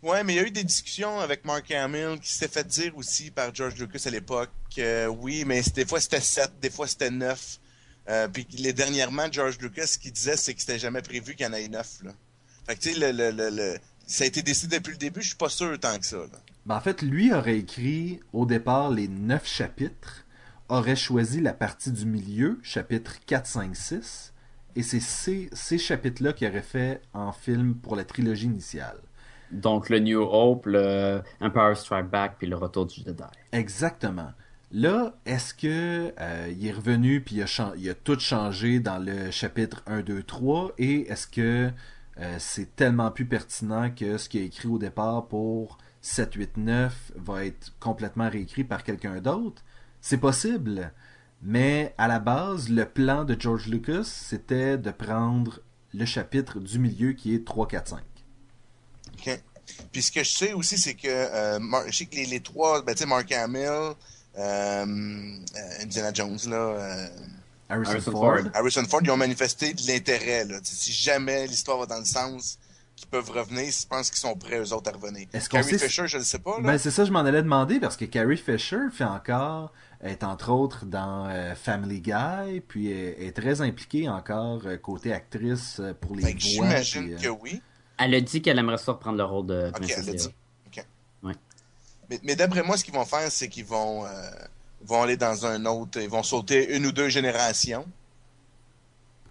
Ouais, 0.02 0.24
mais 0.24 0.34
il 0.34 0.36
y 0.36 0.38
a 0.38 0.46
eu 0.46 0.50
des 0.50 0.64
discussions 0.64 1.20
avec 1.20 1.44
Mark 1.44 1.70
Hamill 1.70 2.18
qui 2.20 2.32
s'était 2.32 2.48
fait 2.48 2.66
dire 2.66 2.96
aussi 2.96 3.30
par 3.30 3.54
George 3.54 3.74
Lucas 3.76 4.02
à 4.06 4.10
l'époque 4.10 4.50
que 4.74 5.06
oui, 5.06 5.44
mais 5.46 5.62
des 5.74 5.84
fois 5.84 6.00
c'était 6.00 6.20
7, 6.20 6.52
des 6.60 6.70
fois 6.70 6.86
c'était 6.86 7.10
9. 7.10 7.58
Euh, 8.08 8.28
puis 8.28 8.46
les 8.58 8.72
dernièrement, 8.72 9.26
George 9.30 9.58
Lucas, 9.60 9.86
ce 9.86 9.98
qu'il 9.98 10.12
disait, 10.12 10.36
c'est 10.36 10.54
que 10.54 10.60
c'était 10.60 10.78
jamais 10.78 11.02
prévu 11.02 11.34
qu'il 11.34 11.44
y 11.44 11.48
en 11.48 11.52
ait 11.52 11.68
9. 11.68 11.98
Là. 12.04 12.12
Fait 12.66 12.76
que 12.76 12.80
tu 12.80 12.94
sais, 12.94 13.80
ça 14.06 14.24
a 14.24 14.26
été 14.26 14.42
décidé 14.42 14.78
depuis 14.78 14.92
le 14.92 14.96
début, 14.96 15.20
je 15.20 15.28
suis 15.28 15.36
pas 15.36 15.50
sûr 15.50 15.78
tant 15.78 15.96
que 15.98 16.06
ça. 16.06 16.16
là. 16.16 16.38
Ben, 16.66 16.76
en 16.76 16.80
fait, 16.80 17.02
lui 17.02 17.32
aurait 17.32 17.58
écrit 17.58 18.20
au 18.32 18.46
départ 18.46 18.90
les 18.90 19.06
neuf 19.06 19.46
chapitres, 19.46 20.24
aurait 20.68 20.96
choisi 20.96 21.40
la 21.40 21.52
partie 21.52 21.90
du 21.90 22.06
milieu, 22.06 22.58
chapitre 22.62 23.16
4, 23.26 23.46
5, 23.46 23.76
6, 23.76 24.32
et 24.76 24.82
c'est 24.82 25.00
ces, 25.00 25.50
ces 25.52 25.78
chapitres-là 25.78 26.32
qu'il 26.32 26.48
aurait 26.48 26.62
fait 26.62 27.02
en 27.12 27.32
film 27.32 27.74
pour 27.74 27.96
la 27.96 28.04
trilogie 28.04 28.46
initiale. 28.46 29.00
Donc 29.50 29.88
le 29.88 29.98
New 29.98 30.22
Hope, 30.22 30.66
le 30.66 31.22
Empire 31.40 31.76
Strike 31.76 32.06
Back, 32.06 32.36
puis 32.38 32.46
le 32.46 32.56
Retour 32.56 32.86
du 32.86 33.00
Jedi. 33.02 33.22
Exactement. 33.52 34.30
Là, 34.72 35.14
est-ce 35.26 35.52
que 35.52 36.12
euh, 36.20 36.52
il 36.52 36.64
est 36.64 36.72
revenu 36.72 37.20
puis 37.20 37.42
il 37.76 37.90
a, 37.90 37.94
tout 37.94 38.20
changé 38.20 38.78
dans 38.78 38.98
le 38.98 39.32
chapitre 39.32 39.82
1, 39.86 40.02
2, 40.02 40.22
3 40.22 40.72
et 40.78 41.10
est-ce 41.10 41.26
que 41.26 41.70
euh, 42.18 42.36
c'est 42.38 42.76
tellement 42.76 43.10
plus 43.10 43.24
pertinent 43.24 43.90
que 43.90 44.16
ce 44.16 44.28
qu'il 44.28 44.42
a 44.42 44.44
écrit 44.44 44.68
au 44.68 44.78
départ 44.78 45.26
pour 45.26 45.78
7, 46.02 46.34
8, 46.34 46.56
9 46.58 47.12
va 47.16 47.44
être 47.46 47.72
complètement 47.80 48.30
réécrit 48.30 48.62
par 48.62 48.84
quelqu'un 48.84 49.20
d'autre? 49.20 49.64
C'est 50.00 50.18
possible. 50.18 50.92
Mais 51.42 51.92
à 51.98 52.06
la 52.06 52.20
base, 52.20 52.68
le 52.68 52.84
plan 52.84 53.24
de 53.24 53.34
George 53.38 53.66
Lucas, 53.66 54.04
c'était 54.04 54.78
de 54.78 54.90
prendre 54.92 55.60
le 55.92 56.04
chapitre 56.04 56.60
du 56.60 56.78
milieu 56.78 57.12
qui 57.12 57.34
est 57.34 57.44
3, 57.44 57.66
4, 57.66 57.88
5. 57.88 58.00
OK. 59.26 59.40
Puis 59.92 60.02
ce 60.02 60.10
que 60.12 60.24
je 60.24 60.30
sais 60.30 60.52
aussi, 60.52 60.76
c'est 60.78 60.94
que 60.94 61.08
euh, 61.08 61.58
Mar- 61.60 61.84
je 61.88 61.96
sais 61.96 62.06
que 62.06 62.16
les, 62.16 62.26
les 62.26 62.40
trois, 62.40 62.82
ben, 62.82 62.92
tu 62.94 63.00
sais, 63.00 63.06
Mark 63.06 63.30
Hamill, 63.32 63.68
euh, 63.68 63.94
euh, 64.38 65.82
Indiana 65.82 66.12
Jones, 66.12 66.38
là, 66.48 66.56
euh, 66.56 67.06
Harrison, 67.68 67.92
Harrison 67.92 68.12
Ford. 68.12 68.38
Ford. 68.38 68.50
Harrison 68.54 68.84
Ford, 68.84 69.00
ils 69.04 69.10
ont 69.10 69.16
manifesté 69.16 69.72
de 69.74 69.86
l'intérêt. 69.86 70.46
Si 70.64 70.92
jamais 70.92 71.46
l'histoire 71.46 71.78
va 71.78 71.86
dans 71.86 71.98
le 71.98 72.04
sens 72.04 72.58
qu'ils 72.96 73.08
peuvent 73.08 73.30
revenir, 73.30 73.70
je 73.72 73.86
pense 73.86 74.10
qu'ils 74.10 74.18
sont 74.18 74.34
prêts, 74.36 74.58
eux 74.58 74.72
autres, 74.72 74.90
à 74.90 74.94
revenir. 74.94 75.26
Est-ce 75.32 75.48
qu'on 75.48 75.58
Carrie 75.58 75.78
sait- 75.78 75.88
Fisher, 75.88 76.06
je 76.06 76.18
ne 76.18 76.22
sais 76.24 76.38
pas. 76.40 76.56
Là. 76.60 76.72
Ben, 76.72 76.78
c'est 76.78 76.90
ça, 76.90 77.04
je 77.04 77.12
m'en 77.12 77.20
allais 77.20 77.42
demander 77.42 77.78
parce 77.80 77.96
que 77.96 78.04
Carrie 78.04 78.36
Fisher 78.36 78.88
fait 78.92 79.04
encore, 79.04 79.72
est 80.02 80.22
entre 80.24 80.50
autres 80.50 80.84
dans 80.84 81.26
euh, 81.30 81.54
Family 81.54 82.00
Guy, 82.00 82.60
puis 82.66 82.90
est, 82.90 83.24
est 83.26 83.32
très 83.36 83.60
impliquée 83.60 84.08
encore 84.08 84.62
euh, 84.66 84.76
côté 84.76 85.12
actrice 85.12 85.80
pour 86.00 86.16
les 86.16 86.22
que 86.22 86.28
voix. 86.56 86.66
j'imagine 86.66 87.04
puis, 87.04 87.14
euh, 87.14 87.18
que 87.34 87.40
oui. 87.40 87.62
Elle 88.00 88.14
a 88.14 88.20
dit 88.20 88.40
qu'elle 88.42 88.58
aimerait 88.58 88.78
ça 88.78 88.92
reprendre 88.92 89.18
le 89.18 89.24
rôle 89.24 89.46
de 89.46 89.68
Ok, 89.68 89.72
Princesse 89.74 90.08
elle 90.08 90.14
dit. 90.16 90.28
Ok. 90.66 90.84
Ouais. 91.22 91.34
Mais, 92.08 92.20
mais 92.24 92.36
d'après 92.36 92.62
moi, 92.62 92.76
ce 92.76 92.84
qu'ils 92.84 92.94
vont 92.94 93.04
faire, 93.04 93.30
c'est 93.30 93.48
qu'ils 93.48 93.64
vont, 93.66 94.04
euh, 94.06 94.08
vont 94.84 95.02
aller 95.02 95.16
dans 95.16 95.44
un 95.46 95.64
autre. 95.66 96.00
Ils 96.00 96.08
vont 96.08 96.22
sauter 96.22 96.76
une 96.76 96.86
ou 96.86 96.92
deux 96.92 97.08
générations. 97.08 97.86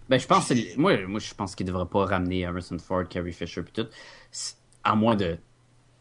Ben, 0.08 0.18
je 0.18 0.26
pense 0.26 0.46
Puis- 0.48 0.72
moi, 0.76 0.96
moi, 1.06 1.20
je 1.20 1.32
pense 1.34 1.54
qu'il 1.54 1.66
devrait 1.66 1.86
pas 1.86 2.04
ramener 2.04 2.44
Harrison 2.44 2.78
Ford, 2.78 3.06
Carrie 3.08 3.32
Fisher 3.32 3.62
puis 3.62 3.72
tout, 3.72 3.86
à 4.82 4.94
moins 4.94 5.14
de 5.16 5.38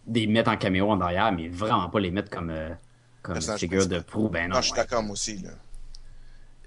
des 0.07 0.25
mettre 0.25 0.49
en 0.49 0.57
caméo 0.57 0.89
en 0.89 0.99
arrière, 1.01 1.31
mais 1.31 1.47
vraiment 1.49 1.87
pas 1.89 1.99
les 1.99 2.09
mettre 2.09 2.31
comme 2.31 2.49
euh, 2.49 2.69
comme 3.21 3.39
figure 3.57 3.87
de 3.87 3.99
proue. 3.99 4.29
Ben 4.29 4.47
non. 4.47 4.55
Non, 4.55 4.61
je 4.61 4.67
suis 4.67 4.73
ouais. 4.73 4.77
d'accord 4.79 5.03
moi 5.03 5.11
aussi. 5.13 5.37
Là. 5.37 5.51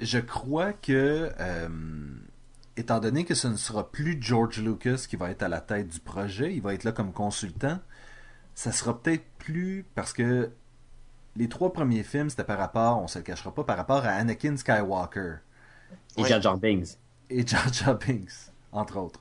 Je 0.00 0.18
crois 0.18 0.72
que, 0.72 1.32
euh, 1.40 1.68
étant 2.76 3.00
donné 3.00 3.24
que 3.24 3.34
ce 3.34 3.48
ne 3.48 3.56
sera 3.56 3.90
plus 3.90 4.18
George 4.20 4.60
Lucas 4.60 5.04
qui 5.08 5.16
va 5.16 5.30
être 5.30 5.42
à 5.42 5.48
la 5.48 5.60
tête 5.60 5.88
du 5.88 6.00
projet, 6.00 6.54
il 6.54 6.62
va 6.62 6.74
être 6.74 6.84
là 6.84 6.92
comme 6.92 7.12
consultant, 7.12 7.78
ça 8.54 8.72
sera 8.72 9.00
peut-être 9.00 9.24
plus 9.38 9.84
parce 9.94 10.12
que 10.12 10.52
les 11.36 11.48
trois 11.48 11.72
premiers 11.72 12.02
films, 12.02 12.30
c'était 12.30 12.44
par 12.44 12.58
rapport, 12.58 13.02
on 13.02 13.06
se 13.08 13.18
le 13.18 13.24
cachera 13.24 13.54
pas, 13.54 13.64
par 13.64 13.76
rapport 13.76 14.04
à 14.04 14.10
Anakin 14.10 14.56
Skywalker. 14.56 15.36
Et 16.16 16.22
Ouais. 16.22 16.28
Jar 16.28 16.40
Jar 16.42 16.58
Binks. 16.58 16.98
et 17.30 17.46
Jar 17.46 17.72
Jar 17.72 17.98
Binks, 17.98 18.52
entre 18.72 18.98
autres. 18.98 19.20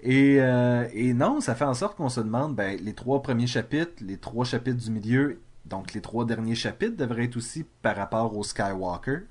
Et, 0.00 0.38
euh, 0.40 0.88
et 0.92 1.12
non, 1.14 1.40
ça 1.40 1.54
fait 1.54 1.64
en 1.64 1.74
sorte 1.74 1.96
qu'on 1.96 2.08
se 2.08 2.20
demande, 2.20 2.54
ben, 2.56 2.78
les 2.82 2.94
trois 2.94 3.22
premiers 3.22 3.46
chapitres, 3.46 4.02
les 4.02 4.18
trois 4.18 4.44
chapitres 4.44 4.78
du 4.82 4.90
milieu, 4.90 5.42
donc 5.66 5.92
les 5.94 6.00
trois 6.00 6.24
derniers 6.24 6.54
chapitres 6.54 6.96
devraient 6.96 7.24
être 7.24 7.36
aussi 7.36 7.64
par 7.82 7.96
rapport 7.96 8.36
aux 8.36 8.42
Skywalkers. 8.44 9.26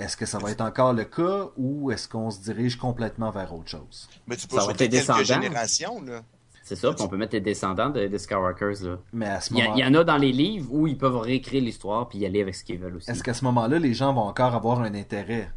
Est-ce 0.00 0.16
que 0.16 0.26
ça 0.26 0.38
va 0.38 0.50
être 0.50 0.60
encore 0.62 0.92
le 0.92 1.04
cas 1.04 1.48
ou 1.56 1.90
est-ce 1.90 2.08
qu'on 2.08 2.30
se 2.30 2.40
dirige 2.40 2.76
complètement 2.76 3.30
vers 3.30 3.52
autre 3.54 3.68
chose? 3.68 4.08
Mais 4.26 4.36
tu 4.36 4.46
peux 4.46 4.56
Ça 4.56 4.62
va 4.62 4.68
sauter 4.72 4.88
quelques 4.88 4.92
descendants. 5.00 5.24
générations. 5.24 6.02
Là. 6.02 6.22
C'est 6.62 6.76
ça, 6.76 6.92
puis 6.92 7.02
on 7.02 7.08
peut 7.08 7.16
mettre 7.16 7.34
les 7.34 7.40
descendants 7.40 7.90
de- 7.90 8.06
des 8.06 8.18
Skywalkers 8.18 8.82
là. 8.82 8.96
Mais 9.12 9.26
à 9.26 9.40
ce 9.40 9.52
Il 9.52 9.58
y, 9.58 9.60
a- 9.60 9.64
moment 9.64 9.76
il 9.76 9.80
y 9.80 9.84
en 9.84 9.94
a 9.94 10.04
dans 10.04 10.16
les 10.16 10.30
livres 10.32 10.68
où 10.72 10.86
ils 10.86 10.96
peuvent 10.96 11.16
réécrire 11.16 11.62
l'histoire 11.62 12.08
puis 12.08 12.18
y 12.18 12.26
aller 12.26 12.40
avec 12.40 12.54
ce 12.54 12.62
qu'ils 12.64 12.78
veulent 12.78 12.96
aussi. 12.96 13.10
est-ce 13.10 13.22
qu'à 13.22 13.34
ce 13.34 13.44
moment-là, 13.44 13.78
les 13.78 13.92
gens 13.92 14.12
vont 14.14 14.22
encore 14.22 14.54
avoir 14.54 14.80
un 14.80 14.94
intérêt? 14.94 15.50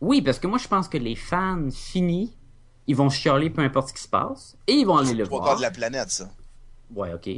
Oui, 0.00 0.20
parce 0.22 0.38
que 0.38 0.46
moi 0.46 0.58
je 0.58 0.66
pense 0.68 0.88
que 0.88 0.98
les 0.98 1.14
fans 1.14 1.68
finis, 1.70 2.34
ils 2.86 2.96
vont 2.96 3.08
chialer 3.10 3.50
peu 3.50 3.62
importe 3.62 3.88
ce 3.88 3.94
qui 3.94 4.02
se 4.02 4.08
passe 4.08 4.56
et 4.66 4.72
ils 4.72 4.86
vont 4.86 4.96
aller 4.96 5.14
le 5.14 5.24
voir. 5.24 5.56
de 5.56 5.62
la 5.62 5.70
planète, 5.70 6.10
ça. 6.10 6.30
Ouais, 6.94 7.12
ok. 7.14 7.28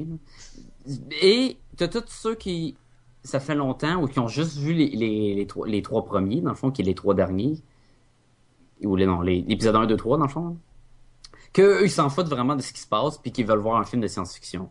Et 1.22 1.58
t'as 1.76 1.88
tous 1.88 2.04
ceux 2.08 2.34
qui, 2.34 2.76
ça 3.24 3.40
fait 3.40 3.54
longtemps, 3.54 4.02
ou 4.02 4.06
qui 4.06 4.18
ont 4.20 4.28
juste 4.28 4.58
vu 4.58 4.72
les, 4.74 4.88
les, 4.90 5.34
les, 5.34 5.46
trois, 5.46 5.66
les 5.66 5.82
trois 5.82 6.04
premiers, 6.04 6.40
dans 6.40 6.50
le 6.50 6.56
fond, 6.56 6.70
qui 6.70 6.82
est 6.82 6.84
les 6.84 6.94
trois 6.94 7.14
derniers, 7.14 7.56
ou 8.82 8.96
les, 8.96 9.06
non, 9.06 9.20
les, 9.22 9.40
l'épisode 9.42 9.76
1, 9.76 9.86
2, 9.86 9.96
3, 9.96 10.18
dans 10.18 10.24
le 10.24 10.30
fond, 10.30 10.56
que 11.52 11.62
eux, 11.62 11.84
ils 11.84 11.90
s'en 11.90 12.10
foutent 12.10 12.28
vraiment 12.28 12.54
de 12.56 12.62
ce 12.62 12.72
qui 12.72 12.80
se 12.80 12.86
passe, 12.86 13.18
puis 13.18 13.32
qu'ils 13.32 13.46
veulent 13.46 13.58
voir 13.60 13.80
un 13.80 13.84
film 13.84 14.02
de 14.02 14.08
science-fiction. 14.08 14.68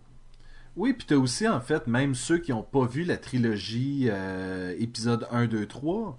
Oui, 0.75 0.93
puis 0.93 1.05
t'as 1.07 1.15
aussi, 1.15 1.47
en 1.47 1.59
fait, 1.61 1.87
même 1.87 2.15
ceux 2.15 2.37
qui 2.39 2.51
n'ont 2.51 2.63
pas 2.63 2.85
vu 2.85 3.03
la 3.03 3.17
trilogie 3.17 4.07
euh, 4.09 4.75
épisode 4.79 5.27
1, 5.31 5.45
2, 5.47 5.65
3, 5.67 6.17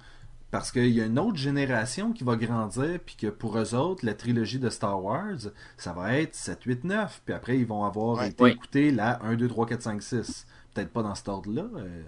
parce 0.50 0.70
qu'il 0.70 0.88
y 0.90 1.00
a 1.00 1.06
une 1.06 1.18
autre 1.18 1.36
génération 1.36 2.12
qui 2.12 2.22
va 2.24 2.36
grandir, 2.36 2.98
puis 3.04 3.16
que 3.16 3.26
pour 3.26 3.58
eux 3.58 3.74
autres, 3.74 4.06
la 4.06 4.14
trilogie 4.14 4.58
de 4.60 4.70
Star 4.70 5.02
Wars, 5.02 5.50
ça 5.76 5.92
va 5.92 6.14
être 6.18 6.34
7, 6.34 6.62
8, 6.64 6.84
9, 6.84 7.22
puis 7.24 7.34
après, 7.34 7.58
ils 7.58 7.66
vont 7.66 7.84
avoir 7.84 8.18
Ouais. 8.18 8.28
été 8.28 8.46
écoutés 8.46 8.90
la 8.92 9.22
1, 9.24 9.34
2, 9.34 9.48
3, 9.48 9.66
4, 9.66 9.82
5, 9.82 10.02
6. 10.02 10.46
Peut-être 10.72 10.90
pas 10.92 11.02
dans 11.02 11.14
cet 11.14 11.28
ordre-là, 11.28 11.66
euh, 11.76 12.02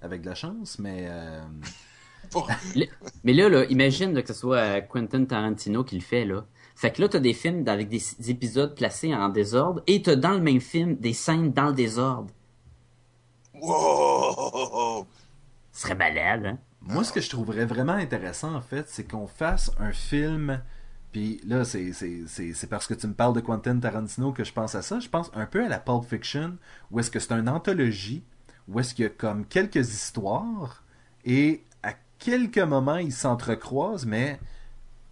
avec 0.00 0.22
de 0.22 0.26
la 0.26 0.34
chance, 0.34 0.78
mais... 0.78 1.06
euh, 1.08 1.40
mais 3.24 3.32
là, 3.32 3.48
là, 3.48 3.64
imagine 3.66 4.12
là, 4.12 4.22
que 4.22 4.28
ce 4.28 4.34
soit 4.34 4.56
euh, 4.56 4.80
Quentin 4.80 5.24
Tarantino 5.24 5.84
qui 5.84 5.94
le 5.96 6.02
fait, 6.02 6.24
là. 6.24 6.44
Fait 6.74 6.90
que 6.90 7.00
là, 7.00 7.08
t'as 7.08 7.20
des 7.20 7.32
films 7.32 7.66
avec 7.68 7.88
des, 7.88 8.02
des 8.18 8.30
épisodes 8.30 8.74
placés 8.74 9.14
en 9.14 9.28
désordre, 9.28 9.82
et 9.86 10.02
t'as 10.02 10.16
dans 10.16 10.32
le 10.32 10.40
même 10.40 10.60
film 10.60 10.96
des 10.96 11.12
scènes 11.12 11.52
dans 11.52 11.68
le 11.68 11.72
désordre. 11.72 12.28
Wow! 13.54 15.06
Ce 15.72 15.82
serait 15.82 15.94
balade, 15.94 16.46
hein? 16.46 16.58
Moi, 16.82 17.02
ce 17.02 17.12
que 17.12 17.20
je 17.20 17.30
trouverais 17.30 17.64
vraiment 17.64 17.94
intéressant, 17.94 18.54
en 18.54 18.60
fait, 18.60 18.88
c'est 18.88 19.10
qu'on 19.10 19.26
fasse 19.26 19.72
un 19.78 19.92
film. 19.92 20.62
Puis 21.10 21.40
là, 21.44 21.64
c'est, 21.64 21.92
c'est, 21.92 22.22
c'est, 22.26 22.52
c'est 22.52 22.66
parce 22.68 22.86
que 22.86 22.94
tu 22.94 23.06
me 23.06 23.14
parles 23.14 23.34
de 23.34 23.40
Quentin 23.40 23.78
Tarantino 23.78 24.32
que 24.32 24.44
je 24.44 24.52
pense 24.52 24.74
à 24.74 24.82
ça. 24.82 25.00
Je 25.00 25.08
pense 25.08 25.30
un 25.34 25.46
peu 25.46 25.64
à 25.64 25.68
la 25.68 25.78
Pulp 25.78 26.04
Fiction, 26.04 26.58
où 26.90 27.00
est-ce 27.00 27.10
que 27.10 27.18
c'est 27.18 27.32
une 27.32 27.48
anthologie, 27.48 28.22
où 28.68 28.80
est-ce 28.80 28.94
qu'il 28.94 29.04
y 29.04 29.06
a 29.06 29.10
comme 29.10 29.44
quelques 29.46 29.76
histoires, 29.94 30.82
et 31.24 31.64
à 31.82 31.92
quelques 32.18 32.58
moments, 32.58 32.96
ils 32.96 33.12
s'entrecroisent, 33.12 34.06
mais 34.06 34.38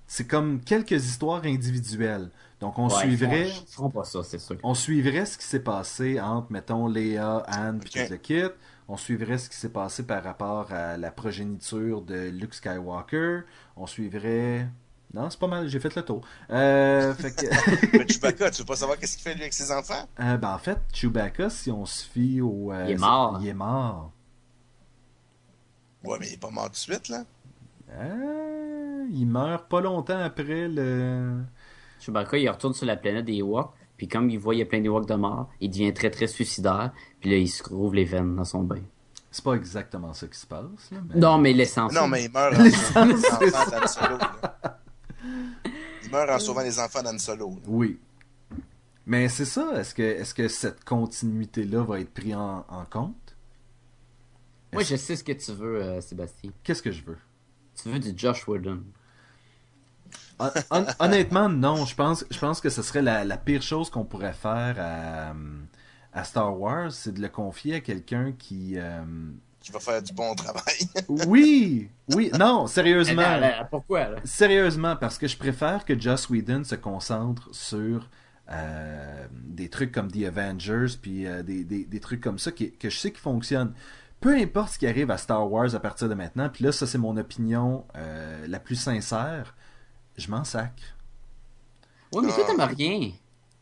c'est 0.06 0.26
comme 0.26 0.60
quelques 0.60 0.92
histoires 0.92 1.44
individuelles. 1.44 2.30
Donc, 2.60 2.78
on 2.78 2.88
Ouais, 2.88 2.94
suivrait. 3.00 3.50
Pas 3.92 4.04
ça, 4.04 4.22
sûr. 4.22 4.56
On 4.62 4.74
suivrait 4.74 5.26
ce 5.26 5.38
qui 5.38 5.44
s'est 5.44 5.60
passé 5.62 6.20
entre, 6.20 6.50
mettons, 6.52 6.86
Léa, 6.88 7.38
Anne, 7.46 7.80
puis 7.80 7.90
Ok. 8.00 8.06
tout 8.06 8.12
le 8.12 8.18
kit. 8.18 8.42
On 8.88 8.96
suivrait 8.96 9.38
ce 9.38 9.48
qui 9.48 9.56
s'est 9.56 9.70
passé 9.70 10.02
par 10.06 10.22
rapport 10.22 10.70
à 10.72 10.96
la 10.96 11.10
progéniture 11.10 12.02
de 12.02 12.28
Luke 12.30 12.54
Skywalker. 12.54 13.40
On 13.76 13.86
suivrait... 13.86 14.68
Non, 15.14 15.30
c'est 15.30 15.38
pas 15.38 15.46
mal, 15.46 15.68
j'ai 15.68 15.78
fait 15.78 15.94
le 15.94 16.02
tour. 16.02 16.22
Euh, 16.50 17.14
fait 17.18 17.30
que... 17.30 17.96
Mais 17.98 18.08
Chewbacca, 18.12 18.50
tu 18.50 18.62
veux 18.62 18.66
pas 18.66 18.74
savoir 18.74 18.98
qu'est-ce 18.98 19.16
qu'il 19.16 19.22
fait 19.22 19.34
lui 19.34 19.42
avec 19.42 19.52
ses 19.52 19.70
enfants? 19.70 20.08
Euh, 20.18 20.36
ben, 20.36 20.52
en 20.54 20.58
fait, 20.58 20.78
Chewbacca, 20.92 21.50
si 21.50 21.70
on 21.70 21.86
se 21.86 22.04
fie 22.04 22.40
au... 22.40 22.72
euh, 22.72 22.84
Il 22.88 22.94
est 22.94 22.98
mort. 22.98 23.38
Il 23.40 23.46
est 23.46 23.54
mort. 23.54 24.10
Ouais, 26.02 26.16
mais 26.18 26.26
il 26.28 26.34
est 26.34 26.40
pas 26.40 26.50
mort 26.50 26.64
tout 26.66 26.72
de 26.72 26.76
suite, 26.76 27.08
là. 27.08 27.22
Euh, 27.92 29.06
il 29.12 29.26
meurt 29.26 29.68
pas 29.68 29.80
longtemps 29.80 30.18
après 30.18 30.66
le... 30.66 31.42
Chewbacca, 32.00 32.36
il 32.36 32.48
retourne 32.50 32.74
sur 32.74 32.86
la 32.86 32.96
planète 32.96 33.24
des 33.26 33.34
Ewoks, 33.36 33.72
puis 33.96 34.08
comme 34.08 34.28
il 34.30 34.38
voit 34.38 34.56
il 34.56 34.58
y 34.58 34.62
a 34.62 34.66
plein 34.66 34.80
d'Ewoks 34.80 35.06
de 35.06 35.14
mort, 35.14 35.48
il 35.60 35.70
devient 35.70 35.94
très 35.94 36.10
très 36.10 36.26
suicidaire, 36.26 36.90
puis 37.20 37.30
là 37.30 37.36
il 37.36 37.48
se 37.48 37.62
rouvre 37.62 37.94
les 37.94 38.04
veines 38.04 38.34
dans 38.34 38.44
son 38.44 38.64
bain. 38.64 38.82
C'est 39.30 39.44
pas 39.44 39.54
exactement 39.54 40.12
ça 40.12 40.26
qui 40.26 40.38
se 40.38 40.46
passe, 40.46 40.90
là, 40.90 40.98
mais... 41.08 41.20
Non, 41.20 41.38
mais 41.38 41.52
l'essence. 41.52 41.92
Non, 41.92 42.08
mais 42.08 42.24
il 42.24 42.32
meurt 42.32 42.54
en. 42.96 44.73
Il 46.04 46.10
meurt 46.10 46.30
en 46.30 46.38
sauvant 46.38 46.62
les 46.62 46.78
enfants 46.78 47.02
d'Anne 47.02 47.18
Solo. 47.18 47.58
Oui. 47.66 47.98
Mais 49.06 49.28
c'est 49.28 49.44
ça, 49.44 49.72
est-ce 49.78 49.94
que, 49.94 50.02
est-ce 50.02 50.34
que 50.34 50.48
cette 50.48 50.84
continuité-là 50.84 51.82
va 51.84 52.00
être 52.00 52.12
prise 52.12 52.34
en, 52.34 52.64
en 52.68 52.84
compte? 52.84 53.36
Moi, 54.72 54.82
je 54.82 54.96
sais 54.96 55.14
ce 55.16 55.22
que 55.22 55.32
tu 55.32 55.52
veux, 55.52 55.82
euh, 55.82 56.00
Sébastien. 56.00 56.50
Qu'est-ce 56.62 56.82
que 56.82 56.90
je 56.90 57.04
veux? 57.04 57.18
Tu 57.80 57.90
veux 57.90 57.98
du 57.98 58.12
Josh 58.16 58.46
Whedon. 58.48 58.82
Hon- 60.38 60.50
hon- 60.70 60.86
honnêtement, 60.98 61.48
non. 61.48 61.84
Je 61.84 61.94
pense, 61.94 62.24
je 62.30 62.38
pense 62.38 62.60
que 62.60 62.70
ce 62.70 62.82
serait 62.82 63.02
la, 63.02 63.24
la 63.24 63.36
pire 63.36 63.62
chose 63.62 63.88
qu'on 63.90 64.04
pourrait 64.04 64.32
faire 64.32 64.76
à, 64.78 65.34
à 66.12 66.24
Star 66.24 66.58
Wars, 66.58 66.90
c'est 66.92 67.12
de 67.12 67.20
le 67.20 67.28
confier 67.28 67.74
à 67.76 67.80
quelqu'un 67.80 68.32
qui... 68.32 68.74
euh, 68.76 69.02
Qui 69.64 69.72
va 69.72 69.80
faire 69.80 70.02
du 70.02 70.12
bon 70.12 70.34
travail. 70.34 70.62
Oui! 71.26 71.88
Oui! 72.14 72.30
Non, 72.38 72.66
sérieusement. 72.66 73.22
Là, 73.22 73.64
pourquoi, 73.70 74.10
là? 74.10 74.16
Sérieusement, 74.22 74.94
parce 74.94 75.16
que 75.16 75.26
je 75.26 75.38
préfère 75.38 75.86
que 75.86 75.98
Joss 75.98 76.28
Whedon 76.28 76.64
se 76.64 76.74
concentre 76.74 77.48
sur 77.52 78.10
euh, 78.52 79.26
des 79.32 79.70
trucs 79.70 79.90
comme 79.90 80.10
The 80.12 80.24
Avengers, 80.24 80.98
puis 81.00 81.26
euh, 81.26 81.42
des, 81.42 81.64
des, 81.64 81.86
des 81.86 82.00
trucs 82.00 82.20
comme 82.20 82.38
ça 82.38 82.52
qui, 82.52 82.72
que 82.72 82.90
je 82.90 82.98
sais 82.98 83.10
qui 83.10 83.20
fonctionnent. 83.20 83.72
Peu 84.20 84.36
importe 84.36 84.72
ce 84.74 84.78
qui 84.78 84.86
arrive 84.86 85.10
à 85.10 85.16
Star 85.16 85.50
Wars 85.50 85.74
à 85.74 85.80
partir 85.80 86.10
de 86.10 86.14
maintenant, 86.14 86.50
puis 86.50 86.62
là, 86.64 86.70
ça 86.72 86.86
c'est 86.86 86.98
mon 86.98 87.16
opinion 87.16 87.86
euh, 87.96 88.46
la 88.46 88.60
plus 88.60 88.76
sincère, 88.76 89.54
je 90.18 90.30
m'en 90.30 90.44
sacre. 90.44 90.82
Ouais, 92.12 92.22
mais 92.22 92.32
toi, 92.32 92.44
Ah. 92.46 92.52
t'aimes 92.54 92.76
rien. 92.76 93.10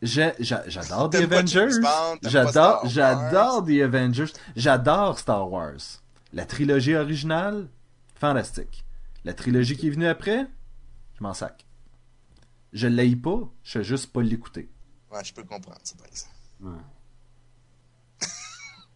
J'adore 0.03 1.09
The 1.09 1.15
Avengers. 1.15 1.79
J'adore, 2.21 2.49
Star 2.49 2.83
Wars. 2.83 2.89
j'adore 2.89 3.65
The 3.65 3.81
Avengers. 3.81 4.33
J'adore 4.55 5.19
Star 5.19 5.49
Wars. 5.49 6.01
La 6.33 6.45
trilogie 6.45 6.95
originale, 6.95 7.69
fantastique. 8.15 8.85
La 9.23 9.33
trilogie 9.33 9.77
qui 9.77 9.87
est 9.87 9.91
venue 9.91 10.07
après, 10.07 10.45
je 11.15 11.23
m'en 11.23 11.33
sac. 11.33 11.65
Je 12.73 12.87
l'ai 12.87 13.15
pas, 13.15 13.49
je 13.63 13.71
sais 13.71 13.83
juste 13.83 14.11
pas 14.11 14.21
l'écouter. 14.21 14.69
Ouais, 15.11 15.23
je 15.23 15.33
peux 15.33 15.43
comprendre 15.43 15.79
ça, 15.83 15.95
par 15.95 16.07
exemple. 16.07 16.33
Ouais. 16.61 18.27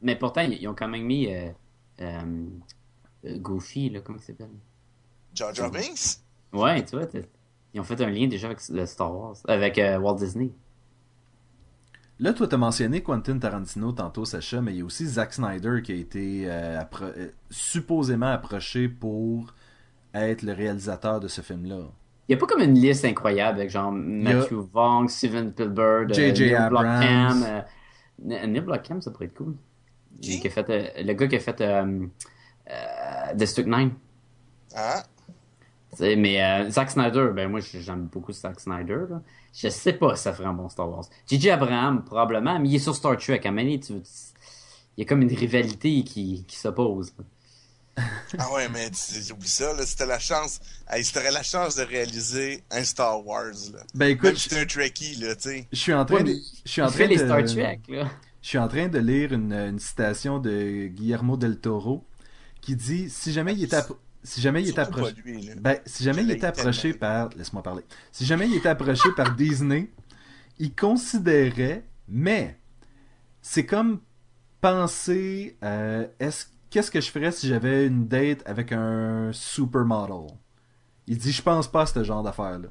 mais 0.02 0.16
pourtant, 0.16 0.42
ils 0.42 0.68
ont 0.68 0.74
quand 0.74 0.88
même 0.88 1.04
mis 1.04 1.32
euh, 1.32 1.52
euh, 2.02 2.46
euh, 3.26 3.38
Goofy, 3.38 3.90
là, 3.90 4.02
comment 4.02 4.18
il 4.18 4.24
s'appelle? 4.24 4.50
Jar 5.34 5.54
Jar 5.54 5.72
Binks? 5.72 6.20
Ouais, 6.54 6.84
tu 6.84 6.96
vois, 6.96 7.08
ils 7.74 7.80
ont 7.80 7.84
fait 7.84 8.02
un 8.02 8.10
lien 8.10 8.28
déjà 8.28 8.48
avec 8.48 8.68
le 8.70 8.86
Star 8.86 9.16
Wars, 9.16 9.36
avec 9.48 9.78
euh, 9.78 10.00
Walt 10.00 10.16
Disney. 10.16 10.50
Là, 12.20 12.34
toi, 12.34 12.48
t'as 12.48 12.58
mentionné 12.58 13.02
Quentin 13.04 13.38
Tarantino 13.38 13.92
tantôt, 13.92 14.26
Sacha, 14.26 14.60
mais 14.62 14.74
il 14.74 14.80
y 14.80 14.82
a 14.82 14.86
aussi 14.86 15.06
Zack 15.06 15.34
Snyder 15.34 15.82
qui 15.84 15.92
a 15.92 15.96
été 15.96 16.44
euh, 16.48 16.82
appro- 16.82 17.14
euh, 17.16 17.30
supposément 17.52 18.28
approché 18.32 18.88
pour 18.90 19.54
être 20.16 20.42
le 20.42 20.54
réalisateur 20.54 21.20
de 21.20 21.28
ce 21.28 21.42
film-là. 21.42 21.82
Il 22.28 22.32
y 22.32 22.36
a 22.36 22.38
pas 22.40 22.48
comme 22.48 22.62
une 22.64 22.74
liste 22.74 23.06
incroyable 23.06 23.60
avec 23.60 23.70
genre 23.70 23.92
Matthew 23.92 24.54
Vaughn, 24.74 25.08
Steven 25.08 25.52
Spielberg, 25.52 26.12
J.J. 26.14 26.44
Neil 26.46 26.56
Abrams. 26.56 27.00
Blomkamp. 27.40 27.44
euh, 27.46 28.48
Neil 28.48 28.62
Blomkamp, 28.62 29.00
ça 29.02 29.12
pourrait 29.12 29.26
être 29.26 29.36
cool. 29.36 29.56
Qui? 30.20 30.40
Qui 30.40 30.48
a 30.48 30.50
fait, 30.50 30.70
euh, 30.72 31.04
le 31.04 31.14
gars 31.14 31.28
qui 31.28 31.36
a 31.36 31.40
fait 31.40 31.62
euh, 31.62 32.06
euh, 32.72 33.34
District 33.36 33.68
9. 33.68 33.92
Ah, 34.76 35.04
Tu 35.98 36.04
sais, 36.04 36.16
Mais 36.16 36.44
euh, 36.44 36.70
Zack 36.70 36.92
Snyder, 36.92 37.30
ben 37.34 37.50
moi 37.50 37.60
j'aime 37.60 38.06
beaucoup 38.12 38.32
Zack 38.32 38.60
Snyder. 38.60 39.00
Là. 39.10 39.22
Je 39.54 39.70
sais 39.70 39.94
pas 39.94 40.16
si 40.16 40.24
ça 40.24 40.34
ferait 40.34 40.48
un 40.48 40.54
bon 40.54 40.70
Star 40.70 40.88
Wars. 40.90 41.06
J.J. 41.28 41.50
Abraham, 41.50 42.04
probablement, 42.04 42.60
mais 42.60 42.70
il 42.70 42.76
est 42.76 42.80
sur 42.80 42.96
Star 42.96 43.18
Trek. 43.18 43.42
À 43.46 43.50
donné, 43.50 43.80
tu, 43.80 43.94
tu- 43.94 44.00
il 44.96 45.02
y 45.02 45.04
a 45.04 45.06
comme 45.06 45.22
une 45.22 45.34
rivalité 45.36 46.04
qui, 46.04 46.44
qui 46.48 46.56
s'oppose. 46.56 47.14
ah 48.38 48.54
ouais, 48.54 48.70
mais 48.70 48.92
j'oublie 49.28 49.48
ça, 49.48 49.74
là. 49.74 49.84
C'était 49.86 50.06
la 50.06 50.20
chance. 50.20 50.60
Hey, 50.88 51.04
t'aurais 51.04 51.32
la 51.32 51.42
chance 51.44 51.76
de 51.78 51.84
réaliser 51.84 52.64
un 52.70 52.84
Star 52.84 53.26
Wars, 53.26 53.46
là. 53.74 53.80
Ben 53.96 54.08
écoute, 54.08 54.34
Même 54.34 54.36
je, 54.38 54.56
un 54.56 54.66
Trekkie, 54.66 55.16
là, 55.16 55.36
tu 55.36 55.50
sais. 55.50 55.68
je 55.72 55.78
suis 55.78 55.94
en 55.94 56.06
train 56.06 56.18
Ouais, 56.18 56.24
de, 56.24 56.36
je 56.66 56.72
suis 56.72 56.82
en 56.82 56.90
train 56.92 57.06
les 57.06 57.18
de- 57.18 57.26
Star 57.26 57.44
Trek, 57.44 57.80
là. 57.90 58.08
Je 58.44 58.48
suis 58.50 58.58
en 58.60 58.68
train 58.68 58.88
de 58.88 59.00
lire 59.00 59.34
une, 59.34 59.52
une 59.52 59.80
citation 59.80 60.38
de 60.40 60.88
Guillermo 60.88 61.38
del 61.38 61.60
Toro 61.60 62.06
qui 62.62 62.76
dit 62.76 63.10
si 63.10 63.34
jamais 63.34 63.54
il 63.54 63.64
était 63.64 63.78
appro- 63.78 63.98
si 64.24 64.42
jamais 64.42 64.62
il 64.62 64.70
était 64.70 64.82
approché 64.82 65.14
lui, 65.24 65.50
ben, 65.56 65.78
si 65.86 66.04
jamais 66.04 66.24
il 66.24 66.32
était 66.32 66.48
approché 66.48 66.94
par 66.94 67.30
laisse-moi 67.30 67.64
parler. 67.64 67.84
Si 68.12 68.26
jamais 68.26 68.48
il 68.48 68.56
était 68.56 68.70
approché 68.70 69.10
par 69.16 69.36
Disney 69.36 69.92
il 70.60 70.76
considérait 70.76 71.86
mais 72.08 72.60
c'est 73.42 73.66
comme 73.66 74.02
penser 74.62 75.58
euh, 75.64 76.08
est-ce 76.20 76.48
qu'est-ce 76.70 76.92
que 76.92 77.00
je 77.02 77.10
ferais 77.12 77.32
si 77.32 77.48
j'avais 77.48 77.88
une 77.88 78.08
date 78.08 78.44
avec 78.46 78.72
un 78.74 79.32
supermodel? 79.34 80.28
Il 81.08 81.18
dit 81.18 81.32
je 81.32 81.42
pense 81.42 81.68
pas 81.72 81.84
à 81.84 81.86
ce 81.86 82.04
genre 82.04 82.24
d'affaire 82.24 82.60
là 82.60 82.70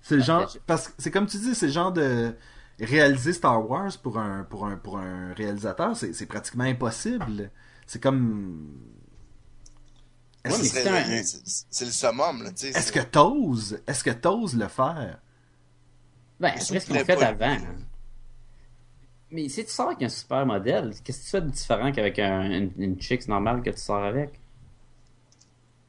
c'est 0.00 0.16
le 0.16 0.22
genre 0.22 0.48
je- 0.48 0.58
parce 0.66 0.88
que 0.88 0.94
c'est 0.98 1.10
comme 1.10 1.26
tu 1.26 1.36
dis 1.38 1.54
c'est 1.54 1.66
le 1.66 1.72
genre 1.72 1.92
de 1.92 2.34
réaliser 2.80 3.32
Star 3.32 3.68
Wars 3.68 3.92
pour 4.02 4.18
un 4.18 4.44
pour 4.44 4.66
un 4.66 4.76
pour 4.76 4.98
un 4.98 5.34
réalisateur 5.34 5.96
c'est 5.96 6.26
pratiquement 6.26 6.64
impossible. 6.64 7.50
C'est 7.86 8.02
comme 8.02 8.68
Ouais, 10.50 10.64
c'est 10.64 10.86
un- 10.88 11.08
le- 11.08 11.22
c'est 11.24 11.64
c'est 11.70 11.84
le 11.84 11.90
summum, 11.90 12.42
là, 12.42 12.50
tu 12.50 12.56
sais. 12.58 12.68
est-ce 12.68 12.80
c'est- 12.80 12.92
que 12.92 13.04
t'oses 13.04 13.80
est-ce 13.86 14.04
que 14.04 14.10
t'oses 14.10 14.54
le 14.56 14.68
faire? 14.68 15.18
Ben, 16.40 16.48
après 16.54 16.80
ce 16.80 16.86
qu'on 16.86 16.94
fait 17.04 17.22
avant. 17.22 17.46
là. 17.54 17.60
Mais 19.30 19.48
si 19.48 19.64
tu 19.64 19.70
sors 19.70 19.88
avec 19.88 20.02
un 20.02 20.08
super 20.08 20.46
modèle, 20.46 20.94
qu'est-ce 21.04 21.18
que 21.18 21.24
tu 21.24 21.30
fais 21.30 21.40
de 21.42 21.50
différent 21.50 21.92
qu'avec 21.92 22.18
un- 22.18 22.50
une, 22.50 22.72
une 22.78 23.00
chick 23.00 23.26
normale 23.28 23.60
que 23.62 23.70
tu 23.70 23.78
sors 23.80 24.02
avec? 24.02 24.38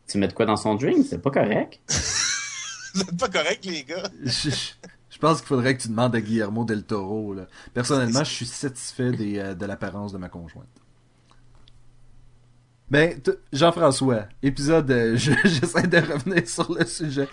Tu 0.08 0.18
mets 0.18 0.28
de 0.28 0.34
quoi 0.34 0.46
dans 0.46 0.58
son 0.58 0.76
drink? 0.76 1.06
C'est 1.10 1.22
pas 1.22 1.32
correct. 1.32 1.80
Êtes 3.00 3.18
pas 3.18 3.30
correct, 3.30 3.64
les 3.66 3.84
gars. 3.84 4.04
je, 4.24 4.50
je- 4.50 4.72
je 5.12 5.18
pense 5.20 5.40
qu'il 5.40 5.48
faudrait 5.48 5.78
que 5.78 5.82
tu 5.84 5.90
demandes 5.90 6.16
à 6.16 6.22
Guillermo 6.22 6.66
del 6.66 6.84
Toro 6.84 7.34
là. 7.34 7.46
personnellement 7.74 8.24
je 8.24 8.34
suis 8.34 8.46
satisfait 8.46 9.12
des, 9.12 9.38
euh, 9.38 9.54
de 9.54 9.66
l'apparence 9.66 10.12
de 10.14 10.18
ma 10.18 10.30
conjointe 10.30 10.68
ben 12.90 13.20
t- 13.22 13.32
Jean-François 13.54 14.26
épisode 14.42 14.90
euh, 14.92 15.16
je- 15.16 15.32
j'essaie 15.46 15.88
de 15.88 15.98
revenir 15.98 16.48
sur 16.48 16.72
le 16.74 16.86
sujet 16.86 17.28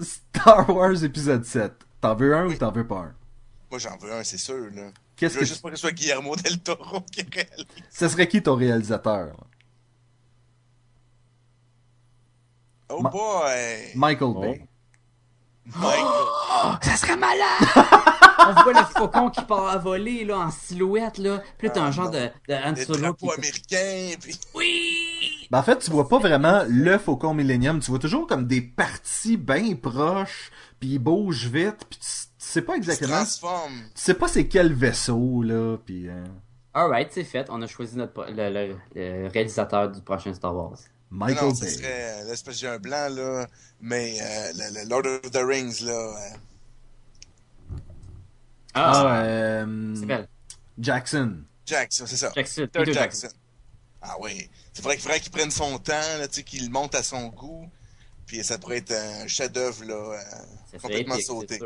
Star 0.00 0.68
Wars 0.70 1.02
épisode 1.04 1.44
7 1.44 1.72
t'en 2.00 2.14
veux 2.14 2.34
un 2.36 2.46
ou 2.46 2.54
t'en 2.54 2.70
veux 2.72 2.86
pas 2.86 2.98
un? 3.00 3.14
Moi, 3.70 3.78
j'en 3.80 3.96
veux 3.96 4.12
un, 4.12 4.22
c'est 4.22 4.38
sûr, 4.38 4.66
là. 4.74 4.88
Je 4.90 4.92
qu'est-ce 5.16 5.34
veux 5.34 5.40
que 5.40 5.46
juste 5.46 5.62
pas 5.62 5.70
que 5.70 5.76
ce 5.76 5.80
soit 5.80 5.90
Guillermo 5.92 6.36
del 6.36 6.60
Toro 6.60 7.00
qui 7.10 7.22
réalise. 7.22 7.66
ce 7.90 8.08
serait 8.08 8.28
qui 8.28 8.40
ton 8.42 8.54
réalisateur? 8.56 9.26
Là? 9.28 9.34
Oh 12.90 13.00
Ma- 13.00 13.10
boy! 13.10 13.92
Michael 13.94 14.32
Oh. 14.36 14.54
Michael. 15.66 16.78
ça 16.82 16.96
serait 16.96 17.16
malade! 17.16 17.86
On 18.46 18.62
voit 18.62 18.72
le 18.74 18.84
faucon 18.84 19.30
qui 19.30 19.40
part 19.42 19.68
à 19.68 19.78
voler 19.78 20.24
là, 20.24 20.38
en 20.38 20.50
silhouette. 20.50 21.16
Là. 21.18 21.40
Puis 21.56 21.68
là, 21.68 21.72
t'as 21.74 21.82
Ah, 21.82 21.86
un 21.86 21.90
genre 21.92 22.06
non. 22.06 22.10
de, 22.12 22.30
de 22.48 22.54
Han 22.54 22.70
Le 22.76 22.84
Solo 22.84 23.14
qui... 23.14 23.30
américain, 23.30 24.16
puis... 24.20 24.38
Oui! 24.54 25.48
Ben, 25.50 25.58
en 25.60 25.62
fait, 25.62 25.78
tu 25.78 25.90
vois 25.90 26.08
pas 26.08 26.18
vraiment 26.18 26.62
le 26.68 26.98
Faucon 26.98 27.32
Millennium. 27.32 27.80
Tu 27.80 27.90
vois 27.90 27.98
toujours 28.00 28.26
comme 28.26 28.46
des 28.46 28.60
parties 28.60 29.36
bien 29.38 29.74
proches, 29.76 30.50
puis 30.80 30.90
ils 30.90 30.98
bougent 30.98 31.46
vite, 31.48 31.86
puis 31.88 31.98
tu, 31.98 32.06
tu 32.06 32.06
sais 32.38 32.62
pas 32.62 32.74
Il 32.74 32.78
exactement. 32.78 33.12
transforme. 33.16 33.72
Tu 33.94 34.02
sais 34.02 34.14
pas 34.14 34.28
c'est 34.28 34.46
quel 34.46 34.72
vaisseau, 34.74 35.42
là, 35.42 35.76
puis... 35.84 36.08
euh, 36.08 36.24
Alright, 36.74 37.08
c'est 37.12 37.24
fait. 37.24 37.46
On 37.50 37.62
a 37.62 37.66
choisi 37.68 37.96
notre, 37.96 38.12
pro- 38.12 38.24
le, 38.28 38.50
le- 38.50 38.76
le 38.94 39.28
réalisateur 39.28 39.90
du 39.90 40.00
prochain 40.02 40.34
Star 40.34 40.54
Wars. 40.54 40.74
Non, 41.10 41.26
Michael 41.26 41.48
non, 41.48 41.54
ce 41.54 41.64
Bay. 41.64 42.24
parce 42.26 42.42
que 42.42 42.52
j'ai 42.52 42.68
un 42.68 42.78
blanc, 42.78 43.08
là. 43.08 43.46
Mais 43.80 44.18
euh, 44.20 44.52
le, 44.54 44.82
le 44.82 44.88
Lord 44.88 45.06
of 45.06 45.30
the 45.30 45.36
Rings, 45.44 45.82
là... 45.84 45.92
euh, 45.92 46.36
Ah, 48.74 49.22
euh, 49.24 49.94
c'est 49.96 50.06
belle. 50.06 50.28
Jackson. 50.78 51.44
Jackson, 51.66 52.04
c'est 52.06 52.16
ça. 52.16 52.32
Jackson, 52.34 52.62
Peter 52.62 52.78
Peter 52.80 52.92
Jackson. 52.92 53.28
Jackson. 53.28 53.38
Ah 54.02 54.16
oui. 54.20 54.50
C'est 54.72 54.82
vrai 54.82 54.94
qu'il 54.94 55.02
faudrait 55.02 55.20
qu'il 55.20 55.30
prenne 55.32 55.50
son 55.50 55.78
temps, 55.78 55.92
là, 56.18 56.26
tu 56.28 56.34
sais, 56.34 56.42
qu'il 56.42 56.70
monte 56.70 56.94
à 56.94 57.02
son 57.02 57.28
goût. 57.28 57.70
Puis 58.26 58.42
ça 58.42 58.58
pourrait 58.58 58.78
être 58.78 58.92
un 58.92 59.26
chef-d'œuvre, 59.26 59.84
là, 59.84 59.94
euh, 59.94 60.78
complètement 60.78 61.14
épique, 61.14 61.26
sauté. 61.26 61.58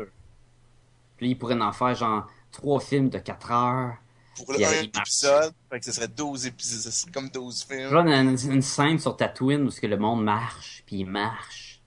Puis 1.17 1.31
il 1.31 1.35
pourrait 1.37 1.59
en 1.59 1.71
faire 1.71 1.95
genre 1.95 2.27
trois 2.51 2.79
films 2.79 3.09
de 3.09 3.17
4 3.17 3.51
heures. 3.51 3.97
Pour 4.35 4.53
le 4.53 4.65
un 4.65 4.81
épisode, 4.83 5.53
fait 5.69 5.79
que 5.79 5.85
ce 5.85 5.91
serait 5.91 6.07
12 6.07 6.45
épisodes, 6.47 6.79
ce 6.81 6.91
serait 6.91 7.11
comme 7.11 7.29
12 7.29 7.65
films. 7.69 7.89
Genre 7.89 8.05
une, 8.05 8.37
une 8.51 8.61
scène 8.61 8.97
sur 8.99 9.17
Tatooine 9.17 9.63
où 9.63 9.71
ce 9.71 9.81
que 9.81 9.87
le 9.87 9.97
monde 9.97 10.23
marche, 10.23 10.83
puis 10.85 10.97
il 10.97 11.05
marche. 11.05 11.81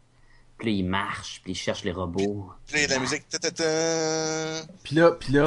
Puis 0.59 0.70
là, 0.70 0.76
il 0.76 0.84
marche, 0.86 1.40
puis 1.43 1.52
il 1.52 1.56
cherche 1.56 1.82
les 1.82 1.90
robots. 1.93 2.52
Puis 2.66 2.74
là, 2.77 2.78
il 2.78 2.82
y 2.82 2.85
a 2.85 2.89
de 2.89 2.93
la 2.93 2.98
musique. 3.01 3.24
Puis 4.85 4.94
là, 4.94 5.10
puis 5.12 5.32
là 5.32 5.47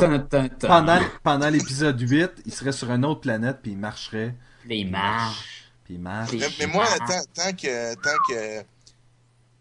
pendant, 0.60 1.00
pendant 1.24 1.50
l'épisode 1.50 2.00
8, 2.02 2.32
il 2.46 2.54
serait 2.54 2.72
sur 2.74 2.92
une 2.92 3.06
autre 3.06 3.22
planète, 3.22 3.60
puis 3.62 3.72
il 3.72 3.78
marcherait, 3.78 4.36
Puis 4.62 4.70
là, 4.70 4.76
il 4.76 4.90
marche. 4.92 5.72
puis 5.86 5.94
il 5.94 6.00
marche. 6.02 6.30
Puis- 6.32 6.40
Mais, 6.40 6.48
mais 6.60 6.68
moi, 6.68 6.86
tant, 6.98 7.22
tant 7.34 7.52
que, 7.54 7.94
tant 7.96 8.18
que 8.30 8.64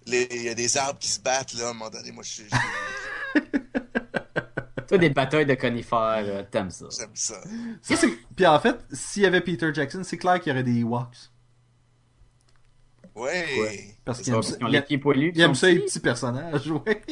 les- 0.07 0.29
il 0.33 0.43
y 0.43 0.49
a 0.49 0.55
des 0.55 0.77
arbres 0.77 0.99
qui 0.99 1.09
se 1.09 1.21
battent, 1.21 1.55
là, 1.55 1.67
à 1.69 1.71
un 1.71 1.73
moment 1.75 1.91
donné, 1.91 2.11
moi, 2.11 2.25
je 2.25 2.31
suis- 2.31 2.49
Toi, 4.87 4.99
des 4.99 5.11
batailles 5.11 5.47
de 5.47 5.55
conifères, 5.55 6.49
t'aimes 6.51 6.71
ça. 6.71 6.87
j'aime 6.99 7.11
ça. 7.15 7.35
Ça, 7.83 7.97
c'est- 7.97 8.09
Puis 8.37 8.47
en 8.47 8.59
fait, 8.61 8.77
s'il 8.93 9.23
y 9.23 9.27
avait 9.27 9.41
Peter 9.41 9.73
Jackson, 9.73 10.03
c'est 10.05 10.17
clair 10.19 10.41
qu'il 10.41 10.51
y 10.51 10.53
aurait 10.55 10.63
des 10.65 10.81
Ewoks. 10.81 11.31
Ouais. 13.15 13.95
Parce 14.05 14.21
qu'il 14.21 14.31
aime 14.31 14.37
parce 14.37 14.49
ça, 14.51 14.57
qu'ils 14.57 14.65
ont 14.65 14.69
il 14.69 14.73
les 14.73 14.79
aime- 14.79 14.85
pieds 14.85 14.99
poilus. 14.99 15.33
il 15.35 15.41
aime 15.41 15.55
ça, 15.55 15.61
sont 15.61 15.67
les 15.69 15.75
petits. 15.81 15.87
petits 15.87 16.01
personnages, 16.01 16.71
ouais. 16.87 17.03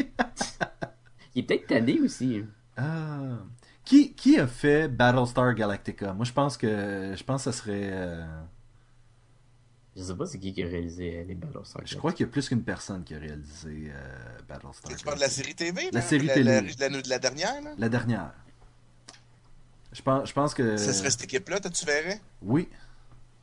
Il 1.34 1.40
est 1.40 1.46
peut-être 1.46 1.66
tanné 1.68 2.00
aussi. 2.00 2.42
Ah. 2.76 3.38
Qui, 3.84 4.14
qui 4.14 4.38
a 4.38 4.46
fait 4.46 4.88
Battlestar 4.88 5.54
Galactica? 5.54 6.12
Moi, 6.12 6.24
je 6.24 6.32
pense 6.32 6.56
que 6.56 7.14
je 7.16 7.24
pense 7.24 7.44
que 7.44 7.50
ça 7.50 7.56
serait. 7.56 7.90
euh, 7.92 8.24
Je 9.96 10.02
sais 10.02 10.14
pas 10.14 10.24
c'est 10.26 10.38
qui 10.38 10.54
qui 10.54 10.62
a 10.62 10.66
réalisé 10.66 11.18
euh, 11.18 11.24
les 11.24 11.34
Battlestar. 11.34 11.82
Je 11.84 11.96
crois 11.96 12.12
qu'il 12.12 12.24
y 12.26 12.28
a 12.28 12.32
plus 12.32 12.48
qu'une 12.48 12.62
personne 12.62 13.04
qui 13.04 13.14
a 13.14 13.18
réalisé 13.18 13.90
euh, 13.94 14.38
Battlestar. 14.48 14.96
Tu 14.96 15.04
parles 15.04 15.16
de 15.16 15.20
la 15.22 15.28
série 15.28 15.54
TV, 15.54 15.90
La 15.92 16.00
là? 16.00 16.06
série 16.06 16.26
la, 16.26 16.34
télé. 16.34 16.44
La, 16.44 16.60
la- 16.62 16.88
la- 16.88 17.02
la 17.06 17.18
dernière, 17.18 17.60
là? 17.62 17.70
La 17.76 17.88
dernière. 17.90 18.32
Je 19.92 20.00
pense, 20.00 20.28
je 20.28 20.32
pense 20.32 20.54
que. 20.54 20.78
Ça 20.78 20.94
serait 20.94 21.10
cette 21.10 21.24
équipe-là, 21.24 21.60
toi, 21.60 21.70
tu 21.70 21.84
verrais? 21.84 22.20
Oui. 22.40 22.68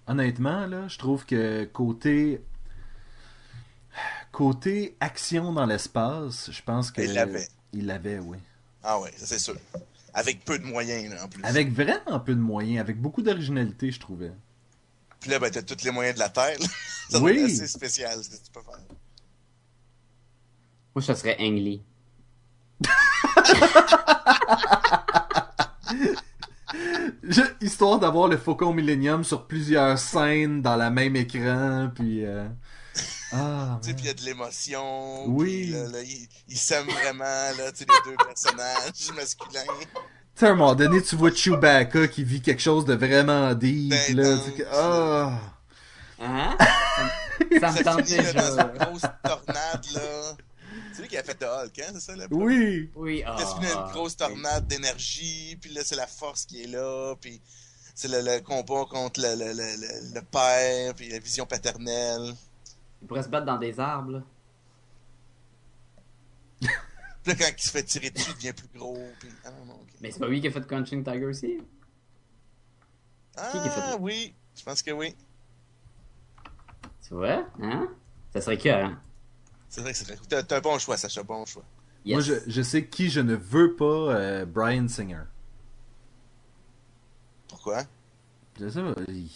Honnêtement, 0.08 0.66
là, 0.66 0.88
je 0.88 0.98
trouve 0.98 1.24
que 1.26 1.66
côté. 1.66 2.42
Côté 4.32 4.96
action 5.00 5.52
dans 5.54 5.66
l'espace, 5.66 6.50
je 6.52 6.62
pense 6.64 6.92
que. 6.92 7.02
Il 7.02 7.14
l'avait. 7.14 7.48
Il 7.74 7.86
l'avait, 7.86 8.20
oui. 8.20 8.38
Ah 8.84 9.00
ouais, 9.00 9.12
ça 9.16 9.26
c'est 9.26 9.40
sûr. 9.40 9.56
Avec 10.14 10.44
peu 10.46 10.58
de 10.58 10.64
moyens, 10.66 11.14
là, 11.14 11.26
en 11.26 11.28
plus. 11.28 11.44
Avec 11.44 11.72
vraiment 11.72 12.20
peu 12.20 12.34
de 12.34 12.40
moyens, 12.40 12.80
avec 12.80 13.00
beaucoup 13.00 13.22
d'originalité, 13.22 13.92
je 13.92 14.00
trouvais. 14.00 14.32
Puis 15.20 15.30
là, 15.32 15.40
ben, 15.40 15.50
t'as 15.52 15.62
tous 15.62 15.84
les 15.84 15.92
moyens 15.92 16.16
de 16.16 16.20
la 16.20 16.30
Terre. 16.30 16.58
ça 17.10 17.20
Oui. 17.20 17.44
assez 17.44 17.68
spécial, 17.68 18.24
ce 18.24 18.30
que 18.30 18.36
tu 18.36 18.52
peux 18.52 18.62
faire. 18.62 18.80
Moi, 20.96 21.04
ça 21.04 21.16
serait 21.16 21.36
Ang 21.40 21.56
Lee. 21.58 21.84
Je- 27.24 27.42
histoire 27.66 28.00
d'avoir 28.00 28.28
le 28.28 28.38
Faucon 28.38 28.74
Millennium 28.74 29.24
sur 29.24 29.48
plusieurs 29.48 29.98
scènes 29.98 30.62
dans 30.62 30.76
la 30.76 30.90
même 30.90 31.16
écran, 31.16 31.90
puis... 31.94 32.26
euh, 32.26 32.48
Ah, 33.32 33.80
Tu 33.84 33.90
sais, 33.90 33.94
puis 33.96 34.06
il 34.06 34.08
y 34.08 34.10
a 34.10 34.14
de 34.16 34.22
l'émotion. 34.24 35.28
Oui. 35.28 35.64
puis 35.64 35.72
Là, 35.72 35.88
là, 35.88 36.02
ils 36.02 36.28
ils 36.48 36.58
s'aiment 36.58 36.88
vraiment, 36.90 37.24
là, 37.24 37.72
tu 37.72 37.80
sais, 37.80 37.86
les 37.86 38.12
deux 38.12 38.18
personnages 38.26 39.12
masculins. 39.16 39.72
Tu 40.40 40.46
sais, 40.46 40.48
à 40.48 40.54
un 40.54 40.56
moment 40.56 40.74
donné, 40.74 41.02
tu 41.02 41.18
vois 41.18 41.32
Chewbacca 41.34 42.08
qui 42.08 42.24
vit 42.24 42.42
quelque 42.42 42.62
chose 42.62 42.86
de 42.86 42.94
vraiment 42.96 43.54
deep, 43.54 43.90
Ben 43.90 44.16
là, 44.16 44.36
non. 44.36 44.42
tu 44.42 44.52
sais 44.52 44.56
que- 44.58 44.68
Ah! 44.72 45.40
Hein? 46.22 46.58
ça 47.60 47.72
me 47.74 47.84
tente 47.84 47.86
là, 47.86 48.02
déjà. 48.02 48.50
une 48.72 48.78
grosse 48.78 49.02
tornade, 49.22 49.86
là? 49.94 50.38
C'est 50.94 51.02
lui 51.02 51.10
qui 51.10 51.18
a 51.18 51.24
fait 51.24 51.38
de 51.42 51.46
Hulk, 51.46 51.80
hein, 51.80 51.92
c'est 51.94 52.00
ça, 52.00 52.16
là? 52.16 52.26
Oui! 52.32 52.90
Oui, 52.96 53.22
ah. 53.26 53.36
Là, 53.38 53.46
c'est 53.46 53.54
fini 53.56 53.68
une 53.74 53.92
grosse 53.92 54.16
tornade 54.16 54.66
d'énergie, 54.68 55.58
puis 55.60 55.74
là, 55.74 55.82
c'est 55.84 55.98
la 55.98 56.08
force 56.08 56.46
qui 56.46 56.64
est 56.64 56.68
là, 56.68 57.16
puis 57.20 57.42
c'est 57.94 58.08
le, 58.08 58.22
le 58.22 58.40
combat 58.40 58.86
contre 58.90 59.20
le, 59.22 59.36
le, 59.36 59.48
le, 59.52 59.54
le- 59.54 60.14
le 60.16 60.22
père, 60.22 60.94
puis 60.96 61.10
la 61.10 61.20
vision 61.20 61.46
paternelle. 61.46 62.34
Il 63.02 63.08
pourrait 63.10 63.24
se 63.24 63.28
battre 63.30 63.46
dans 63.46 63.58
des 63.58 63.78
arbres, 63.78 64.12
là. 64.14 64.22
Puis 67.24 67.34
là, 67.34 67.38
quand 67.38 67.52
il 67.58 67.62
se 67.62 67.70
fait 67.72 67.84
tirer 67.84 68.10
dessus, 68.10 68.32
il 68.32 68.36
devient 68.36 68.54
plus 68.54 68.68
gros, 68.80 68.98
puis... 69.20 69.30
Ah 69.46 69.52
non. 69.68 69.80
Mais 70.02 70.12
c'est 70.12 70.20
pas 70.20 70.28
lui 70.28 70.40
qui 70.42 70.48
a 70.48 70.52
fait 70.52 70.66
Crunching 70.66 71.04
Tiger 71.04 71.26
aussi? 71.26 71.60
Ah, 73.36 73.50
qui 73.52 73.58
a 73.58 73.70
fait 73.70 73.98
oui, 74.00 74.34
je 74.58 74.64
pense 74.64 74.82
que 74.82 74.92
oui. 74.92 75.16
Tu 77.06 77.14
vois? 77.14 77.46
Hein? 77.62 77.88
Ça 78.34 78.42
serait 78.42 78.58
que, 78.58 78.70
hein? 78.70 79.00
C'est 79.68 79.82
vrai 79.82 79.92
que 79.92 79.98
c'est 79.98 80.28
T'as 80.28 80.44
t'as 80.44 80.58
un 80.58 80.62
bon 80.62 80.78
choix, 80.80 80.98
Sacha, 80.98 81.24
bon 81.24 81.46
choix. 81.46 81.64
Yes. 82.06 82.14
Moi, 82.16 82.22
je, 82.22 82.50
je 82.52 82.62
sais 82.62 82.86
qui 82.88 83.10
je 83.10 83.20
ne 83.20 83.36
veux 83.36 83.76
pas, 83.76 83.86
euh, 83.86 84.46
Brian 84.46 84.88
Singer. 84.88 85.24
Pourquoi? 87.48 87.84
Je 88.60 88.70
sais 88.70 88.82
pas, 88.82 88.94
il- 89.08 89.30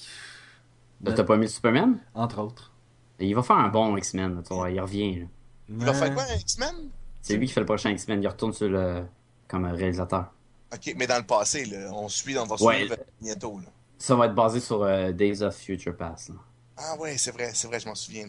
Là, 1.02 1.12
T'as 1.12 1.24
pas 1.26 1.36
mis 1.36 1.50
Superman? 1.50 1.98
Entre 2.14 2.40
autres. 2.40 2.72
Il 3.20 3.36
va 3.36 3.44
faire 3.44 3.58
un 3.58 3.68
bon 3.68 3.98
X-Men, 3.98 4.36
là, 4.38 4.42
tu 4.42 4.54
vois, 4.54 4.72
il 4.72 4.80
revient. 4.80 5.20
là. 5.20 5.26
Il 5.70 5.76
va 5.86 5.94
faire 5.94 6.14
quoi, 6.14 6.24
un 6.24 6.36
X-Men? 6.36 6.90
C'est 7.24 7.38
lui 7.38 7.48
qui 7.48 7.54
fait 7.54 7.62
le 7.62 7.66
prochain 7.66 7.90
X-Men, 7.90 8.22
il 8.22 8.28
retourne 8.28 8.54
sur 8.54 8.70
le... 8.70 9.04
comme 9.48 9.66
réalisateur. 9.66 10.32
Ok, 10.74 10.94
mais 10.98 11.08
dans 11.08 11.18
le 11.18 11.26
passé, 11.26 11.66
là, 11.66 11.90
on 11.94 12.08
suit, 12.10 12.38
on 12.38 12.46
va 12.46 12.56
Ouais. 12.62 12.80
suivre 12.80 12.98
bientôt, 13.22 13.58
là. 13.60 13.68
Ça 13.98 14.16
va 14.16 14.26
être 14.28 14.36
basé 14.36 14.60
sur 14.60 14.84
euh, 14.84 15.12
Days 15.12 15.42
of 15.42 15.56
Future 15.56 15.96
Past. 15.96 16.30
là. 16.30 16.36
Ah 16.76 16.96
ouais, 17.00 17.16
c'est 17.18 17.32
vrai, 17.32 17.52
c'est 17.54 17.68
vrai, 17.68 17.80
je 17.80 17.88
m'en 17.88 17.96
souviens, 17.96 18.26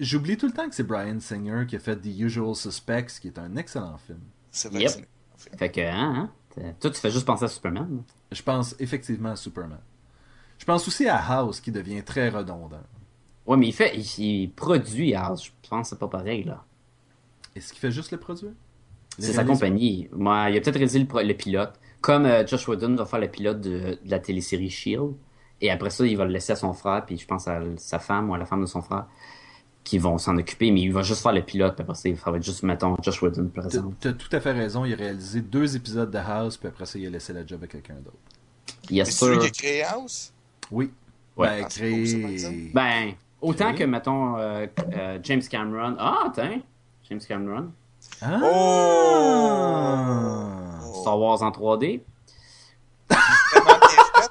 J'oublie, 0.00 0.36
tout 0.36 0.46
le 0.46 0.52
temps 0.52 0.68
que 0.68 0.74
c'est 0.74 0.82
Brian 0.82 1.20
Singer 1.20 1.64
qui 1.68 1.76
a 1.76 1.78
fait 1.78 1.96
The 1.96 2.06
Usual 2.06 2.54
Suspects, 2.56 3.20
qui 3.20 3.28
est 3.28 3.38
un 3.38 3.54
excellent 3.56 3.98
film. 3.98 4.20
C'est 4.50 4.68
vrai 4.70 4.80
Yep. 4.82 4.92
que 4.96 5.06
c'est... 5.36 5.56
Fait 5.58 5.70
que, 5.70 5.80
hein, 5.82 6.30
hein? 6.56 6.72
Toi, 6.80 6.90
tu 6.90 6.98
fais 7.00 7.10
juste 7.10 7.26
penser 7.26 7.44
à 7.44 7.48
Superman. 7.48 7.86
là. 7.98 8.02
Je 8.32 8.42
pense 8.42 8.74
effectivement 8.80 9.30
à 9.30 9.36
Superman. 9.36 9.78
Je 10.58 10.64
pense 10.64 10.88
aussi 10.88 11.06
à 11.06 11.18
House, 11.18 11.60
qui 11.60 11.70
devient 11.70 12.02
très 12.02 12.30
redondant. 12.30 12.68
Ouais, 13.46 13.56
mais 13.56 13.68
il 13.68 13.72
fait, 13.72 13.96
il, 13.96 14.24
il 14.24 14.50
produit 14.52 15.14
House. 15.14 15.44
Je 15.62 15.68
pense 15.68 15.82
que 15.82 15.90
c'est 15.90 15.98
pas 16.00 16.08
pareil, 16.08 16.42
là. 16.44 16.64
Est-ce 17.58 17.72
qu'il 17.72 17.80
fait 17.80 17.90
juste 17.90 18.10
le 18.12 18.18
produire? 18.18 18.52
C'est 19.18 19.32
sa 19.32 19.44
compagnie. 19.44 20.08
Moi, 20.12 20.50
il 20.50 20.56
a 20.56 20.60
peut-être 20.60 20.76
réalisé 20.76 21.00
le, 21.00 21.22
le 21.22 21.34
pilote. 21.34 21.72
Comme 22.00 22.26
euh, 22.26 22.46
Josh 22.46 22.68
Whedon 22.68 22.94
va 22.94 23.04
faire 23.04 23.18
le 23.18 23.28
pilote 23.28 23.60
de, 23.60 23.70
de 24.04 24.10
la 24.10 24.20
télésérie 24.20 24.70
Shield. 24.70 25.14
Et 25.60 25.70
après 25.70 25.90
ça, 25.90 26.06
il 26.06 26.16
va 26.16 26.24
le 26.24 26.30
laisser 26.30 26.52
à 26.52 26.56
son 26.56 26.72
frère, 26.72 27.04
puis 27.04 27.18
je 27.18 27.26
pense 27.26 27.48
à 27.48 27.60
sa 27.76 27.98
femme 27.98 28.30
ou 28.30 28.34
à 28.34 28.38
la 28.38 28.46
femme 28.46 28.60
de 28.60 28.66
son 28.66 28.80
frère, 28.80 29.06
qui 29.82 29.98
vont 29.98 30.16
s'en 30.18 30.36
occuper, 30.38 30.70
mais 30.70 30.82
il 30.82 30.92
va 30.92 31.02
juste 31.02 31.20
faire 31.20 31.32
le 31.32 31.42
pilote, 31.42 31.74
puis 31.74 31.82
après 31.82 31.96
ça, 31.96 32.08
ça 32.24 32.30
va 32.30 32.40
juste, 32.40 32.62
mettons, 32.62 32.94
Josh 33.02 33.20
Whedon, 33.20 33.48
par 33.48 33.64
exemple. 33.64 33.96
t'as 33.98 34.12
tout 34.12 34.28
à 34.30 34.38
fait 34.38 34.52
raison, 34.52 34.84
il 34.84 34.92
a 34.92 34.96
réalisé 34.96 35.40
deux 35.40 35.74
épisodes 35.74 36.12
de 36.12 36.18
House, 36.18 36.56
puis 36.56 36.68
après 36.68 36.86
ça, 36.86 36.96
il 36.96 37.06
a 37.08 37.10
laissé 37.10 37.32
la 37.32 37.44
job 37.44 37.60
à 37.64 37.66
quelqu'un 37.66 37.94
d'autre. 37.94 38.16
Yes, 38.88 39.08
Mais 39.08 39.12
c'est 39.12 39.26
lui 39.26 39.32
sir. 39.34 39.40
qui 39.40 39.46
a 39.48 39.50
créé 39.50 39.82
House? 39.82 40.32
Oui. 40.70 40.92
Ouais. 41.36 41.62
Ben, 41.62 41.66
Ah, 41.66 42.50
beau. 42.50 42.70
Ben, 42.74 43.12
autant 43.40 43.74
que, 43.74 43.82
mettons, 43.84 44.36
euh, 44.38 44.66
euh, 44.92 45.18
James 45.24 45.42
Cameron. 45.42 45.96
Ah, 45.98 46.24
attends, 46.26 46.60
James 47.08 47.20
Cameron. 47.26 47.72
Ah! 48.22 48.40
Oh! 48.42 48.48
Star 51.00 51.18
Wars 51.18 51.42
en 51.42 51.50
3D, 51.50 52.02
Vraiment 53.08 53.78
bien 53.80 54.04
fait. 54.14 54.30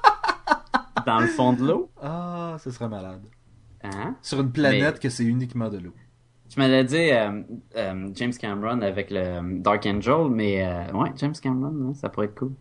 dans 1.06 1.20
le 1.20 1.26
fond 1.26 1.52
de 1.52 1.64
l'eau. 1.66 1.90
Ah, 2.02 2.56
ce 2.58 2.70
serait 2.70 2.88
malade. 2.88 3.22
Hein? 3.82 4.16
Sur 4.22 4.40
une 4.40 4.52
planète 4.52 4.94
Mais- 4.94 5.00
que 5.00 5.08
c'est 5.08 5.24
uniquement 5.24 5.68
de 5.68 5.78
l'eau. 5.78 5.94
Je 6.50 6.58
m'allais 6.58 6.82
dire 6.84 7.30
euh, 7.30 7.42
euh, 7.76 8.08
James 8.14 8.32
Cameron 8.32 8.80
avec 8.80 9.10
le 9.10 9.20
euh, 9.20 9.42
Dark 9.60 9.84
Angel, 9.86 10.28
mais 10.30 10.64
euh, 10.66 10.90
ouais, 10.92 11.12
James 11.16 11.34
Cameron, 11.40 11.90
hein, 11.90 11.94
ça 11.94 12.08
pourrait 12.08 12.26
être 12.26 12.38
cool. 12.38 12.52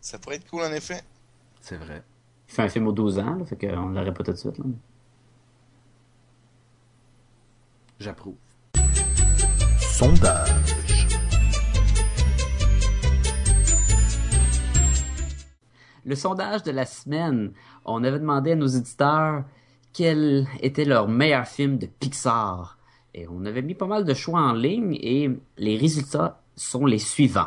Ça 0.00 0.18
pourrait 0.18 0.36
être 0.36 0.48
cool, 0.48 0.62
en 0.62 0.72
effet. 0.72 1.02
C'est 1.60 1.76
vrai. 1.76 2.02
Il 2.48 2.54
fait 2.54 2.62
un 2.62 2.68
film 2.68 2.86
aux 2.88 2.92
12 2.92 3.18
ans, 3.18 3.34
là, 3.34 3.44
fait 3.44 3.56
qu'on 3.56 3.88
l'aurait 3.90 4.14
pas 4.14 4.24
tout 4.24 4.32
de 4.32 4.36
suite. 4.36 4.56
Là. 4.58 4.64
J'approuve. 8.00 8.34
Sondage. 9.96 10.48
Le 16.04 16.16
sondage 16.16 16.64
de 16.64 16.72
la 16.72 16.84
semaine, 16.84 17.52
on 17.84 18.02
avait 18.02 18.18
demandé 18.18 18.50
à 18.50 18.56
nos 18.56 18.66
éditeurs 18.66 19.44
quel 19.92 20.48
était 20.60 20.84
leur 20.84 21.06
meilleur 21.06 21.46
film 21.46 21.78
de 21.78 21.86
Pixar. 21.86 22.76
Et 23.14 23.28
on 23.28 23.44
avait 23.44 23.62
mis 23.62 23.76
pas 23.76 23.86
mal 23.86 24.04
de 24.04 24.14
choix 24.14 24.40
en 24.40 24.52
ligne 24.52 24.98
et 25.00 25.30
les 25.58 25.76
résultats 25.76 26.42
sont 26.56 26.86
les 26.86 26.98
suivants. 26.98 27.46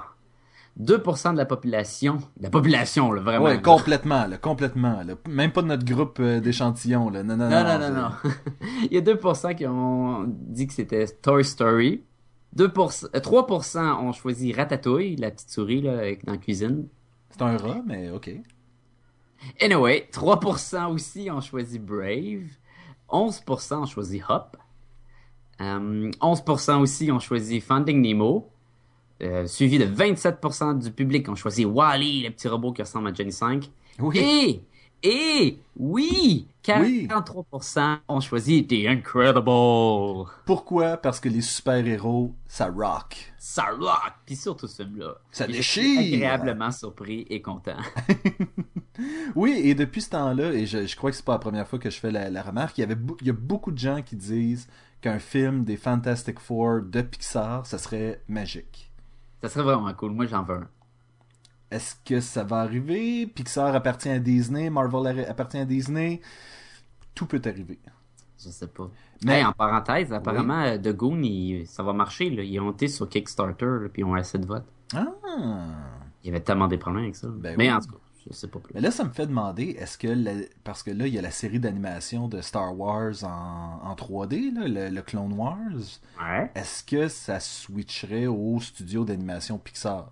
2% 0.80 1.34
de 1.34 1.38
la 1.38 1.46
population, 1.46 2.20
la 2.40 2.50
population, 2.50 3.12
là, 3.12 3.22
vraiment. 3.22 3.44
Ouais, 3.44 3.62
complètement, 3.62 4.26
là, 4.26 4.38
complètement. 4.38 5.04
Là. 5.04 5.16
Même 5.28 5.52
pas 5.52 5.64
de 5.64 5.68
notre 5.68 5.84
groupe 5.84 6.20
euh, 6.22 6.40
d'échantillons, 6.40 7.10
là. 7.10 7.24
Non, 7.24 7.36
non, 7.36 7.50
non. 7.50 7.64
Non, 7.64 7.78
non, 7.78 7.90
non, 7.90 8.02
non. 8.02 8.32
Il 8.90 8.94
y 8.94 8.98
a 8.98 9.02
2% 9.02 9.54
qui 9.56 9.68
ont 9.68 10.24
dit 10.28 10.66
que 10.66 10.74
c'était 10.74 11.08
Toy 11.08 11.44
Story. 11.44 12.06
2%, 12.58 13.10
euh, 13.14 13.20
3% 13.20 14.00
ont 14.00 14.12
choisi 14.12 14.52
Ratatouille, 14.52 15.16
la 15.16 15.32
petite 15.32 15.50
souris 15.50 15.82
là, 15.82 16.12
dans 16.26 16.32
la 16.34 16.38
cuisine. 16.38 16.88
C'est 17.30 17.42
un 17.42 17.58
rat, 17.58 17.82
mais 17.86 18.10
ok. 18.10 18.32
Anyway, 19.62 20.08
3% 20.12 20.92
aussi 20.92 21.30
ont 21.32 21.42
choisi 21.42 21.78
Brave. 21.78 22.48
11% 23.10 23.76
ont 23.76 23.86
choisi 23.86 24.22
Hop. 24.28 24.58
Euh, 25.62 26.12
11% 26.22 26.82
aussi 26.82 27.12
ont 27.12 27.20
choisi 27.20 27.62
Finding 27.62 28.02
Nemo. 28.02 28.50
Euh, 29.24 29.48
suivi 29.48 29.80
de 29.80 29.86
27% 29.86 30.80
du 30.80 30.92
public 30.92 31.28
ont 31.30 31.36
choisi 31.36 31.66
Wally, 31.66 32.24
le 32.24 32.30
petit 32.30 32.48
robot 32.48 32.72
qui 32.74 32.82
ressemble 32.82 33.10
à 33.10 33.14
Johnny 33.14 33.32
5. 33.32 33.70
Oui. 34.00 34.18
Et, 34.20 34.62
et, 35.04 35.60
oui, 35.76 36.48
43% 36.64 38.00
ont 38.08 38.20
choisi 38.20 38.66
The 38.68 38.88
Incredible. 38.88 40.30
Pourquoi? 40.46 40.98
Parce 40.98 41.20
que 41.20 41.30
les 41.30 41.42
super-héros, 41.42 42.34
ça 42.48 42.68
rock. 42.68 43.34
Ça 43.38 43.66
rock! 43.80 44.14
Puis 44.26 44.36
surtout 44.36 44.68
ce 44.68 44.84
film-là. 44.84 45.16
Ça 45.32 45.48
Et 45.48 45.54
je 45.54 45.62
suis 45.62 45.98
déchire. 45.98 46.00
agréablement 46.00 46.72
surpris 46.72 47.26
et 47.30 47.42
content. 47.42 47.78
Oui, 49.36 49.52
et 49.64 49.76
depuis 49.76 50.02
ce 50.02 50.10
temps-là, 50.10 50.54
et 50.54 50.66
je, 50.66 50.88
je 50.88 50.96
crois 50.96 51.12
que 51.12 51.18
c'est 51.18 51.24
pas 51.26 51.34
la 51.34 51.38
première 51.40 51.68
fois 51.68 51.78
que 51.78 51.90
je 51.92 52.00
fais 52.00 52.10
la, 52.10 52.32
la 52.32 52.42
remarque, 52.42 52.80
il 52.80 52.82
y, 52.82 52.84
avait 52.84 52.98
il 53.22 53.28
y 53.28 53.30
a 53.30 53.34
beaucoup 53.34 53.72
de 53.72 53.78
gens 53.78 54.02
qui 54.02 54.16
disent 54.16 54.68
qu'un 55.02 55.20
film 55.20 55.64
des 55.64 55.78
Fantastic 55.78 56.40
Four 56.40 56.82
de 56.82 57.02
Pixar, 57.04 57.64
ça 57.68 57.78
serait 57.78 58.24
magique. 58.28 58.92
ça 59.44 59.50
serait 59.50 59.64
vraiment 59.64 59.94
cool. 59.94 60.14
Moi, 60.14 60.26
j'en 60.26 60.42
veux 60.44 60.56
un. 60.56 60.68
Est-ce 61.72 61.96
que 62.06 62.20
ça 62.22 62.44
va 62.44 62.60
arriver? 62.62 63.28
Pixar 63.28 63.76
appartient 63.76 64.10
à 64.10 64.20
Disney, 64.20 64.70
Marvel 64.70 65.26
appartient 65.30 65.58
à 65.58 65.66
Disney. 65.66 66.22
Tout 67.14 67.26
peut 67.26 67.42
arriver. 67.46 67.80
Je 68.42 68.50
sais 68.50 68.68
pas. 68.68 68.90
Mais- 69.26 69.44
en 69.44 69.52
parenthèse, 69.52 70.14
apparemment, 70.14 70.62
euh, 70.64 70.78
The 70.78 70.96
Goon, 70.96 71.22
il- 71.24 71.66
ça 71.68 71.82
va 71.84 71.92
marcher. 71.94 72.30
Là. 72.30 72.44
Ils 72.44 72.60
ont 72.60 72.72
été 72.72 72.88
sur 72.88 73.10
Kickstarter, 73.10 73.66
là, 73.66 73.90
puis 73.92 74.02
ils 74.02 74.06
ont 74.06 74.14
assez 74.14 74.38
de 74.38 74.46
votes. 74.46 74.68
Ah! 74.96 75.08
Il 76.24 76.28
y 76.28 76.30
avait 76.30 76.40
tellement 76.44 76.68
des 76.68 76.78
problèmes 76.78 77.04
avec 77.06 77.16
ça. 77.16 77.28
Ben 77.28 77.56
Mais 77.58 77.68
oui. 77.70 77.74
en 77.74 77.80
tout 77.80 77.88
cas, 77.92 77.98
je 78.30 78.34
sais 78.34 78.48
pas 78.48 78.60
plus. 78.60 78.74
Mais 78.76 78.82
là, 78.82 78.92
ça 78.92 79.04
me 79.04 79.10
fait 79.10 79.26
demander, 79.28 79.76
est-ce 79.80 79.98
que, 79.98 80.08
la- 80.08 80.46
parce 80.64 80.84
que 80.84 80.92
là, 80.92 81.08
il 81.08 81.14
y 81.14 81.18
a 81.20 81.22
la 81.22 81.32
série 81.32 81.60
d'animation 81.60 82.28
de 82.28 82.42
Star 82.42 82.78
Wars 82.78 83.24
en, 83.24 83.80
en 83.84 83.96
3D, 83.96 84.52
là, 84.52 84.68
le, 84.68 84.90
le 84.94 85.02
Clone 85.02 85.34
Wars, 85.34 85.58
Ouais. 86.22 86.52
est-ce 86.56 86.84
que 86.84 87.08
ça 87.08 87.40
switcherait 87.40 88.28
au 88.28 88.60
studio 88.60 89.04
d'animation 89.04 89.58
Pixar? 89.58 90.12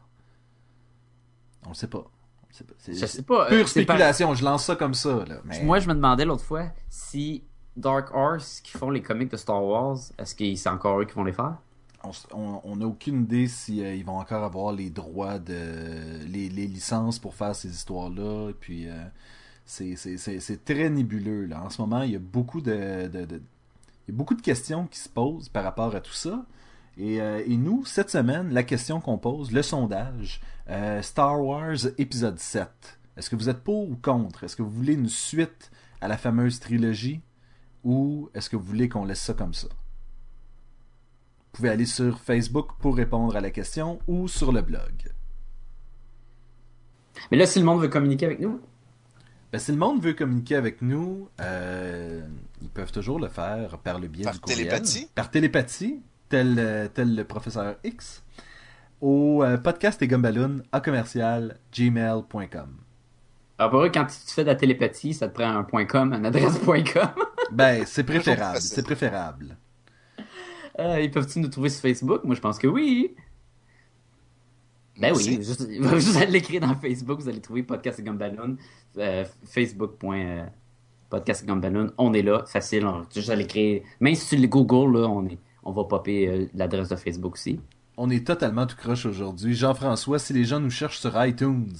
On 1.65 1.69
le 1.69 1.75
sait 1.75 1.87
pas. 1.87 1.99
On 1.99 2.47
le 2.49 2.53
sait 2.53 2.63
pas. 2.63 2.73
C'est- 2.77 2.93
Je 2.93 2.99
c'est 2.99 3.07
sais 3.07 3.21
pas. 3.23 3.45
euh, 3.45 3.49
Pure 3.49 3.67
spéculation, 3.67 4.33
je 4.33 4.43
lance 4.45 4.65
ça 4.65 4.75
comme 4.75 4.93
ça. 4.93 5.23
Là. 5.27 5.35
Mais... 5.45 5.63
Moi, 5.63 5.79
je 5.79 5.87
me 5.87 5.93
demandais 5.93 6.25
l'autre 6.25 6.43
fois 6.43 6.67
si 6.89 7.43
Dark 7.77 8.13
Horse, 8.13 8.61
qui 8.61 8.71
font 8.77 8.89
les 8.89 9.01
comics 9.01 9.29
de 9.31 9.37
Star 9.37 9.63
Wars, 9.63 9.97
est-ce 10.17 10.33
que 10.35 10.55
c'est 10.55 10.69
encore 10.69 10.99
eux 11.01 11.05
qui 11.05 11.13
vont 11.13 11.23
les 11.25 11.33
faire? 11.33 11.55
on 12.35 12.75
n'a 12.75 12.85
aucune 12.85 13.23
idée 13.23 13.47
si 13.47 13.83
euh, 13.83 13.95
ils 13.95 14.05
vont 14.05 14.19
encore 14.19 14.43
avoir 14.43 14.71
les 14.73 14.91
droits 14.91 15.39
de 15.39 16.23
les, 16.27 16.49
les 16.49 16.67
licences 16.67 17.17
pour 17.17 17.33
faire 17.33 17.55
ces 17.55 17.69
histoires-là. 17.71 18.51
Puis 18.59 18.87
euh, 18.87 18.93
c'est- 19.65 20.63
très 20.63 20.89
nébuleux 20.91 21.45
là. 21.45 21.63
En 21.63 21.71
ce 21.71 21.81
moment, 21.81 22.03
il 22.03 22.11
y 22.11 22.15
a 22.15 22.19
beaucoup 22.19 22.61
de, 22.61 23.07
de- 23.07 23.25
de- 23.25 23.41
il 24.07 24.11
y 24.11 24.13
a 24.13 24.17
beaucoup 24.17 24.35
de 24.35 24.41
questions 24.43 24.85
qui 24.85 24.99
se 24.99 25.09
posent 25.09 25.49
par 25.49 25.63
rapport 25.63 25.95
à 25.95 25.99
tout 25.99 26.13
ça. 26.13 26.45
Et, 26.97 27.19
euh, 27.19 27.41
et 27.45 27.57
nous, 27.57 27.83
cette 27.85 28.11
semaine, 28.11 28.53
la 28.53 28.61
question 28.63 29.01
qu'on 29.01 29.17
pose, 29.17 29.51
le 29.51 29.63
sondage, 29.63 30.41
euh, 30.69 31.01
Star 31.01 31.39
Wars 31.43 31.77
épisode 31.97 32.39
7. 32.39 32.67
Est-ce 33.17 33.29
que 33.29 33.35
vous 33.35 33.49
êtes 33.49 33.63
pour 33.63 33.89
ou 33.89 33.95
contre? 33.95 34.43
Est-ce 34.43 34.55
que 34.55 34.61
vous 34.63 34.69
voulez 34.71 34.93
une 34.93 35.09
suite 35.09 35.71
à 36.01 36.07
la 36.07 36.17
fameuse 36.17 36.59
trilogie 36.59 37.21
ou 37.83 38.29
est-ce 38.33 38.49
que 38.49 38.55
vous 38.55 38.63
voulez 38.65 38.89
qu'on 38.89 39.05
laisse 39.05 39.21
ça 39.21 39.33
comme 39.33 39.53
ça? 39.53 39.67
Vous 39.67 41.51
pouvez 41.61 41.69
aller 41.69 41.85
sur 41.85 42.19
Facebook 42.19 42.71
pour 42.79 42.97
répondre 42.97 43.35
à 43.35 43.41
la 43.41 43.51
question 43.51 43.99
ou 44.07 44.27
sur 44.27 44.51
le 44.51 44.61
blog. 44.61 45.11
Mais 47.31 47.37
là, 47.37 47.45
si 47.45 47.59
le 47.59 47.65
monde 47.65 47.81
veut 47.81 47.87
communiquer 47.87 48.25
avec 48.25 48.39
nous, 48.39 48.59
Ben, 49.53 49.59
si 49.59 49.71
le 49.71 49.77
monde 49.77 50.01
veut 50.01 50.13
communiquer 50.13 50.55
avec 50.57 50.81
nous, 50.81 51.29
euh, 51.39 52.27
ils 52.61 52.69
peuvent 52.69 52.91
toujours 52.91 53.19
le 53.19 53.29
faire 53.29 53.77
par 53.77 53.99
le 53.99 54.07
biais 54.09 54.25
Par 54.25 54.33
du 54.33 54.39
courriel. 54.41 54.57
télépathie? 54.67 55.07
Par 55.15 55.31
télépathie, 55.31 56.01
tel, 56.27 56.55
euh, 56.59 56.89
tel 56.93 57.15
le 57.15 57.23
professeur 57.23 57.77
X, 57.85 58.23
au 59.01 59.43
euh, 59.43 59.57
podcast 59.57 60.01
et 60.01 60.07
gumballoon 60.07 60.61
à 60.71 60.81
commercial 60.81 61.59
gmail.com. 61.73 62.77
alors 63.57 63.71
pour 63.71 63.81
eux, 63.81 63.91
quand 63.93 64.05
tu 64.05 64.33
fais 64.33 64.43
de 64.43 64.49
la 64.49 64.55
télépathie, 64.55 65.13
ça 65.13 65.27
te 65.27 65.33
prend 65.33 65.49
un 65.49 65.63
point 65.63 65.85
.com, 65.85 66.13
une 66.13 66.25
adresse 66.25 66.57
point 66.59 66.83
.com. 66.83 67.09
Ben, 67.51 67.83
c'est 67.85 68.03
préférable, 68.03 68.59
c'est 68.59 68.83
préférable. 68.83 69.55
Euh, 70.79 70.99
ils 70.99 71.11
peuvent-ils 71.11 71.41
nous 71.41 71.47
trouver 71.47 71.69
sur 71.69 71.81
Facebook? 71.81 72.23
Moi, 72.23 72.35
je 72.35 72.41
pense 72.41 72.57
que 72.57 72.67
oui. 72.67 73.15
Ben 74.99 75.13
oui, 75.15 75.39
juste, 75.41 75.69
vous 75.79 76.17
allez 76.17 76.31
l'écrire 76.31 76.61
dans 76.61 76.75
Facebook, 76.75 77.19
vous 77.19 77.29
allez 77.29 77.41
trouver 77.41 77.63
Podcast 77.63 77.99
et 77.99 78.03
Gumballoon, 78.03 78.57
euh, 78.97 79.25
Facebook. 79.43 79.91
Podcast 81.09 81.43
et 81.43 81.45
Gumballoon, 81.45 81.91
on 81.97 82.13
est 82.13 82.21
là, 82.21 82.43
facile, 82.45 82.85
on, 82.85 83.05
juste 83.13 83.29
à 83.29 83.35
l'écrire. 83.35 83.83
Même 83.99 84.15
si 84.15 84.35
tu 84.35 84.41
le 84.41 84.47
Google, 84.47 84.97
là, 84.97 85.07
on, 85.07 85.25
est, 85.27 85.37
on 85.63 85.71
va 85.71 85.83
popper 85.83 86.27
euh, 86.27 86.45
l'adresse 86.53 86.89
de 86.89 86.95
Facebook 86.95 87.33
aussi. 87.33 87.59
On 87.97 88.09
est 88.09 88.25
totalement 88.27 88.65
tout 88.67 88.75
croche 88.75 89.05
aujourd'hui. 89.05 89.55
Jean-François, 89.55 90.19
si 90.19 90.33
les 90.33 90.43
gens 90.45 90.59
nous 90.59 90.69
cherchent 90.69 90.99
sur 90.99 91.13
iTunes, 91.25 91.73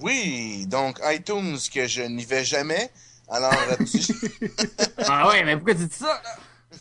Oui, 0.00 0.66
donc 0.66 1.00
iTunes 1.04 1.56
que 1.72 1.86
je 1.86 2.02
n'y 2.02 2.24
vais 2.24 2.44
jamais. 2.44 2.90
Alors, 3.28 3.52
euh, 3.70 3.84
tu- 3.84 4.14
ah 5.08 5.28
ouais, 5.28 5.42
mais 5.44 5.56
pourquoi 5.56 5.74
tu 5.74 5.86
dis 5.86 5.94
ça? 5.96 6.22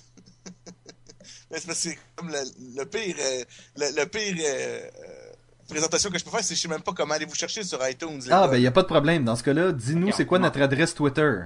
c'est 1.23 1.49
parce 1.49 1.65
que 1.65 1.73
c'est 1.73 1.97
comme 2.15 2.29
le, 2.29 2.37
le 2.77 2.85
pire, 2.85 3.15
euh, 3.19 3.43
le, 3.77 3.99
le 4.01 4.05
pire 4.07 4.35
euh, 4.39 4.81
euh, 4.83 5.31
présentation 5.69 6.09
que 6.11 6.19
je 6.19 6.23
peux 6.25 6.29
faire, 6.31 6.41
c'est 6.43 6.49
que 6.49 6.55
je 6.55 6.61
sais 6.61 6.67
même 6.67 6.81
pas 6.81 6.91
comment 6.93 7.13
aller 7.13 7.25
vous 7.25 7.33
chercher 7.35 7.63
sur 7.63 7.79
iTunes. 7.87 8.19
ah 8.25 8.29
gars. 8.41 8.47
ben, 8.47 8.57
il 8.57 8.61
n'y 8.61 8.67
a 8.67 8.71
pas 8.71 8.81
de 8.83 8.87
problème. 8.87 9.23
Dans 9.23 9.35
ce 9.37 9.43
cas-là, 9.43 9.71
dis-nous, 9.71 10.11
c'est 10.11 10.25
quoi 10.25 10.37
notre 10.37 10.61
adresse 10.61 10.93
Twitter? 10.93 11.43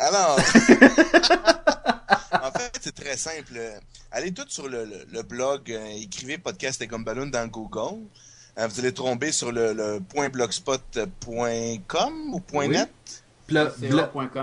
Alors, 0.00 0.36
fait, 2.74 2.80
c'est 2.82 2.94
très 2.94 3.16
simple. 3.16 3.58
Allez 4.10 4.32
tout 4.32 4.44
sur 4.48 4.68
le, 4.68 4.84
le- 4.84 5.04
le 5.10 5.22
blog, 5.22 5.70
euh, 5.72 5.86
écrivez 5.96 6.36
podcast 6.38 6.80
et 6.82 6.86
Gumballoon 6.86 7.26
dans 7.26 7.46
Google. 7.48 8.02
Euh, 8.58 8.66
vous 8.68 8.78
allez 8.80 8.92
tomber 8.92 9.32
sur 9.32 9.50
le, 9.52 9.72
le 9.72 10.00
point 10.00 10.28
.blogspot.com 10.28 12.34
ou 12.34 12.40
point 12.40 12.68
Oui. 12.68 12.76
.net? 12.76 12.90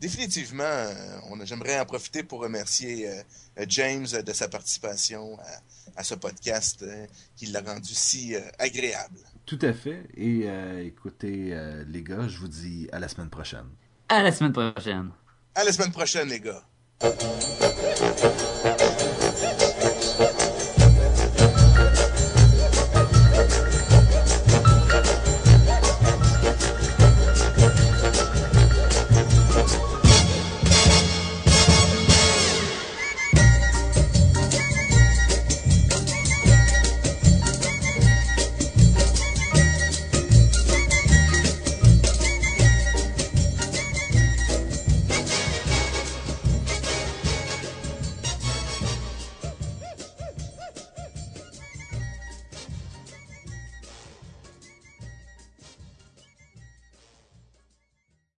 Définitivement, 0.00 0.62
euh, 0.64 0.94
on 1.30 1.38
a- 1.40 1.44
j'aimerais 1.44 1.78
en 1.80 1.84
profiter 1.84 2.22
pour 2.22 2.40
remercier 2.40 3.08
euh, 3.08 3.22
James 3.68 4.06
de 4.06 4.32
sa 4.32 4.48
participation 4.48 5.38
à, 5.38 6.00
à 6.00 6.04
ce 6.04 6.14
podcast 6.14 6.82
euh, 6.82 7.06
qui 7.36 7.46
l'a 7.46 7.60
rendu 7.60 7.94
si 7.94 8.34
euh, 8.34 8.40
agréable. 8.58 9.18
Tout 9.46 9.58
à 9.62 9.72
fait. 9.72 10.08
Et 10.16 10.42
euh, 10.46 10.84
écoutez, 10.84 11.50
euh, 11.52 11.84
les 11.88 12.02
gars, 12.02 12.26
je 12.28 12.38
vous 12.38 12.48
dis 12.48 12.88
à 12.92 12.98
la 12.98 13.08
semaine 13.08 13.30
prochaine. 13.30 13.66
à 14.08 14.22
la 14.22 14.32
semaine 14.32 14.52
prochaine. 14.52 15.10
À 15.54 15.64
la 15.64 15.72
semaine 15.72 15.92
prochaine, 15.92 16.28
les 16.28 16.40
gars. 16.40 16.62